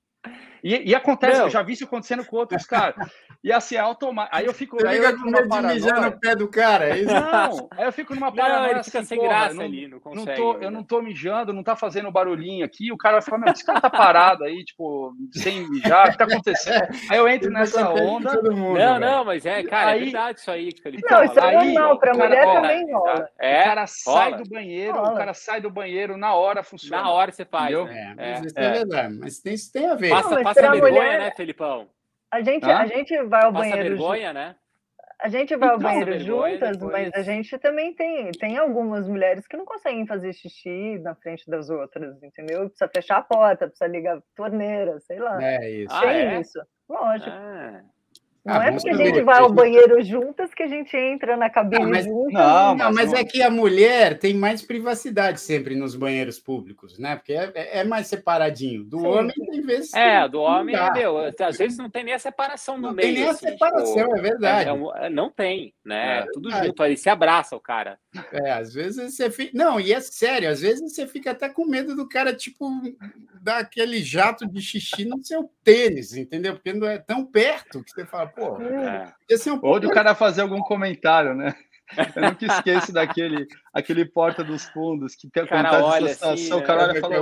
E, 0.63 0.91
e 0.91 0.95
acontece, 0.95 1.37
Meu. 1.37 1.47
eu 1.47 1.49
já 1.49 1.61
vi 1.61 1.73
isso 1.73 1.83
acontecendo 1.83 2.23
com 2.25 2.37
outros 2.37 2.65
caras. 2.65 2.95
E 3.43 3.51
assim, 3.51 3.75
é 3.75 3.79
automático. 3.79 4.37
Aí 4.37 4.45
eu 4.45 4.53
fico. 4.53 4.77
Você 4.79 4.87
aí 4.87 4.97
eu 4.97 5.09
fico 5.09 5.25
numa 5.25 5.45
paranoia. 5.45 6.09
no 6.09 6.17
pé 6.17 6.33
do 6.33 6.47
cara, 6.47 6.87
é 6.87 6.99
isso? 6.99 7.13
Não, 7.13 7.67
aí 7.71 7.83
eu 7.83 7.91
fico 7.91 8.15
numa. 8.15 8.31
Não, 8.31 8.65
ele 8.67 8.83
fica 8.85 8.99
assim, 8.99 9.07
sem 9.07 9.19
graça 9.19 9.55
não, 9.55 9.63
ali, 9.65 9.87
não 9.89 9.99
consegue. 9.99 10.29
Não 10.29 10.35
tô, 10.35 10.59
eu 10.59 10.71
não 10.71 10.83
tô 10.83 11.01
mijando, 11.01 11.51
não 11.51 11.61
tá 11.61 11.75
fazendo 11.75 12.09
barulhinho 12.09 12.63
aqui. 12.63 12.89
O 12.93 12.97
cara 12.97 13.15
vai 13.15 13.21
falar, 13.21 13.39
meu, 13.39 13.51
esse 13.51 13.65
cara 13.65 13.81
tá 13.81 13.89
parado 13.89 14.45
aí, 14.45 14.63
tipo, 14.63 15.13
sem 15.33 15.69
mijar, 15.69 16.07
o 16.07 16.11
que 16.13 16.17
tá 16.17 16.23
acontecendo? 16.23 16.87
Aí 17.09 17.17
eu 17.17 17.27
entro 17.27 17.51
nessa 17.51 17.89
onda. 17.89 18.41
Mundo, 18.41 18.79
não, 18.79 18.97
não, 18.97 19.25
mas 19.25 19.45
é, 19.45 19.61
cara, 19.63 19.91
é 19.91 19.93
aí, 19.95 19.99
é 19.99 20.03
verdade 20.05 20.39
isso 20.39 20.49
aí, 20.49 20.69
Felipe. 20.81 21.03
Não, 21.11 21.23
isso 21.25 21.37
é 21.37 21.51
normal, 21.51 21.99
pra 21.99 22.13
mulher 22.13 22.47
ó, 22.47 22.53
também 22.53 22.93
rola. 22.93 23.29
É, 23.37 23.61
o 23.61 23.63
cara 23.65 23.87
sai 23.87 24.37
do 24.37 24.49
banheiro, 24.49 24.97
o 24.97 25.15
cara 25.15 25.33
sai 25.33 25.59
do 25.59 25.69
banheiro, 25.69 26.15
na 26.15 26.33
hora 26.33 26.63
funciona. 26.63 27.03
Na 27.03 27.11
hora 27.11 27.29
você 27.29 27.43
faz. 27.43 27.75
Né? 27.77 28.15
É, 28.17 28.41
é 28.55 28.71
verdade, 28.71 29.17
mas 29.19 29.39
tem, 29.39 29.53
isso 29.53 29.69
tem 29.69 29.89
a 29.89 29.95
ver. 29.95 30.11
Passa, 30.11 30.41
passa 30.53 30.71
vergonha, 30.71 31.19
né, 31.19 31.31
Felipão? 31.31 31.89
A 32.31 32.41
gente, 32.41 32.65
a 32.65 32.85
gente 32.87 33.15
vai 33.23 33.43
ao 33.43 33.53
Passa 33.53 33.69
banheiro. 33.69 33.89
vergonha, 33.89 34.33
né? 34.33 34.55
A 35.21 35.29
gente 35.29 35.55
vai 35.55 35.69
ao 35.69 35.79
banheiro 35.79 36.19
juntas, 36.19 36.77
mas 36.79 37.13
a 37.13 37.21
gente 37.21 37.57
também 37.57 37.93
tem, 37.93 38.31
tem 38.31 38.57
algumas 38.57 39.07
mulheres 39.07 39.47
que 39.47 39.55
não 39.55 39.63
conseguem 39.63 40.05
fazer 40.05 40.33
xixi 40.33 40.99
na 40.99 41.15
frente 41.15 41.49
das 41.49 41.69
outras, 41.69 42.21
entendeu? 42.21 42.67
Precisa 42.67 42.89
fechar 42.93 43.17
a 43.19 43.21
porta, 43.21 43.67
precisa 43.67 43.87
ligar 43.87 44.17
a 44.17 44.21
torneira, 44.35 44.99
sei 44.99 45.19
lá. 45.19 45.41
É 45.41 45.69
isso. 45.69 45.99
Tem 46.01 46.09
ah, 46.09 46.13
é? 46.13 46.39
isso. 46.41 46.59
Lógico. 46.89 47.29
Ah. 47.29 47.81
Não 48.45 48.55
ah, 48.55 48.65
é 48.65 48.71
porque 48.71 48.89
a 48.89 48.97
gente 48.97 49.21
vai 49.21 49.39
ao 49.39 49.53
banheiro 49.53 50.03
juntas 50.03 50.53
que 50.53 50.63
a 50.63 50.67
gente 50.67 50.95
entra 50.97 51.37
na 51.37 51.49
cabine 51.49 51.83
não, 51.83 51.89
mas, 51.89 52.05
juntas. 52.05 52.33
Não, 52.33 52.75
não, 52.75 52.93
mas 52.93 53.13
é 53.13 53.23
que 53.23 53.41
a 53.41 53.49
mulher 53.49 54.19
tem 54.19 54.33
mais 54.33 54.61
privacidade 54.61 55.39
sempre 55.39 55.75
nos 55.75 55.95
banheiros 55.95 56.39
públicos, 56.39 56.99
né? 56.99 57.15
Porque 57.15 57.31
é, 57.31 57.79
é 57.79 57.83
mais 57.85 58.07
separadinho. 58.07 58.83
Do 58.83 58.99
Sim. 58.99 59.07
homem, 59.07 59.33
tem 59.33 59.61
vezes. 59.61 59.93
É, 59.93 60.27
do 60.27 60.41
homem, 60.41 60.75
meu, 60.93 61.19
às 61.19 61.57
vezes 61.57 61.77
não 61.77 61.89
tem 61.89 62.03
nem 62.03 62.13
a 62.13 62.19
separação 62.19 62.75
no 62.75 62.89
não 62.89 62.93
meio. 62.93 63.07
Tem 63.07 63.15
nem 63.15 63.27
a 63.29 63.31
assim, 63.31 63.47
separação, 63.47 63.95
tipo, 63.95 64.17
é 64.17 64.21
verdade. 64.21 64.69
É, 64.69 65.05
é, 65.05 65.09
não 65.09 65.29
tem, 65.29 65.73
né? 65.85 66.19
É 66.19 66.25
Tudo 66.33 66.51
junto 66.51 66.83
ali, 66.83 66.97
se 66.97 67.09
abraça 67.09 67.55
o 67.55 67.61
cara. 67.61 67.97
É, 68.31 68.51
às 68.51 68.73
vezes 68.73 69.15
você 69.15 69.29
fica. 69.31 69.51
Não, 69.57 69.79
e 69.79 69.93
é 69.93 70.01
sério, 70.01 70.49
às 70.49 70.59
vezes 70.59 70.93
você 70.93 71.07
fica 71.07 71.31
até 71.31 71.47
com 71.47 71.65
medo 71.65 71.95
do 71.95 72.09
cara, 72.09 72.33
tipo, 72.33 72.69
dar 73.41 73.59
aquele 73.59 74.01
jato 74.01 74.45
de 74.45 74.61
xixi 74.61 75.05
no 75.05 75.23
seu 75.23 75.49
tênis, 75.63 76.15
entendeu? 76.15 76.55
Porque 76.55 76.73
não 76.73 76.87
é 76.87 76.97
tão 76.97 77.25
perto 77.25 77.83
que 77.83 77.91
você 77.91 78.05
fala, 78.05 78.32
pô. 78.35 78.61
É. 78.61 79.13
Um 79.47 79.59
Ou 79.61 79.79
de 79.79 79.87
o 79.87 79.91
cara 79.91 80.15
fazer 80.15 80.41
algum 80.41 80.61
comentário, 80.61 81.33
né? 81.33 81.55
Eu 82.15 82.21
nunca 82.21 82.45
esqueço 82.45 82.91
daquele 82.91 83.47
aquele 83.73 84.05
porta 84.05 84.43
dos 84.43 84.65
fundos 84.65 85.15
que 85.15 85.29
tem 85.29 85.43
a 85.43 85.47
cara 85.47 85.83
olha 85.83 86.11
assim, 86.11 86.53
o 86.53 86.63
cara 86.63 86.83
olha 86.83 86.97
e 86.97 87.01
fala, 87.01 87.15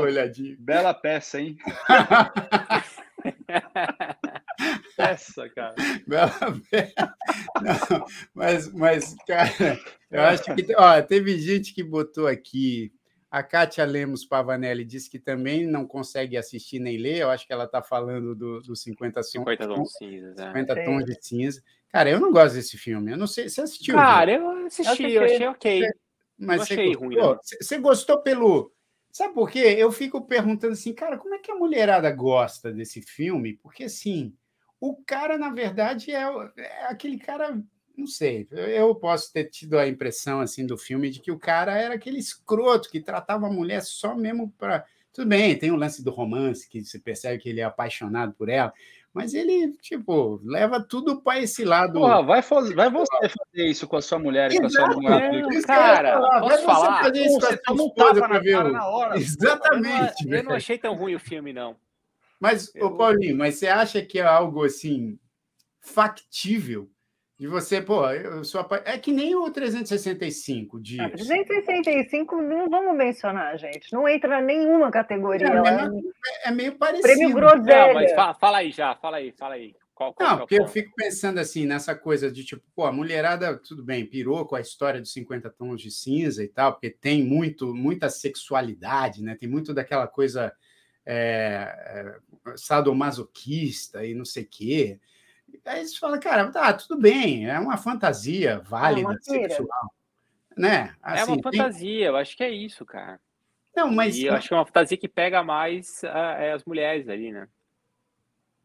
bela 0.60 0.94
peça, 0.94 1.42
hein? 1.42 1.58
peça, 4.96 5.50
cara. 5.50 5.76
Bela 6.08 6.32
peça. 6.70 7.14
Não, 7.62 8.06
mas, 8.34 8.74
mas, 8.74 9.14
cara, 9.28 9.78
eu 10.10 10.22
acho 10.22 10.56
que 10.56 10.74
ó, 10.78 11.02
teve 11.02 11.38
gente 11.40 11.74
que 11.74 11.84
botou 11.84 12.28
aqui 12.28 12.94
a 13.32 13.42
Kátia 13.42 13.86
Lemos 13.86 14.26
Pavanelli 14.26 14.84
disse 14.84 15.10
que 15.10 15.18
também 15.18 15.66
não 15.66 15.88
consegue 15.88 16.36
assistir 16.36 16.80
nem 16.80 16.98
ler. 16.98 17.20
Eu 17.20 17.30
acho 17.30 17.48
que 17.48 17.54
ela 17.54 17.64
está 17.64 17.82
falando 17.82 18.36
do, 18.36 18.60
do 18.60 18.76
50, 18.76 19.24
50 19.24 19.68
tons 19.68 19.88
de 19.88 19.98
cinza. 19.98 20.48
50 20.48 20.74
é. 20.74 20.84
tons 20.84 21.06
de 21.06 21.18
cinza. 21.26 21.64
Cara, 21.88 22.10
eu 22.10 22.20
não 22.20 22.34
gosto 22.34 22.56
desse 22.56 22.78
filme. 22.78 23.14
Eu 23.14 23.18
não 23.18 23.28
sei. 23.28 23.48
Você 23.48 23.62
assistiu? 23.62 23.96
Cara, 23.96 24.34
eu 24.34 24.66
assisti, 24.66 25.12
eu, 25.12 25.24
achei 25.24 25.48
ok. 25.48 25.80
Você, 25.80 25.94
mas 26.38 26.58
eu 26.58 26.64
achei 26.64 26.94
ruim. 26.94 27.16
Né? 27.16 27.38
Você 27.62 27.78
gostou 27.78 28.22
pelo. 28.22 28.74
Sabe 29.10 29.34
por 29.34 29.50
quê? 29.50 29.76
Eu 29.78 29.94
fico 29.94 30.22
perguntando 30.28 30.74
assim, 30.74 30.94
cara, 30.94 31.18
como 31.18 31.34
é 31.34 31.40
que 31.40 31.52
a 31.52 31.56
mulherada 31.56 32.12
gosta 32.12 32.70
desse 32.72 33.02
filme? 33.02 33.54
Porque, 33.64 33.86
assim, 33.86 34.36
o 34.80 34.96
cara, 35.06 35.38
na 35.38 35.50
verdade, 35.50 36.12
é, 36.12 36.24
é 36.58 36.86
aquele 36.88 37.18
cara 37.18 37.62
não 37.98 38.08
sei, 38.08 38.48
eu 38.52 38.94
posso 38.96 39.32
ter 39.32 39.46
tido 39.46 39.78
a 39.78 39.88
impressão 39.88 40.42
assim 40.42 40.66
do 40.66 40.78
filme 40.78 41.10
de 41.10 41.20
que 41.20 41.32
o 41.32 41.40
cara 41.40 41.78
era 41.78 41.96
aquele 41.96 42.20
escroto 42.20 42.90
que 42.90 43.00
tratava 43.00 43.48
a 43.48 43.52
mulher 43.52 43.82
só 43.82 44.16
mesmo 44.16 44.52
para. 44.58 44.86
Tudo 45.14 45.28
bem, 45.28 45.58
tem 45.58 45.72
o 45.72 45.76
lance 45.76 46.02
do 46.02 46.10
romance, 46.10 46.70
que 46.70 46.84
você 46.84 46.98
percebe 46.98 47.38
que 47.38 47.50
ele 47.50 47.60
é 47.60 47.66
apaixonado 47.66 48.34
por 48.34 48.48
ela, 48.48 48.74
mas 49.14 49.34
ele, 49.34 49.74
tipo, 49.82 50.40
leva 50.42 50.82
tudo 50.82 51.22
para 51.22 51.40
esse 51.42 51.66
lado. 51.66 52.00
Porra, 52.00 52.24
vai, 52.24 52.42
fazer, 52.42 52.74
vai 52.74 52.90
você 52.90 53.28
fazer 53.28 53.68
isso 53.68 53.86
com 53.86 53.98
a 53.98 54.02
sua 54.02 54.18
mulher 54.18 54.54
e 54.54 54.58
com 54.58 54.68
a 54.68 54.70
sua 54.70 54.88
mulher. 54.88 55.34
É, 55.34 55.62
cara, 55.64 56.40
vai 56.40 56.58
falar? 56.60 57.04
Você 57.04 57.10
fazer 57.10 57.26
isso 57.26 57.40
com 57.40 57.46
a 57.46 57.76
sua 57.76 57.86
esposa 57.88 58.22
para 58.22 58.40
ver 58.40 58.58
o... 58.58 58.74
hora, 58.74 59.18
Exatamente. 59.18 60.24
Eu 60.24 60.30
não, 60.30 60.38
eu 60.38 60.44
não, 60.46 60.52
achei 60.54 60.78
tão 60.78 60.96
ruim 60.96 61.16
o 61.16 61.20
filme, 61.20 61.52
não. 61.52 61.76
Mas, 62.40 62.74
eu... 62.74 62.88
ô 62.88 62.96
Paulinho, 62.96 63.38
mas 63.38 63.56
você 63.56 63.68
acha 63.68 64.02
que 64.02 64.18
é 64.18 64.24
algo 64.24 64.64
assim 64.64 65.20
factível? 65.82 66.90
De 67.42 67.48
você, 67.48 67.82
pô, 67.82 68.08
eu 68.08 68.44
sou 68.44 68.64
é 68.86 69.00
que 69.00 69.12
nem 69.12 69.36
o 69.36 69.50
365 69.50 70.80
dias. 70.80 71.08
Ah, 71.08 71.10
365 71.10 72.40
não 72.40 72.70
vamos 72.70 72.96
mencionar, 72.96 73.58
gente. 73.58 73.92
Não 73.92 74.08
entra 74.08 74.40
nenhuma 74.40 74.92
categoria. 74.92 75.48
É, 75.48 76.46
é, 76.46 76.50
é 76.50 76.52
meio 76.52 76.78
parecido. 76.78 77.02
Prêmio 77.02 77.34
groselha. 77.34 77.88
Não, 77.88 77.94
mas 77.96 78.14
fala, 78.14 78.34
fala, 78.36 78.58
aí 78.60 78.70
já, 78.70 78.94
fala 78.94 79.18
aí, 79.18 79.32
fala 79.32 79.56
aí. 79.56 79.76
Qual, 79.96 80.14
qual 80.14 80.30
não, 80.30 80.36
é 80.36 80.40
porque 80.42 80.60
eu 80.60 80.68
fico 80.68 80.94
pensando 80.96 81.40
assim, 81.40 81.66
nessa 81.66 81.96
coisa 81.96 82.32
de 82.32 82.46
tipo, 82.46 82.62
pô, 82.76 82.86
a 82.86 82.92
mulherada, 82.92 83.58
tudo 83.58 83.84
bem, 83.84 84.06
pirou 84.06 84.46
com 84.46 84.56
a 84.56 84.62
história 84.62 85.02
dos 85.02 85.12
50 85.12 85.50
tons 85.50 85.82
de 85.82 85.90
cinza 85.90 86.44
e 86.44 86.48
tal, 86.48 86.74
porque 86.74 86.92
tem 86.92 87.24
muito, 87.24 87.74
muita 87.74 88.08
sexualidade, 88.08 89.24
né? 89.24 89.34
Tem 89.34 89.50
muito 89.50 89.74
daquela 89.74 90.06
coisa 90.06 90.54
é, 91.04 92.16
é, 92.46 92.56
sadomasoquista 92.56 94.06
e 94.06 94.14
não 94.14 94.26
sei 94.26 94.44
o 94.44 94.48
quê. 94.48 95.00
Aí 95.66 95.88
você 95.88 95.98
fala, 95.98 96.20
cara, 96.20 96.52
tá, 96.52 96.74
tudo 96.74 97.00
bem, 97.00 97.50
é 97.50 97.60
uma 97.60 97.78
fantasia 97.78 98.60
válida, 98.60 99.14
é 99.14 99.18
sexual. 99.22 99.94
Né? 100.58 100.94
Assim, 101.02 101.22
é 101.22 101.26
uma 101.26 101.34
assim, 101.34 101.42
fantasia, 101.42 101.98
tem... 101.98 102.08
eu 102.08 102.16
acho 102.18 102.38
que 102.38 102.44
é 102.44 102.50
isso, 102.50 102.86
cara. 102.86 103.20
Não, 103.76 103.92
mas. 103.92 104.18
E 104.18 104.26
eu 104.26 104.34
acho 104.34 104.48
que 104.48 104.54
é 104.54 104.58
uma 104.58 104.66
fantasia 104.66 104.98
que 104.98 105.08
pega 105.08 105.44
mais 105.44 106.02
uh, 106.04 106.54
as 106.56 106.64
mulheres 106.66 107.08
ali, 107.08 107.32
né? 107.32 107.48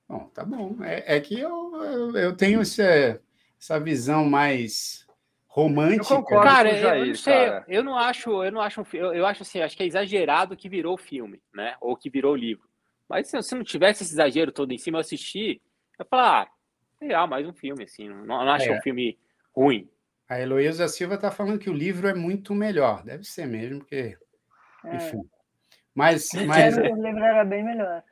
Bom, 0.08 0.28
tá 0.34 0.44
bom. 0.44 0.76
É, 0.82 1.16
é 1.16 1.20
que 1.20 1.38
eu, 1.38 1.74
eu, 1.76 2.16
eu 2.16 2.36
tenho 2.36 2.60
essa, 2.60 3.20
essa 3.60 3.78
visão 3.80 4.24
mais 4.24 5.06
romântica. 5.46 6.14
Eu 6.14 6.22
concordo 6.22 6.44
cara, 6.44 6.70
com 6.70 6.76
Jair, 6.76 7.00
eu 7.00 7.06
não 7.06 7.14
sei, 7.14 7.46
cara. 7.46 7.64
eu 7.66 7.84
não 7.84 7.96
acho, 7.96 8.44
eu 8.44 8.52
não 8.52 8.60
acho, 8.60 8.86
eu, 8.92 9.14
eu 9.14 9.26
acho 9.26 9.42
assim, 9.42 9.60
acho 9.62 9.76
que 9.76 9.82
é 9.82 9.86
exagerado 9.86 10.56
que 10.56 10.68
virou 10.68 10.96
filme, 10.96 11.40
né? 11.54 11.76
Ou 11.80 11.96
que 11.96 12.10
virou 12.10 12.36
livro. 12.36 12.68
Mas 13.08 13.28
se, 13.28 13.40
se 13.42 13.54
não 13.54 13.64
tivesse 13.64 14.02
esse 14.02 14.12
exagero 14.12 14.52
todo 14.52 14.72
em 14.72 14.78
cima, 14.78 14.98
eu 14.98 15.00
assisti, 15.00 15.60
eu 15.98 16.04
falar, 16.04 16.42
ah, 16.42 16.48
legal, 17.00 17.26
mais 17.26 17.46
um 17.46 17.52
filme, 17.52 17.84
assim. 17.84 18.08
Não, 18.08 18.24
não 18.24 18.50
acho 18.50 18.68
é. 18.68 18.76
um 18.76 18.80
filme 18.82 19.18
ruim. 19.54 19.88
A 20.28 20.40
Heloísa 20.40 20.88
Silva 20.88 21.14
está 21.14 21.30
falando 21.30 21.58
que 21.58 21.70
o 21.70 21.74
livro 21.74 22.08
é 22.08 22.14
muito 22.14 22.54
melhor. 22.54 23.02
Deve 23.04 23.24
ser 23.24 23.46
mesmo, 23.46 23.80
porque. 23.80 24.16
É. 24.84 24.96
Enfim. 24.96 25.22
Mas. 25.94 26.30
mas... 26.46 26.76
O 26.76 26.80
livro 26.80 27.24
era 27.24 27.44
bem 27.44 27.64
melhor. 27.64 28.02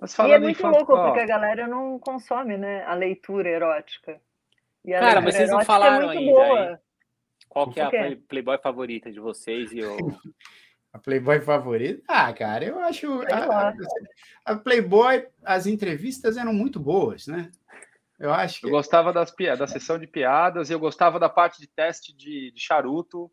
Mas 0.00 0.18
e 0.18 0.32
é 0.32 0.38
muito 0.38 0.66
louco, 0.66 0.96
porque 0.96 1.20
a 1.20 1.26
galera 1.26 1.68
não 1.68 1.98
consome 1.98 2.56
né, 2.56 2.82
a 2.84 2.94
leitura 2.94 3.50
erótica. 3.50 4.18
Cara, 4.88 5.20
mas 5.20 5.34
vocês 5.34 5.50
não 5.50 5.60
é 5.60 5.64
falaram 5.64 6.10
é 6.10 6.16
ainda. 6.16 6.82
Qual 7.48 7.70
que 7.70 7.80
é 7.80 7.84
a 7.84 8.16
Playboy 8.28 8.58
favorita 8.58 9.12
de 9.12 9.20
vocês 9.20 9.72
e 9.72 9.82
o. 9.82 9.96
A 10.92 10.98
Playboy 10.98 11.40
favorita? 11.40 12.02
Ah, 12.08 12.32
cara, 12.32 12.64
eu 12.64 12.80
acho. 12.80 13.22
A, 13.30 13.72
a, 14.44 14.56
Playboy, 14.56 15.24
as 15.44 15.68
entrevistas 15.68 16.36
eram 16.36 16.52
muito 16.52 16.80
boas, 16.80 17.28
né? 17.28 17.48
Eu 18.20 18.32
acho 18.32 18.60
que... 18.60 18.66
Eu 18.66 18.70
gostava 18.70 19.12
das 19.12 19.34
da 19.58 19.66
sessão 19.66 19.98
de 19.98 20.06
piadas, 20.06 20.70
eu 20.70 20.78
gostava 20.78 21.18
da 21.18 21.28
parte 21.28 21.58
de 21.58 21.66
teste 21.66 22.14
de, 22.14 22.52
de 22.52 22.60
charuto, 22.60 23.30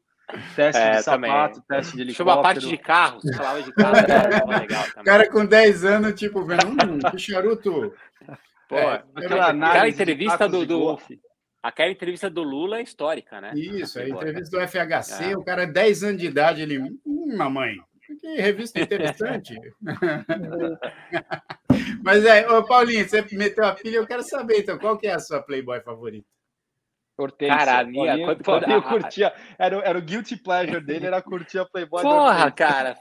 teste 0.56 0.82
é, 0.82 0.96
de 0.98 1.04
sapato, 1.04 1.62
também. 1.62 1.82
teste 1.82 1.96
de 1.98 2.02
helicóptero. 2.04 2.30
Chama 2.30 2.40
a 2.40 2.42
parte 2.42 2.68
de 2.68 2.78
carro, 2.78 3.22
você 3.22 3.34
falava 3.34 3.62
de 3.62 3.74
carro, 3.76 3.98
era 3.98 4.60
legal 4.60 4.84
também. 4.86 5.04
cara 5.04 5.30
com 5.30 5.46
10 5.46 5.86
anos, 5.86 6.14
tipo, 6.18 6.42
vendo, 6.46 6.68
hum, 6.68 7.00
que 7.12 7.18
charuto. 7.18 7.94
Pô, 8.70 8.78
é, 8.78 9.04
aquela, 9.16 9.50
aquela 9.50 9.90
entrevista 9.90 10.48
do, 10.48 10.66
do 10.66 10.98
Aquela 11.62 11.92
entrevista 11.92 12.30
do 12.30 12.44
Lula 12.44 12.78
é 12.78 12.84
histórica, 12.84 13.42
né? 13.42 13.52
Isso, 13.56 14.00
a 14.00 14.08
entrevista 14.08 14.58
do 14.58 14.66
FHC, 14.66 15.32
é. 15.32 15.38
o 15.38 15.44
cara 15.44 15.66
10 15.66 16.04
anos 16.04 16.22
de 16.22 16.28
idade, 16.28 16.62
ele, 16.62 16.80
hum, 16.80 17.36
mamãe, 17.36 17.76
que 18.22 18.36
revista 18.42 18.80
interessante. 18.80 19.54
Mas 22.08 22.24
é, 22.24 22.50
ô 22.50 22.64
Paulinho, 22.64 23.08
você 23.08 23.22
meteu 23.34 23.66
a 23.66 23.74
pilha, 23.74 23.98
eu 23.98 24.08
quero 24.08 24.24
saber, 24.24 24.60
então, 24.60 24.80
qual 24.80 24.98
que 24.98 25.08
é 25.08 25.14
a 25.14 25.20
sua 25.20 25.42
Playboy 25.42 25.82
favorita? 25.82 26.26
Hortência. 27.18 27.58
Cara, 27.58 27.80
a 27.80 27.84
minha. 27.84 28.06
Paulinho, 28.06 28.28
quando, 28.28 28.44
quando, 28.46 28.62
Paulinho 28.62 28.82
curtia. 28.88 29.34
Era, 29.60 29.76
era 29.80 30.00
o 30.00 30.02
guilty 30.02 30.38
pleasure 30.38 30.80
dele, 30.80 31.08
era 31.08 31.22
curtir 31.22 31.60
a 31.60 31.66
Playboy. 31.66 32.02
Porra, 32.02 32.50
cara. 32.50 32.98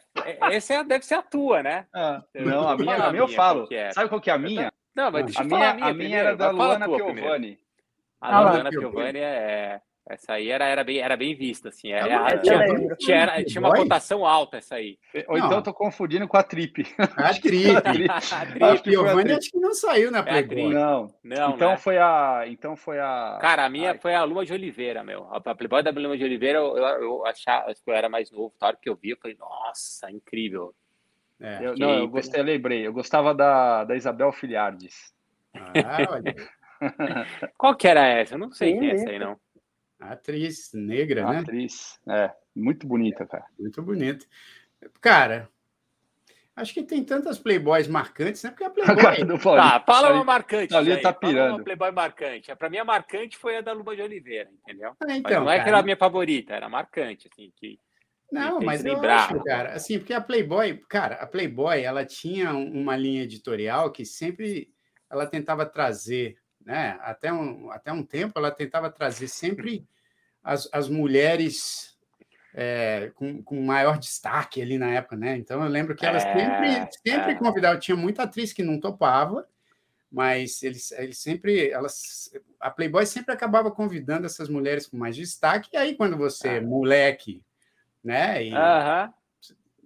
Essa 0.51 0.75
é, 0.75 0.85
deve 0.85 1.07
ser 1.07 1.15
a 1.15 1.23
tua, 1.23 1.63
né? 1.63 1.87
Ah, 1.95 2.21
não, 2.35 2.69
a 2.69 2.77
minha, 2.77 2.97
a 2.97 3.13
minha 3.13 3.23
eu 3.23 3.29
falo. 3.29 3.69
É. 3.71 3.93
Sabe 3.93 4.09
qual 4.09 4.21
que 4.21 4.29
é 4.29 4.33
a 4.33 4.39
minha? 4.39 4.73
Não, 4.93 5.13
mas 5.13 5.27
deixa 5.27 5.41
a 5.41 5.45
eu 5.45 5.47
minha, 5.47 5.71
a 5.71 5.75
minha, 5.75 5.87
a 5.87 5.95
minha 5.95 6.19
era 6.19 6.37
da 6.37 6.51
Luana 6.51 6.89
Piovani. 6.89 7.61
A 8.21 8.41
Luana 8.41 8.71
Piovani 8.71 9.19
é. 9.21 9.81
Essa 10.09 10.35
aí 10.35 10.51
era, 10.51 10.65
era, 10.65 10.85
bem, 10.85 10.99
era 10.99 11.17
bem 11.17 11.35
vista, 11.35 11.69
assim. 11.69 11.93
É, 11.93 11.99
é, 11.99 12.39
tinha, 12.39 12.97
tinha, 12.97 13.45
tinha, 13.45 13.61
uma 13.61 13.75
cotação 13.75 14.25
alta 14.25 14.59
essa 14.59 14.77
aí. 14.77 14.97
Ou 15.27 15.37
então 15.37 15.55
eu 15.55 15.63
tô 15.63 15.75
confundindo 15.75 16.29
com 16.29 16.37
a 16.37 16.45
Trip. 16.45 16.87
A 17.17 17.35
Trip. 17.35 17.75
a 17.75 18.47
Trip. 18.47 18.63
a 18.63 18.77
Giovanni 18.77 19.33
acho 19.33 19.51
que 19.51 19.59
não 19.59 19.75
saiu 19.75 20.13
na 20.13 20.21
é 20.21 20.23
Playboy. 20.23 20.71
É 20.71 20.75
não. 20.75 21.15
não. 21.25 21.51
Então 21.51 21.71
né? 21.71 21.77
foi 21.77 21.99
a. 21.99 22.45
Então 22.47 22.77
foi 22.77 23.01
a. 23.01 23.37
Cara, 23.41 23.65
a 23.65 23.69
minha 23.69 23.91
Ai. 23.91 23.99
foi 23.99 24.15
a 24.15 24.23
Luma 24.23 24.47
de 24.47 24.53
Oliveira, 24.53 25.03
meu. 25.03 25.27
A 25.33 25.41
Playboy 25.41 25.83
da 25.83 25.91
Luma 25.91 26.17
de 26.17 26.23
Oliveira, 26.23 26.61
eu, 26.61 26.77
eu, 26.77 26.85
eu 26.85 27.27
achava, 27.27 27.75
que 27.75 27.91
eu 27.91 27.95
era 27.95 28.09
mais 28.09 28.31
novo, 28.31 28.55
na 28.61 28.69
hora 28.69 28.79
que 28.81 28.89
eu 28.89 28.95
vi, 28.95 29.11
eu 29.11 29.19
falei, 29.21 29.37
nossa, 29.37 30.09
incrível. 30.09 30.73
É, 31.41 31.67
eu, 31.67 31.77
não, 31.77 31.99
eu 31.99 32.09
gostei, 32.09 32.41
eu 32.41 32.45
lembrei. 32.45 32.87
Eu 32.87 32.93
gostava 32.93 33.35
da, 33.35 33.83
da 33.83 33.97
Isabel 33.97 34.31
Filhardes. 34.31 35.13
Ah, 35.53 36.07
olha. 36.11 36.35
Qual 37.59 37.75
que 37.75 37.89
era 37.89 38.07
essa? 38.07 38.35
Eu 38.35 38.39
não 38.39 38.53
sei 38.53 38.73
Sim, 38.73 38.79
quem 38.79 38.91
é 38.91 38.95
essa 38.95 39.11
aí, 39.11 39.19
não. 39.19 39.37
Atriz 39.99 40.71
negra, 40.75 41.27
né? 41.31 41.39
Atriz, 41.39 41.99
é. 42.09 42.31
Muito 42.55 42.87
bonita, 42.87 43.27
cara. 43.27 43.47
Muito 43.59 43.83
bonita. 43.83 44.27
Cara, 45.01 45.49
acho 46.55 46.75
que 46.75 46.83
tem 46.83 47.03
tantas 47.03 47.39
playboys 47.39 47.89
marcantes, 47.89 48.43
né? 48.43 48.51
Porque 48.51 48.65
a 48.65 48.71
playboy... 48.71 49.39
tá, 49.57 49.83
fala 49.87 50.13
uma 50.13 50.25
marcante. 50.25 50.75
Ali 50.75 50.97
tá 51.01 51.13
pirando. 51.13 51.57
uma 51.57 51.65
playboy 51.65 51.91
marcante. 51.93 52.55
Para 52.55 52.71
mim, 52.71 52.79
a 52.79 52.85
marcante 52.85 53.37
foi 53.37 53.57
a 53.57 53.61
da 53.61 53.73
Luba 53.73 53.97
de 53.97 54.03
Oliveira, 54.03 54.51
entendeu? 54.63 54.93
Ah, 55.01 55.17
então, 55.17 55.45
não 55.45 55.51
é 55.51 55.63
que 55.63 55.69
era 55.69 55.79
a 55.79 55.83
minha 55.83 55.97
favorita, 55.97 56.55
era 56.55 56.69
marcante, 56.69 57.29
assim, 57.33 57.53
que... 57.57 57.79
Não, 58.31 58.61
mas 58.61 58.85
eu 58.85 59.01
acho, 59.01 59.43
cara, 59.45 59.73
assim, 59.73 60.01
porque 60.01 60.13
a 60.13 60.21
Playboy, 60.21 60.83
cara, 60.89 61.15
a 61.15 61.27
Playboy, 61.29 61.81
ela 61.81 62.05
tinha 62.05 62.53
uma 62.55 62.97
linha 62.97 63.23
editorial 63.23 63.93
que 63.93 64.05
sempre 64.05 64.69
ela 65.09 65.27
tentava 65.27 65.65
trazer 65.65 66.37
né? 66.67 66.99
Até 67.01 67.33
um, 67.33 67.71
até 67.71 67.93
um 67.93 68.03
tempo 68.03 68.37
ela 68.37 68.51
tentava 68.51 68.91
trazer 68.91 69.29
sempre 69.29 69.87
as, 70.43 70.69
as 70.73 70.89
mulheres 70.89 71.97
é, 72.53 73.13
com, 73.15 73.41
com 73.43 73.63
maior 73.63 73.99
destaque 73.99 74.61
ali 74.61 74.77
na 74.77 74.91
época, 74.91 75.17
né? 75.17 75.37
Então 75.37 75.63
eu 75.63 75.69
lembro 75.69 75.95
que 75.95 76.05
elas 76.05 76.25
é, 76.25 76.33
sempre, 76.33 76.99
sempre 77.07 77.33
é. 77.33 77.35
convidavam, 77.37 77.79
tinha 77.79 77.97
muita 77.97 78.25
atriz 78.25 78.53
que 78.53 78.65
não 78.65 78.81
topava, 78.81 79.47
mas 80.11 80.61
eles, 80.65 80.91
eles 80.91 81.19
sempre, 81.19 81.71
elas, 81.71 82.31
a 82.59 82.69
Playboy 82.69 83.07
sempre 83.07 83.33
acabava 83.33 83.71
convidando 83.71 84.27
essas 84.27 84.49
mulheres 84.49 84.87
com 84.89 84.97
mais 84.97 85.15
destaque, 85.15 85.71
e 85.73 85.77
aí 85.77 85.95
quando 85.95 86.17
você, 86.17 86.49
é 86.49 86.61
moleque, 86.61 87.45
né? 88.03 88.45
E, 88.45 88.53
uh 88.53 88.57
-huh. 88.57 89.15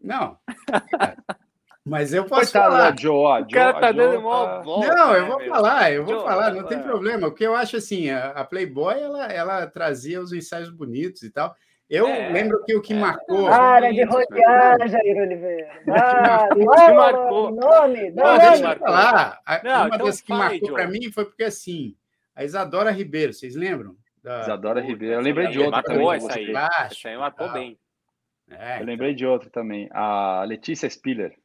Não. 0.02 0.38
Mas 1.84 2.12
eu 2.12 2.24
posso 2.24 2.52
Coitado 2.52 2.72
falar. 2.72 2.98
Joe, 2.98 3.40
Joe, 3.40 3.42
o 3.42 3.48
cara 3.48 3.80
tá 3.80 3.92
dando 3.92 4.18
uma 4.18 4.60
volta. 4.60 4.94
Não, 4.94 5.14
eu 5.14 5.22
né, 5.22 5.28
vou 5.28 5.40
falar, 5.48 5.92
eu 5.92 6.04
vou 6.04 6.14
Joe, 6.14 6.24
falar, 6.24 6.52
não 6.52 6.60
é. 6.60 6.64
tem 6.64 6.82
problema. 6.82 7.30
Porque 7.30 7.46
eu 7.46 7.54
acho 7.54 7.76
assim, 7.76 8.10
a, 8.10 8.28
a, 8.30 8.44
Playboy 8.44 9.00
ela, 9.00 9.26
ela 9.26 9.66
trazia 9.66 10.20
os 10.20 10.32
ensaios 10.32 10.70
bonitos 10.70 11.22
e 11.22 11.30
tal. 11.30 11.54
Eu 11.88 12.06
é, 12.06 12.30
lembro 12.30 12.62
que 12.64 12.76
o 12.76 12.82
que 12.82 12.92
é, 12.92 12.96
marcou. 12.96 13.48
Para 13.48 13.90
de 13.90 14.04
rodear, 14.04 14.88
Jair 14.88 15.22
Oliveira. 15.22 15.70
Ah, 15.88 16.48
o 16.52 16.58
que 16.58 16.92
marcou. 16.92 17.50
Nome, 17.50 18.10
não, 18.10 18.38
deixa 18.38 18.72
eu 18.72 18.78
falar. 18.78 19.40
Não, 19.64 19.86
uma 19.86 19.86
então 19.94 20.06
das 20.06 20.20
que 20.20 20.32
marcou 20.32 20.72
para 20.72 20.86
mim 20.86 21.10
foi 21.10 21.24
porque 21.24 21.44
assim, 21.44 21.96
a 22.36 22.44
Isadora 22.44 22.90
Ribeiro, 22.90 23.32
vocês 23.32 23.56
lembram? 23.56 23.96
Da... 24.22 24.42
Isadora 24.42 24.80
Ribeiro, 24.82 25.14
eu 25.14 25.20
lembrei 25.20 25.48
de 25.48 25.58
outra 25.58 25.82
também. 25.82 26.12
Essa 26.12 26.38
aí. 26.38 26.52
Essa 26.52 27.08
aí 27.08 27.16
marcou 27.16 27.50
bem. 27.50 27.78
É, 28.50 28.80
eu 28.80 28.84
lembrei 28.84 29.14
de 29.14 29.24
outra 29.24 29.48
também. 29.48 29.88
A 29.92 30.44
Letícia 30.44 30.88
Spiller. 30.88 31.39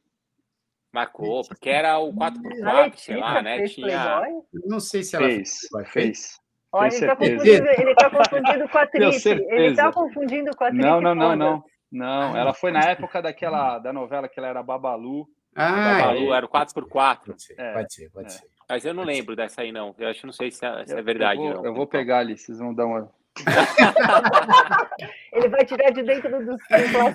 Marcou, 0.96 1.46
porque 1.46 1.68
era 1.68 1.98
o 1.98 2.10
4x4, 2.14 2.96
sei 2.96 3.16
lá, 3.18 3.42
né? 3.42 3.64
Tinha. 3.64 4.22
Não 4.64 4.80
sei 4.80 5.02
se 5.02 5.14
ela 5.14 5.26
fez. 5.26 5.58
Fez. 5.92 6.40
Olha, 6.72 6.88
ele 6.88 6.96
está 6.96 7.16
confundindo, 7.16 7.68
ele 7.68 7.94
tá 7.94 8.10
confundindo 8.10 8.68
com 8.68 8.78
a 8.78 8.86
Trip. 8.86 9.28
Ele 9.28 9.66
está 9.66 9.92
confundindo 9.92 10.56
com 10.56 10.64
a 10.64 10.68
Trip. 10.68 10.82
Não, 10.82 11.00
não, 11.00 11.14
não, 11.14 11.36
não. 11.36 11.64
Não, 11.92 12.36
ela 12.36 12.52
foi 12.52 12.72
na 12.72 12.80
época 12.80 13.20
daquela 13.20 13.78
da 13.78 13.92
novela 13.92 14.26
que 14.28 14.40
ela 14.40 14.48
era 14.48 14.62
Babalu. 14.62 15.28
Ah, 15.54 16.00
Babalu 16.00 16.32
é. 16.32 16.36
era 16.36 16.46
o 16.46 16.48
4x4. 16.48 17.18
Pode 17.26 17.42
ser, 17.42 17.54
é, 17.58 17.72
pode 17.74 17.94
ser. 17.94 18.10
Pode 18.10 18.26
é. 18.26 18.30
ser. 18.30 18.46
Mas 18.68 18.84
eu 18.84 18.94
não 18.94 19.04
lembro 19.04 19.36
dessa 19.36 19.60
aí, 19.60 19.70
não. 19.70 19.94
Eu 19.98 20.08
acho 20.08 20.20
que 20.20 20.26
não 20.26 20.32
sei 20.32 20.50
se 20.50 20.64
é, 20.64 20.86
se 20.86 20.94
é 20.94 21.02
verdade. 21.02 21.40
Eu 21.40 21.54
vou, 21.54 21.66
eu 21.66 21.74
vou 21.74 21.86
pegar 21.86 22.18
ali, 22.18 22.36
vocês 22.36 22.58
vão 22.58 22.74
dar 22.74 22.86
uma. 22.86 23.10
Ele 25.32 25.48
vai 25.48 25.64
tirar 25.64 25.90
de 25.90 26.02
dentro 26.02 26.30
do, 26.30 26.56
do 26.56 26.58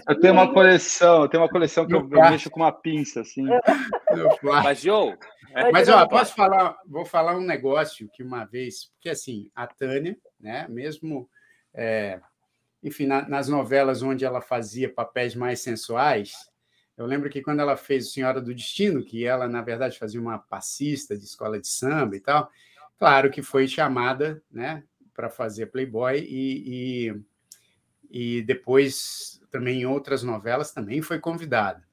Eu 0.08 0.20
tenho 0.20 0.34
uma 0.34 0.54
coleção, 0.54 1.24
eu 1.24 1.30
tenho 1.30 1.44
uma 1.44 1.50
coleção 1.50 1.88
que 1.88 1.94
eu, 1.94 2.00
eu 2.00 2.30
mexo 2.30 2.50
com 2.50 2.60
uma 2.60 2.72
pinça, 2.72 3.22
assim. 3.22 3.46
Mas, 4.44 4.82
Joe. 4.82 5.18
É... 5.54 5.72
Mas, 5.72 5.90
ó, 5.90 6.06
posso 6.08 6.36
falar, 6.36 6.78
vou 6.86 7.06
falar 7.06 7.36
um 7.36 7.42
negócio 7.42 8.10
que 8.14 8.24
uma 8.24 8.46
vez, 8.46 8.92
porque 8.94 9.10
assim, 9.10 9.50
a 9.56 9.68
Tânia, 9.68 10.18
né, 10.40 10.66
mesmo, 10.70 11.30
é, 11.74 12.20
enfim, 12.84 13.06
na, 13.06 13.28
nas 13.28 13.50
novelas 13.50 14.02
onde 14.02 14.24
ela 14.24 14.42
fazia 14.42 14.94
papéis 14.94 15.36
mais 15.36 15.60
sensuais, 15.62 16.34
eu 16.98 17.06
lembro 17.06 17.30
que 17.30 17.42
quando 17.42 17.60
ela 17.60 17.76
fez 17.76 18.14
Senhora 18.14 18.40
do 18.40 18.54
Destino, 18.54 19.04
que 19.04 19.26
ela, 19.26 19.48
na 19.48 19.62
verdade, 19.62 19.98
fazia 19.98 20.22
uma 20.22 20.38
passista 20.38 21.18
de 21.18 21.26
escola 21.26 21.60
de 21.60 21.68
samba 21.68 22.16
e 22.16 22.20
tal, 22.20 22.50
claro 22.98 23.32
que 23.32 23.42
foi 23.42 23.68
chamada, 23.68 24.42
né, 24.52 24.84
para 25.22 25.30
fazer 25.30 25.68
Playboy 25.68 26.18
e, 26.18 27.12
e, 28.10 28.38
e, 28.38 28.42
depois 28.42 29.40
também 29.52 29.82
em 29.82 29.86
outras 29.86 30.24
novelas 30.24 30.72
também 30.72 31.00
foi 31.00 31.20
convidada. 31.20 31.84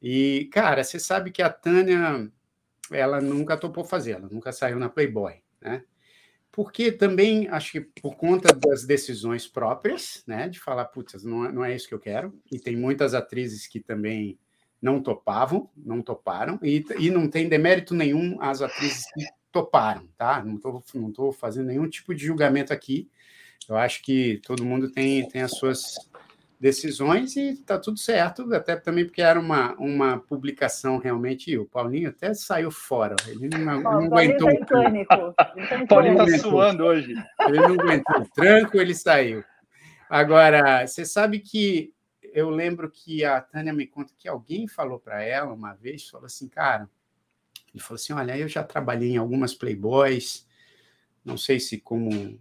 E, 0.00 0.48
cara, 0.50 0.82
você 0.82 0.98
sabe 0.98 1.30
que 1.30 1.42
a 1.42 1.50
Tânia, 1.50 2.32
ela 2.90 3.20
nunca 3.20 3.58
topou 3.58 3.84
fazer, 3.84 4.12
ela 4.12 4.28
nunca 4.30 4.52
saiu 4.52 4.78
na 4.78 4.88
Playboy, 4.88 5.34
né? 5.60 5.84
Porque 6.50 6.90
também, 6.90 7.46
acho 7.48 7.72
que 7.72 7.80
por 8.00 8.16
conta 8.16 8.54
das 8.54 8.84
decisões 8.86 9.46
próprias, 9.46 10.22
né, 10.26 10.48
de 10.48 10.58
falar, 10.58 10.86
putz, 10.86 11.22
não, 11.24 11.44
é, 11.44 11.52
não 11.52 11.64
é 11.64 11.74
isso 11.74 11.88
que 11.88 11.94
eu 11.94 12.00
quero, 12.00 12.38
e 12.50 12.58
tem 12.58 12.76
muitas 12.76 13.12
atrizes 13.14 13.66
que 13.66 13.80
também 13.80 14.38
não 14.80 15.02
topavam, 15.02 15.70
não 15.76 16.02
toparam, 16.02 16.58
e, 16.62 16.84
e 16.98 17.10
não 17.10 17.28
tem 17.28 17.48
demérito 17.48 17.94
nenhum 17.94 18.40
as 18.40 18.62
atrizes 18.62 19.04
que 19.12 19.24
toparam, 19.52 20.08
tá? 20.16 20.42
Não 20.42 20.56
estou 20.56 20.82
não 20.94 21.12
tô 21.12 21.32
fazendo 21.32 21.66
nenhum 21.66 21.88
tipo 21.88 22.14
de 22.14 22.24
julgamento 22.24 22.72
aqui. 22.72 23.08
Eu 23.68 23.76
acho 23.76 24.02
que 24.02 24.40
todo 24.44 24.64
mundo 24.64 24.90
tem, 24.90 25.28
tem 25.28 25.42
as 25.42 25.52
suas 25.52 25.94
decisões 26.58 27.34
e 27.34 27.50
está 27.50 27.76
tudo 27.76 27.98
certo, 27.98 28.54
até 28.54 28.76
também 28.76 29.04
porque 29.04 29.20
era 29.20 29.38
uma, 29.38 29.74
uma 29.74 30.18
publicação 30.20 30.96
realmente, 30.96 31.50
e 31.50 31.58
o 31.58 31.66
Paulinho 31.66 32.08
até 32.08 32.32
saiu 32.34 32.70
fora, 32.70 33.16
ele 33.26 33.48
não, 33.48 33.78
oh, 33.78 33.82
não 33.82 34.04
aguentou 34.04 34.48
tá 34.64 35.34
o 35.82 35.86
Paulinho 35.88 36.22
está 36.22 36.38
suando 36.38 36.84
hoje. 36.84 37.14
Ele 37.48 37.58
não 37.58 37.72
aguentou 37.72 38.20
o 38.20 38.28
tranco, 38.30 38.76
ele 38.76 38.94
saiu. 38.94 39.42
Agora, 40.08 40.86
você 40.86 41.04
sabe 41.04 41.40
que 41.40 41.92
eu 42.32 42.48
lembro 42.48 42.88
que 42.88 43.24
a 43.24 43.40
Tânia 43.40 43.72
me 43.72 43.86
conta 43.86 44.14
que 44.16 44.28
alguém 44.28 44.68
falou 44.68 45.00
para 45.00 45.20
ela 45.22 45.52
uma 45.52 45.74
vez, 45.74 46.08
falou 46.08 46.26
assim, 46.26 46.48
cara, 46.48 46.88
ele 47.74 47.82
falou 47.82 47.96
assim: 47.96 48.12
Olha, 48.12 48.36
eu 48.38 48.48
já 48.48 48.62
trabalhei 48.62 49.10
em 49.10 49.16
algumas 49.16 49.54
Playboys, 49.54 50.46
não 51.24 51.36
sei 51.36 51.60
se 51.60 51.78
como 51.78 52.38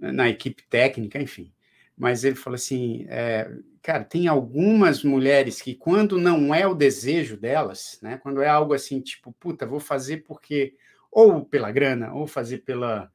na 0.00 0.28
equipe 0.28 0.62
técnica, 0.68 1.20
enfim. 1.20 1.52
Mas 1.96 2.24
ele 2.24 2.36
falou 2.36 2.56
assim: 2.56 3.06
é, 3.08 3.50
Cara, 3.84 4.02
tem 4.02 4.26
algumas 4.28 5.04
mulheres 5.04 5.60
que, 5.60 5.74
quando 5.74 6.18
não 6.18 6.54
é 6.54 6.66
o 6.66 6.74
desejo 6.74 7.36
delas, 7.36 7.98
né, 8.00 8.16
quando 8.16 8.40
é 8.40 8.48
algo 8.48 8.72
assim, 8.72 8.98
tipo, 8.98 9.30
puta, 9.34 9.66
vou 9.66 9.78
fazer 9.78 10.24
porque, 10.24 10.74
ou 11.12 11.44
pela 11.44 11.70
grana, 11.70 12.14
ou 12.14 12.26
fazer 12.26 12.60
pela, 12.60 13.12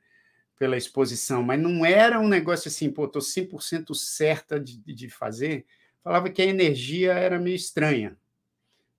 pela 0.60 0.78
exposição, 0.78 1.42
mas 1.42 1.60
não 1.60 1.84
era 1.84 2.20
um 2.20 2.28
negócio 2.28 2.68
assim, 2.68 2.92
pô, 2.92 3.08
tô 3.08 3.20
100% 3.20 3.96
certa 3.96 4.60
de, 4.60 4.78
de 4.78 5.10
fazer, 5.10 5.66
falava 6.04 6.30
que 6.30 6.40
a 6.40 6.46
energia 6.46 7.14
era 7.14 7.40
meio 7.40 7.56
estranha, 7.56 8.16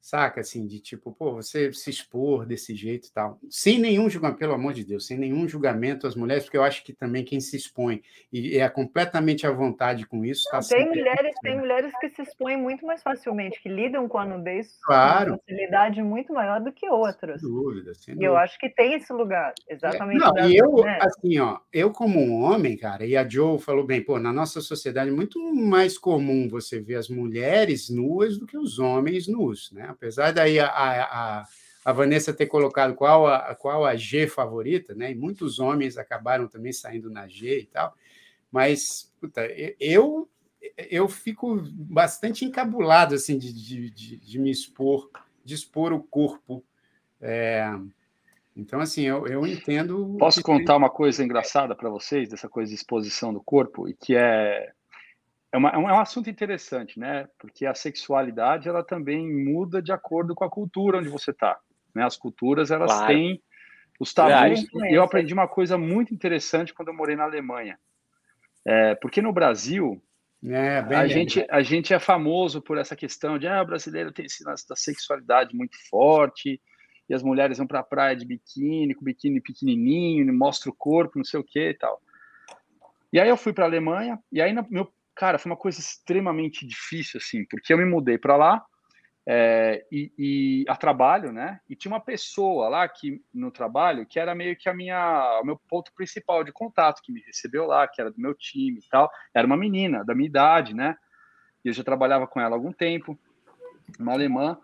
saca? 0.00 0.40
Assim, 0.40 0.66
de 0.66 0.80
tipo, 0.80 1.12
pô, 1.12 1.34
você 1.34 1.72
se 1.72 1.90
expor 1.90 2.46
desse 2.46 2.74
jeito 2.74 3.08
e 3.08 3.12
tal. 3.12 3.38
Sem 3.48 3.78
nenhum 3.78 4.08
julgamento, 4.08 4.38
pelo 4.38 4.54
amor 4.54 4.72
de 4.72 4.84
Deus, 4.84 5.06
sem 5.06 5.18
nenhum 5.18 5.46
julgamento 5.46 6.06
às 6.06 6.14
mulheres, 6.14 6.44
porque 6.44 6.56
eu 6.56 6.62
acho 6.62 6.82
que 6.82 6.92
também 6.92 7.24
quem 7.24 7.40
se 7.40 7.56
expõe 7.56 8.02
e 8.32 8.58
é 8.58 8.68
completamente 8.68 9.46
à 9.46 9.50
vontade 9.50 10.06
com 10.06 10.24
isso. 10.24 10.44
Não, 10.52 10.60
tá 10.60 10.68
tem, 10.68 10.88
mulheres, 10.88 11.34
tem 11.42 11.58
mulheres 11.58 11.92
que 12.00 12.08
se 12.08 12.22
expõem 12.22 12.56
muito 12.56 12.86
mais 12.86 13.02
facilmente, 13.02 13.60
que 13.60 13.68
lidam 13.68 14.08
com 14.08 14.18
a 14.18 14.24
nudez 14.24 14.78
claro. 14.82 15.24
com 15.24 15.30
uma 15.32 15.38
facilidade 15.38 16.02
muito 16.02 16.32
maior 16.32 16.60
do 16.60 16.72
que 16.72 16.88
outras. 16.88 17.40
Sem 17.40 17.50
dúvida, 17.50 17.94
sem 17.94 18.14
dúvida. 18.14 18.24
E 18.24 18.26
eu 18.26 18.36
acho 18.36 18.58
que 18.58 18.68
tem 18.68 18.94
esse 18.94 19.12
lugar, 19.12 19.52
exatamente. 19.68 20.22
É, 20.22 20.26
não, 20.26 20.50
e 20.50 20.56
eu, 20.56 20.84
assim, 21.00 21.38
ó, 21.38 21.58
eu 21.72 21.90
como 21.90 22.20
um 22.20 22.42
homem, 22.42 22.76
cara, 22.76 23.04
e 23.04 23.16
a 23.16 23.28
Joe 23.28 23.58
falou 23.58 23.84
bem, 23.84 24.02
pô, 24.02 24.18
na 24.18 24.32
nossa 24.32 24.60
sociedade 24.60 25.10
é 25.10 25.12
muito 25.12 25.38
mais 25.54 25.98
comum 25.98 26.48
você 26.48 26.80
ver 26.80 26.96
as 26.96 27.08
mulheres 27.08 27.90
nuas 27.90 28.38
do 28.38 28.46
que 28.46 28.56
os 28.56 28.78
homens 28.78 29.26
nus, 29.26 29.70
né? 29.72 29.89
Apesar 29.90 30.32
daí 30.32 30.58
a, 30.58 30.66
a, 30.66 31.44
a 31.84 31.92
Vanessa 31.92 32.32
ter 32.32 32.46
colocado 32.46 32.94
qual 32.94 33.26
a, 33.26 33.54
qual 33.54 33.84
a 33.84 33.96
G 33.96 34.26
favorita, 34.26 34.94
né? 34.94 35.10
E 35.10 35.14
muitos 35.14 35.58
homens 35.58 35.96
acabaram 35.96 36.46
também 36.46 36.72
saindo 36.72 37.10
na 37.10 37.26
G 37.28 37.60
e 37.60 37.66
tal. 37.66 37.94
Mas, 38.50 39.12
puta, 39.20 39.46
eu 39.78 40.28
eu 40.90 41.08
fico 41.08 41.62
bastante 41.72 42.44
encabulado 42.44 43.14
assim 43.14 43.38
de, 43.38 43.52
de, 43.52 43.90
de, 43.90 44.16
de 44.18 44.38
me 44.38 44.50
expor, 44.50 45.10
de 45.44 45.54
expor 45.54 45.92
o 45.92 46.02
corpo. 46.02 46.62
É, 47.20 47.66
então, 48.56 48.80
assim, 48.80 49.02
eu, 49.02 49.26
eu 49.26 49.46
entendo. 49.46 50.16
Posso 50.18 50.42
contar 50.42 50.74
tem... 50.74 50.76
uma 50.76 50.90
coisa 50.90 51.24
engraçada 51.24 51.74
para 51.74 51.88
vocês, 51.88 52.28
dessa 52.28 52.48
coisa 52.48 52.68
de 52.68 52.74
exposição 52.74 53.32
do 53.32 53.40
corpo, 53.40 53.88
e 53.88 53.94
que 53.94 54.14
é 54.14 54.72
é, 55.52 55.58
uma, 55.58 55.70
é, 55.70 55.78
um, 55.78 55.98
assunto 55.98 56.30
interessante, 56.30 56.98
né? 56.98 57.28
Porque 57.38 57.66
a 57.66 57.74
sexualidade 57.74 58.68
ela 58.68 58.84
também 58.84 59.28
muda 59.44 59.82
de 59.82 59.92
acordo 59.92 60.34
com 60.34 60.44
a 60.44 60.50
cultura 60.50 60.98
onde 60.98 61.08
você 61.08 61.32
está. 61.32 61.58
Né? 61.94 62.04
As 62.04 62.16
culturas 62.16 62.70
elas 62.70 62.92
claro. 62.92 63.06
têm 63.06 63.42
os 63.98 64.14
tabus. 64.14 64.64
E 64.72 64.94
eu 64.94 65.02
aprendi 65.02 65.34
uma 65.34 65.48
coisa 65.48 65.76
muito 65.76 66.14
interessante 66.14 66.72
quando 66.72 66.88
eu 66.88 66.94
morei 66.94 67.16
na 67.16 67.24
Alemanha. 67.24 67.78
É, 68.64 68.94
porque 68.94 69.20
no 69.20 69.32
Brasil 69.32 70.00
é, 70.44 70.78
a, 70.78 71.06
gente, 71.06 71.44
a 71.50 71.62
gente 71.62 71.92
é 71.92 71.98
famoso 71.98 72.62
por 72.62 72.78
essa 72.78 72.96
questão 72.96 73.38
de 73.38 73.46
ah, 73.46 73.62
o 73.62 73.66
brasileiro 73.66 74.12
tem 74.12 74.24
esse 74.24 74.42
lance 74.44 74.66
da 74.66 74.76
sexualidade 74.76 75.54
muito 75.54 75.76
forte, 75.88 76.60
e 77.08 77.14
as 77.14 77.22
mulheres 77.22 77.58
vão 77.58 77.66
para 77.66 77.80
a 77.80 77.84
praia 77.84 78.14
de 78.14 78.24
biquíni, 78.24 78.94
com 78.94 79.04
biquíni 79.04 79.40
pequenininho, 79.40 80.32
mostra 80.32 80.70
o 80.70 80.74
corpo, 80.74 81.18
não 81.18 81.24
sei 81.24 81.40
o 81.40 81.44
que 81.44 81.70
e 81.70 81.74
tal. 81.74 82.00
E 83.12 83.18
aí 83.18 83.28
eu 83.28 83.36
fui 83.36 83.52
para 83.52 83.64
a 83.64 83.68
Alemanha, 83.68 84.18
e 84.30 84.40
aí 84.40 84.52
no 84.52 84.64
meu 84.70 84.90
cara, 85.20 85.38
foi 85.38 85.52
uma 85.52 85.56
coisa 85.56 85.78
extremamente 85.78 86.66
difícil, 86.66 87.20
assim, 87.22 87.44
porque 87.44 87.74
eu 87.74 87.76
me 87.76 87.84
mudei 87.84 88.16
para 88.16 88.36
lá 88.36 88.64
é, 89.28 89.84
e, 89.92 90.10
e, 90.18 90.64
a 90.66 90.74
trabalho, 90.74 91.30
né? 91.30 91.60
E 91.68 91.76
tinha 91.76 91.92
uma 91.92 92.00
pessoa 92.00 92.70
lá 92.70 92.88
que 92.88 93.22
no 93.32 93.50
trabalho 93.50 94.06
que 94.06 94.18
era 94.18 94.34
meio 94.34 94.56
que 94.56 94.66
a 94.66 94.72
minha, 94.72 95.40
o 95.42 95.44
meu 95.44 95.60
ponto 95.68 95.92
principal 95.94 96.42
de 96.42 96.50
contato 96.50 97.02
que 97.02 97.12
me 97.12 97.20
recebeu 97.20 97.66
lá, 97.66 97.86
que 97.86 98.00
era 98.00 98.10
do 98.10 98.18
meu 98.18 98.34
time 98.34 98.78
e 98.78 98.88
tal. 98.88 99.10
Era 99.34 99.46
uma 99.46 99.58
menina 99.58 100.02
da 100.06 100.14
minha 100.14 100.26
idade, 100.26 100.74
né? 100.74 100.96
E 101.62 101.68
eu 101.68 101.74
já 101.74 101.84
trabalhava 101.84 102.26
com 102.26 102.40
ela 102.40 102.56
há 102.56 102.58
algum 102.58 102.72
tempo, 102.72 103.18
uma 103.98 104.14
alemã. 104.14 104.58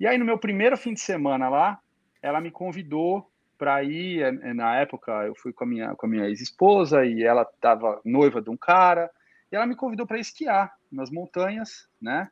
E 0.00 0.08
aí 0.08 0.18
no 0.18 0.24
meu 0.24 0.38
primeiro 0.38 0.76
fim 0.76 0.92
de 0.92 1.00
semana 1.00 1.48
lá, 1.48 1.78
ela 2.20 2.40
me 2.40 2.50
convidou 2.50 3.30
para 3.56 3.84
ir. 3.84 4.22
É, 4.22 4.52
na 4.52 4.74
época 4.74 5.12
eu 5.24 5.36
fui 5.36 5.52
com 5.52 5.62
a 5.62 5.66
minha 5.68 5.94
com 5.94 6.06
a 6.06 6.10
minha 6.10 6.26
ex-esposa 6.26 7.06
e 7.06 7.22
ela 7.22 7.42
estava 7.42 8.00
noiva 8.04 8.42
de 8.42 8.50
um 8.50 8.56
cara. 8.56 9.08
E 9.50 9.56
ela 9.56 9.66
me 9.66 9.74
convidou 9.74 10.06
para 10.06 10.18
esquiar 10.18 10.72
nas 10.90 11.10
montanhas, 11.10 11.88
né? 12.00 12.30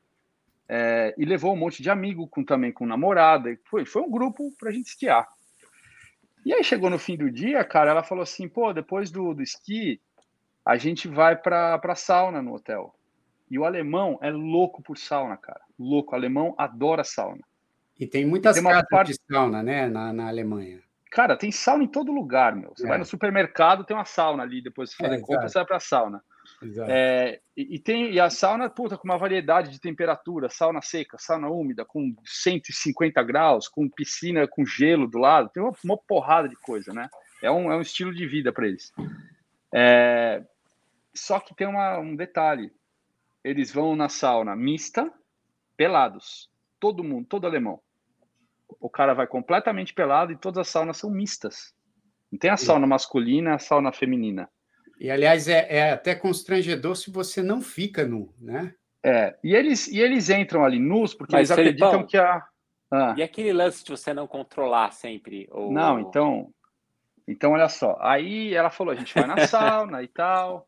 É, 0.68 1.14
e 1.16 1.24
levou 1.24 1.52
um 1.52 1.56
monte 1.56 1.82
de 1.82 1.90
amigo 1.90 2.28
com 2.28 2.44
também 2.44 2.72
com 2.72 2.86
namorada. 2.86 3.58
Foi, 3.64 3.84
foi 3.84 4.02
um 4.02 4.10
grupo 4.10 4.52
para 4.58 4.68
a 4.68 4.72
gente 4.72 4.88
esquiar. 4.88 5.26
E 6.44 6.52
aí 6.52 6.62
chegou 6.62 6.90
no 6.90 6.98
fim 6.98 7.16
do 7.16 7.30
dia, 7.30 7.64
cara, 7.64 7.90
ela 7.90 8.02
falou 8.02 8.22
assim: 8.22 8.48
pô, 8.48 8.72
depois 8.72 9.10
do, 9.10 9.34
do 9.34 9.42
esqui, 9.42 10.00
a 10.64 10.76
gente 10.76 11.08
vai 11.08 11.36
para 11.36 11.80
a 11.82 11.94
sauna 11.94 12.42
no 12.42 12.54
hotel. 12.54 12.94
E 13.50 13.58
o 13.58 13.64
alemão 13.64 14.18
é 14.20 14.30
louco 14.30 14.82
por 14.82 14.98
sauna, 14.98 15.36
cara. 15.36 15.60
Louco. 15.78 16.12
O 16.12 16.14
alemão 16.14 16.54
adora 16.58 17.02
sauna. 17.02 17.42
E 17.98 18.06
tem 18.06 18.24
muitas 18.26 18.54
tem 18.56 18.64
casas 18.64 18.88
parte... 18.88 19.12
de 19.12 19.18
sauna, 19.26 19.62
né, 19.62 19.88
na, 19.88 20.12
na 20.12 20.28
Alemanha. 20.28 20.80
Cara, 21.10 21.36
tem 21.36 21.50
sauna 21.50 21.84
em 21.84 21.88
todo 21.88 22.12
lugar, 22.12 22.54
meu. 22.54 22.72
Você 22.76 22.84
é. 22.84 22.88
vai 22.88 22.98
no 22.98 23.04
supermercado, 23.04 23.84
tem 23.84 23.96
uma 23.96 24.04
sauna 24.04 24.42
ali, 24.42 24.62
depois 24.62 24.90
de 24.90 24.96
fazer 24.96 25.16
é, 25.16 25.20
compra, 25.20 25.48
você 25.48 25.58
vai 25.58 25.66
pra 25.66 25.80
sauna. 25.80 26.22
É, 26.88 27.40
e, 27.56 27.76
e, 27.76 27.78
tem 27.78 28.12
e 28.12 28.18
a 28.18 28.28
sauna, 28.28 28.68
puta, 28.68 28.96
com 28.96 29.06
uma 29.06 29.16
variedade 29.16 29.70
de 29.70 29.80
temperatura, 29.80 30.48
sauna 30.48 30.82
seca, 30.82 31.16
sauna 31.18 31.48
úmida, 31.48 31.84
com 31.84 32.14
150 32.24 33.22
graus, 33.22 33.68
com 33.68 33.88
piscina 33.88 34.46
com 34.48 34.66
gelo 34.66 35.06
do 35.06 35.18
lado, 35.18 35.50
tem 35.50 35.62
uma, 35.62 35.72
uma 35.84 35.96
porrada 35.96 36.48
de 36.48 36.56
coisa, 36.56 36.92
né? 36.92 37.08
É 37.42 37.50
um, 37.50 37.70
é 37.70 37.76
um 37.76 37.80
estilo 37.80 38.12
de 38.12 38.26
vida 38.26 38.52
para 38.52 38.66
eles. 38.66 38.92
É, 39.72 40.44
só 41.14 41.38
que 41.38 41.54
tem 41.54 41.66
uma, 41.66 41.98
um 41.98 42.16
detalhe: 42.16 42.72
eles 43.44 43.72
vão 43.72 43.94
na 43.94 44.08
sauna 44.08 44.56
mista, 44.56 45.12
pelados, 45.76 46.50
todo 46.80 47.04
mundo, 47.04 47.26
todo 47.26 47.46
alemão. 47.46 47.80
O 48.80 48.90
cara 48.90 49.14
vai 49.14 49.26
completamente 49.26 49.94
pelado 49.94 50.32
e 50.32 50.36
todas 50.36 50.58
as 50.58 50.68
saunas 50.68 50.96
são 50.96 51.10
mistas. 51.10 51.74
Não 52.30 52.38
tem 52.38 52.50
a 52.50 52.56
sauna 52.56 52.86
masculina, 52.86 53.54
a 53.54 53.58
sauna 53.58 53.92
feminina. 53.92 54.50
E, 54.98 55.10
aliás, 55.10 55.48
é, 55.48 55.66
é, 55.68 55.90
até 55.92 56.14
constrangedor 56.14 56.96
se 56.96 57.10
você 57.10 57.42
não 57.42 57.60
fica 57.60 58.04
nu, 58.04 58.34
né? 58.40 58.74
É, 59.02 59.36
e 59.44 59.54
eles, 59.54 59.86
e 59.86 60.00
eles 60.00 60.28
entram 60.28 60.64
ali 60.64 60.78
nus 60.78 61.14
porque 61.14 61.34
Mas, 61.34 61.50
eles 61.50 61.58
acreditam 61.58 62.04
que 62.04 62.16
a. 62.16 62.44
Ah. 62.90 63.14
E 63.16 63.22
aquele 63.22 63.52
lance 63.52 63.84
de 63.84 63.90
você 63.90 64.12
não 64.12 64.26
controlar 64.26 64.92
sempre? 64.92 65.46
Ou... 65.50 65.72
Não, 65.72 66.00
então. 66.00 66.50
Então, 67.26 67.52
olha 67.52 67.68
só. 67.68 67.96
Aí 68.00 68.54
ela 68.54 68.70
falou: 68.70 68.92
a 68.92 68.96
gente 68.96 69.14
vai 69.14 69.26
na 69.26 69.36
sauna 69.46 70.02
e 70.02 70.08
tal. 70.08 70.66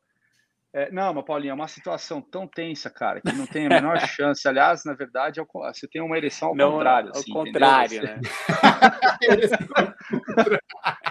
É, 0.73 0.89
não, 0.93 1.13
mas 1.13 1.25
Paulinha, 1.25 1.51
é 1.51 1.55
uma 1.55 1.67
situação 1.67 2.21
tão 2.21 2.47
tensa, 2.47 2.89
cara, 2.89 3.21
que 3.21 3.33
não 3.33 3.45
tem 3.45 3.67
a 3.67 3.71
menor 3.71 3.99
chance. 4.07 4.47
Aliás, 4.47 4.85
na 4.85 4.95
verdade, 4.95 5.41
é 5.41 5.45
você 5.45 5.89
tem 5.89 6.01
uma 6.01 6.17
ereção 6.17 6.51
ao 6.51 6.55
não, 6.55 6.73
contrário. 6.73 7.11
Ao 7.13 7.19
assim, 7.19 7.33
contrário, 7.33 8.03
né? 8.03 8.21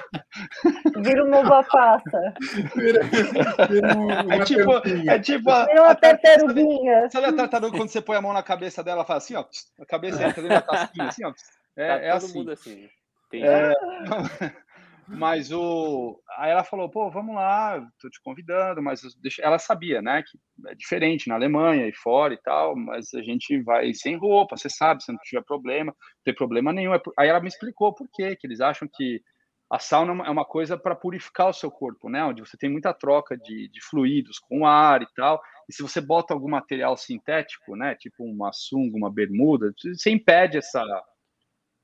Vira 1.01 1.23
uma 1.23 1.39
uva 1.39 1.63
passa. 1.63 2.33
Vira, 2.75 3.03
vira 3.03 3.95
uma 3.95 4.35
é 4.35 4.43
tipo, 4.43 4.71
é 5.09 5.19
tipo 5.19 5.49
a, 5.49 5.65
vira 5.65 5.83
uma 5.83 5.95
tartaruguinha. 5.95 7.09
Sabe 7.09 7.27
a 7.27 7.33
tartaruga 7.33 7.77
quando 7.77 7.89
você 7.89 8.01
põe 8.01 8.17
a 8.17 8.21
mão 8.21 8.33
na 8.33 8.43
cabeça 8.43 8.83
dela, 8.83 9.05
faz 9.05 9.23
assim, 9.23 9.35
ó, 9.35 9.45
a 9.79 9.85
cabeça 9.85 10.23
entra 10.23 10.41
dentro 10.41 10.57
da 10.57 10.61
casquinha, 10.61 11.07
assim, 11.07 11.25
ó. 11.25 11.33
É, 11.75 11.87
tá 11.87 12.03
é 12.03 12.11
assim. 12.11 12.49
assim. 12.49 12.89
É, 13.33 13.73
mas 15.07 15.51
o. 15.51 16.19
Aí 16.37 16.51
ela 16.51 16.63
falou, 16.63 16.89
pô, 16.89 17.09
vamos 17.09 17.35
lá, 17.35 17.79
tô 17.99 18.09
te 18.09 18.21
convidando, 18.21 18.81
mas 18.81 19.01
ela 19.41 19.59
sabia, 19.59 20.01
né, 20.01 20.23
que 20.23 20.37
é 20.69 20.75
diferente 20.75 21.27
na 21.27 21.35
Alemanha 21.35 21.87
e 21.87 21.93
fora 21.93 22.33
e 22.33 22.41
tal, 22.41 22.75
mas 22.75 23.13
a 23.13 23.21
gente 23.21 23.61
vai 23.61 23.93
sem 23.93 24.17
roupa, 24.17 24.57
você 24.57 24.69
sabe, 24.69 25.03
se 25.03 25.11
não 25.11 25.19
tiver 25.23 25.43
problema, 25.43 25.91
não 25.91 26.23
tem 26.23 26.33
problema 26.33 26.73
nenhum. 26.73 26.93
Aí 27.17 27.29
ela 27.29 27.39
me 27.39 27.47
explicou 27.47 27.93
por 27.93 28.07
quê, 28.11 28.35
que 28.35 28.45
eles 28.45 28.61
acham 28.61 28.87
que 28.91 29.21
a 29.69 29.77
sauna 29.77 30.23
é 30.25 30.29
uma 30.29 30.45
coisa 30.45 30.77
para 30.77 30.95
purificar 30.95 31.49
o 31.49 31.53
seu 31.53 31.69
corpo, 31.69 32.09
né, 32.09 32.23
onde 32.23 32.41
você 32.41 32.57
tem 32.57 32.69
muita 32.69 32.93
troca 32.93 33.37
de, 33.37 33.69
de 33.69 33.81
fluidos 33.81 34.39
com 34.39 34.65
ar 34.65 35.01
e 35.03 35.07
tal, 35.15 35.39
e 35.69 35.73
se 35.73 35.83
você 35.83 36.01
bota 36.01 36.33
algum 36.33 36.49
material 36.49 36.97
sintético, 36.97 37.75
né, 37.75 37.93
tipo 37.93 38.23
uma 38.23 38.51
sunga, 38.51 38.97
uma 38.97 39.11
bermuda, 39.11 39.71
você 39.93 40.09
impede 40.09 40.57
essa, 40.57 40.83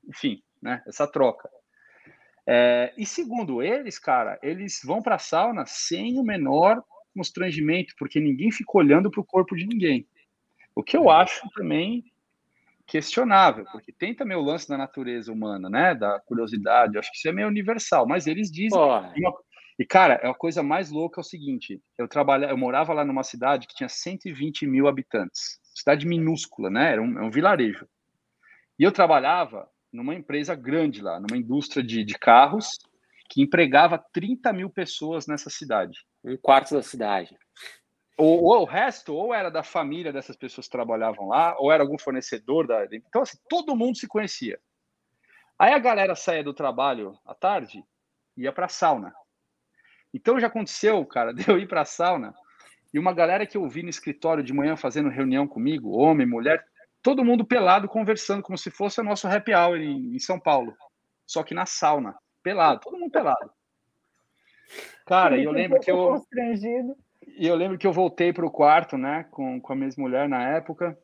enfim, 0.08 0.42
né, 0.60 0.82
essa 0.86 1.06
troca. 1.06 1.48
É, 2.48 2.92
e 2.96 3.06
segundo 3.06 3.62
eles, 3.62 3.98
cara, 3.98 4.38
eles 4.42 4.80
vão 4.84 5.00
para 5.00 5.14
a 5.14 5.20
sauna 5.20 5.64
sem 5.66 6.18
o 6.18 6.24
menor 6.24 6.82
constrangimento, 7.14 7.94
porque 7.98 8.20
ninguém 8.20 8.50
fica 8.50 8.70
olhando 8.74 9.10
para 9.10 9.20
o 9.20 9.24
corpo 9.24 9.56
de 9.56 9.66
ninguém. 9.66 10.06
O 10.74 10.82
que 10.82 10.96
eu 10.96 11.08
acho 11.08 11.48
também 11.54 12.04
questionável, 12.86 13.64
porque 13.72 13.92
tem 13.92 14.14
também 14.14 14.36
o 14.36 14.42
lance 14.42 14.68
da 14.68 14.78
natureza 14.78 15.32
humana, 15.32 15.68
né? 15.68 15.94
Da 15.94 16.20
curiosidade, 16.20 16.98
acho 16.98 17.10
que 17.10 17.18
isso 17.18 17.28
é 17.28 17.32
meio 17.32 17.48
universal, 17.48 18.06
mas 18.06 18.26
eles 18.26 18.50
dizem. 18.50 18.78
E, 19.78 19.84
cara, 19.84 20.14
é 20.22 20.28
a 20.28 20.34
coisa 20.34 20.62
mais 20.62 20.90
louca 20.90 21.20
é 21.20 21.22
o 21.22 21.24
seguinte: 21.24 21.82
eu 21.98 22.08
trabalhava, 22.08 22.52
eu 22.52 22.56
morava 22.56 22.94
lá 22.94 23.04
numa 23.04 23.22
cidade 23.22 23.66
que 23.66 23.74
tinha 23.74 23.88
120 23.88 24.66
mil 24.66 24.88
habitantes, 24.88 25.60
cidade 25.74 26.06
minúscula, 26.06 26.70
né? 26.70 26.92
Era 26.92 27.02
um, 27.02 27.18
é 27.18 27.22
um 27.22 27.30
vilarejo. 27.30 27.86
E 28.78 28.84
eu 28.84 28.92
trabalhava 28.92 29.68
numa 29.92 30.14
empresa 30.14 30.54
grande 30.54 31.02
lá, 31.02 31.18
numa 31.18 31.36
indústria 31.36 31.82
de, 31.82 32.04
de 32.04 32.18
carros, 32.18 32.78
que 33.28 33.42
empregava 33.42 34.02
30 34.12 34.52
mil 34.52 34.70
pessoas 34.70 35.26
nessa 35.26 35.50
cidade. 35.50 35.98
Um 36.24 36.36
quarto 36.36 36.74
da 36.74 36.82
cidade. 36.82 37.36
Ou, 38.16 38.44
ou, 38.44 38.62
o 38.62 38.64
resto, 38.64 39.14
ou 39.14 39.34
era 39.34 39.50
da 39.50 39.62
família 39.62 40.12
dessas 40.12 40.36
pessoas 40.36 40.66
que 40.66 40.72
trabalhavam 40.72 41.28
lá, 41.28 41.54
ou 41.58 41.70
era 41.70 41.82
algum 41.82 41.98
fornecedor 41.98 42.66
da. 42.66 42.84
Então, 42.86 43.22
assim, 43.22 43.36
todo 43.48 43.76
mundo 43.76 43.98
se 43.98 44.08
conhecia. 44.08 44.58
Aí 45.58 45.72
a 45.72 45.78
galera 45.78 46.14
saía 46.14 46.44
do 46.44 46.54
trabalho 46.54 47.18
à 47.24 47.34
tarde 47.34 47.84
ia 48.36 48.52
para 48.52 48.68
sauna. 48.68 49.14
Então 50.12 50.38
já 50.38 50.46
aconteceu, 50.46 51.04
cara, 51.06 51.32
de 51.34 51.48
eu 51.48 51.58
ir 51.58 51.66
para 51.66 51.84
sauna 51.84 52.34
e 52.92 52.98
uma 52.98 53.12
galera 53.12 53.46
que 53.46 53.56
eu 53.56 53.68
vi 53.68 53.82
no 53.82 53.90
escritório 53.90 54.42
de 54.42 54.52
manhã 54.52 54.76
fazendo 54.76 55.08
reunião 55.08 55.46
comigo, 55.46 55.96
homem, 55.96 56.26
mulher, 56.26 56.64
todo 57.02 57.24
mundo 57.24 57.44
pelado 57.44 57.88
conversando, 57.88 58.42
como 58.42 58.56
se 58.56 58.70
fosse 58.70 59.00
o 59.00 59.04
nosso 59.04 59.26
happy 59.26 59.52
hour 59.54 59.76
em, 59.76 60.14
em 60.14 60.18
São 60.18 60.38
Paulo. 60.38 60.74
Só 61.26 61.42
que 61.42 61.54
na 61.54 61.66
sauna, 61.66 62.14
pelado, 62.42 62.80
todo 62.80 62.98
mundo 62.98 63.10
pelado. 63.10 63.50
Cara, 65.04 65.38
eu 65.38 65.52
lembro 65.52 65.78
que 65.80 65.90
eu. 65.90 66.24
E 67.36 67.46
eu 67.46 67.54
lembro 67.54 67.76
que 67.76 67.86
eu 67.86 67.92
voltei 67.92 68.32
para 68.32 68.46
o 68.46 68.50
quarto, 68.50 68.96
né, 68.96 69.26
com, 69.30 69.60
com 69.60 69.72
a 69.72 69.76
minha 69.76 69.90
mulher 69.98 70.28
na 70.28 70.42
época. 70.48 70.98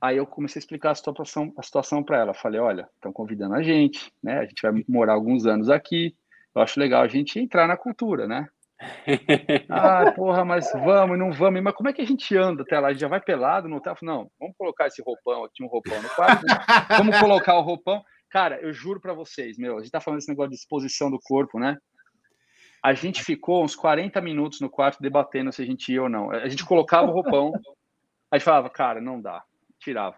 Aí 0.00 0.16
eu 0.16 0.26
comecei 0.26 0.58
a 0.58 0.62
explicar 0.62 0.90
a 0.90 0.94
situação, 0.94 1.52
a 1.56 1.62
situação 1.62 2.02
para 2.02 2.18
ela. 2.18 2.34
Falei, 2.34 2.60
olha, 2.60 2.88
estão 2.94 3.12
convidando 3.12 3.54
a 3.54 3.62
gente, 3.62 4.12
né? 4.22 4.38
A 4.38 4.44
gente 4.44 4.62
vai 4.62 4.84
morar 4.88 5.14
alguns 5.14 5.46
anos 5.46 5.68
aqui. 5.68 6.14
Eu 6.54 6.62
acho 6.62 6.80
legal 6.80 7.02
a 7.02 7.08
gente 7.08 7.38
entrar 7.38 7.66
na 7.66 7.76
cultura, 7.76 8.26
né? 8.26 8.48
ah, 9.68 10.10
porra, 10.12 10.42
mas 10.42 10.72
vamos, 10.72 11.18
não 11.18 11.32
vamos. 11.32 11.62
Mas 11.62 11.74
como 11.74 11.88
é 11.88 11.92
que 11.92 12.00
a 12.00 12.06
gente 12.06 12.34
anda 12.36 12.62
até 12.62 12.78
lá? 12.78 12.88
A 12.88 12.92
gente 12.92 13.00
já 13.00 13.08
vai 13.08 13.20
pelado 13.20 13.68
no 13.68 13.76
hotel? 13.76 13.94
Não, 14.02 14.30
vamos 14.38 14.56
colocar 14.56 14.86
esse 14.86 15.02
roupão 15.02 15.44
aqui, 15.44 15.62
um 15.62 15.68
roupão 15.68 16.00
no 16.02 16.08
quarto. 16.10 16.46
Né? 16.46 16.54
Vamos 16.96 17.18
colocar 17.18 17.58
o 17.58 17.62
roupão. 17.62 18.02
Cara, 18.30 18.58
eu 18.60 18.72
juro 18.72 19.00
para 19.00 19.12
vocês, 19.12 19.58
meu, 19.58 19.76
a 19.76 19.80
gente 19.80 19.90
tá 19.90 20.00
falando 20.00 20.18
desse 20.18 20.30
negócio 20.30 20.50
de 20.50 20.56
exposição 20.56 21.10
do 21.10 21.18
corpo, 21.18 21.58
né? 21.58 21.76
A 22.82 22.94
gente 22.94 23.22
ficou 23.22 23.62
uns 23.62 23.76
40 23.76 24.20
minutos 24.20 24.60
no 24.60 24.70
quarto 24.70 25.02
debatendo 25.02 25.52
se 25.52 25.62
a 25.62 25.66
gente 25.66 25.92
ia 25.92 26.02
ou 26.02 26.08
não. 26.08 26.30
A 26.30 26.48
gente 26.48 26.64
colocava 26.64 27.10
o 27.10 27.12
roupão, 27.12 27.52
a 28.30 28.36
gente 28.36 28.44
falava, 28.44 28.70
cara, 28.70 29.00
não 29.00 29.20
dá. 29.20 29.42
Tirava. 29.78 30.16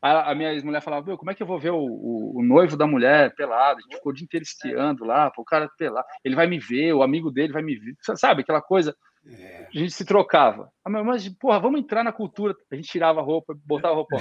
A, 0.00 0.32
a 0.32 0.34
minha 0.34 0.52
ex-mulher 0.52 0.82
falava, 0.82 1.06
meu, 1.06 1.16
como 1.16 1.30
é 1.30 1.34
que 1.34 1.42
eu 1.42 1.46
vou 1.46 1.60
ver 1.60 1.70
o, 1.70 1.78
o, 1.78 2.38
o, 2.38 2.42
noivo 2.42 2.76
da 2.76 2.88
mulher 2.88 3.34
pelado? 3.36 3.78
A 3.78 3.82
gente 3.82 3.96
ficou 3.96 4.10
o 4.10 4.14
dia 4.14 4.24
inteiro 4.24 4.42
esquiando 4.42 5.04
lá, 5.04 5.32
o 5.36 5.44
cara 5.44 5.70
pelado, 5.78 6.06
ele 6.24 6.34
vai 6.34 6.48
me 6.48 6.58
ver, 6.58 6.92
o 6.92 7.04
amigo 7.04 7.30
dele 7.30 7.52
vai 7.52 7.62
me 7.62 7.76
ver, 7.76 7.94
sabe? 8.16 8.42
Aquela 8.42 8.60
coisa. 8.60 8.96
É. 9.24 9.68
A 9.72 9.78
gente 9.78 9.92
se 9.92 10.04
trocava. 10.04 10.70
Ah, 10.84 10.90
mas, 10.90 11.28
porra, 11.28 11.60
vamos 11.60 11.80
entrar 11.80 12.02
na 12.02 12.12
cultura. 12.12 12.54
A 12.70 12.74
gente 12.74 12.88
tirava 12.88 13.20
a 13.20 13.22
roupa, 13.22 13.54
botava 13.64 13.94
a 13.94 13.96
roupa. 13.96 14.16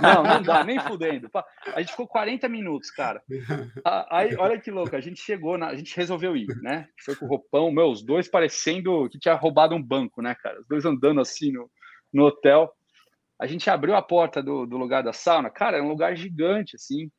Não, 0.00 0.22
não 0.22 0.42
dá, 0.42 0.64
nem 0.64 0.80
fudendo. 0.80 1.30
A 1.74 1.80
gente 1.80 1.90
ficou 1.90 2.08
40 2.08 2.48
minutos, 2.48 2.90
cara. 2.90 3.22
Aí, 4.10 4.34
olha 4.36 4.58
que 4.58 4.70
louco, 4.70 4.96
a 4.96 5.00
gente 5.00 5.20
chegou, 5.20 5.58
na, 5.58 5.68
a 5.68 5.76
gente 5.76 5.94
resolveu 5.96 6.36
ir, 6.36 6.46
né? 6.62 6.88
Foi 7.04 7.14
com 7.14 7.26
o 7.26 7.28
roupão, 7.28 7.70
meu, 7.70 7.90
os 7.90 8.02
dois 8.02 8.28
parecendo 8.28 9.08
que 9.10 9.18
tinha 9.18 9.34
roubado 9.34 9.74
um 9.74 9.82
banco, 9.82 10.22
né, 10.22 10.34
cara? 10.34 10.60
Os 10.60 10.66
dois 10.66 10.84
andando 10.84 11.20
assim 11.20 11.52
no, 11.52 11.70
no 12.12 12.24
hotel 12.24 12.72
a 13.38 13.46
gente 13.46 13.68
abriu 13.68 13.94
a 13.94 14.02
porta 14.02 14.42
do, 14.42 14.66
do 14.66 14.76
lugar 14.76 15.02
da 15.02 15.12
sauna, 15.12 15.50
cara, 15.50 15.78
é 15.78 15.82
um 15.82 15.88
lugar 15.88 16.16
gigante, 16.16 16.76
assim, 16.76 17.10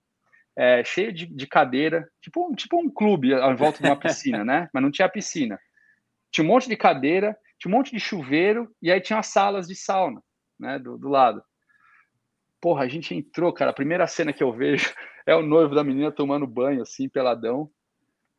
é, 0.57 0.83
cheio 0.83 1.13
de, 1.13 1.27
de, 1.27 1.45
cadeira, 1.47 2.07
tipo, 2.21 2.53
tipo 2.55 2.79
um 2.79 2.89
clube 2.89 3.33
à 3.33 3.53
volta 3.53 3.81
de 3.81 3.87
uma 3.87 3.95
piscina, 3.99 4.43
né? 4.43 4.67
Mas 4.73 4.81
não 4.81 4.91
tinha 4.91 5.07
piscina. 5.07 5.59
Tinha 6.37 6.45
um 6.45 6.49
monte 6.49 6.69
de 6.69 6.77
cadeira, 6.77 7.35
tinha 7.57 7.73
um 7.73 7.75
monte 7.75 7.91
de 7.91 7.99
chuveiro, 7.99 8.69
e 8.79 8.91
aí 8.91 9.01
tinha 9.01 9.17
as 9.17 9.25
salas 9.25 9.67
de 9.67 9.73
sauna, 9.73 10.21
né, 10.59 10.77
do, 10.77 10.95
do 10.95 11.09
lado. 11.09 11.41
Porra, 12.61 12.83
a 12.83 12.87
gente 12.87 13.15
entrou, 13.15 13.51
cara, 13.51 13.71
a 13.71 13.73
primeira 13.73 14.05
cena 14.05 14.31
que 14.31 14.43
eu 14.43 14.53
vejo 14.53 14.93
é 15.25 15.35
o 15.35 15.41
noivo 15.41 15.73
da 15.73 15.83
menina 15.83 16.11
tomando 16.11 16.45
banho, 16.45 16.83
assim, 16.83 17.09
peladão. 17.09 17.71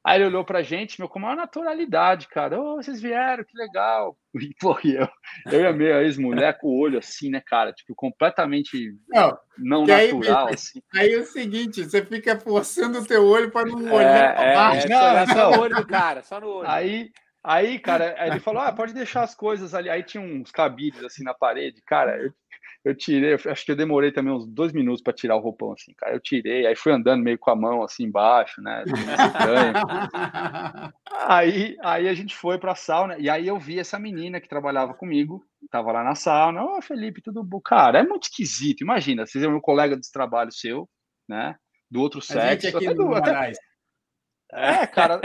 Aí 0.05 0.19
ele 0.19 0.27
olhou 0.27 0.45
pra 0.45 0.63
gente, 0.63 1.01
meu, 1.01 1.09
com 1.09 1.19
uma 1.19 1.35
naturalidade, 1.35 2.29
cara. 2.29 2.57
Ô, 2.57 2.75
oh, 2.75 2.77
vocês 2.77 3.03
vieram, 3.03 3.43
que 3.43 3.59
legal. 3.59 4.17
E, 4.41 4.55
pô, 4.61 4.79
eu, 4.85 5.09
eu 5.51 5.61
e 5.63 5.67
a 5.67 5.73
minha 5.73 6.01
ex-mulher 6.03 6.57
com 6.61 6.69
o 6.69 6.79
olho 6.79 7.01
assim, 7.01 7.31
né, 7.31 7.43
cara? 7.45 7.73
Tipo, 7.73 7.93
completamente 7.97 8.97
não, 9.09 9.39
não 9.59 9.85
natural, 9.85 10.47
aí, 10.47 10.55
assim. 10.55 10.81
Aí 10.95 11.13
é 11.15 11.19
o 11.19 11.25
seguinte, 11.25 11.83
você 11.83 12.05
fica 12.05 12.39
forçando 12.39 13.01
o 13.01 13.05
teu 13.05 13.27
olho 13.27 13.51
para 13.51 13.67
não 13.67 13.93
olhar 13.93 14.31
é, 14.31 14.33
pra 14.33 14.45
é, 14.45 14.55
baixo. 14.55 14.87
É, 14.87 14.91
não, 14.91 15.27
só, 15.27 15.35
só 15.35 15.51
no 15.51 15.63
olho 15.63 15.75
do 15.75 15.87
cara, 15.89 16.23
só 16.23 16.41
no 16.41 16.47
olho. 16.47 16.71
Aí, 16.71 17.11
aí, 17.49 17.79
cara, 17.79 18.15
ele 18.27 18.41
falou, 18.41 18.63
ah, 18.63 18.73
pode 18.73 18.93
deixar 18.93 19.23
as 19.23 19.35
coisas 19.35 19.75
ali. 19.75 19.89
Aí 19.89 20.03
tinha 20.03 20.23
uns 20.23 20.51
cabides, 20.51 21.03
assim, 21.03 21.25
na 21.25 21.33
parede. 21.33 21.83
Cara, 21.87 22.17
eu, 22.23 22.33
eu 22.85 22.95
tirei, 22.95 23.35
eu 23.35 23.39
acho 23.51 23.65
que 23.65 23.73
eu 23.73 23.77
demorei 23.77 24.13
também 24.13 24.33
uns 24.33 24.47
dois 24.47 24.73
minutos 24.73 25.03
para 25.03 25.13
tirar 25.13 25.37
o 25.37 25.41
roupão, 25.41 25.73
assim, 25.73 25.93
cara. 25.97 26.15
Eu 26.15 26.21
tirei, 26.21 26.67
aí 26.67 26.77
fui 26.77 26.93
andando 26.93 27.23
meio 27.23 27.39
com 27.39 27.51
a 27.51 27.57
mão 27.57 27.83
assim 27.83 28.05
embaixo, 28.05 28.63
né? 28.63 28.85
aí, 31.27 31.77
aí 31.83 32.09
a 32.09 32.15
gente 32.15 32.37
foi 32.37 32.59
para 32.59 32.73
a 32.73 32.77
sauna, 32.77 33.19
e 33.19 33.29
aí 33.29 33.49
eu 33.49 33.59
vi 33.59 33.79
essa 33.79 33.99
menina 33.99 34.41
que 34.41 34.49
trabalhava 34.49 34.95
comigo, 34.95 35.45
tava 35.71 35.93
lá 35.93 36.05
na 36.05 36.15
sauna. 36.15 36.65
Ô, 36.65 36.77
oh, 36.79 36.83
Felipe, 36.83 37.23
tudo 37.23 37.43
bom? 37.43 37.61
Cara, 37.61 38.01
é 38.01 38.03
muito 38.03 38.25
esquisito. 38.25 38.83
Imagina, 38.83 39.27
você 39.27 39.45
é 39.45 39.49
um 39.49 39.61
colega 39.61 39.97
de 39.97 40.11
trabalho 40.13 40.53
seu, 40.53 40.89
né? 41.29 41.57
Do 41.91 42.01
outro 42.01 42.21
sexo. 42.21 42.77
Até 42.77 42.95
do, 42.95 43.15
até... 43.15 43.53
É, 44.53 44.87
cara. 44.87 45.21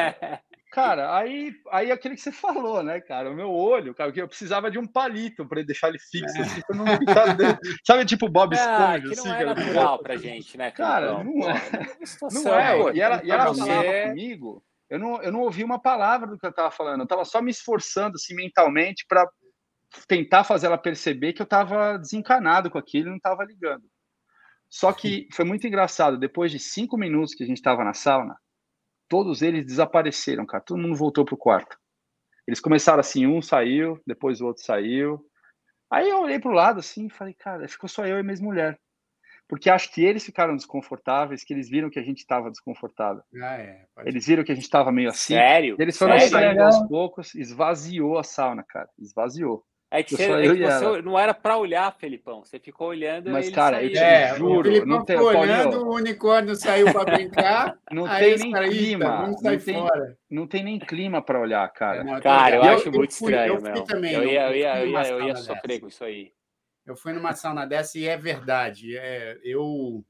Cara, 0.73 1.15
aí, 1.15 1.53
aí 1.71 1.91
aquele 1.91 2.15
que 2.15 2.21
você 2.21 2.31
falou, 2.31 2.81
né, 2.81 2.99
cara? 2.99 3.29
O 3.29 3.35
meu 3.35 3.51
olho, 3.51 3.93
cara, 3.93 4.11
que 4.11 4.19
eu 4.19 4.27
precisava 4.27 4.71
de 4.71 4.79
um 4.79 4.87
palito 4.87 5.47
para 5.47 5.61
deixar 5.61 5.89
ele 5.89 5.99
fixo, 5.99 6.35
é. 6.35 6.41
assim, 6.41 6.61
pra 6.61 6.75
não 6.75 6.87
ficar 6.97 7.35
dentro. 7.35 7.59
Sabe, 7.85 8.03
tipo 8.05 8.27
Bob 8.27 8.55
Esponja, 8.55 9.07
é, 9.07 9.11
assim, 9.11 9.27
não 9.27 9.35
é 9.35 9.45
natural 9.45 9.99
pra 9.99 10.17
gente, 10.17 10.57
né? 10.57 10.71
Cara, 10.71 11.23
não, 11.23 11.47
é. 11.47 11.61
Não 12.31 12.59
é. 12.59 12.95
E 12.95 12.99
ela, 12.99 13.21
e 13.23 13.29
ela 13.29 13.53
falava 13.53 13.83
comigo, 14.09 14.63
eu 14.89 14.97
não, 14.97 15.21
eu 15.21 15.31
não 15.31 15.41
ouvi 15.41 15.63
uma 15.63 15.79
palavra 15.79 16.25
do 16.25 16.39
que 16.39 16.47
eu 16.47 16.51
tava 16.51 16.71
falando, 16.71 17.01
eu 17.01 17.07
tava 17.07 17.23
só 17.23 17.39
me 17.39 17.51
esforçando, 17.51 18.15
assim, 18.15 18.33
mentalmente 18.33 19.05
para 19.07 19.29
tentar 20.07 20.43
fazer 20.43 20.65
ela 20.65 20.77
perceber 20.79 21.33
que 21.33 21.41
eu 21.43 21.45
tava 21.45 21.99
desencanado 21.99 22.71
com 22.71 22.79
aquilo 22.79 23.09
e 23.09 23.11
não 23.11 23.19
tava 23.19 23.45
ligando. 23.45 23.83
Só 24.67 24.91
que 24.91 25.27
foi 25.33 25.45
muito 25.45 25.67
engraçado, 25.67 26.17
depois 26.17 26.51
de 26.51 26.57
cinco 26.57 26.97
minutos 26.97 27.35
que 27.35 27.43
a 27.43 27.47
gente 27.47 27.61
tava 27.61 27.83
na 27.83 27.93
sauna, 27.93 28.35
todos 29.13 29.43
eles 29.43 29.63
desapareceram, 29.63 30.43
cara. 30.43 30.63
Todo 30.63 30.81
mundo 30.81 30.95
voltou 30.95 31.23
pro 31.23 31.37
quarto. 31.37 31.77
Eles 32.47 32.59
começaram 32.59 32.99
assim, 32.99 33.27
um 33.27 33.43
saiu, 33.43 34.01
depois 34.07 34.41
o 34.41 34.47
outro 34.47 34.63
saiu. 34.63 35.23
Aí 35.91 36.09
eu 36.09 36.21
olhei 36.21 36.39
pro 36.39 36.49
lado 36.49 36.79
assim 36.79 37.05
e 37.05 37.11
falei, 37.11 37.35
cara, 37.35 37.67
ficou 37.67 37.87
só 37.87 38.07
eu 38.07 38.17
e 38.17 38.23
minha 38.23 38.35
mulher. 38.41 38.79
Porque 39.47 39.69
acho 39.69 39.93
que 39.93 40.03
eles 40.03 40.25
ficaram 40.25 40.55
desconfortáveis, 40.55 41.43
que 41.43 41.53
eles 41.53 41.69
viram 41.69 41.91
que 41.91 41.99
a 41.99 42.03
gente 42.03 42.21
estava 42.21 42.49
desconfortável. 42.49 43.21
Ah, 43.39 43.57
é, 43.57 43.85
eles 44.03 44.25
viram 44.25 44.43
que 44.43 44.51
a 44.51 44.55
gente 44.55 44.63
estava 44.63 44.91
meio 44.91 45.09
assim. 45.09 45.35
Sério? 45.35 45.75
Eles 45.77 45.95
foram 45.95 46.17
Sério? 46.17 46.31
saindo 46.31 46.63
aos 46.63 46.87
poucos, 46.87 47.35
esvaziou 47.35 48.17
a 48.17 48.23
sauna, 48.23 48.63
cara. 48.67 48.89
Esvaziou. 48.97 49.63
É 49.93 50.01
que, 50.01 50.15
você, 50.17 50.23
é 50.23 50.55
que 50.55 50.65
você 50.65 51.01
não 51.03 51.19
era 51.19 51.35
para 51.35 51.55
olhar, 51.55 51.95
Felipão. 51.95 52.43
Você 52.43 52.57
ficou 52.57 52.87
olhando. 52.87 53.29
Mas, 53.29 53.51
cara, 53.51 53.83
eu 53.83 53.91
te 53.91 53.99
é, 53.99 54.35
juro. 54.35 54.67
O 54.67 54.85
não 54.87 55.05
tem, 55.05 55.15
olhando, 55.19 55.85
o 55.85 55.93
unicórnio 55.93 56.55
saiu 56.55 56.91
para 56.91 57.15
brincar. 57.15 57.77
não 57.93 58.07
tem 58.07 58.35
nem 58.39 58.51
clima. 58.51 59.27
Não 59.27 59.59
tem, 59.59 59.59
fora. 59.59 60.17
não 60.31 60.47
tem 60.47 60.63
nem 60.63 60.79
clima 60.79 61.21
para 61.21 61.39
olhar, 61.39 61.71
cara. 61.71 62.03
Não, 62.03 62.19
cara, 62.19 62.55
eu, 62.55 62.63
eu 62.63 62.69
acho 62.71 62.87
eu 62.87 62.91
muito 62.91 63.13
fui, 63.13 63.31
estranho. 63.33 63.53
Eu, 63.53 63.61
meu. 63.61 63.83
Também, 63.83 64.13
eu 64.13 64.23
ia, 64.23 64.49
eu 64.49 64.55
ia, 64.55 64.79
eu 64.79 64.87
ia, 64.87 65.07
eu 65.09 65.27
ia 65.27 65.35
sofrer 65.35 65.79
com 65.79 65.87
isso 65.87 66.03
aí. 66.03 66.31
Eu 66.87 66.95
fui 66.95 67.13
numa 67.13 67.35
sauna 67.35 67.67
dessa 67.67 67.99
e 67.99 68.07
é 68.07 68.17
verdade. 68.17 68.97
É, 68.97 69.37
eu 69.43 70.03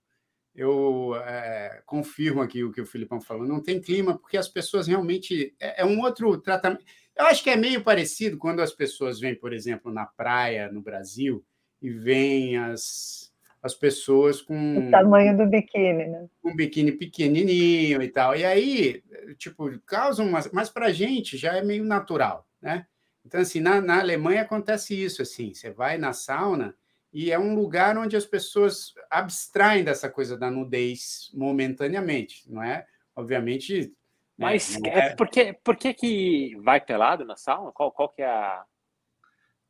eu 0.56 1.14
é, 1.26 1.82
confirmo 1.86 2.42
aqui 2.42 2.64
o 2.64 2.72
que 2.72 2.80
o 2.80 2.86
Filipão 2.86 3.20
falou. 3.20 3.46
Não 3.46 3.62
tem 3.62 3.82
clima 3.82 4.18
porque 4.18 4.38
as 4.38 4.48
pessoas 4.48 4.88
realmente. 4.88 5.54
É, 5.60 5.82
é 5.82 5.86
um 5.86 6.00
outro 6.00 6.38
tratamento 6.38 6.86
eu 7.18 7.26
acho 7.26 7.44
que 7.44 7.50
é 7.50 7.56
meio 7.56 7.84
parecido 7.84 8.38
quando 8.38 8.62
as 8.62 8.72
pessoas 8.72 9.20
vêm, 9.20 9.36
por 9.36 9.54
exemplo, 9.54 9.92
na 9.92 10.06
praia 10.06 10.72
no 10.72 10.82
Brasil 10.82 11.44
e 11.82 11.90
vêm 11.90 12.58
as, 12.58 13.32
as 13.62 13.74
pessoas 13.74 14.42
com. 14.42 14.88
O 14.88 14.92
tamanho 14.92 15.38
do 15.38 15.46
biquíni, 15.46 16.08
né? 16.08 16.28
Um 16.44 16.56
biquíni 16.56 16.92
pequenininho 16.92 18.02
e 18.02 18.08
tal. 18.10 18.36
E 18.36 18.44
aí, 18.44 19.04
tipo, 19.38 19.80
causam 19.86 20.28
uma. 20.28 20.42
Mas 20.52 20.70
para 20.70 20.88
a 20.88 20.92
gente 20.92 21.38
já 21.38 21.56
é 21.56 21.64
meio 21.64 21.84
natural, 21.84 22.48
né? 22.62 22.86
Então, 23.26 23.40
assim, 23.40 23.60
na, 23.60 23.80
na 23.80 24.00
Alemanha 24.00 24.42
acontece 24.42 25.02
isso, 25.02 25.22
assim. 25.22 25.54
Você 25.54 25.70
vai 25.70 25.98
na 25.98 26.14
sauna 26.14 26.76
e 27.14 27.32
é 27.32 27.38
um 27.38 27.56
lugar 27.56 27.98
onde 27.98 28.18
as 28.18 28.26
pessoas 28.26 28.94
abstraem 29.10 29.84
dessa 29.84 30.10
coisa 30.10 30.38
da 30.38 30.50
nudez 30.50 31.30
momentaneamente, 31.34 32.52
não 32.52 32.62
é? 32.62 32.86
Obviamente, 33.16 33.94
mas 34.38 34.78
é, 34.84 34.90
é, 34.90 35.16
por, 35.16 35.28
que, 35.28 35.54
por 35.64 35.76
que 35.76 35.94
que 35.94 36.56
vai 36.64 36.82
pelado 36.82 37.26
na 37.26 37.36
sauna? 37.36 37.72
Qual, 37.72 37.92
qual 37.92 38.10
que 38.10 38.22
é 38.22 38.28
a... 38.28 38.64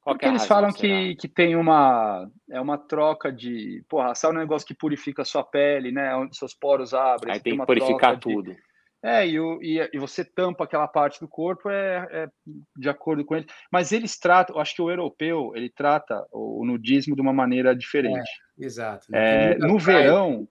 Qual 0.01 0.15
Porque 0.15 0.25
é 0.25 0.29
eles 0.29 0.45
falam 0.45 0.73
que, 0.73 1.15
que 1.15 1.29
tem 1.29 1.55
uma 1.55 2.29
é 2.51 2.59
uma 2.59 2.77
troca 2.77 3.31
de. 3.31 3.85
Porra, 3.87 4.11
a 4.11 4.15
sauna 4.15 4.39
é 4.39 4.41
um 4.41 4.43
negócio 4.43 4.67
que 4.67 4.73
purifica 4.73 5.21
a 5.21 5.25
sua 5.25 5.45
pele, 5.45 5.93
né? 5.93 6.13
Onde 6.13 6.35
seus 6.35 6.53
poros 6.53 6.93
abrem. 6.93 7.33
Aí 7.33 7.39
tem, 7.39 7.53
tem 7.53 7.59
que 7.61 7.65
purificar 7.65 8.19
tudo. 8.19 8.51
De, 8.51 8.57
é, 9.03 9.27
e, 9.27 9.37
o, 9.37 9.61
e, 9.61 9.79
e, 9.93 9.99
você 9.99 10.23
tampa 10.23 10.63
aquela 10.63 10.87
parte 10.87 11.19
do 11.19 11.27
corpo 11.27 11.69
é, 11.69 12.07
é, 12.09 12.29
de 12.77 12.87
acordo 12.87 13.25
com 13.25 13.35
ele. 13.35 13.45
Mas 13.69 13.91
eles 13.91 14.17
tratam, 14.17 14.57
acho 14.57 14.73
que 14.73 14.81
o 14.81 14.89
europeu 14.89 15.51
ele 15.55 15.69
trata 15.69 16.25
o, 16.31 16.61
o 16.61 16.65
nudismo 16.65 17.13
de 17.13 17.21
uma 17.21 17.33
maneira 17.33 17.75
diferente. 17.75 18.29
É, 18.59 18.65
exato. 18.65 19.05
É, 19.13 19.57
no 19.57 19.77
verão, 19.77 20.47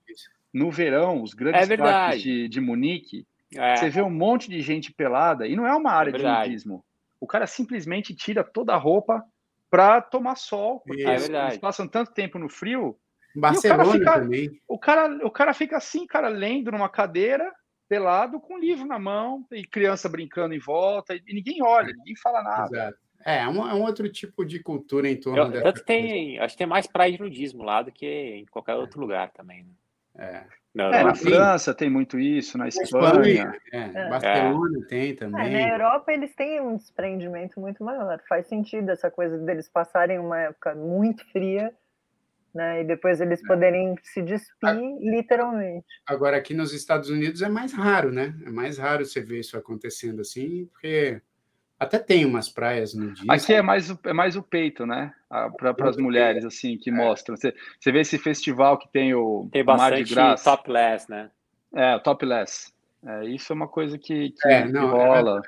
no 0.52 0.70
verão, 0.70 1.22
os 1.22 1.32
grandes 1.32 1.70
é 1.70 1.76
parques 1.78 2.22
de, 2.22 2.46
de 2.46 2.60
Munique 2.60 3.26
é. 3.56 3.76
Você 3.76 3.90
vê 3.90 4.02
um 4.02 4.10
monte 4.10 4.48
de 4.48 4.60
gente 4.60 4.92
pelada 4.92 5.46
e 5.46 5.56
não 5.56 5.66
é 5.66 5.74
uma 5.74 5.90
área 5.90 6.10
é 6.10 6.12
de 6.12 6.22
nudismo. 6.22 6.84
O 7.20 7.26
cara 7.26 7.46
simplesmente 7.46 8.14
tira 8.14 8.42
toda 8.42 8.74
a 8.74 8.78
roupa 8.78 9.24
para 9.70 10.00
tomar 10.00 10.36
sol, 10.36 10.80
porque 10.80 11.02
é 11.02 11.14
eles 11.14 11.58
passam 11.58 11.88
tanto 11.88 12.12
tempo 12.12 12.38
no 12.38 12.48
frio. 12.48 12.98
Barcelona 13.34 13.84
o 13.84 13.92
fica, 13.92 14.12
também. 14.12 14.60
O 14.68 14.78
cara, 14.78 15.26
o 15.26 15.30
cara 15.30 15.54
fica 15.54 15.76
assim, 15.76 16.06
cara, 16.06 16.28
lendo 16.28 16.70
numa 16.70 16.88
cadeira, 16.88 17.50
pelado, 17.88 18.40
com 18.40 18.54
um 18.54 18.58
livro 18.58 18.86
na 18.86 18.98
mão, 18.98 19.46
e 19.50 19.64
criança 19.64 20.08
brincando 20.08 20.54
em 20.54 20.58
volta, 20.58 21.14
e 21.14 21.22
ninguém 21.32 21.62
olha, 21.62 21.92
ninguém 21.94 22.16
fala 22.16 22.42
nada. 22.42 22.76
Exato. 22.76 22.98
É, 23.24 23.38
é 23.38 23.48
um, 23.48 23.68
é 23.68 23.74
um 23.74 23.82
outro 23.82 24.08
tipo 24.10 24.44
de 24.44 24.60
cultura 24.60 25.08
em 25.08 25.18
torno 25.18 25.38
Eu, 25.38 25.50
dessa 25.50 25.64
Tanto 25.64 25.84
tem, 25.84 26.38
acho 26.38 26.54
que 26.54 26.58
tem 26.58 26.66
mais 26.66 26.86
praia 26.86 27.12
de 27.12 27.20
nudismo 27.20 27.62
lá 27.62 27.82
do 27.82 27.92
que 27.92 28.06
em 28.06 28.44
qualquer 28.46 28.74
outro 28.74 29.00
lugar 29.00 29.30
também. 29.30 29.64
Né? 29.64 29.72
É. 30.18 30.46
Não, 30.74 30.86
é, 30.92 31.04
na 31.04 31.14
França 31.14 31.74
tem 31.74 31.90
muito 31.90 32.18
isso, 32.18 32.56
na 32.56 32.66
Espanha. 32.66 33.54
É, 33.70 33.78
é. 33.78 34.08
Barcelona 34.08 34.78
é. 34.78 34.88
tem 34.88 35.14
também. 35.14 35.52
na 35.52 35.68
Europa 35.68 36.12
eles 36.12 36.34
têm 36.34 36.60
um 36.60 36.76
desprendimento 36.76 37.60
muito 37.60 37.84
maior. 37.84 38.20
Faz 38.26 38.46
sentido 38.46 38.90
essa 38.90 39.10
coisa 39.10 39.36
deles 39.38 39.68
passarem 39.68 40.18
uma 40.18 40.38
época 40.38 40.74
muito 40.74 41.30
fria, 41.30 41.74
né? 42.54 42.80
E 42.80 42.84
depois 42.84 43.20
eles 43.20 43.42
é. 43.44 43.46
poderem 43.46 43.94
se 44.02 44.22
despir, 44.22 44.98
literalmente. 45.00 45.86
Agora 46.06 46.38
aqui 46.38 46.54
nos 46.54 46.72
Estados 46.72 47.10
Unidos 47.10 47.42
é 47.42 47.50
mais 47.50 47.74
raro, 47.74 48.10
né? 48.10 48.34
É 48.46 48.50
mais 48.50 48.78
raro 48.78 49.04
você 49.04 49.20
ver 49.20 49.40
isso 49.40 49.58
acontecendo 49.58 50.22
assim, 50.22 50.66
porque 50.72 51.20
até 51.82 51.98
tem 51.98 52.24
umas 52.24 52.48
praias 52.48 52.94
no 52.94 53.12
dia. 53.12 53.24
Aqui 53.28 53.52
é 53.52 53.60
mais, 53.60 53.90
o, 53.90 53.98
é 54.04 54.12
mais 54.12 54.36
o 54.36 54.42
peito, 54.42 54.86
né? 54.86 55.12
Para 55.28 55.88
as 55.88 55.96
mulheres, 55.96 56.44
assim, 56.44 56.78
que 56.78 56.90
é. 56.90 56.92
mostram. 56.92 57.36
Você, 57.36 57.52
você 57.78 57.90
vê 57.90 58.00
esse 58.00 58.18
festival 58.18 58.78
que 58.78 58.88
tem 58.88 59.12
o 59.14 59.48
tem 59.50 59.64
bastante 59.64 59.90
Mar 59.90 60.04
de 60.04 60.14
Graça. 60.14 60.44
topless, 60.44 61.10
né? 61.10 61.30
É, 61.74 61.98
topless. 61.98 62.72
É, 63.04 63.24
isso 63.26 63.52
é 63.52 63.56
uma 63.56 63.66
coisa 63.66 63.98
que, 63.98 64.30
que, 64.30 64.48
é, 64.48 64.64
não, 64.64 64.90
que 64.90 64.96
é 64.96 65.06
rola. 65.06 65.42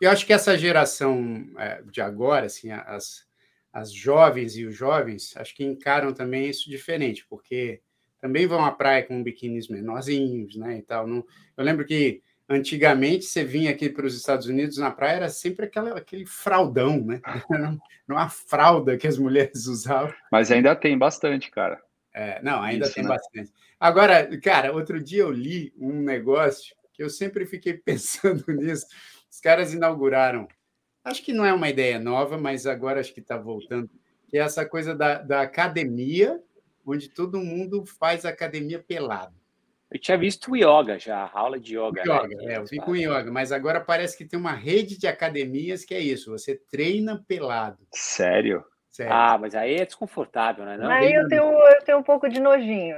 eu 0.00 0.10
acho 0.10 0.24
que 0.24 0.32
essa 0.32 0.56
geração 0.56 1.46
é, 1.58 1.82
de 1.82 2.00
agora, 2.00 2.46
assim, 2.46 2.70
as, 2.70 3.26
as 3.70 3.92
jovens 3.92 4.56
e 4.56 4.64
os 4.64 4.74
jovens, 4.74 5.36
acho 5.36 5.54
que 5.54 5.64
encaram 5.64 6.14
também 6.14 6.48
isso 6.48 6.70
diferente, 6.70 7.26
porque 7.28 7.82
também 8.20 8.46
vão 8.46 8.64
à 8.64 8.72
praia 8.72 9.02
com 9.02 9.22
biquínis 9.22 9.68
menorzinhos, 9.68 10.56
né, 10.56 10.78
e 10.78 10.82
tal. 10.82 11.06
Não, 11.06 11.24
eu 11.56 11.64
lembro 11.64 11.84
que 11.84 12.22
antigamente 12.48 13.26
você 13.26 13.44
vinha 13.44 13.70
aqui 13.70 13.88
para 13.90 14.06
os 14.06 14.16
Estados 14.16 14.46
Unidos 14.46 14.78
na 14.78 14.90
praia 14.90 15.16
era 15.16 15.28
sempre 15.28 15.66
aquela, 15.66 15.98
aquele 15.98 16.24
fraldão, 16.24 17.04
né? 17.04 17.20
Não 18.08 18.16
a 18.16 18.28
fralda 18.28 18.96
que 18.96 19.06
as 19.06 19.18
mulheres 19.18 19.66
usavam. 19.66 20.14
Mas 20.32 20.50
ainda 20.50 20.74
tem 20.74 20.96
bastante, 20.96 21.50
cara. 21.50 21.78
É, 22.14 22.42
não, 22.42 22.62
ainda 22.62 22.86
Isso, 22.86 22.94
tem 22.94 23.04
né? 23.04 23.10
bastante. 23.10 23.52
Agora, 23.78 24.40
cara, 24.40 24.72
outro 24.72 25.00
dia 25.00 25.22
eu 25.22 25.30
li 25.30 25.72
um 25.78 26.00
negócio 26.00 26.74
que 26.92 27.02
eu 27.02 27.10
sempre 27.10 27.46
fiquei 27.46 27.74
pensando 27.78 28.44
nisso. 28.48 28.86
Os 29.30 29.40
caras 29.40 29.72
inauguraram, 29.72 30.48
acho 31.04 31.22
que 31.22 31.32
não 31.32 31.44
é 31.44 31.52
uma 31.52 31.68
ideia 31.68 32.00
nova, 32.00 32.38
mas 32.38 32.66
agora 32.66 32.98
acho 32.98 33.14
que 33.14 33.20
está 33.20 33.36
voltando, 33.36 33.90
que 34.26 34.36
é 34.36 34.40
essa 34.40 34.66
coisa 34.66 34.94
da, 34.94 35.18
da 35.18 35.42
academia, 35.42 36.42
onde 36.84 37.08
todo 37.08 37.38
mundo 37.38 37.84
faz 37.86 38.24
academia 38.24 38.82
pelado. 38.82 39.37
Eu 39.90 39.98
tinha 39.98 40.18
visto 40.18 40.52
o 40.52 40.56
yoga 40.56 40.98
já, 40.98 41.30
aula 41.32 41.58
de 41.58 41.76
yoga. 41.76 42.04
Né, 42.04 42.14
yoga, 42.14 42.36
né? 42.36 42.54
é, 42.54 42.58
eu 42.58 42.64
vi 42.64 42.76
com 42.78 42.94
yoga, 42.94 43.30
mas 43.30 43.52
agora 43.52 43.80
parece 43.80 44.16
que 44.16 44.24
tem 44.24 44.38
uma 44.38 44.52
rede 44.52 44.98
de 44.98 45.06
academias 45.06 45.84
que 45.84 45.94
é 45.94 46.00
isso, 46.00 46.30
você 46.30 46.60
treina 46.70 47.24
pelado. 47.26 47.78
Sério? 47.92 48.64
Sério. 48.90 49.12
Ah, 49.12 49.38
mas 49.38 49.54
aí 49.54 49.76
é 49.76 49.86
desconfortável, 49.86 50.64
né? 50.64 50.76
Não? 50.76 50.90
Aí 50.90 51.12
eu 51.12 51.26
tenho, 51.28 51.44
eu 51.44 51.84
tenho 51.84 51.98
um 51.98 52.02
pouco 52.02 52.28
de 52.28 52.40
nojinho. 52.40 52.96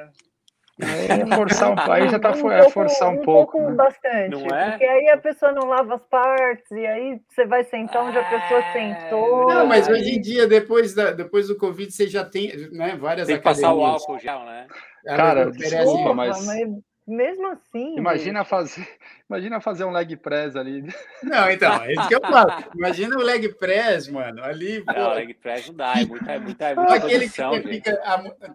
É, 0.80 1.26
forçar 1.36 1.70
um, 1.70 1.92
aí 1.92 2.08
já 2.08 2.18
tá 2.18 2.32
um 2.32 2.50
é 2.50 2.70
forçar 2.70 3.10
um, 3.10 3.12
um 3.12 3.22
pouco. 3.22 3.52
pouco 3.52 3.70
né? 3.70 3.76
bastante. 3.76 4.30
Não 4.30 4.46
é? 4.56 4.70
Porque 4.70 4.84
aí 4.84 5.08
a 5.08 5.18
pessoa 5.18 5.52
não 5.52 5.68
lava 5.68 5.94
as 5.94 6.02
partes, 6.02 6.70
e 6.70 6.86
aí 6.86 7.20
você 7.28 7.44
vai 7.46 7.64
sentar 7.64 8.04
onde 8.04 8.18
a 8.18 8.24
pessoa 8.24 8.60
é. 8.60 8.72
sentou. 8.72 9.48
Não, 9.48 9.66
mas 9.66 9.88
aí... 9.88 9.94
hoje 9.94 10.16
em 10.16 10.20
dia, 10.20 10.46
depois, 10.46 10.94
da, 10.94 11.12
depois 11.12 11.48
do 11.48 11.56
Covid, 11.56 11.90
você 11.90 12.06
já 12.06 12.24
tem 12.24 12.52
né, 12.72 12.96
várias 12.96 13.26
tem 13.26 13.36
que 13.36 13.42
passar 13.42 13.72
o 13.72 13.84
álcool 13.84 14.18
gel, 14.18 14.40
né? 14.40 14.66
Cara, 15.04 15.50
desculpa, 15.50 16.14
mas... 16.14 16.46
mas 16.46 16.68
mesmo 17.06 17.48
assim. 17.48 17.96
Imagina 17.96 18.44
fazer, 18.44 18.86
imagina 19.30 19.60
fazer 19.60 19.84
um 19.84 19.92
leg 19.92 20.16
press 20.16 20.56
ali. 20.56 20.82
Não, 21.22 21.48
então, 21.48 21.82
é 21.84 21.92
isso 21.92 22.08
que 22.08 22.16
eu 22.16 22.20
falo. 22.20 22.50
Imagina 22.74 23.16
o 23.16 23.22
leg 23.22 23.48
press, 23.54 24.08
mano, 24.08 24.42
ali. 24.42 24.82
Não, 24.84 24.94
pô. 24.94 25.14
leg 25.14 25.34
press 25.34 25.68
não 25.68 25.74
dá, 25.76 25.92
é 26.00 26.04
muita, 26.04 26.32
é 26.32 26.38
muita, 26.40 26.64
é 26.66 26.74
muita 26.74 26.94
Aquele 26.94 27.20
posição, 27.20 27.52
que 27.52 27.68
fica, 27.68 28.00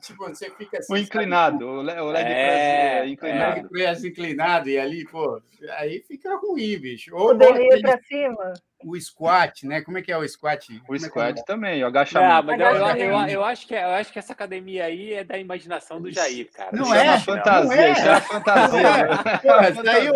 tipo, 0.02 0.28
você 0.28 0.52
fica 0.52 0.80
assim. 0.80 0.94
O 0.94 0.98
inclinado, 0.98 1.66
o 1.66 1.82
leg 1.82 1.98
é, 1.98 2.02
press 2.02 2.28
é, 2.28 3.08
inclinado. 3.08 3.52
O 3.52 3.56
leg 3.56 3.70
press 3.70 4.04
inclinado, 4.04 4.70
e 4.70 4.78
ali, 4.78 5.06
pô, 5.06 5.42
aí 5.78 6.02
fica 6.02 6.36
ruim, 6.36 6.78
bicho. 6.78 7.16
Ou 7.16 7.30
Poderia 7.30 7.78
ir 7.78 7.82
pra 7.82 7.98
cima 8.00 8.54
o 8.86 9.00
squat, 9.00 9.66
né? 9.66 9.82
Como 9.82 9.98
é 9.98 10.02
que 10.02 10.12
é 10.12 10.18
o 10.18 10.28
squat? 10.28 10.68
O 10.88 10.96
é 10.96 11.00
squat 11.00 11.40
é 11.40 11.44
também, 11.44 11.84
o 11.84 11.88
agachamento. 11.88 12.32
Ah, 12.32 12.42
mas 12.42 12.60
eu, 12.60 12.98
eu, 12.98 13.28
eu, 13.28 13.44
acho 13.44 13.68
que, 13.68 13.74
eu 13.74 13.90
acho 13.90 14.14
que 14.14 14.20
essa 14.20 14.34
academia 14.34 14.86
aí 14.86 15.14
é 15.14 15.24
da 15.24 15.38
imaginação 15.38 16.00
do 16.00 16.12
Jair, 16.12 16.52
cara. 16.52 16.70
Não, 16.72 16.94
é, 16.94 17.08
é 17.08 17.20
fantasia, 17.20 17.76
não 17.76 17.84
é. 17.84 17.92
isso 17.92 18.08
é 18.08 18.22
fantasia. 18.22 18.88
É. 18.88 19.38
Pô, 19.38 19.84
saiu, 19.84 20.14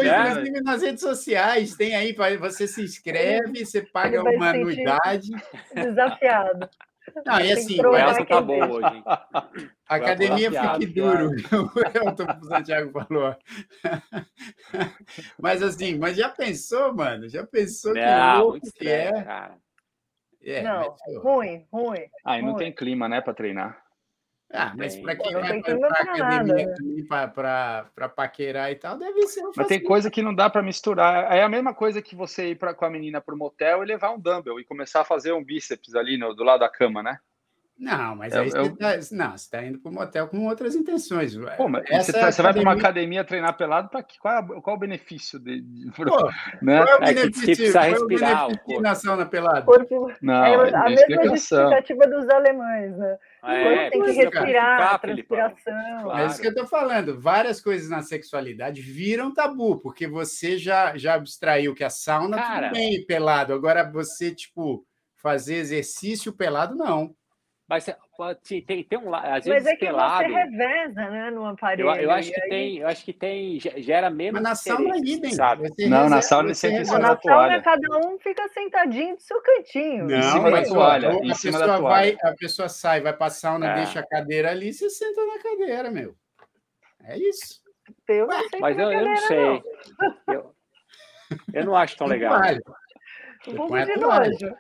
inclusive, 0.49 0.61
nas 0.63 0.81
redes 0.81 1.01
sociais, 1.01 1.75
tem 1.75 1.95
aí, 1.95 2.15
você 2.37 2.67
se 2.67 2.81
inscreve, 2.81 3.65
você 3.65 3.81
paga 3.81 4.21
uma 4.21 4.49
anuidade. 4.49 5.29
Desafiado. 5.73 6.69
Não, 7.25 7.39
e 7.39 7.51
assim, 7.51 7.79
o 7.85 7.95
Elton 7.95 8.25
tá 8.25 8.41
bom 8.41 8.69
hoje. 8.69 9.03
A 9.87 9.95
academia 9.95 10.51
fique 10.51 10.93
duro, 10.93 11.31
o 11.31 12.45
Santiago 12.45 12.91
falou. 12.91 13.35
Mas 15.41 15.63
assim, 15.63 15.97
mas 15.97 16.15
já 16.15 16.29
pensou, 16.29 16.93
mano? 16.93 17.27
Já 17.27 17.45
pensou 17.45 17.93
que 17.93 17.99
não, 17.99 18.43
louco 18.43 18.71
que 18.73 18.87
é? 18.87 19.23
Cara. 19.23 19.57
é 20.43 20.61
não, 20.61 20.95
mas, 21.07 21.17
ruim, 21.17 21.67
ruim. 21.71 22.05
Ah, 22.23 22.37
e 22.37 22.41
não 22.41 22.55
tem 22.55 22.71
clima, 22.71 23.09
né, 23.09 23.21
para 23.21 23.33
treinar. 23.33 23.81
Ah, 24.51 24.73
mas 24.75 24.97
para 24.97 25.15
quem 25.15 25.33
vai 25.33 25.61
para 25.61 25.87
a 25.87 26.01
academia 26.01 26.75
para 27.95 28.09
paquerar 28.09 28.71
e 28.71 28.75
tal, 28.75 28.97
deve 28.97 29.27
ser 29.27 29.43
Mas 29.55 29.67
tem 29.67 29.83
coisa 29.83 30.09
que 30.09 30.23
não 30.23 30.33
dá 30.33 30.49
para 30.49 30.63
misturar. 30.63 31.31
É 31.31 31.43
a 31.43 31.49
mesma 31.49 31.73
coisa 31.73 32.01
que 32.01 32.15
você 32.15 32.49
ir 32.49 32.55
pra, 32.55 32.73
com 32.73 32.83
a 32.83 32.89
menina 32.89 33.21
para 33.21 33.35
o 33.35 33.37
motel 33.37 33.83
e 33.83 33.85
levar 33.85 34.09
um 34.11 34.19
dumbbell 34.19 34.59
e 34.59 34.65
começar 34.65 35.01
a 35.01 35.05
fazer 35.05 35.33
um 35.33 35.43
bíceps 35.43 35.93
ali 35.93 36.17
no, 36.17 36.33
do 36.33 36.43
lado 36.43 36.61
da 36.61 36.69
cama, 36.69 37.03
né? 37.03 37.19
Não, 37.79 38.13
mas 38.13 38.33
aí 38.33 38.49
eu, 38.49 38.65
você, 38.65 38.75
tá, 38.75 38.99
não, 39.13 39.37
você 39.37 39.49
tá 39.49 39.63
indo 39.63 39.79
para 39.79 39.89
o 39.89 39.93
motel 39.93 40.27
com 40.27 40.45
outras 40.45 40.75
intenções. 40.75 41.33
Pô, 41.55 41.69
mas 41.69 41.87
você, 41.89 42.11
tá, 42.11 42.29
você 42.29 42.41
vai 42.41 42.51
para 42.51 42.61
uma 42.61 42.73
academia 42.73 43.23
treinar 43.23 43.55
pelado, 43.55 43.87
para 43.87 44.03
qual, 44.19 44.61
qual 44.61 44.75
o 44.75 44.79
benefício 44.79 45.39
de, 45.39 45.61
de 45.61 45.91
Pô, 45.91 46.29
né? 46.61 46.83
Qual 46.83 46.89
é 46.89 46.99
o 46.99 47.03
é 47.03 47.13
benefício, 47.13 47.71
qual 47.71 47.85
é 47.85 47.97
o 47.97 48.05
benefício 48.07 48.81
na 48.81 48.95
sauna 48.95 49.25
pelada? 49.25 49.61
Corpo, 49.61 50.11
não, 50.21 50.45
é, 50.45 50.75
a 50.75 50.89
mesma 50.89 51.29
justificativa 51.29 52.05
dos 52.07 52.29
alemães, 52.29 52.97
né? 52.97 53.17
É, 53.45 53.89
tem 53.89 54.03
que 54.03 54.11
respirar, 54.11 54.99
transpiração. 54.99 56.03
Claro. 56.03 56.19
É 56.19 56.25
isso 56.25 56.41
que 56.41 56.47
eu 56.47 56.51
estou 56.51 56.67
falando. 56.67 57.17
Várias 57.17 57.61
coisas 57.61 57.89
na 57.89 58.01
sexualidade 58.01 58.81
viram 58.81 59.33
tabu, 59.33 59.79
porque 59.79 60.05
você 60.05 60.57
já, 60.57 60.97
já 60.97 61.13
abstraiu 61.13 61.73
que 61.73 61.85
a 61.85 61.89
sauna 61.89 62.35
Cara, 62.35 62.67
tudo 62.67 62.77
bem 62.77 63.05
pelado. 63.05 63.53
Agora 63.53 63.89
você, 63.89 64.35
tipo, 64.35 64.85
fazer 65.15 65.55
exercício 65.55 66.33
pelado, 66.33 66.75
não. 66.75 67.15
Mas 67.69 67.85
tem, 68.65 68.83
tem 68.83 68.97
um 68.97 69.13
às 69.13 69.45
vezes 69.45 69.63
Mas 69.63 69.65
é 69.67 69.75
que 69.75 69.85
pelado, 69.85 70.27
você 70.27 70.33
reveza, 70.33 71.09
né, 71.11 71.29
no 71.29 71.45
aparelho. 71.45 71.87
Eu, 71.87 71.95
eu 71.97 72.11
acho 72.11 72.31
que 72.31 72.41
aí... 72.41 72.49
tem, 72.49 72.77
eu 72.79 72.87
acho 72.87 73.05
que 73.05 73.13
tem 73.13 73.59
gera 73.59 74.09
menos. 74.09 74.41
Mas 74.41 74.49
na 74.49 74.55
sauna 74.55 74.97
idem, 74.97 75.31
sabe? 75.31 75.69
Não, 75.87 76.09
na 76.09 76.19
sauna 76.19 76.55
você 76.55 76.79
na 76.79 76.83
sauna 76.83 77.61
cada 77.61 77.97
um 77.99 78.17
fica 78.17 78.49
sentadinho 78.49 79.15
do 79.15 79.21
seu 79.21 79.39
cantinho. 79.43 80.07
Não, 80.07 80.17
em 80.17 80.23
cima 80.23 80.49
da 80.49 80.63
toalha, 80.63 81.11
em 81.21 81.35
cima 81.35 81.59
da 81.59 81.77
toalha. 81.77 81.81
Vai, 81.81 82.17
a 82.23 82.33
pessoa 82.35 82.67
sai, 82.67 83.01
vai 83.01 83.13
para 83.13 83.27
a 83.27 83.29
sauna, 83.29 83.67
é. 83.67 83.75
deixa 83.75 83.99
a 83.99 84.07
cadeira 84.07 84.49
ali, 84.49 84.73
você 84.73 84.89
senta 84.89 85.23
na 85.27 85.37
cadeira, 85.37 85.91
meu. 85.91 86.15
É 87.03 87.19
isso. 87.19 87.61
Eu 88.07 88.27
mas 88.59 88.79
eu, 88.79 88.91
eu, 88.91 89.05
não 89.05 89.17
sei. 89.17 89.37
Não. 89.37 89.63
Eu, 90.27 90.55
eu 91.53 91.65
não 91.65 91.75
acho 91.75 91.95
tão 91.95 92.07
legal. 92.09 92.41
Um 93.47 93.55
pouco 93.55 93.77
de 93.77 93.95
nojo. 93.95 94.55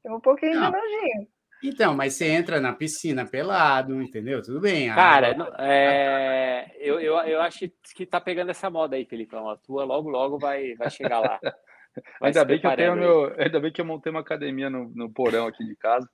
Tem 0.00 0.12
um 0.12 0.20
pouquinho 0.20 0.60
não. 0.60 0.70
de 0.70 0.76
nojinho. 0.76 1.28
Então, 1.62 1.94
mas 1.94 2.14
você 2.14 2.26
entra 2.26 2.60
na 2.60 2.72
piscina 2.72 3.24
pelado, 3.24 4.02
entendeu? 4.02 4.42
Tudo 4.42 4.60
bem. 4.60 4.92
Cara, 4.92 5.30
água... 5.30 5.54
é... 5.58 6.72
eu, 6.78 6.98
eu, 7.00 7.14
eu 7.18 7.40
acho 7.40 7.70
que 7.94 8.04
tá 8.04 8.20
pegando 8.20 8.50
essa 8.50 8.68
moda 8.68 8.96
aí, 8.96 9.04
Felipão. 9.04 9.48
A 9.48 9.56
tua 9.56 9.84
logo, 9.84 10.10
logo 10.10 10.38
vai, 10.38 10.74
vai 10.74 10.90
chegar 10.90 11.20
lá. 11.20 11.38
Vai 12.20 12.30
ainda 12.30 12.44
bem 12.44 12.58
que 12.58 12.66
eu 12.66 12.76
tenho 12.76 12.96
meu. 12.96 13.34
Ainda 13.38 13.60
bem 13.60 13.70
que 13.72 13.80
eu 13.80 13.84
montei 13.84 14.10
uma 14.10 14.20
academia 14.20 14.70
no, 14.70 14.90
no 14.94 15.12
porão 15.12 15.46
aqui 15.46 15.64
de 15.64 15.76
casa. 15.76 16.08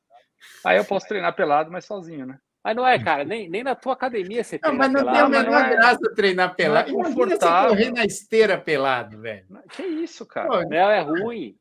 Aí 0.65 0.77
eu 0.77 0.85
posso 0.85 1.07
treinar 1.07 1.35
pelado, 1.35 1.71
mas 1.71 1.85
sozinho, 1.85 2.27
né? 2.27 2.39
Mas 2.65 2.77
não 2.77 2.87
é, 2.87 2.99
cara, 2.99 3.25
nem, 3.25 3.49
nem 3.49 3.63
na 3.63 3.75
tua 3.75 3.93
academia 3.93 4.43
você 4.43 4.59
treina 4.59 4.77
pelado. 4.77 4.93
Não, 4.93 5.05
mas 5.05 5.05
não 5.05 5.13
pelado, 5.13 5.31
tem 5.31 5.41
a 5.41 5.45
menor 5.45 5.65
é... 5.65 5.77
graça 5.77 6.15
treinar 6.15 6.55
pelado. 6.55 6.93
Não 6.93 7.01
é 7.01 7.05
confortável. 7.05 7.71
correr 7.71 7.93
na 7.93 8.05
esteira 8.05 8.59
pelado, 8.59 9.21
velho. 9.21 9.47
Que 9.71 9.83
isso, 9.83 10.27
cara? 10.27 10.49
Pô, 10.49 10.63
não, 10.69 10.91
é 10.91 11.01
ruim. 11.01 11.57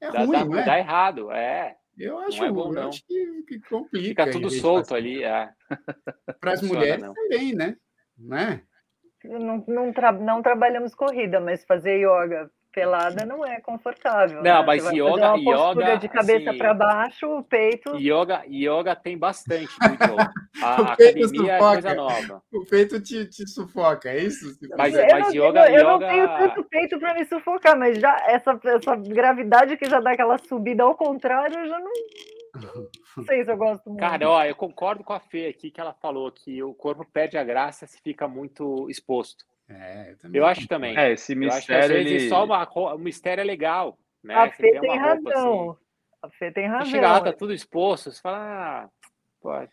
É 0.00 0.10
dá, 0.10 0.20
ruim, 0.20 0.50
dá, 0.50 0.60
é? 0.60 0.64
dá 0.64 0.78
errado, 0.78 1.32
é. 1.32 1.76
Eu 2.02 2.18
acho, 2.18 2.38
não 2.38 2.46
é 2.46 2.50
bom, 2.50 2.72
não. 2.72 2.88
acho 2.88 3.06
que, 3.06 3.42
que, 3.46 3.60
complica. 3.60 4.24
Fica 4.24 4.30
tudo 4.32 4.50
solto 4.50 4.92
ali. 4.92 5.22
É. 5.22 5.50
Para 6.40 6.52
as 6.52 6.62
mulheres 6.62 7.00
não. 7.00 7.14
também, 7.14 7.54
né? 7.54 7.76
né? 8.18 8.62
Não, 9.24 9.64
não, 9.68 9.92
tra 9.92 10.10
não 10.10 10.42
trabalhamos 10.42 10.96
corrida, 10.96 11.38
mas 11.38 11.64
fazer 11.64 11.98
yoga 11.98 12.50
pelada 12.72 13.24
não 13.24 13.44
é 13.44 13.60
confortável. 13.60 14.42
Não, 14.42 14.60
né? 14.60 14.64
mas 14.66 14.84
yoga, 14.90 15.34
yoga 15.36 15.96
de 15.96 16.08
cabeça 16.08 16.50
assim, 16.50 16.58
para 16.58 16.74
baixo, 16.74 17.26
o 17.26 17.44
peito. 17.44 17.96
Yoga, 17.96 18.42
yoga 18.48 18.96
tem 18.96 19.16
bastante. 19.16 19.72
A, 20.62 20.92
academia 20.92 21.28
sufoca. 21.28 21.52
é 21.52 21.58
coisa 21.58 21.94
nova. 21.94 22.42
O 22.52 22.64
peito 22.64 23.00
te, 23.00 23.26
te 23.26 23.48
sufoca, 23.48 24.10
é 24.10 24.18
isso? 24.18 24.58
Mas, 24.76 24.94
eu 24.94 25.06
mas 25.10 25.26
não, 25.26 25.34
yoga, 25.34 25.70
eu 25.70 25.80
yoga... 25.80 25.84
não 25.84 25.98
tenho 25.98 26.26
tanto 26.26 26.64
peito 26.64 26.98
para 26.98 27.14
me 27.14 27.24
sufocar, 27.26 27.78
mas 27.78 27.98
já 27.98 28.16
essa, 28.26 28.58
essa 28.64 28.96
gravidade 28.96 29.76
que 29.76 29.88
já 29.88 30.00
dá 30.00 30.12
aquela 30.12 30.38
subida 30.38 30.82
ao 30.82 30.94
contrário, 30.94 31.58
eu 31.58 31.68
já 31.68 31.78
não 31.78 31.92
não 32.54 33.24
sei 33.24 33.44
se 33.44 33.50
eu 33.50 33.56
gosto 33.56 33.88
muito. 33.88 34.00
Cara, 34.00 34.28
ó, 34.28 34.44
eu 34.44 34.54
concordo 34.54 35.02
com 35.02 35.12
a 35.12 35.20
Fê 35.20 35.46
aqui 35.46 35.70
que 35.70 35.80
ela 35.80 35.94
falou 35.94 36.30
que 36.30 36.62
o 36.62 36.74
corpo 36.74 37.04
perde 37.04 37.38
a 37.38 37.44
graça 37.44 37.86
se 37.86 38.00
fica 38.00 38.28
muito 38.28 38.88
exposto. 38.90 39.44
É, 39.74 40.14
eu, 40.24 40.30
eu 40.34 40.46
acho 40.46 40.66
também. 40.68 40.96
É, 40.96 41.12
esse 41.12 41.34
mistério. 41.34 41.96
Ele... 41.96 42.28
Só 42.28 42.44
uma, 42.44 42.64
o 42.64 42.98
mistério 42.98 43.40
é 43.40 43.44
legal. 43.44 43.98
Né? 44.22 44.34
A 44.34 44.50
Fê 44.50 44.78
tem 44.78 44.96
razão. 44.96 45.70
Assim, 45.70 45.78
a 46.22 46.30
Fê 46.30 46.52
tem 46.52 46.66
razão. 46.66 46.90
Chega 46.90 47.12
lá, 47.12 47.20
tá 47.20 47.32
tudo 47.32 47.52
exposto, 47.52 48.12
você 48.12 48.20
fala, 48.20 48.38
ah, 48.38 48.88
pô, 49.40 49.52
é 49.54 49.68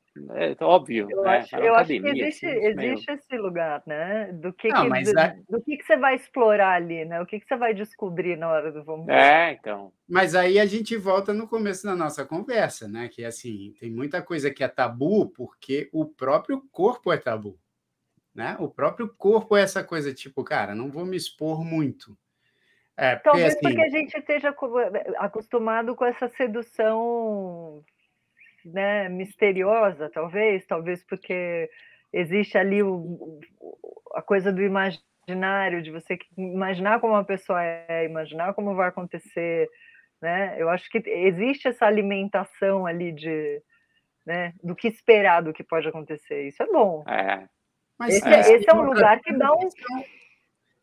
óbvio. 0.62 1.08
Eu, 1.10 1.22
né? 1.22 1.38
acho, 1.38 1.56
eu 1.56 1.76
academia, 1.76 2.12
acho 2.12 2.14
que 2.14 2.22
existe, 2.22 2.46
assim, 2.48 2.58
existe 2.58 3.08
meio... 3.08 3.20
esse 3.20 3.38
lugar, 3.38 3.84
né? 3.86 4.32
Do 4.34 4.52
que, 4.52 4.68
Não, 4.70 4.92
que 4.92 5.04
do, 5.04 5.20
é... 5.20 5.40
do, 5.48 5.62
que, 5.62 5.78
que 5.78 5.86
você 5.86 5.98
vai 5.98 6.16
explorar 6.16 6.74
ali, 6.74 7.06
né? 7.06 7.22
O 7.22 7.26
que, 7.26 7.40
que 7.40 7.48
você 7.48 7.56
vai 7.56 7.74
descobrir 7.74 8.36
na 8.36 8.50
hora 8.50 8.72
do 8.72 8.84
vamos 8.84 9.08
É, 9.08 9.52
então. 9.52 9.94
Mas 10.08 10.34
aí 10.34 10.60
a 10.60 10.66
gente 10.66 10.98
volta 10.98 11.34
no 11.34 11.48
começo 11.48 11.86
da 11.86 11.96
nossa 11.96 12.26
conversa, 12.26 12.88
né? 12.88 13.08
Que 13.08 13.24
assim, 13.24 13.76
tem 13.80 13.92
muita 13.92 14.22
coisa 14.22 14.52
que 14.52 14.64
é 14.64 14.68
tabu 14.68 15.30
porque 15.30 15.88
o 15.94 16.06
próprio 16.06 16.64
corpo 16.72 17.14
é 17.14 17.18
tabu. 17.18 17.58
Né? 18.40 18.56
O 18.58 18.70
próprio 18.70 19.10
corpo 19.10 19.58
é 19.58 19.62
essa 19.62 19.84
coisa 19.84 20.14
tipo, 20.14 20.46
cara, 20.46 20.74
não 20.74 20.90
vou 20.90 21.06
me 21.06 21.18
expor 21.18 21.62
muito. 21.62 22.18
É, 22.96 23.18
porque, 23.18 23.30
Talvez 23.30 23.54
assim, 23.54 23.62
porque 23.62 23.82
a 23.82 23.90
gente 23.90 24.18
esteja 24.18 24.56
acostumado 25.18 25.94
com 25.94 26.06
essa 26.06 26.30
sedução 26.30 27.84
né, 28.64 29.10
misteriosa, 29.10 30.10
talvez, 30.10 30.66
talvez 30.66 31.04
porque 31.04 31.70
existe 32.14 32.58
ali 32.58 32.82
o, 32.82 33.42
a 34.14 34.22
coisa 34.22 34.54
do 34.54 34.62
imaginário, 34.62 35.82
de 35.82 35.92
você 35.92 36.18
imaginar 36.38 37.02
como 37.02 37.16
uma 37.16 37.26
pessoa 37.26 37.62
é, 37.62 38.06
imaginar 38.06 38.54
como 38.54 38.74
vai 38.74 38.88
acontecer, 38.88 39.70
né? 40.22 40.56
Eu 40.58 40.70
acho 40.70 40.90
que 40.90 41.04
existe 41.06 41.68
essa 41.68 41.86
alimentação 41.86 42.86
ali 42.86 43.12
de, 43.12 43.62
né, 44.26 44.54
do 44.64 44.76
que 44.76 44.88
esperar 44.88 45.42
do 45.42 45.52
que 45.52 45.64
pode 45.64 45.90
acontecer. 45.90 46.48
Isso 46.48 46.64
é 46.64 46.68
bom. 46.68 47.04
É. 47.06 47.50
Mas 48.00 48.16
esse, 48.16 48.28
é, 48.28 48.40
esse 48.56 48.70
é 48.70 48.74
um 48.74 48.84
lugar 48.84 49.20
que 49.20 49.34
dá 49.38 49.54
um 49.54 49.70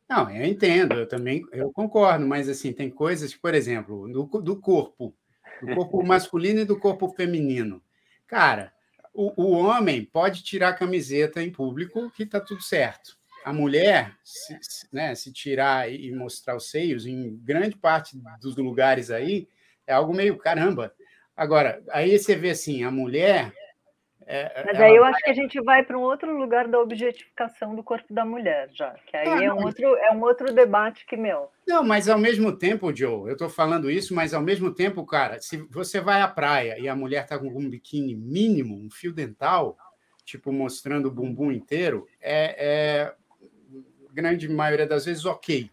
não, 0.08 0.30
eu 0.30 0.44
entendo, 0.46 0.94
eu 0.94 1.08
também 1.08 1.44
eu 1.50 1.72
concordo, 1.72 2.24
mas 2.24 2.48
assim, 2.48 2.72
tem 2.72 2.88
coisas, 2.88 3.34
por 3.34 3.54
exemplo, 3.54 4.08
do, 4.08 4.40
do 4.40 4.60
corpo, 4.60 5.12
do 5.60 5.74
corpo 5.74 6.02
masculino 6.06 6.60
e 6.60 6.64
do 6.64 6.78
corpo 6.78 7.08
feminino. 7.08 7.82
Cara, 8.24 8.72
o, 9.12 9.32
o 9.42 9.50
homem 9.52 10.04
pode 10.04 10.44
tirar 10.44 10.68
a 10.68 10.74
camiseta 10.74 11.42
em 11.42 11.50
público 11.50 12.08
que 12.12 12.22
está 12.22 12.40
tudo 12.40 12.62
certo. 12.62 13.16
A 13.44 13.52
mulher, 13.52 14.16
se, 14.22 14.56
né, 14.92 15.14
se 15.14 15.32
tirar 15.32 15.92
e 15.92 16.12
mostrar 16.12 16.56
os 16.56 16.70
seios, 16.70 17.04
em 17.04 17.36
grande 17.38 17.76
parte 17.76 18.16
dos 18.40 18.56
lugares 18.56 19.10
aí, 19.10 19.48
é 19.86 19.92
algo 19.92 20.14
meio 20.14 20.36
caramba. 20.36 20.94
Agora, 21.36 21.82
aí 21.90 22.16
você 22.16 22.36
vê 22.36 22.50
assim, 22.50 22.84
a 22.84 22.90
mulher 22.92 23.52
é, 24.28 24.64
Mas 24.66 24.80
aí 24.80 24.96
eu 24.96 25.02
vai... 25.02 25.12
acho 25.12 25.22
que 25.22 25.30
a 25.30 25.34
gente 25.34 25.60
vai 25.62 25.84
para 25.84 25.96
um 25.96 26.02
outro 26.02 26.36
lugar 26.36 26.66
da 26.66 26.80
objetificação 26.80 27.76
do 27.76 27.82
corpo 27.82 28.12
da 28.12 28.24
mulher, 28.24 28.68
já. 28.72 28.92
Que 29.06 29.16
aí 29.16 29.28
ah, 29.28 29.44
é, 29.44 29.52
um 29.52 29.64
outro, 29.64 29.84
é 29.84 30.10
um 30.12 30.20
outro 30.22 30.52
debate 30.52 31.06
que, 31.06 31.16
meu. 31.16 31.48
Não, 31.66 31.84
mas 31.84 32.08
ao 32.08 32.18
mesmo 32.18 32.50
tempo, 32.50 32.94
Joe, 32.94 33.28
eu 33.28 33.34
estou 33.34 33.48
falando 33.48 33.88
isso, 33.88 34.12
mas 34.12 34.34
ao 34.34 34.42
mesmo 34.42 34.74
tempo, 34.74 35.06
cara, 35.06 35.40
se 35.40 35.58
você 35.70 36.00
vai 36.00 36.20
à 36.20 36.26
praia 36.26 36.76
e 36.76 36.88
a 36.88 36.96
mulher 36.96 37.22
está 37.22 37.38
com 37.38 37.46
um 37.46 37.70
biquíni 37.70 38.16
mínimo, 38.16 38.76
um 38.76 38.90
fio 38.90 39.12
dental, 39.12 39.76
tipo 40.24 40.50
mostrando 40.50 41.06
o 41.06 41.12
bumbum 41.12 41.52
inteiro, 41.52 42.08
é, 42.20 42.56
é 42.58 43.14
grande 44.12 44.48
maioria 44.48 44.86
das 44.86 45.04
vezes 45.04 45.24
ok. 45.24 45.70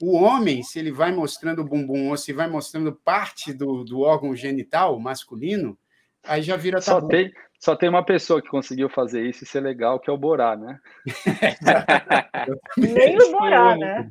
O 0.00 0.14
homem, 0.14 0.62
se 0.62 0.78
ele 0.78 0.92
vai 0.92 1.10
mostrando 1.10 1.60
o 1.62 1.64
bumbum 1.64 2.10
ou 2.10 2.16
se 2.16 2.32
vai 2.32 2.46
mostrando 2.46 2.92
parte 2.92 3.52
do, 3.52 3.82
do 3.82 4.02
órgão 4.02 4.36
genital 4.36 4.96
masculino, 5.00 5.76
aí 6.22 6.42
já 6.42 6.56
vira 6.56 6.80
tabu. 6.80 7.00
Só 7.00 7.08
tem, 7.08 7.32
só 7.58 7.74
tem 7.74 7.88
uma 7.88 8.04
pessoa 8.04 8.42
que 8.42 8.48
conseguiu 8.48 8.88
fazer 8.88 9.26
isso 9.26 9.44
e 9.44 9.46
ser 9.46 9.60
legal, 9.60 9.98
que 9.98 10.10
é 10.10 10.12
o 10.12 10.18
Borá, 10.18 10.56
né? 10.56 10.78
Nem 12.76 13.16
o 13.16 13.32
Borá, 13.32 13.76
né? 13.76 14.10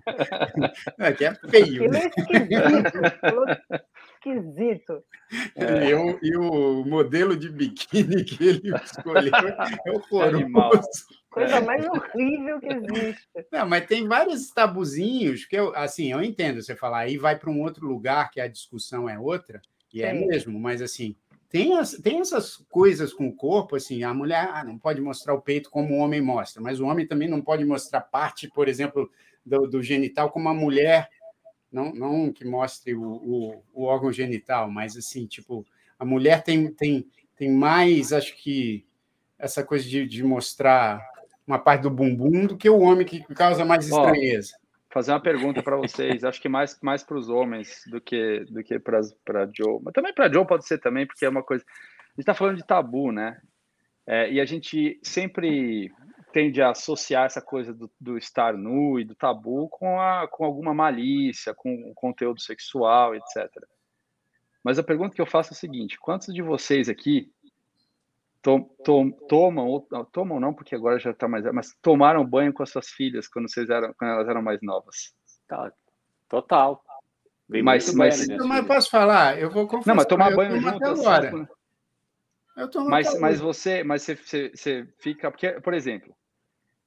É 0.99 1.11
que 1.13 1.25
é 1.25 1.35
feio. 1.49 1.91
Né? 1.91 2.09
esquisito. 2.17 2.99
esquisito. 4.15 5.03
É. 5.55 5.89
E, 5.89 5.93
o, 5.93 6.19
e, 6.21 6.37
o, 6.37 6.85
modelo 6.85 7.35
de 7.35 7.49
biquíni 7.49 8.23
que 8.23 8.43
ele 8.43 8.75
escolheu 8.83 9.31
é 9.85 9.91
horroroso. 9.91 10.89
Coisa 11.29 11.61
mais 11.61 11.85
horrível 11.85 12.59
que 12.59 12.67
existe. 12.67 13.27
Não, 13.51 13.67
mas 13.67 13.85
tem 13.85 14.07
vários 14.07 14.51
tabuzinhos 14.51 15.45
que 15.45 15.55
eu, 15.55 15.75
assim, 15.75 16.11
eu 16.11 16.23
entendo 16.23 16.61
você 16.61 16.75
falar, 16.75 16.99
aí 16.99 17.17
vai 17.17 17.37
para 17.37 17.49
um 17.49 17.61
outro 17.61 17.85
lugar 17.85 18.31
que 18.31 18.39
a 18.39 18.47
discussão 18.47 19.09
é 19.09 19.19
outra, 19.19 19.61
e 19.93 20.01
é 20.01 20.11
Sim. 20.11 20.23
é 20.23 20.27
mesmo, 20.27 20.59
mas 20.59 20.81
assim, 20.81 21.15
tem, 21.55 21.77
as, 21.77 21.91
tem 21.91 22.19
essas 22.19 22.57
coisas 22.69 23.13
com 23.13 23.29
o 23.29 23.33
corpo, 23.33 23.77
assim, 23.77 24.03
a 24.03 24.13
mulher 24.13 24.49
ah, 24.51 24.61
não 24.61 24.77
pode 24.77 24.99
mostrar 24.99 25.33
o 25.33 25.41
peito 25.41 25.69
como 25.69 25.93
o 25.93 25.99
homem 25.99 26.19
mostra, 26.19 26.61
mas 26.61 26.81
o 26.81 26.85
homem 26.85 27.07
também 27.07 27.29
não 27.29 27.41
pode 27.41 27.63
mostrar 27.63 28.01
parte, 28.01 28.49
por 28.49 28.67
exemplo, 28.67 29.09
do, 29.45 29.65
do 29.65 29.81
genital 29.81 30.29
como 30.29 30.49
a 30.49 30.53
mulher, 30.53 31.09
não, 31.71 31.93
não 31.93 32.33
que 32.33 32.43
mostre 32.43 32.93
o, 32.93 33.01
o, 33.01 33.63
o, 33.73 33.83
órgão 33.85 34.11
genital, 34.11 34.69
mas 34.69 34.97
assim, 34.97 35.25
tipo, 35.25 35.65
a 35.97 36.03
mulher 36.03 36.43
tem, 36.43 36.69
tem, 36.73 37.07
tem 37.37 37.49
mais, 37.49 38.11
acho 38.11 38.35
que, 38.35 38.85
essa 39.39 39.63
coisa 39.63 39.87
de, 39.87 40.05
de 40.05 40.25
mostrar 40.25 41.01
uma 41.47 41.57
parte 41.57 41.83
do 41.83 41.89
bumbum 41.89 42.47
do 42.47 42.57
que 42.57 42.69
o 42.69 42.79
homem 42.79 43.07
que 43.07 43.21
causa 43.33 43.63
mais 43.63 43.85
estranheza 43.85 44.57
fazer 44.95 45.11
uma 45.11 45.19
pergunta 45.19 45.61
para 45.61 45.75
vocês, 45.75 46.23
acho 46.23 46.41
que 46.41 46.47
mais, 46.47 46.79
mais 46.81 47.03
para 47.03 47.17
os 47.17 47.27
homens 47.27 47.83
do 47.85 47.99
que, 47.99 48.45
do 48.45 48.63
que 48.63 48.79
para 48.79 49.01
Joe, 49.53 49.81
mas 49.83 49.93
também 49.93 50.13
para 50.13 50.31
Joe 50.31 50.47
pode 50.47 50.65
ser 50.65 50.77
também, 50.77 51.05
porque 51.05 51.25
é 51.25 51.29
uma 51.29 51.43
coisa. 51.43 51.65
A 51.67 52.11
gente 52.11 52.19
está 52.19 52.33
falando 52.33 52.55
de 52.55 52.65
tabu, 52.65 53.11
né? 53.11 53.37
É, 54.07 54.31
e 54.31 54.39
a 54.39 54.45
gente 54.45 54.97
sempre 55.03 55.91
tende 56.31 56.61
a 56.61 56.69
associar 56.69 57.25
essa 57.25 57.41
coisa 57.41 57.73
do, 57.73 57.91
do, 57.99 58.17
estar 58.17 58.53
nu 58.53 58.97
e 58.97 59.03
do 59.03 59.15
tabu 59.15 59.67
com, 59.67 59.99
a, 59.99 60.29
com 60.29 60.45
alguma 60.45 60.73
malícia, 60.73 61.53
com 61.53 61.93
conteúdo 61.93 62.39
sexual, 62.39 63.13
etc. 63.13 63.51
Mas 64.63 64.79
a 64.79 64.83
pergunta 64.83 65.13
que 65.13 65.21
eu 65.21 65.25
faço 65.25 65.51
é 65.51 65.55
a 65.55 65.59
seguinte: 65.59 65.99
quantos 65.99 66.33
de 66.33 66.41
vocês 66.41 66.87
aqui 66.87 67.29
tom, 68.45 68.61
tom, 68.83 69.11
tomam, 69.27 69.65
ou, 69.65 69.81
tomam 70.11 70.39
não, 70.39 70.53
porque 70.53 70.75
agora 70.75 70.99
já 70.99 71.09
está 71.09 71.27
mais, 71.27 71.43
mas 71.51 71.75
tomaram 71.81 72.23
banho 72.23 72.53
com 72.53 72.61
as 72.61 72.69
suas 72.69 72.89
filhas 72.89 73.27
quando, 73.27 73.49
vocês 73.49 73.67
eram, 73.71 73.91
quando 73.97 74.11
elas 74.11 74.29
eram 74.29 74.43
mais 74.43 74.61
novas. 74.61 75.15
Tá, 75.47 75.73
total. 76.29 76.83
Bem 77.49 77.63
mas, 77.63 77.91
mas, 77.95 78.27
mas, 78.27 78.45
mas 78.45 78.57
eu 78.59 78.67
posso 78.67 78.89
falar, 78.91 79.39
eu 79.39 79.49
vou 79.49 79.67
confessar. 79.67 79.89
Não, 79.89 79.95
mas 79.95 80.05
tomar 80.05 80.35
banho 80.35 80.61
junto 80.61 80.85
agora. 80.85 81.27
Assim, 81.29 81.47
eu 82.57 82.69
tomo 82.69 82.87
mas, 82.87 83.19
mas 83.19 83.39
você, 83.39 83.83
mas 83.83 84.03
você, 84.03 84.15
você, 84.15 84.51
você, 84.53 84.87
fica, 84.99 85.31
porque, 85.31 85.59
por 85.61 85.73
exemplo, 85.73 86.15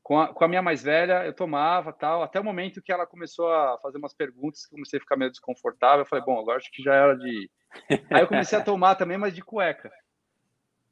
com 0.01 0.21
a, 0.21 0.33
com 0.33 0.45
a 0.45 0.49
minha 0.49 0.63
mais 0.63 0.85
velha, 0.85 1.27
eu 1.27 1.33
tomava 1.33 1.93
tal, 1.93 2.23
até 2.23 2.39
o 2.39 2.45
momento 2.45 2.81
que 2.81 2.93
ela 2.93 3.07
começou 3.07 3.53
a 3.53 3.79
fazer 3.83 3.99
umas 3.99 4.15
perguntas, 4.15 4.65
comecei 4.67 4.99
a 4.99 5.03
ficar 5.03 5.17
meio 5.17 5.31
desconfortável. 5.31 6.01
Eu 6.01 6.07
falei, 6.07 6.25
bom, 6.25 6.39
agora 6.39 6.59
acho 6.59 6.71
que 6.71 6.85
já 6.85 6.95
era 6.95 7.17
de. 7.17 7.51
Aí 8.13 8.23
eu 8.23 8.29
comecei 8.29 8.57
a 8.57 8.63
tomar 8.63 8.95
também, 8.95 9.19
mas 9.19 9.35
de 9.35 9.43
cueca. 9.43 9.91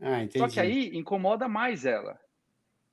Ah, 0.01 0.27
Só 0.37 0.49
que 0.49 0.61
aí 0.61 0.97
incomoda 0.97 1.49
mais 1.49 1.87
ela. 1.87 2.19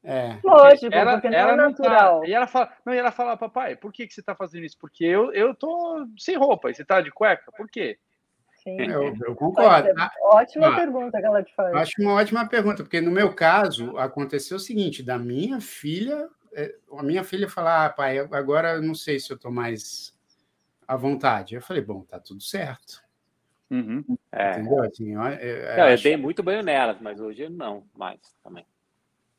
É. 0.03 0.37
Lógico, 0.43 0.93
ela, 0.93 1.13
porque 1.13 1.33
ela 1.33 1.55
não 1.55 1.63
é 1.63 1.67
natural. 1.67 2.19
Tá, 2.21 2.27
e 2.27 2.33
ela 2.33 2.47
fala, 2.47 2.73
não, 2.85 2.93
e 2.93 2.97
ela 2.97 3.11
fala, 3.11 3.37
papai, 3.37 3.75
por 3.75 3.93
que, 3.93 4.05
que 4.05 4.13
você 4.13 4.19
está 4.19 4.35
fazendo 4.35 4.65
isso? 4.65 4.77
Porque 4.77 5.05
eu, 5.05 5.31
eu 5.33 5.55
tô 5.55 6.05
sem 6.17 6.35
roupa 6.35 6.69
e 6.69 6.75
você 6.75 6.81
está 6.81 6.99
de 6.99 7.09
cueca, 7.09 7.51
por 7.55 7.69
quê? 7.69 7.97
Sim. 8.63 8.79
Eu, 8.79 9.15
eu 9.25 9.35
concordo. 9.35 9.89
Ótima 10.21 10.69
ah, 10.69 10.75
pergunta 10.75 11.19
que 11.19 11.25
ela 11.25 11.43
te 11.43 11.53
faz. 11.53 11.75
Acho 11.75 12.01
uma 12.01 12.13
ótima 12.13 12.47
pergunta, 12.47 12.81
porque 12.81 13.01
no 13.01 13.11
meu 13.11 13.33
caso 13.33 13.97
aconteceu 13.97 14.55
o 14.55 14.59
seguinte: 14.59 15.03
da 15.03 15.19
minha 15.19 15.59
filha, 15.59 16.29
é, 16.53 16.73
a 16.97 17.03
minha 17.03 17.25
filha 17.25 17.49
falar, 17.49 17.85
ah, 17.85 17.89
pai, 17.89 18.19
agora 18.19 18.75
eu 18.75 18.81
não 18.81 18.95
sei 18.95 19.19
se 19.19 19.31
eu 19.31 19.35
estou 19.35 19.51
mais 19.51 20.17
à 20.87 20.95
vontade. 20.95 21.55
Eu 21.55 21.61
falei, 21.61 21.83
bom, 21.83 22.03
tá 22.03 22.19
tudo 22.19 22.41
certo. 22.41 23.02
Uhum. 23.73 24.05
É. 24.31 24.51
Entendeu? 24.51 24.83
Assim, 24.83 25.13
eu, 25.15 25.21
eu, 25.21 25.57
eu, 25.57 25.87
eu 25.89 26.01
dei 26.01 26.15
muito 26.15 26.43
banho 26.43 26.61
nelas, 26.61 26.97
mas 27.01 27.19
hoje 27.19 27.49
não 27.49 27.83
mais 27.95 28.19
também. 28.43 28.63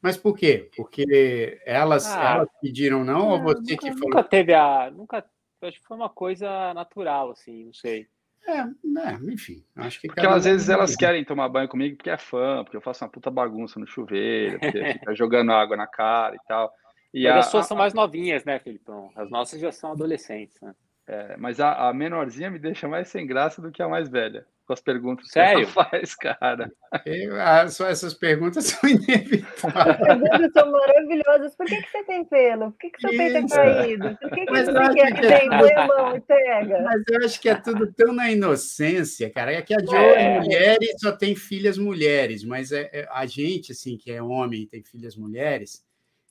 Mas 0.03 0.17
por 0.17 0.37
quê? 0.37 0.69
Porque 0.77 1.61
elas, 1.65 2.13
ah, 2.13 2.35
elas 2.35 2.49
pediram 2.61 3.05
não 3.05 3.29
ou 3.29 3.41
você 3.41 3.61
nunca, 3.61 3.77
que 3.77 3.93
falou? 3.93 4.09
Nunca 4.09 4.25
teve 4.25 4.53
a. 4.53 4.91
Nunca. 4.91 5.25
Acho 5.63 5.81
que 5.81 5.87
foi 5.87 5.97
uma 5.97 6.11
coisa 6.11 6.75
natural, 6.75 7.31
assim, 7.31 7.65
não 7.67 7.73
sei. 7.73 8.09
É, 8.47 8.59
é 8.59 9.15
enfim. 9.33 9.65
Acho 9.77 10.01
que 10.01 10.09
porque 10.09 10.27
às 10.27 10.45
vezes 10.45 10.69
elas 10.69 10.95
querem 10.95 11.25
tomar 11.25 11.49
banho 11.49 11.69
comigo 11.69 11.97
porque 11.97 12.11
é 12.11 12.19
fã, 12.19 12.63
porque 12.63 12.77
eu 12.77 12.83
faço 12.83 13.05
uma 13.05 13.11
puta 13.11 13.31
bagunça 13.31 13.81
no 13.81 13.87
chuveiro, 13.87 14.59
porque 14.59 14.93
fica 14.99 15.15
jogando 15.15 15.53
água 15.53 15.77
na 15.77 15.87
cara 15.87 16.35
e 16.35 16.41
tal. 16.47 16.71
E 17.15 17.25
Mas 17.25 17.37
a, 17.37 17.39
as 17.39 17.47
suas 17.47 17.65
a, 17.65 17.69
são 17.69 17.77
mais 17.77 17.95
novinhas, 17.95 18.45
né, 18.45 18.59
Felipão? 18.59 19.11
As 19.15 19.31
nossas 19.31 19.59
já 19.61 19.73
são 19.73 19.93
adolescentes, 19.93 20.61
né? 20.61 20.75
É, 21.07 21.37
mas 21.37 21.61
a, 21.61 21.89
a, 21.89 21.93
menorzinha 21.93 22.51
me 22.51 22.59
deixa 22.59 22.89
mais 22.89 23.09
sem 23.09 23.27
graça 23.27 23.61
do 23.61 23.71
que 23.71 23.83
a 23.83 23.89
mais 23.89 24.09
velha, 24.09 24.47
com 24.67 24.73
as 24.73 24.81
perguntas 24.81 25.29
Sério? 25.29 25.67
que 25.67 25.79
ela 25.79 25.85
faz, 25.91 26.15
cara. 26.15 26.73
Eu, 27.05 27.39
ah, 27.39 27.69
só 27.69 27.87
essas 27.87 28.15
perguntas 28.15 28.65
são 28.73 28.89
inevitáveis. 28.89 29.77
As 29.77 29.99
perguntas 29.99 30.53
são 30.55 30.73
maravilhosas. 30.73 31.55
Por 31.57 31.67
que, 31.67 31.77
que 31.83 31.91
você 31.91 32.05
tem 32.05 32.25
pelo? 32.25 32.71
Por 32.73 32.79
que, 32.79 32.91
que 32.91 33.01
seu 33.03 33.11
Isso. 33.11 33.19
peito 33.19 33.37
é 33.37 33.49
caído? 33.49 34.17
Por 34.17 34.31
que, 34.31 34.47
que 34.47 34.51
mas 34.51 34.67
você 34.67 34.95
quer 34.95 35.15
que, 35.15 35.21
que 35.21 35.29
tem? 35.29 35.49
Põe 35.51 35.73
a 35.75 35.87
mão 35.87 36.17
e 36.17 36.21
pega. 36.23 36.83
Mas 36.83 37.03
eu 37.11 37.27
acho 37.27 37.41
que 37.41 37.49
é 37.51 37.55
tudo 37.55 37.93
tão 37.93 38.15
na 38.15 38.31
inocência, 38.31 39.29
cara. 39.29 39.53
É 39.53 39.61
que 39.61 39.75
a 39.75 39.79
de 39.79 39.95
é. 39.95 40.41
mulheres 40.41 40.95
só 41.01 41.13
tem 41.13 41.37
filhas 41.37 41.77
mulheres, 41.77 42.43
mas 42.45 42.73
é, 42.73 42.89
é, 42.95 43.09
a 43.11 43.27
gente, 43.27 43.73
assim, 43.73 43.99
que 43.99 44.11
é 44.11 44.23
homem 44.23 44.63
e 44.63 44.67
tem 44.67 44.83
filhas 44.83 45.17
mulheres 45.17 45.85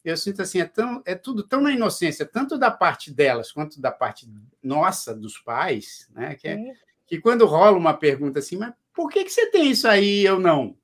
eu 0.03 0.17
sinto 0.17 0.41
assim, 0.41 0.59
é, 0.59 0.65
tão, 0.65 1.01
é 1.05 1.15
tudo 1.15 1.43
tão 1.43 1.61
na 1.61 1.71
inocência, 1.71 2.25
tanto 2.25 2.57
da 2.57 2.69
parte 2.69 3.11
delas 3.11 3.51
quanto 3.51 3.79
da 3.79 3.91
parte 3.91 4.29
nossa, 4.61 5.15
dos 5.15 5.37
pais, 5.37 6.09
né? 6.13 6.35
Que, 6.35 6.47
é, 6.47 6.73
que 7.07 7.19
quando 7.19 7.45
rola 7.45 7.77
uma 7.77 7.93
pergunta 7.93 8.39
assim, 8.39 8.57
mas 8.57 8.73
por 8.93 9.09
que, 9.09 9.23
que 9.23 9.31
você 9.31 9.49
tem 9.49 9.71
isso 9.71 9.87
aí 9.87 10.21
e 10.21 10.25
eu 10.25 10.39
não? 10.39 10.77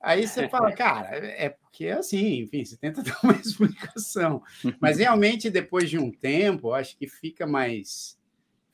Aí 0.00 0.26
você 0.26 0.46
fala, 0.50 0.72
cara, 0.72 1.16
é 1.16 1.48
porque 1.48 1.88
assim, 1.88 2.40
enfim, 2.40 2.64
você 2.64 2.76
tenta 2.76 3.02
dar 3.04 3.18
uma 3.22 3.36
explicação. 3.36 4.42
Mas 4.80 4.98
realmente, 4.98 5.50
depois 5.50 5.88
de 5.88 5.98
um 5.98 6.10
tempo, 6.10 6.72
acho 6.72 6.96
que 6.96 7.08
fica 7.08 7.46
mais 7.46 8.18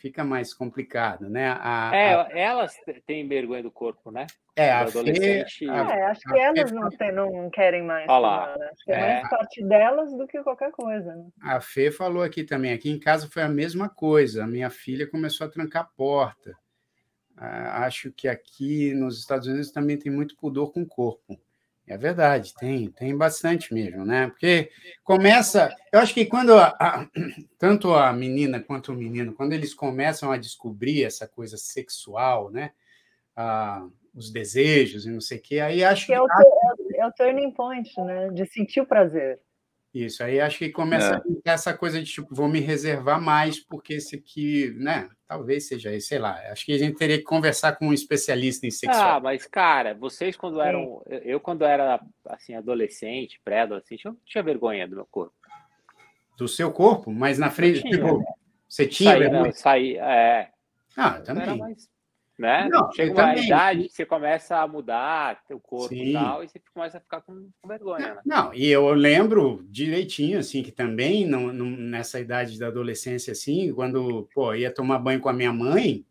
fica 0.00 0.24
mais 0.24 0.54
complicado, 0.54 1.28
né? 1.28 1.56
A, 1.60 1.90
é, 1.94 2.14
a... 2.14 2.28
elas 2.32 2.74
têm 3.06 3.28
vergonha 3.28 3.62
do 3.62 3.70
corpo, 3.70 4.10
né? 4.10 4.26
É, 4.56 4.70
a 4.72 4.80
adolescente. 4.80 5.58
Fê, 5.58 5.64
é, 5.66 6.04
acho 6.06 6.20
que 6.22 6.38
elas 6.38 6.72
não, 6.72 6.88
tem, 6.88 7.12
não 7.12 7.50
querem 7.50 7.82
mais. 7.82 8.06
Falar. 8.06 8.58
Né? 8.58 8.68
Acho 8.72 8.84
que 8.84 8.92
é, 8.92 8.94
é, 8.94 9.20
mais 9.20 9.30
parte 9.30 9.64
delas 9.64 10.12
do 10.12 10.26
que 10.26 10.42
qualquer 10.42 10.72
coisa. 10.72 11.14
Né? 11.14 11.26
A 11.42 11.60
Fê 11.60 11.90
falou 11.90 12.22
aqui 12.22 12.42
também. 12.42 12.72
Aqui 12.72 12.90
em 12.90 12.98
casa 12.98 13.28
foi 13.30 13.42
a 13.42 13.48
mesma 13.48 13.88
coisa. 13.88 14.44
A 14.44 14.46
minha 14.46 14.70
filha 14.70 15.08
começou 15.08 15.46
a 15.46 15.50
trancar 15.50 15.82
a 15.82 15.96
porta. 15.96 16.56
Ah, 17.36 17.84
acho 17.84 18.10
que 18.12 18.26
aqui 18.26 18.94
nos 18.94 19.18
Estados 19.18 19.46
Unidos 19.46 19.70
também 19.70 19.98
tem 19.98 20.10
muito 20.10 20.36
pudor 20.36 20.72
com 20.72 20.82
o 20.82 20.88
corpo. 20.88 21.38
É 21.90 21.98
verdade, 21.98 22.54
tem, 22.54 22.88
tem 22.92 23.16
bastante 23.16 23.74
mesmo, 23.74 24.04
né? 24.04 24.28
Porque 24.28 24.70
começa, 25.02 25.74
eu 25.92 25.98
acho 25.98 26.14
que 26.14 26.24
quando 26.24 26.54
a, 26.54 26.68
a, 26.78 27.08
tanto 27.58 27.92
a 27.92 28.12
menina 28.12 28.60
quanto 28.60 28.92
o 28.92 28.94
menino, 28.94 29.32
quando 29.32 29.54
eles 29.54 29.74
começam 29.74 30.30
a 30.30 30.36
descobrir 30.36 31.02
essa 31.02 31.26
coisa 31.26 31.56
sexual, 31.56 32.48
né? 32.48 32.70
Ah, 33.34 33.84
os 34.14 34.30
desejos 34.30 35.04
e 35.04 35.10
não 35.10 35.20
sei 35.20 35.38
o 35.38 35.42
quê, 35.42 35.58
aí 35.58 35.82
acho 35.82 36.06
que. 36.06 36.12
É 36.12 36.22
o, 36.22 36.26
é, 36.26 36.98
é 36.98 37.06
o 37.08 37.12
turning 37.12 37.50
point, 37.50 37.90
né? 38.02 38.28
De 38.28 38.46
sentir 38.46 38.80
o 38.80 38.86
prazer. 38.86 39.40
Isso, 39.92 40.22
aí 40.22 40.40
acho 40.40 40.58
que 40.58 40.70
começa 40.70 41.20
é. 41.44 41.50
essa 41.50 41.74
coisa 41.74 42.00
de 42.00 42.08
tipo, 42.08 42.32
vou 42.32 42.48
me 42.48 42.60
reservar 42.60 43.20
mais, 43.20 43.58
porque 43.58 43.94
esse 43.94 44.14
aqui, 44.14 44.70
né? 44.76 45.10
Talvez 45.30 45.68
seja 45.68 45.94
isso, 45.94 46.08
sei 46.08 46.18
lá. 46.18 46.32
Acho 46.50 46.66
que 46.66 46.72
a 46.72 46.78
gente 46.78 46.98
teria 46.98 47.16
que 47.16 47.22
conversar 47.22 47.76
com 47.76 47.86
um 47.86 47.92
especialista 47.92 48.66
em 48.66 48.70
sexual. 48.72 49.18
Ah, 49.18 49.20
mas, 49.20 49.46
cara, 49.46 49.94
vocês 49.94 50.36
quando 50.36 50.60
eram. 50.60 51.00
Eu, 51.06 51.38
quando 51.38 51.64
era 51.64 52.04
assim, 52.26 52.56
adolescente, 52.56 53.40
pré-adolescente, 53.44 54.06
eu 54.06 54.16
tinha 54.26 54.42
vergonha 54.42 54.88
do 54.88 54.96
meu 54.96 55.06
corpo. 55.06 55.32
Do 56.36 56.48
seu 56.48 56.72
corpo? 56.72 57.12
Mas 57.12 57.38
na 57.38 57.48
frente, 57.48 57.80
tinha, 57.80 57.92
tipo, 57.92 58.24
você 58.68 58.88
tinha 58.88 59.10
saí, 59.10 59.18
vergonha? 59.20 59.42
Não, 59.44 59.52
saí, 59.52 59.96
é. 59.98 60.50
Ah, 60.96 61.20
também. 61.20 61.76
Né? 62.40 62.70
Não, 62.70 62.90
Chega 62.90 63.12
uma 63.12 63.28
também. 63.28 63.44
idade 63.44 63.82
que 63.82 63.92
você 63.92 64.06
começa 64.06 64.56
a 64.56 64.66
mudar 64.66 65.42
teu 65.46 65.60
corpo 65.60 65.94
Sim. 65.94 66.04
e 66.04 66.12
tal, 66.14 66.42
e 66.42 66.48
você 66.48 66.58
começa 66.72 66.96
a 66.96 67.00
ficar 67.00 67.20
com, 67.20 67.50
com 67.60 67.68
vergonha, 67.68 68.14
né? 68.14 68.20
Não, 68.24 68.54
e 68.54 68.66
eu 68.66 68.90
lembro 68.94 69.62
direitinho, 69.68 70.38
assim, 70.38 70.62
que 70.62 70.72
também 70.72 71.26
não, 71.26 71.52
não, 71.52 71.66
nessa 71.66 72.18
idade 72.18 72.58
da 72.58 72.68
adolescência, 72.68 73.32
assim, 73.32 73.70
quando, 73.74 74.26
pô, 74.32 74.54
ia 74.54 74.72
tomar 74.72 74.98
banho 75.00 75.20
com 75.20 75.28
a 75.28 75.34
minha 75.34 75.52
mãe, 75.52 76.02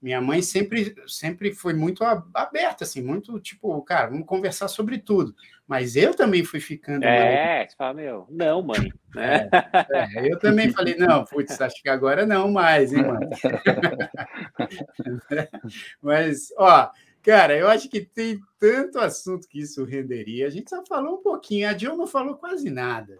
minha 0.00 0.20
mãe 0.20 0.40
sempre, 0.40 0.94
sempre 1.06 1.52
foi 1.52 1.74
muito 1.74 2.04
aberta, 2.04 2.84
assim, 2.84 3.02
muito 3.02 3.38
tipo, 3.40 3.80
cara, 3.82 4.08
vamos 4.08 4.26
conversar 4.26 4.68
sobre 4.68 4.98
tudo. 4.98 5.34
Mas 5.66 5.96
eu 5.96 6.14
também 6.14 6.44
fui 6.44 6.60
ficando. 6.60 7.04
É, 7.04 7.66
você 7.66 7.76
fala, 7.76 7.94
meu, 7.94 8.26
não, 8.30 8.62
mãe. 8.62 8.92
É, 9.16 9.48
é, 9.92 10.32
eu 10.32 10.38
também 10.38 10.72
falei, 10.72 10.96
não, 10.96 11.24
putz, 11.24 11.60
acho 11.60 11.82
que 11.82 11.88
agora 11.88 12.24
não 12.24 12.50
mais, 12.50 12.92
hein, 12.92 13.02
mano. 13.02 13.28
Mas, 16.00 16.52
ó, 16.56 16.90
cara, 17.22 17.56
eu 17.56 17.68
acho 17.68 17.90
que 17.90 18.00
tem 18.00 18.40
tanto 18.58 18.98
assunto 18.98 19.46
que 19.46 19.60
isso 19.60 19.84
renderia. 19.84 20.46
A 20.46 20.50
gente 20.50 20.70
só 20.70 20.82
falou 20.86 21.16
um 21.16 21.22
pouquinho, 21.22 21.68
a 21.68 21.76
Joe 21.76 21.96
não 21.96 22.06
falou 22.06 22.36
quase 22.36 22.70
nada. 22.70 23.18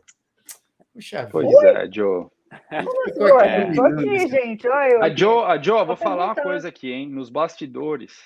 Puxa 0.95 1.29
pois 1.31 1.47
vida. 1.47 1.69
é, 1.69 1.93
Joe. 1.93 2.29
Como 2.69 3.41
assim, 3.41 3.73
Tô 3.75 3.85
aqui, 3.85 4.29
gente. 4.29 4.69
Olha, 4.69 5.01
a 5.01 5.15
Joe, 5.15 5.45
a 5.45 5.61
Joe, 5.61 5.85
vou 5.85 5.97
falar 5.97 6.27
uma 6.27 6.35
coisa 6.35 6.69
aqui, 6.69 6.93
hein? 6.93 7.09
Nos 7.09 7.31
bastidores, 7.31 8.17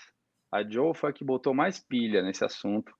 a 0.53 0.63
Joe 0.63 0.93
foi 0.95 1.09
a 1.09 1.13
que 1.15 1.25
botou 1.25 1.55
mais 1.55 1.81
pilha 1.81 2.21
nesse 2.23 2.45
assunto. 2.45 2.93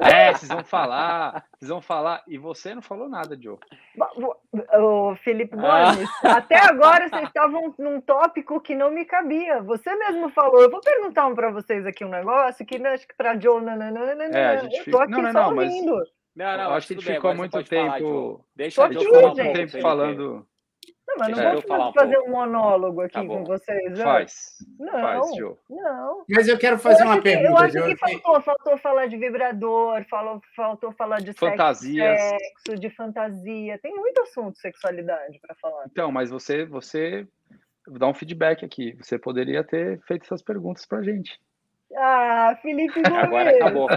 É, 0.00 0.32
vocês 0.32 0.48
vão 0.48 0.62
falar, 0.62 1.44
vocês 1.58 1.68
vão 1.68 1.82
falar, 1.82 2.22
e 2.28 2.38
você 2.38 2.72
não 2.72 2.82
falou 2.82 3.08
nada, 3.08 3.36
Joe. 3.36 3.58
O 4.78 5.16
Felipe 5.16 5.56
Gomes, 5.56 6.08
ah. 6.22 6.36
até 6.36 6.56
agora 6.56 7.08
vocês 7.08 7.26
estavam 7.26 7.74
num 7.80 8.00
tópico 8.00 8.60
que 8.60 8.76
não 8.76 8.92
me 8.92 9.04
cabia. 9.04 9.60
Você 9.62 9.92
mesmo 9.96 10.28
falou. 10.30 10.62
Eu 10.62 10.70
vou 10.70 10.80
perguntar 10.80 11.26
um 11.26 11.34
para 11.34 11.50
vocês 11.50 11.84
aqui 11.84 12.04
um 12.04 12.10
negócio 12.10 12.64
que 12.64 12.76
acho 12.86 13.08
que 13.08 13.16
para 13.16 13.40
Joe, 13.40 13.60
não, 13.60 13.76
não, 13.76 13.90
não, 13.90 14.14
não, 14.14 14.24
é, 14.26 14.46
a 14.46 14.56
gente 14.58 14.78
eu 14.78 14.92
tô 14.92 14.98
aqui 15.00 15.10
não, 15.10 15.22
não, 15.22 15.32
só 15.32 15.48
não, 15.48 15.56
mas... 15.56 15.74
Não, 16.36 16.56
não, 16.56 16.74
acho 16.74 16.86
que 16.88 16.94
a 16.94 16.96
gente 16.96 17.12
ficou 17.12 17.34
muito 17.34 17.64
tempo. 17.64 17.90
Falar, 17.90 18.44
Deixa 18.54 18.84
a 18.84 18.92
Joe 18.92 19.04
falar 19.04 19.34
muito 19.34 19.52
tempo 19.52 19.80
falando. 19.80 20.46
Não, 21.06 21.16
mas 21.18 21.36
não 21.36 21.52
vou 21.52 21.62
falar 21.62 21.92
fazer 21.92 22.18
um, 22.18 22.24
um 22.24 22.30
monólogo 22.30 23.02
aqui 23.02 23.14
tá 23.14 23.26
com 23.26 23.44
vocês. 23.44 24.00
Faz. 24.00 24.56
Não, 24.78 24.92
Faz, 24.92 25.30
não. 25.68 26.24
Mas 26.28 26.48
eu 26.48 26.58
quero 26.58 26.78
fazer 26.78 27.02
eu 27.02 27.06
uma 27.06 27.20
pergunta. 27.20 27.48
eu 27.48 27.58
acho 27.58 27.82
que 27.84 27.96
faltou, 27.96 28.40
faltou 28.40 28.78
falar 28.78 29.06
de 29.06 29.16
vibrador, 29.16 30.04
falou, 30.08 30.40
faltou 30.56 30.92
falar 30.92 31.20
de 31.20 31.32
Fantasias. 31.34 32.20
sexo, 32.20 32.80
de 32.80 32.90
fantasia. 32.90 33.78
Tem 33.78 33.94
muito 33.94 34.22
assunto 34.22 34.58
sexualidade 34.58 35.38
para 35.40 35.54
falar. 35.56 35.84
Então, 35.86 36.10
mas 36.10 36.30
você, 36.30 36.64
você 36.64 37.26
dá 37.86 38.08
um 38.08 38.14
feedback 38.14 38.64
aqui. 38.64 38.96
Você 39.00 39.18
poderia 39.18 39.62
ter 39.62 40.00
feito 40.06 40.24
essas 40.24 40.42
perguntas 40.42 40.86
para 40.86 41.02
gente. 41.02 41.38
Ah, 41.96 42.58
Felipe 42.62 43.02
Gomes. 43.02 43.18
Agora 43.18 43.50
acabou. 43.50 43.88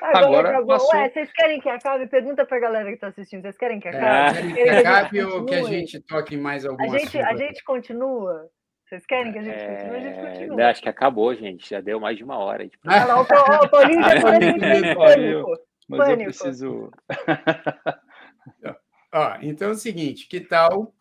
Agora, 0.00 0.26
Agora 0.26 0.50
acabou. 0.50 0.78
Ué, 0.92 1.10
vocês 1.10 1.32
querem 1.32 1.60
que 1.60 1.68
acabe? 1.68 2.06
Pergunta 2.06 2.44
para 2.44 2.56
a 2.56 2.60
galera 2.60 2.88
que 2.88 2.94
está 2.94 3.08
assistindo. 3.08 3.42
Vocês 3.42 3.56
querem 3.56 3.80
que 3.80 3.88
é, 3.88 3.90
acabe? 3.90 4.60
É, 4.60 4.64
que 4.64 4.70
acabe 4.70 5.22
ou 5.22 5.44
que 5.44 5.54
a 5.54 5.62
gente 5.62 6.00
toque 6.00 6.36
mais 6.36 6.64
alguma 6.64 6.94
a 6.94 6.98
gente, 6.98 7.18
A 7.18 7.36
gente 7.36 7.62
continua? 7.64 8.48
Vocês 8.86 9.06
querem 9.06 9.32
que 9.32 9.38
a 9.38 9.42
gente 9.42 9.56
é... 9.56 9.76
continue? 9.76 9.96
A 9.96 10.00
gente 10.00 10.18
é, 10.18 10.30
continua. 10.30 10.66
Acho 10.68 10.82
que 10.82 10.88
acabou, 10.88 11.34
gente. 11.34 11.68
Já 11.70 11.80
deu 11.80 12.00
mais 12.00 12.16
de 12.16 12.24
uma 12.24 12.38
hora. 12.38 12.64
Gente... 12.64 12.78
Ah, 12.86 13.06
não, 13.06 13.22
o 13.22 13.68
Paulinho 13.68 14.02
já 14.02 14.20
pânico. 14.96 15.56
Mas 15.88 16.08
eu 16.08 16.16
preciso... 16.16 16.90
Ó, 19.12 19.36
então 19.42 19.68
é 19.68 19.72
o 19.72 19.76
seguinte, 19.76 20.28
que 20.28 20.40
tal... 20.40 20.94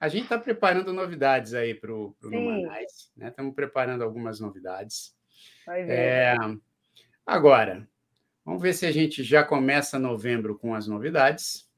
A 0.00 0.08
gente 0.08 0.24
está 0.24 0.36
preparando 0.36 0.92
novidades 0.92 1.54
aí 1.54 1.74
para 1.74 1.92
o 1.92 2.12
Numanais, 2.20 3.12
né? 3.16 3.28
Estamos 3.28 3.54
preparando 3.54 4.02
algumas 4.02 4.40
novidades. 4.40 5.14
Vai 5.66 5.84
ver. 5.84 5.92
É... 5.92 6.36
Agora, 7.26 7.86
Vamos 8.44 8.60
ver 8.60 8.72
se 8.72 8.84
a 8.84 8.90
gente 8.90 9.22
já 9.22 9.44
começa 9.44 9.98
novembro 9.98 10.58
com 10.58 10.74
as 10.74 10.88
novidades. 10.88 11.68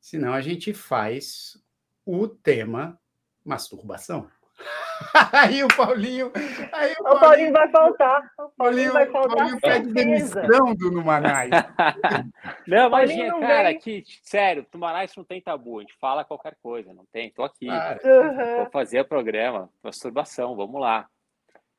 Senão 0.00 0.32
a 0.32 0.40
gente 0.40 0.72
faz 0.72 1.62
o 2.04 2.26
tema 2.26 2.98
masturbação. 3.44 4.30
aí 5.32 5.62
o 5.62 5.68
Paulinho. 5.68 6.32
Aí 6.72 6.92
o, 6.92 7.04
Paulinho, 7.04 7.16
o 7.16 7.20
Paulinho 7.20 7.52
vai 7.52 7.70
faltar. 7.70 8.32
O 8.38 8.48
Paulinho, 8.56 8.92
vai 8.92 9.06
faltar. 9.10 9.36
Paulinho 9.36 9.60
pede 9.60 9.92
demissão 9.92 10.74
do 10.74 10.90
Numanais. 10.90 11.50
não, 12.66 12.86
imagina, 12.88 13.38
cara, 13.38 13.74
que, 13.74 14.02
sério, 14.22 14.66
Numanais 14.72 15.14
não 15.14 15.24
tem 15.24 15.42
tabu. 15.42 15.78
A 15.78 15.82
gente 15.82 15.94
fala 16.00 16.24
qualquer 16.24 16.56
coisa, 16.62 16.94
não 16.94 17.04
tem. 17.12 17.30
Tô 17.30 17.44
aqui. 17.44 17.68
Uhum. 17.68 18.56
Vou 18.56 18.70
fazer 18.72 19.00
o 19.00 19.04
programa. 19.04 19.68
Masturbação, 19.82 20.56
vamos 20.56 20.80
lá. 20.80 21.06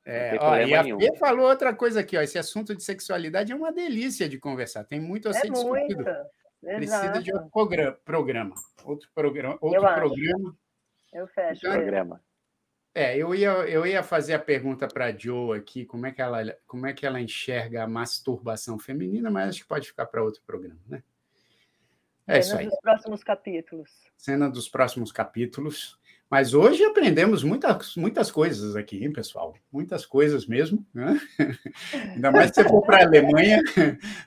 É, 0.06 0.38
ó, 0.40 0.58
e 0.58 0.74
a 0.74 0.84
Fê 0.84 1.16
falou 1.18 1.48
outra 1.48 1.74
coisa 1.74 2.00
aqui, 2.00 2.18
ó, 2.18 2.22
esse 2.22 2.38
assunto 2.38 2.76
de 2.76 2.84
sexualidade 2.84 3.52
é 3.52 3.56
uma 3.56 3.72
delícia 3.72 4.28
de 4.28 4.40
conversar, 4.40 4.84
tem 4.84 5.00
muito 5.00 5.30
a 5.30 5.34
ser 5.34 5.48
é 5.48 5.52
discutido. 5.52 6.06
Precisa 6.62 7.22
de 7.22 7.34
outro 7.34 7.50
programa, 8.04 8.56
outro 8.84 9.10
programa, 9.14 9.58
outro 9.62 9.78
eu 9.78 9.94
programa. 9.94 10.58
Eu 11.14 11.28
fecho. 11.28 11.62
Então, 11.66 11.74
programa. 11.74 12.22
É, 12.94 13.16
eu 13.16 13.34
ia, 13.36 13.50
eu 13.50 13.86
ia 13.86 14.02
fazer 14.02 14.34
a 14.34 14.40
pergunta 14.40 14.88
para 14.88 15.06
a 15.06 15.12
Jo 15.16 15.54
aqui, 15.54 15.86
como 15.86 16.06
é, 16.08 16.12
que 16.12 16.22
ela, 16.22 16.42
como 16.66 16.88
é 16.88 16.94
que 16.94 17.06
ela 17.06 17.22
enxerga 17.22 17.84
a 17.84 17.88
masturbação 17.88 18.80
feminina, 18.80 19.30
mas 19.30 19.50
acho 19.50 19.62
que 19.62 19.68
pode 19.68 19.88
ficar 19.88 20.08
para 20.08 20.24
outro 20.24 20.42
programa, 20.46 20.80
né? 20.88 21.04
É 22.28 22.42
Cena 22.42 22.42
isso 22.42 22.58
aí. 22.58 22.66
dos 22.68 22.80
próximos 22.82 23.24
capítulos. 23.24 23.90
Cena 24.18 24.50
dos 24.50 24.68
próximos 24.68 25.12
capítulos. 25.12 26.00
Mas 26.30 26.54
hoje 26.54 26.84
aprendemos 26.84 27.44
muitas, 27.44 27.96
muitas 27.96 28.30
coisas 28.30 28.76
aqui, 28.76 29.04
hein, 29.04 29.12
pessoal? 29.12 29.56
Muitas 29.72 30.06
coisas 30.06 30.46
mesmo. 30.46 30.86
Né? 30.94 31.20
Ainda 32.14 32.32
mais 32.32 32.50
se 32.50 32.62
você 32.62 32.70
for 32.70 32.86
para 32.86 32.98
a 32.98 33.06
Alemanha. 33.06 33.60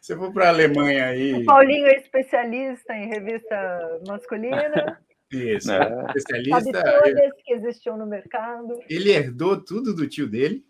Se 0.01 0.16
for 0.16 0.33
para 0.33 0.47
a 0.47 0.49
Alemanha 0.49 1.07
aí. 1.07 1.33
O 1.35 1.45
Paulinho 1.45 1.87
é 1.87 1.97
especialista 1.97 2.93
em 2.95 3.09
revista 3.09 4.01
masculina. 4.09 5.01
Isso, 5.31 5.70
é. 5.70 6.05
especialista. 6.16 6.61
Sabe 6.61 7.03
todas 7.05 7.33
que 7.45 7.53
existiam 7.55 7.97
no 7.97 8.07
mercado. 8.07 8.81
Ele 8.91 9.12
herdou 9.12 9.62
tudo 9.62 9.95
do 9.95 10.09
tio 10.09 10.29
dele. 10.29 10.65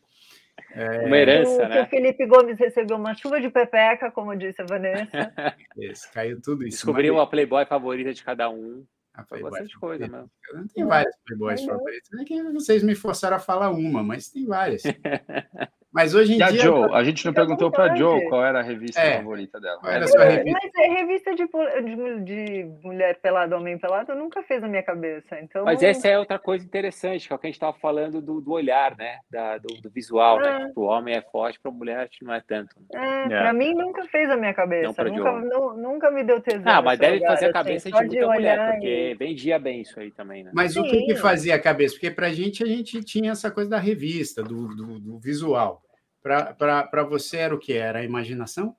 É... 0.74 1.06
Uma 1.06 1.16
herança, 1.16 1.64
o, 1.64 1.68
né? 1.68 1.82
O 1.82 1.86
Felipe 1.86 2.26
Gomes 2.26 2.58
recebeu 2.58 2.96
uma 2.98 3.14
chuva 3.14 3.40
de 3.40 3.48
pepeca, 3.48 4.10
como 4.10 4.36
disse 4.36 4.60
a 4.60 4.66
Vanessa. 4.66 5.32
Isso, 5.78 6.12
caiu 6.12 6.40
tudo 6.42 6.62
isso. 6.62 6.76
Descobriu 6.76 7.14
uma 7.14 7.28
Playboy 7.28 7.64
favorita 7.64 8.12
de 8.12 8.22
cada 8.22 8.50
um. 8.50 8.84
A 9.14 9.22
Playboy 9.24 9.50
bastante 9.50 9.78
coisa 9.78 10.08
mesmo. 10.08 10.30
Tem 10.74 10.84
várias 10.84 11.14
Playboys 11.26 11.64
favoritas. 11.64 12.20
É 12.20 12.24
que 12.24 12.42
vocês 12.44 12.82
me 12.82 12.94
forçaram 12.94 13.36
a 13.36 13.40
falar 13.40 13.70
uma, 13.70 14.02
mas 14.02 14.28
tem 14.28 14.46
várias. 14.46 14.82
Mas 15.92 16.14
hoje 16.14 16.32
em 16.32 16.34
e 16.36 16.38
dia. 16.38 16.46
A, 16.46 16.52
Joe, 16.52 16.90
a 16.92 17.04
gente 17.04 17.24
não 17.26 17.34
perguntou 17.34 17.70
para 17.70 17.92
a 17.92 17.94
Joe 17.94 18.26
qual 18.28 18.42
era 18.44 18.60
a 18.60 18.62
revista 18.62 19.00
é. 19.00 19.18
favorita 19.18 19.60
dela. 19.60 19.78
Era 19.84 20.04
a 20.04 20.08
sua 20.08 20.24
revista? 20.24 20.58
Mas 20.62 20.72
é 20.74 20.88
revista 20.88 21.34
de, 21.34 21.44
de, 21.44 22.24
de, 22.24 22.70
mulher 22.82 23.20
pelada, 23.20 23.56
homem 23.56 23.76
pelado, 23.78 24.14
nunca 24.14 24.42
fez 24.42 24.62
na 24.62 24.68
minha 24.68 24.82
cabeça. 24.82 25.38
Então... 25.40 25.64
Mas 25.64 25.82
essa 25.82 26.08
é 26.08 26.18
outra 26.18 26.38
coisa 26.38 26.64
interessante, 26.64 27.26
que 27.26 27.32
é 27.32 27.36
o 27.36 27.38
que 27.38 27.46
a 27.46 27.48
gente 27.48 27.56
estava 27.56 27.76
falando 27.78 28.22
do, 28.22 28.40
do, 28.40 28.52
olhar, 28.52 28.96
né? 28.96 29.18
Da, 29.30 29.58
do, 29.58 29.82
do 29.82 29.90
visual, 29.90 30.40
né? 30.40 30.48
é. 30.48 30.58
né? 30.60 30.72
O 30.74 30.82
homem 30.82 31.14
é 31.14 31.20
forte, 31.20 31.60
para 31.60 31.70
a 31.70 31.74
mulher 31.74 32.08
não 32.22 32.32
é 32.32 32.40
tanto. 32.40 32.74
É, 32.94 33.24
é. 33.24 33.28
Para 33.28 33.52
mim 33.52 33.74
nunca 33.74 34.04
fez 34.06 34.30
a 34.30 34.36
minha 34.36 34.54
cabeça. 34.54 35.04
Nunca, 35.04 35.32
não, 35.32 35.76
nunca 35.76 36.10
me 36.10 36.24
deu 36.24 36.40
tesão. 36.40 36.72
Ah, 36.72 36.80
mas 36.80 36.98
deve 36.98 37.20
fazer 37.20 37.46
a 37.46 37.52
cabeça 37.52 37.88
assim, 37.88 38.08
de 38.08 38.16
muita 38.16 38.32
mulher, 38.32 38.72
porque 38.72 39.16
vendia 39.18 39.58
bem 39.58 39.82
isso 39.82 40.00
aí 40.00 40.10
também, 40.10 40.42
né? 40.42 40.52
Mas 40.54 40.72
Sim. 40.72 40.80
o 40.80 40.84
que, 40.84 41.04
que 41.04 41.16
fazia 41.16 41.54
a 41.54 41.58
cabeça? 41.58 41.94
Porque 41.94 42.10
para 42.10 42.28
a 42.28 42.32
gente, 42.32 42.62
a 42.62 42.66
gente 42.66 43.02
tinha 43.04 43.32
essa 43.32 43.50
coisa 43.50 43.68
da 43.68 43.78
revista, 43.78 44.42
do, 44.42 44.68
do, 44.68 44.98
do 44.98 45.18
visual. 45.18 45.81
Para 46.22 47.02
você 47.02 47.38
era 47.38 47.54
o 47.54 47.58
que? 47.58 47.72
Era 47.72 47.98
a 47.98 48.04
imaginação? 48.04 48.76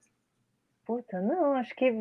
Puta, 0.85 1.21
não, 1.21 1.53
acho 1.53 1.75
que. 1.75 1.91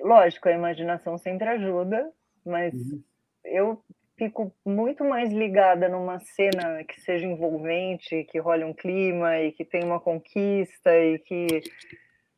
Lógico, 0.00 0.48
a 0.48 0.52
imaginação 0.52 1.16
sempre 1.16 1.48
ajuda, 1.48 2.12
mas 2.44 2.74
uhum. 2.74 3.02
eu 3.44 3.82
fico 4.18 4.54
muito 4.64 5.04
mais 5.04 5.32
ligada 5.32 5.88
numa 5.88 6.18
cena 6.18 6.84
que 6.84 7.00
seja 7.00 7.26
envolvente, 7.26 8.24
que 8.24 8.38
role 8.38 8.64
um 8.64 8.74
clima 8.74 9.38
e 9.38 9.52
que 9.52 9.64
tenha 9.64 9.86
uma 9.86 10.00
conquista 10.00 10.94
e 10.94 11.18
que. 11.18 11.46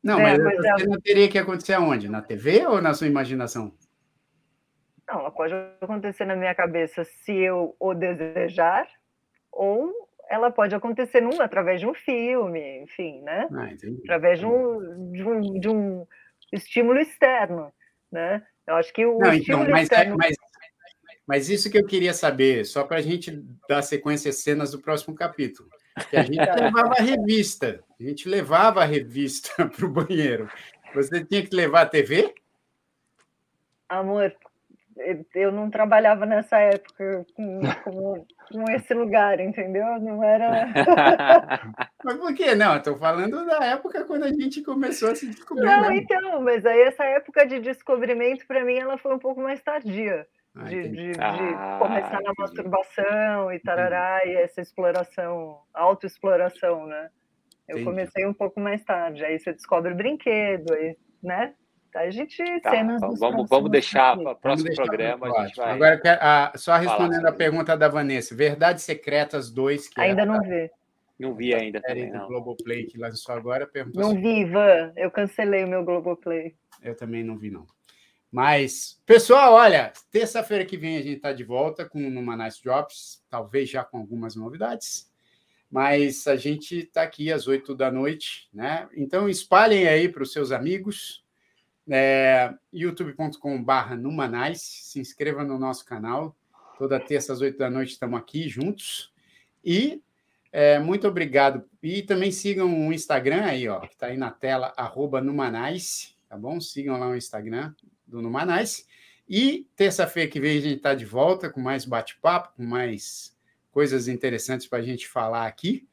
Não, 0.01 0.17
né, 0.17 0.37
mas 0.37 0.65
a 0.65 0.77
cena 0.77 0.97
teria 1.03 1.29
que 1.29 1.37
acontecer 1.37 1.73
aonde? 1.73 2.09
Na 2.09 2.21
TV 2.21 2.65
ou 2.65 2.81
na 2.81 2.93
sua 2.93 3.07
imaginação? 3.07 3.73
Não, 5.07 5.19
ela 5.19 5.31
pode 5.31 5.53
acontecer 5.81 6.23
na 6.23 6.35
minha 6.35 6.53
cabeça 6.55 7.03
se 7.03 7.33
eu 7.33 7.75
o 7.79 7.93
desejar, 7.93 8.87
ou 9.51 9.91
ela 10.29 10.51
pode 10.51 10.75
acontecer 10.75 11.21
num, 11.21 11.41
através 11.41 11.79
de 11.79 11.87
um 11.87 11.93
filme, 11.93 12.83
enfim, 12.83 13.21
né? 13.21 13.47
Ah, 13.51 13.69
através 14.03 14.39
de 14.39 14.45
um, 14.45 15.11
de, 15.11 15.23
um, 15.23 15.59
de 15.59 15.69
um 15.69 16.07
estímulo 16.53 16.99
externo, 16.99 17.73
né? 18.11 18.45
Eu 18.67 18.75
acho 18.75 18.93
que 18.93 19.05
o 19.05 19.17
Não, 19.17 19.33
então, 19.33 19.33
estímulo 19.33 19.63
então, 19.63 19.73
mas, 19.73 19.83
externo... 19.83 20.17
Mas, 20.17 20.35
mas 21.27 21.49
isso 21.49 21.69
que 21.71 21.77
eu 21.77 21.85
queria 21.85 22.13
saber, 22.13 22.65
só 22.65 22.83
para 22.83 22.97
a 22.97 23.01
gente 23.01 23.43
dar 23.67 23.81
sequência 23.81 24.29
às 24.29 24.37
cenas 24.37 24.71
do 24.71 24.79
próximo 24.79 25.15
capítulo. 25.15 25.67
Que 26.09 26.17
a 26.17 26.23
gente 26.23 26.37
levava 26.61 26.93
a 26.97 27.01
revista, 27.01 27.83
a 27.99 28.03
gente 28.03 28.29
levava 28.29 28.81
a 28.81 28.85
revista 28.85 29.49
para 29.67 29.85
o 29.85 29.89
banheiro. 29.89 30.49
Você 30.93 31.25
tinha 31.25 31.45
que 31.45 31.55
levar 31.55 31.81
a 31.81 31.85
TV? 31.85 32.33
Amor, 33.87 34.35
eu 35.33 35.51
não 35.51 35.71
trabalhava 35.71 36.25
nessa 36.27 36.59
época 36.59 37.25
com, 37.33 37.61
com, 38.51 38.63
com, 38.63 38.71
esse 38.71 38.93
lugar, 38.93 39.39
entendeu? 39.39 39.99
Não 39.99 40.23
era. 40.23 40.67
mas 42.03 42.17
por 42.17 42.33
que 42.33 42.55
não? 42.55 42.77
Estou 42.77 42.97
falando 42.97 43.45
da 43.45 43.65
época 43.65 44.03
quando 44.05 44.23
a 44.23 44.33
gente 44.33 44.61
começou 44.61 45.11
a 45.11 45.15
se 45.15 45.27
descobrir. 45.27 45.65
Não, 45.65 45.89
né? 45.89 45.97
então, 45.97 46.41
mas 46.41 46.65
aí 46.65 46.81
essa 46.81 47.03
época 47.05 47.45
de 47.45 47.59
descobrimento, 47.59 48.45
para 48.47 48.63
mim, 48.63 48.77
ela 48.77 48.97
foi 48.97 49.13
um 49.13 49.19
pouco 49.19 49.41
mais 49.41 49.61
tardia. 49.61 50.27
Ah, 50.55 50.63
de, 50.63 50.89
de, 50.89 51.11
de 51.11 51.19
ah, 51.19 51.77
começar 51.79 52.21
na 52.21 52.33
masturbação 52.37 53.53
e 53.53 53.59
tarará, 53.59 54.21
e 54.25 54.35
essa 54.35 54.61
exploração, 54.61 55.61
autoexploração, 55.73 56.87
né? 56.87 57.09
Eu 57.67 57.77
entendi. 57.77 57.85
comecei 57.85 58.25
um 58.25 58.33
pouco 58.33 58.59
mais 58.59 58.83
tarde, 58.83 59.23
aí 59.23 59.37
você 59.37 59.53
descobre 59.53 59.93
o 59.93 59.95
brinquedo, 59.95 60.73
aí, 60.73 60.97
né? 61.21 61.53
A 61.95 62.09
gente 62.11 62.43
tá, 62.61 62.71
cenas 62.71 63.01
vamos, 63.17 63.49
vamos 63.49 63.71
deixar 63.71 64.15
para 64.17 64.31
o 64.31 64.35
próximo 64.35 64.73
programa. 64.75 65.27
A 65.27 65.45
gente 65.45 65.55
vai 65.55 65.71
Agora, 65.73 66.01
a, 66.21 66.57
só 66.57 66.77
respondendo 66.77 67.25
a 67.25 67.31
pergunta 67.31 67.75
da 67.75 67.87
Vanessa: 67.87 68.35
Verdades 68.35 68.83
Secretas 68.83 69.49
2. 69.51 69.89
Que 69.89 70.01
ainda 70.01 70.21
é 70.21 70.25
não 70.25 70.41
vi. 70.41 70.71
Não 71.19 71.35
vi 71.35 71.53
ainda. 71.53 71.81
Série 71.81 72.07
também, 72.07 72.19
do 72.21 72.27
Globoplay 72.27 72.85
que 72.85 72.97
lançou 72.97 73.35
agora. 73.35 73.67
Perguntou 73.67 74.01
não 74.01 74.15
vi, 74.15 74.41
Ivan. 74.41 74.93
Eu 74.95 75.11
cancelei 75.11 75.65
o 75.65 75.67
meu 75.67 75.83
Globoplay. 75.83 76.55
Eu 76.81 76.95
também 76.95 77.23
não 77.23 77.37
vi, 77.37 77.49
não. 77.49 77.65
Mas, 78.31 79.01
pessoal, 79.05 79.53
olha, 79.53 79.91
terça-feira 80.11 80.63
que 80.63 80.77
vem 80.77 80.97
a 80.97 81.01
gente 81.01 81.17
está 81.17 81.33
de 81.33 81.43
volta 81.43 81.87
com 81.87 81.99
uma 81.99 82.37
Nice 82.37 82.61
Drops, 82.63 83.23
talvez 83.27 83.69
já 83.69 83.83
com 83.83 83.97
algumas 83.97 84.35
novidades. 84.35 85.09
Mas 85.69 86.25
a 86.27 86.35
gente 86.35 86.79
está 86.79 87.01
aqui 87.01 87.31
às 87.31 87.47
oito 87.47 87.75
da 87.75 87.91
noite, 87.91 88.47
né? 88.53 88.87
Então 88.95 89.27
espalhem 89.27 89.87
aí 89.87 90.07
para 90.07 90.23
os 90.23 90.31
seus 90.31 90.51
amigos, 90.51 91.23
é, 91.89 92.53
youtube.com.br 92.71 93.95
Numanais. 93.97 94.61
Se 94.61 94.99
inscreva 94.99 95.43
no 95.43 95.57
nosso 95.57 95.85
canal. 95.85 96.35
Toda 96.77 96.99
terça 96.99 97.33
às 97.33 97.41
oito 97.41 97.57
da 97.57 97.69
noite 97.69 97.93
estamos 97.93 98.19
aqui 98.19 98.47
juntos. 98.47 99.11
E 99.63 100.01
é, 100.51 100.79
muito 100.79 101.07
obrigado. 101.07 101.63
E 101.81 102.01
também 102.01 102.31
sigam 102.31 102.87
o 102.87 102.93
Instagram 102.93 103.43
aí, 103.43 103.67
ó, 103.67 103.81
que 103.81 103.93
está 103.93 104.07
aí 104.07 104.17
na 104.17 104.31
tela, 104.31 104.73
arroba 104.77 105.21
Numanais, 105.21 106.15
tá 106.27 106.37
bom? 106.37 106.59
Sigam 106.59 106.97
lá 106.97 107.09
o 107.09 107.15
Instagram 107.15 107.73
do 108.07 108.21
Numanais. 108.21 108.87
E 109.27 109.67
terça-feira 109.75 110.29
que 110.29 110.39
vem 110.39 110.57
a 110.57 110.61
gente 110.61 110.77
está 110.77 110.95
de 110.95 111.05
volta 111.05 111.49
com 111.49 111.61
mais 111.61 111.85
bate-papo, 111.85 112.53
com 112.55 112.63
mais 112.63 113.37
coisas 113.71 114.07
interessantes 114.07 114.67
para 114.67 114.79
a 114.79 114.81
gente 114.83 115.07
falar 115.07 115.45
aqui. 115.45 115.87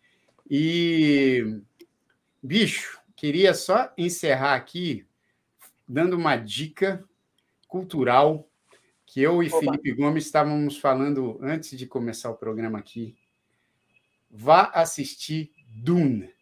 E, 0.49 1.61
bicho, 2.43 3.01
queria 3.15 3.53
só 3.53 3.93
encerrar 3.99 4.55
aqui 4.55 5.06
dando 5.89 6.17
uma 6.17 6.37
dica 6.37 7.05
cultural 7.69 8.49
que 9.05 9.23
eu 9.23 9.43
e 9.43 9.49
Oba. 9.49 9.61
Felipe 9.61 9.93
Gomes 9.93 10.27
estávamos 10.27 10.79
falando 10.79 11.39
antes 11.41 11.77
de 11.79 11.87
começar 11.87 12.31
o 12.31 12.37
programa 12.37 12.79
aqui. 12.79 13.17
Vá 14.31 14.71
assistir 14.75 15.53
Dune. 15.69 16.35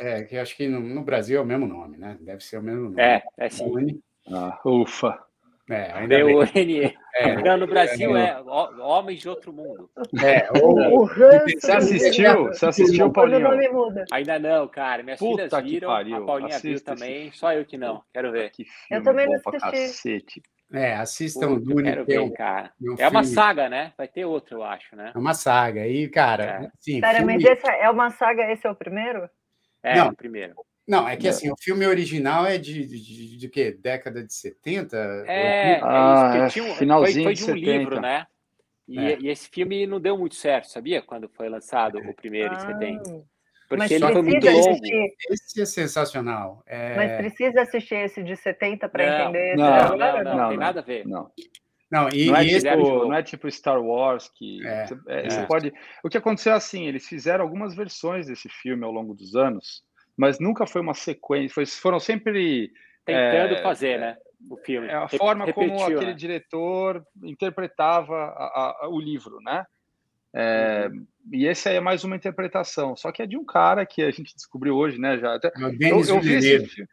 É, 0.00 0.22
que 0.24 0.36
acho 0.36 0.56
que 0.56 0.66
no, 0.66 0.80
no, 0.80 1.02
Brasil 1.02 1.38
é 1.38 1.42
o 1.42 1.46
mesmo 1.46 1.66
nome, 1.66 1.96
né? 1.96 2.18
Deve 2.20 2.42
ser 2.42 2.58
o 2.58 2.62
mesmo 2.62 2.84
nome. 2.84 3.00
É, 3.00 3.22
é 3.36 3.48
sim. 3.48 3.68
Dune. 3.68 4.02
Ah, 4.26 4.58
ufa. 4.64 5.27
É, 5.70 5.92
ainda 5.92 6.24
bem. 6.24 6.96
É, 7.14 7.42
Não, 7.42 7.56
no 7.58 7.66
Brasil 7.66 8.16
é, 8.16 8.30
é 8.30 8.40
Homens 8.82 9.20
de 9.20 9.28
Outro 9.28 9.52
Mundo. 9.52 9.90
É, 10.24 10.48
o, 10.62 11.02
o 11.02 11.06
Você 11.06 11.72
assistiu? 11.72 12.46
Você 12.46 12.66
assistiu, 12.66 13.12
Paulinho? 13.12 13.48
Ainda 14.10 14.38
não, 14.38 14.66
cara. 14.68 15.02
Minhas 15.02 15.18
Puta 15.18 15.60
filhas 15.60 15.64
viram, 15.64 15.90
a 15.90 16.20
Paulinha 16.24 16.56
Assista 16.56 16.94
viu 16.94 16.98
também, 16.98 17.32
só 17.32 17.52
eu 17.52 17.64
que 17.64 17.76
não. 17.76 18.02
Quero 18.12 18.32
ver. 18.32 18.50
Que 18.50 18.66
eu 18.90 19.02
também 19.02 19.26
não 19.26 19.40
assisti. 19.62 20.24
É, 20.72 20.94
assistam 20.96 21.48
o 21.48 21.60
Dune. 21.60 21.84
Quero 21.84 22.04
ver, 22.04 22.30
cara. 22.32 22.72
é 22.98 23.08
uma 23.08 23.24
saga, 23.24 23.68
né? 23.68 23.92
Vai 23.96 24.06
ter 24.06 24.26
outro, 24.26 24.58
eu 24.58 24.62
acho, 24.62 24.94
né? 24.94 25.12
É 25.14 25.18
uma 25.18 25.32
saga. 25.32 25.86
E, 25.86 26.08
cara, 26.08 26.44
é. 26.44 26.70
Sim, 26.78 27.00
filme... 27.00 27.24
mas 27.24 27.44
essa 27.44 27.72
é 27.72 27.88
uma 27.90 28.10
saga, 28.10 28.50
esse 28.52 28.66
é 28.66 28.70
o 28.70 28.74
primeiro? 28.74 29.28
É, 29.82 29.96
não, 29.96 30.08
o 30.08 30.16
primeiro. 30.16 30.54
Não, 30.88 31.06
é 31.06 31.18
que 31.18 31.28
assim, 31.28 31.50
o 31.52 31.56
filme 31.60 31.86
original 31.86 32.46
é 32.46 32.56
de, 32.56 32.86
de, 32.86 32.98
de, 32.98 33.36
de 33.36 33.48
quê? 33.50 33.70
Década 33.78 34.24
de 34.24 34.32
70? 34.32 34.96
É, 35.26 35.72
é 35.72 35.80
ah, 35.82 36.46
isso. 36.48 36.60
É, 36.60 36.74
finalzinho 36.76 37.24
foi, 37.24 37.24
foi 37.24 37.34
de 37.34 37.42
um 37.42 37.54
70. 37.54 37.60
livro, 37.60 38.00
né? 38.00 38.26
E, 38.88 38.98
é. 38.98 39.18
e, 39.20 39.28
esse 39.28 39.50
filme 39.50 39.86
não 39.86 40.00
deu 40.00 40.16
muito 40.16 40.34
certo, 40.34 40.70
sabia? 40.70 41.02
Quando 41.02 41.28
foi 41.28 41.50
lançado 41.50 41.98
o 41.98 42.14
primeiro 42.14 42.54
ah, 42.54 42.56
em 42.56 42.60
70. 42.60 43.02
Porque 43.68 43.76
Mas 43.76 43.90
ele 43.90 44.00
foi 44.00 44.22
muito 44.22 44.46
longo. 44.46 44.70
Assistir. 44.70 45.14
Esse 45.30 45.60
é 45.60 45.66
sensacional. 45.66 46.62
É... 46.66 46.96
Mas 46.96 47.16
precisa 47.18 47.60
assistir 47.60 47.96
esse 47.96 48.22
de 48.22 48.34
70 48.34 48.88
para 48.88 49.04
entender 49.04 49.56
não, 49.58 49.76
esse 49.76 49.88
não, 49.88 49.98
não, 49.98 50.24
não, 50.24 50.36
não, 50.36 50.48
tem 50.48 50.58
nada 50.58 50.80
a 50.80 50.82
ver. 50.82 51.06
Não. 51.06 51.30
Não, 51.90 52.08
e, 52.08 52.26
não, 52.26 52.36
é 52.36 52.44
e 52.44 52.60
tipo, 52.60 53.04
não 53.04 53.14
é 53.14 53.22
tipo 53.22 53.50
Star 53.50 53.82
Wars 53.82 54.30
que 54.34 54.66
é, 54.66 54.86
você, 54.86 54.98
é, 55.08 55.28
você 55.28 55.46
pode. 55.46 55.72
O 56.02 56.08
que 56.08 56.16
aconteceu 56.16 56.52
é 56.54 56.56
assim, 56.56 56.86
eles 56.86 57.06
fizeram 57.06 57.44
algumas 57.44 57.74
versões 57.74 58.26
desse 58.26 58.48
filme 58.48 58.84
ao 58.84 58.90
longo 58.90 59.14
dos 59.14 59.34
anos 59.34 59.86
mas 60.18 60.40
nunca 60.40 60.66
foi 60.66 60.80
uma 60.80 60.94
sequência, 60.94 61.54
foi, 61.54 61.64
foram 61.64 62.00
sempre 62.00 62.72
tentando 63.04 63.54
é, 63.54 63.62
fazer, 63.62 64.00
né? 64.00 64.16
O 64.50 64.56
filme. 64.56 64.88
É 64.88 64.94
a 64.94 65.08
forma 65.08 65.44
Repetiu, 65.44 65.70
como 65.70 65.84
aquele 65.84 66.06
né? 66.06 66.12
diretor 66.12 67.04
interpretava 67.22 68.16
a, 68.16 68.76
a, 68.82 68.88
o 68.88 69.00
livro, 69.00 69.40
né? 69.40 69.64
É, 70.34 70.88
uhum. 70.90 71.06
E 71.32 71.46
esse 71.46 71.68
aí 71.68 71.76
é 71.76 71.80
mais 71.80 72.02
uma 72.04 72.16
interpretação, 72.16 72.96
só 72.96 73.12
que 73.12 73.22
é 73.22 73.26
de 73.26 73.36
um 73.36 73.44
cara 73.44 73.86
que 73.86 74.02
a 74.02 74.10
gente 74.10 74.34
descobriu 74.34 74.74
hoje, 74.74 74.98
né? 74.98 75.18
Já 75.18 75.36
até, 75.36 75.52
eu, 75.56 76.02
eu, 76.04 76.20
vi 76.20 76.34
esse, 76.34 76.88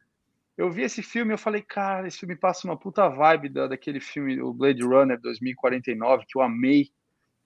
eu 0.57 0.71
vi 0.71 0.83
esse 0.83 1.01
filme 1.01 1.33
eu 1.33 1.37
falei, 1.37 1.61
cara, 1.61 2.07
esse 2.07 2.19
filme 2.19 2.35
passa 2.35 2.67
uma 2.67 2.77
puta 2.77 3.09
vibe 3.09 3.49
da, 3.49 3.67
daquele 3.67 3.99
filme, 3.99 4.39
o 4.39 4.53
Blade 4.53 4.83
Runner 4.83 5.19
2049, 5.19 6.25
que 6.27 6.37
eu 6.37 6.41
amei. 6.41 6.89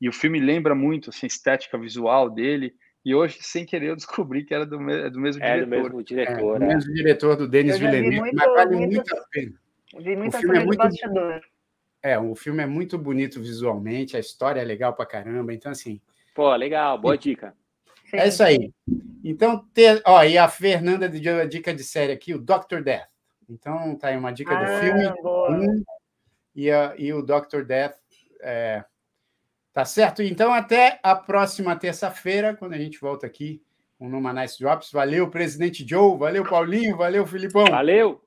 E 0.02 0.08
o 0.08 0.14
filme 0.14 0.40
lembra 0.40 0.76
muito 0.76 1.10
assim, 1.10 1.26
a 1.26 1.28
estética 1.28 1.78
visual 1.78 2.30
dele. 2.30 2.74
E 3.04 3.16
hoje, 3.16 3.38
sem 3.42 3.66
querer, 3.66 3.90
eu 3.90 3.96
descobri 3.96 4.44
que 4.44 4.54
era 4.54 4.66
do, 4.66 4.80
me 4.80 5.10
do 5.10 5.20
mesmo 5.20 5.42
é, 5.42 5.54
diretor. 5.54 5.70
Do 5.70 5.86
mesmo 5.86 6.04
diretor, 6.04 6.56
é, 6.56 6.60
do 6.60 6.66
mesmo 6.66 6.94
diretor 6.94 7.36
do 7.38 7.48
Denis 7.48 7.78
Villeneuve, 7.78 8.20
muito, 8.20 8.36
mas 8.36 8.54
vale 8.54 8.76
muito, 8.76 8.96
muito 8.96 9.18
a 9.18 9.26
pena. 9.32 9.54
Vi 9.98 10.16
muita 10.16 10.38
o 10.38 10.42
filme 10.42 10.58
é 10.58 10.66
muito, 10.66 10.78
bastidor. 10.78 11.42
É, 12.04 12.20
o 12.20 12.36
filme 12.36 12.64
é 12.64 12.66
muito 12.66 12.98
bonito 12.98 13.40
visualmente, 13.40 14.18
a 14.18 14.20
história 14.20 14.62
é 14.62 14.66
legal 14.66 14.94
pra 14.94 15.06
caramba, 15.06 15.54
então 15.54 15.72
assim... 15.72 16.00
Pô, 16.36 16.54
legal, 16.56 16.98
boa 16.98 17.18
dica. 17.18 17.54
Sim. 18.10 18.18
É 18.18 18.28
isso 18.28 18.44
aí. 18.44 18.72
Então, 19.24 19.66
ter, 19.74 20.02
ó, 20.06 20.24
e 20.24 20.38
a 20.38 20.48
Fernanda 20.48 21.08
deu 21.10 21.40
a 21.40 21.46
dica 21.46 21.74
de 21.74 21.84
série 21.84 22.12
aqui, 22.12 22.34
o 22.34 22.40
Doctor 22.40 22.84
Death. 22.84 23.08
Então, 23.50 23.96
tá 23.98 24.10
aí 24.10 24.18
uma 24.18 24.32
dica 24.32 24.56
ah, 24.56 24.64
do 24.64 24.80
filme. 24.80 25.08
Um, 25.24 25.84
e, 26.56 26.72
a, 26.72 26.94
e 26.98 27.12
o 27.14 27.22
Doctor 27.22 27.66
Death 27.66 27.96
é, 28.42 28.84
Tá 29.80 29.86
certo? 29.86 30.22
Então, 30.22 30.54
até 30.54 31.00
a 31.02 31.16
próxima 31.16 31.74
terça-feira, 31.74 32.54
quando 32.54 32.74
a 32.74 32.78
gente 32.78 33.00
volta 33.00 33.26
aqui 33.26 33.62
com 33.98 34.08
o 34.08 34.10
Numa 34.10 34.34
Nice 34.34 34.60
Drops. 34.60 34.92
Valeu, 34.92 35.30
presidente 35.30 35.88
Joe. 35.88 36.18
Valeu, 36.18 36.44
Paulinho. 36.44 36.98
Valeu, 36.98 37.26
Filipão. 37.26 37.66
Valeu. 37.66 38.22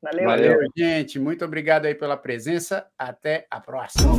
Valeu, 0.00 0.26
Valeu, 0.26 0.60
gente. 0.76 1.18
Muito 1.18 1.44
obrigado 1.44 1.86
aí 1.86 1.96
pela 1.96 2.16
presença. 2.16 2.86
Até 2.96 3.44
a 3.50 3.60
próxima. 3.60 4.12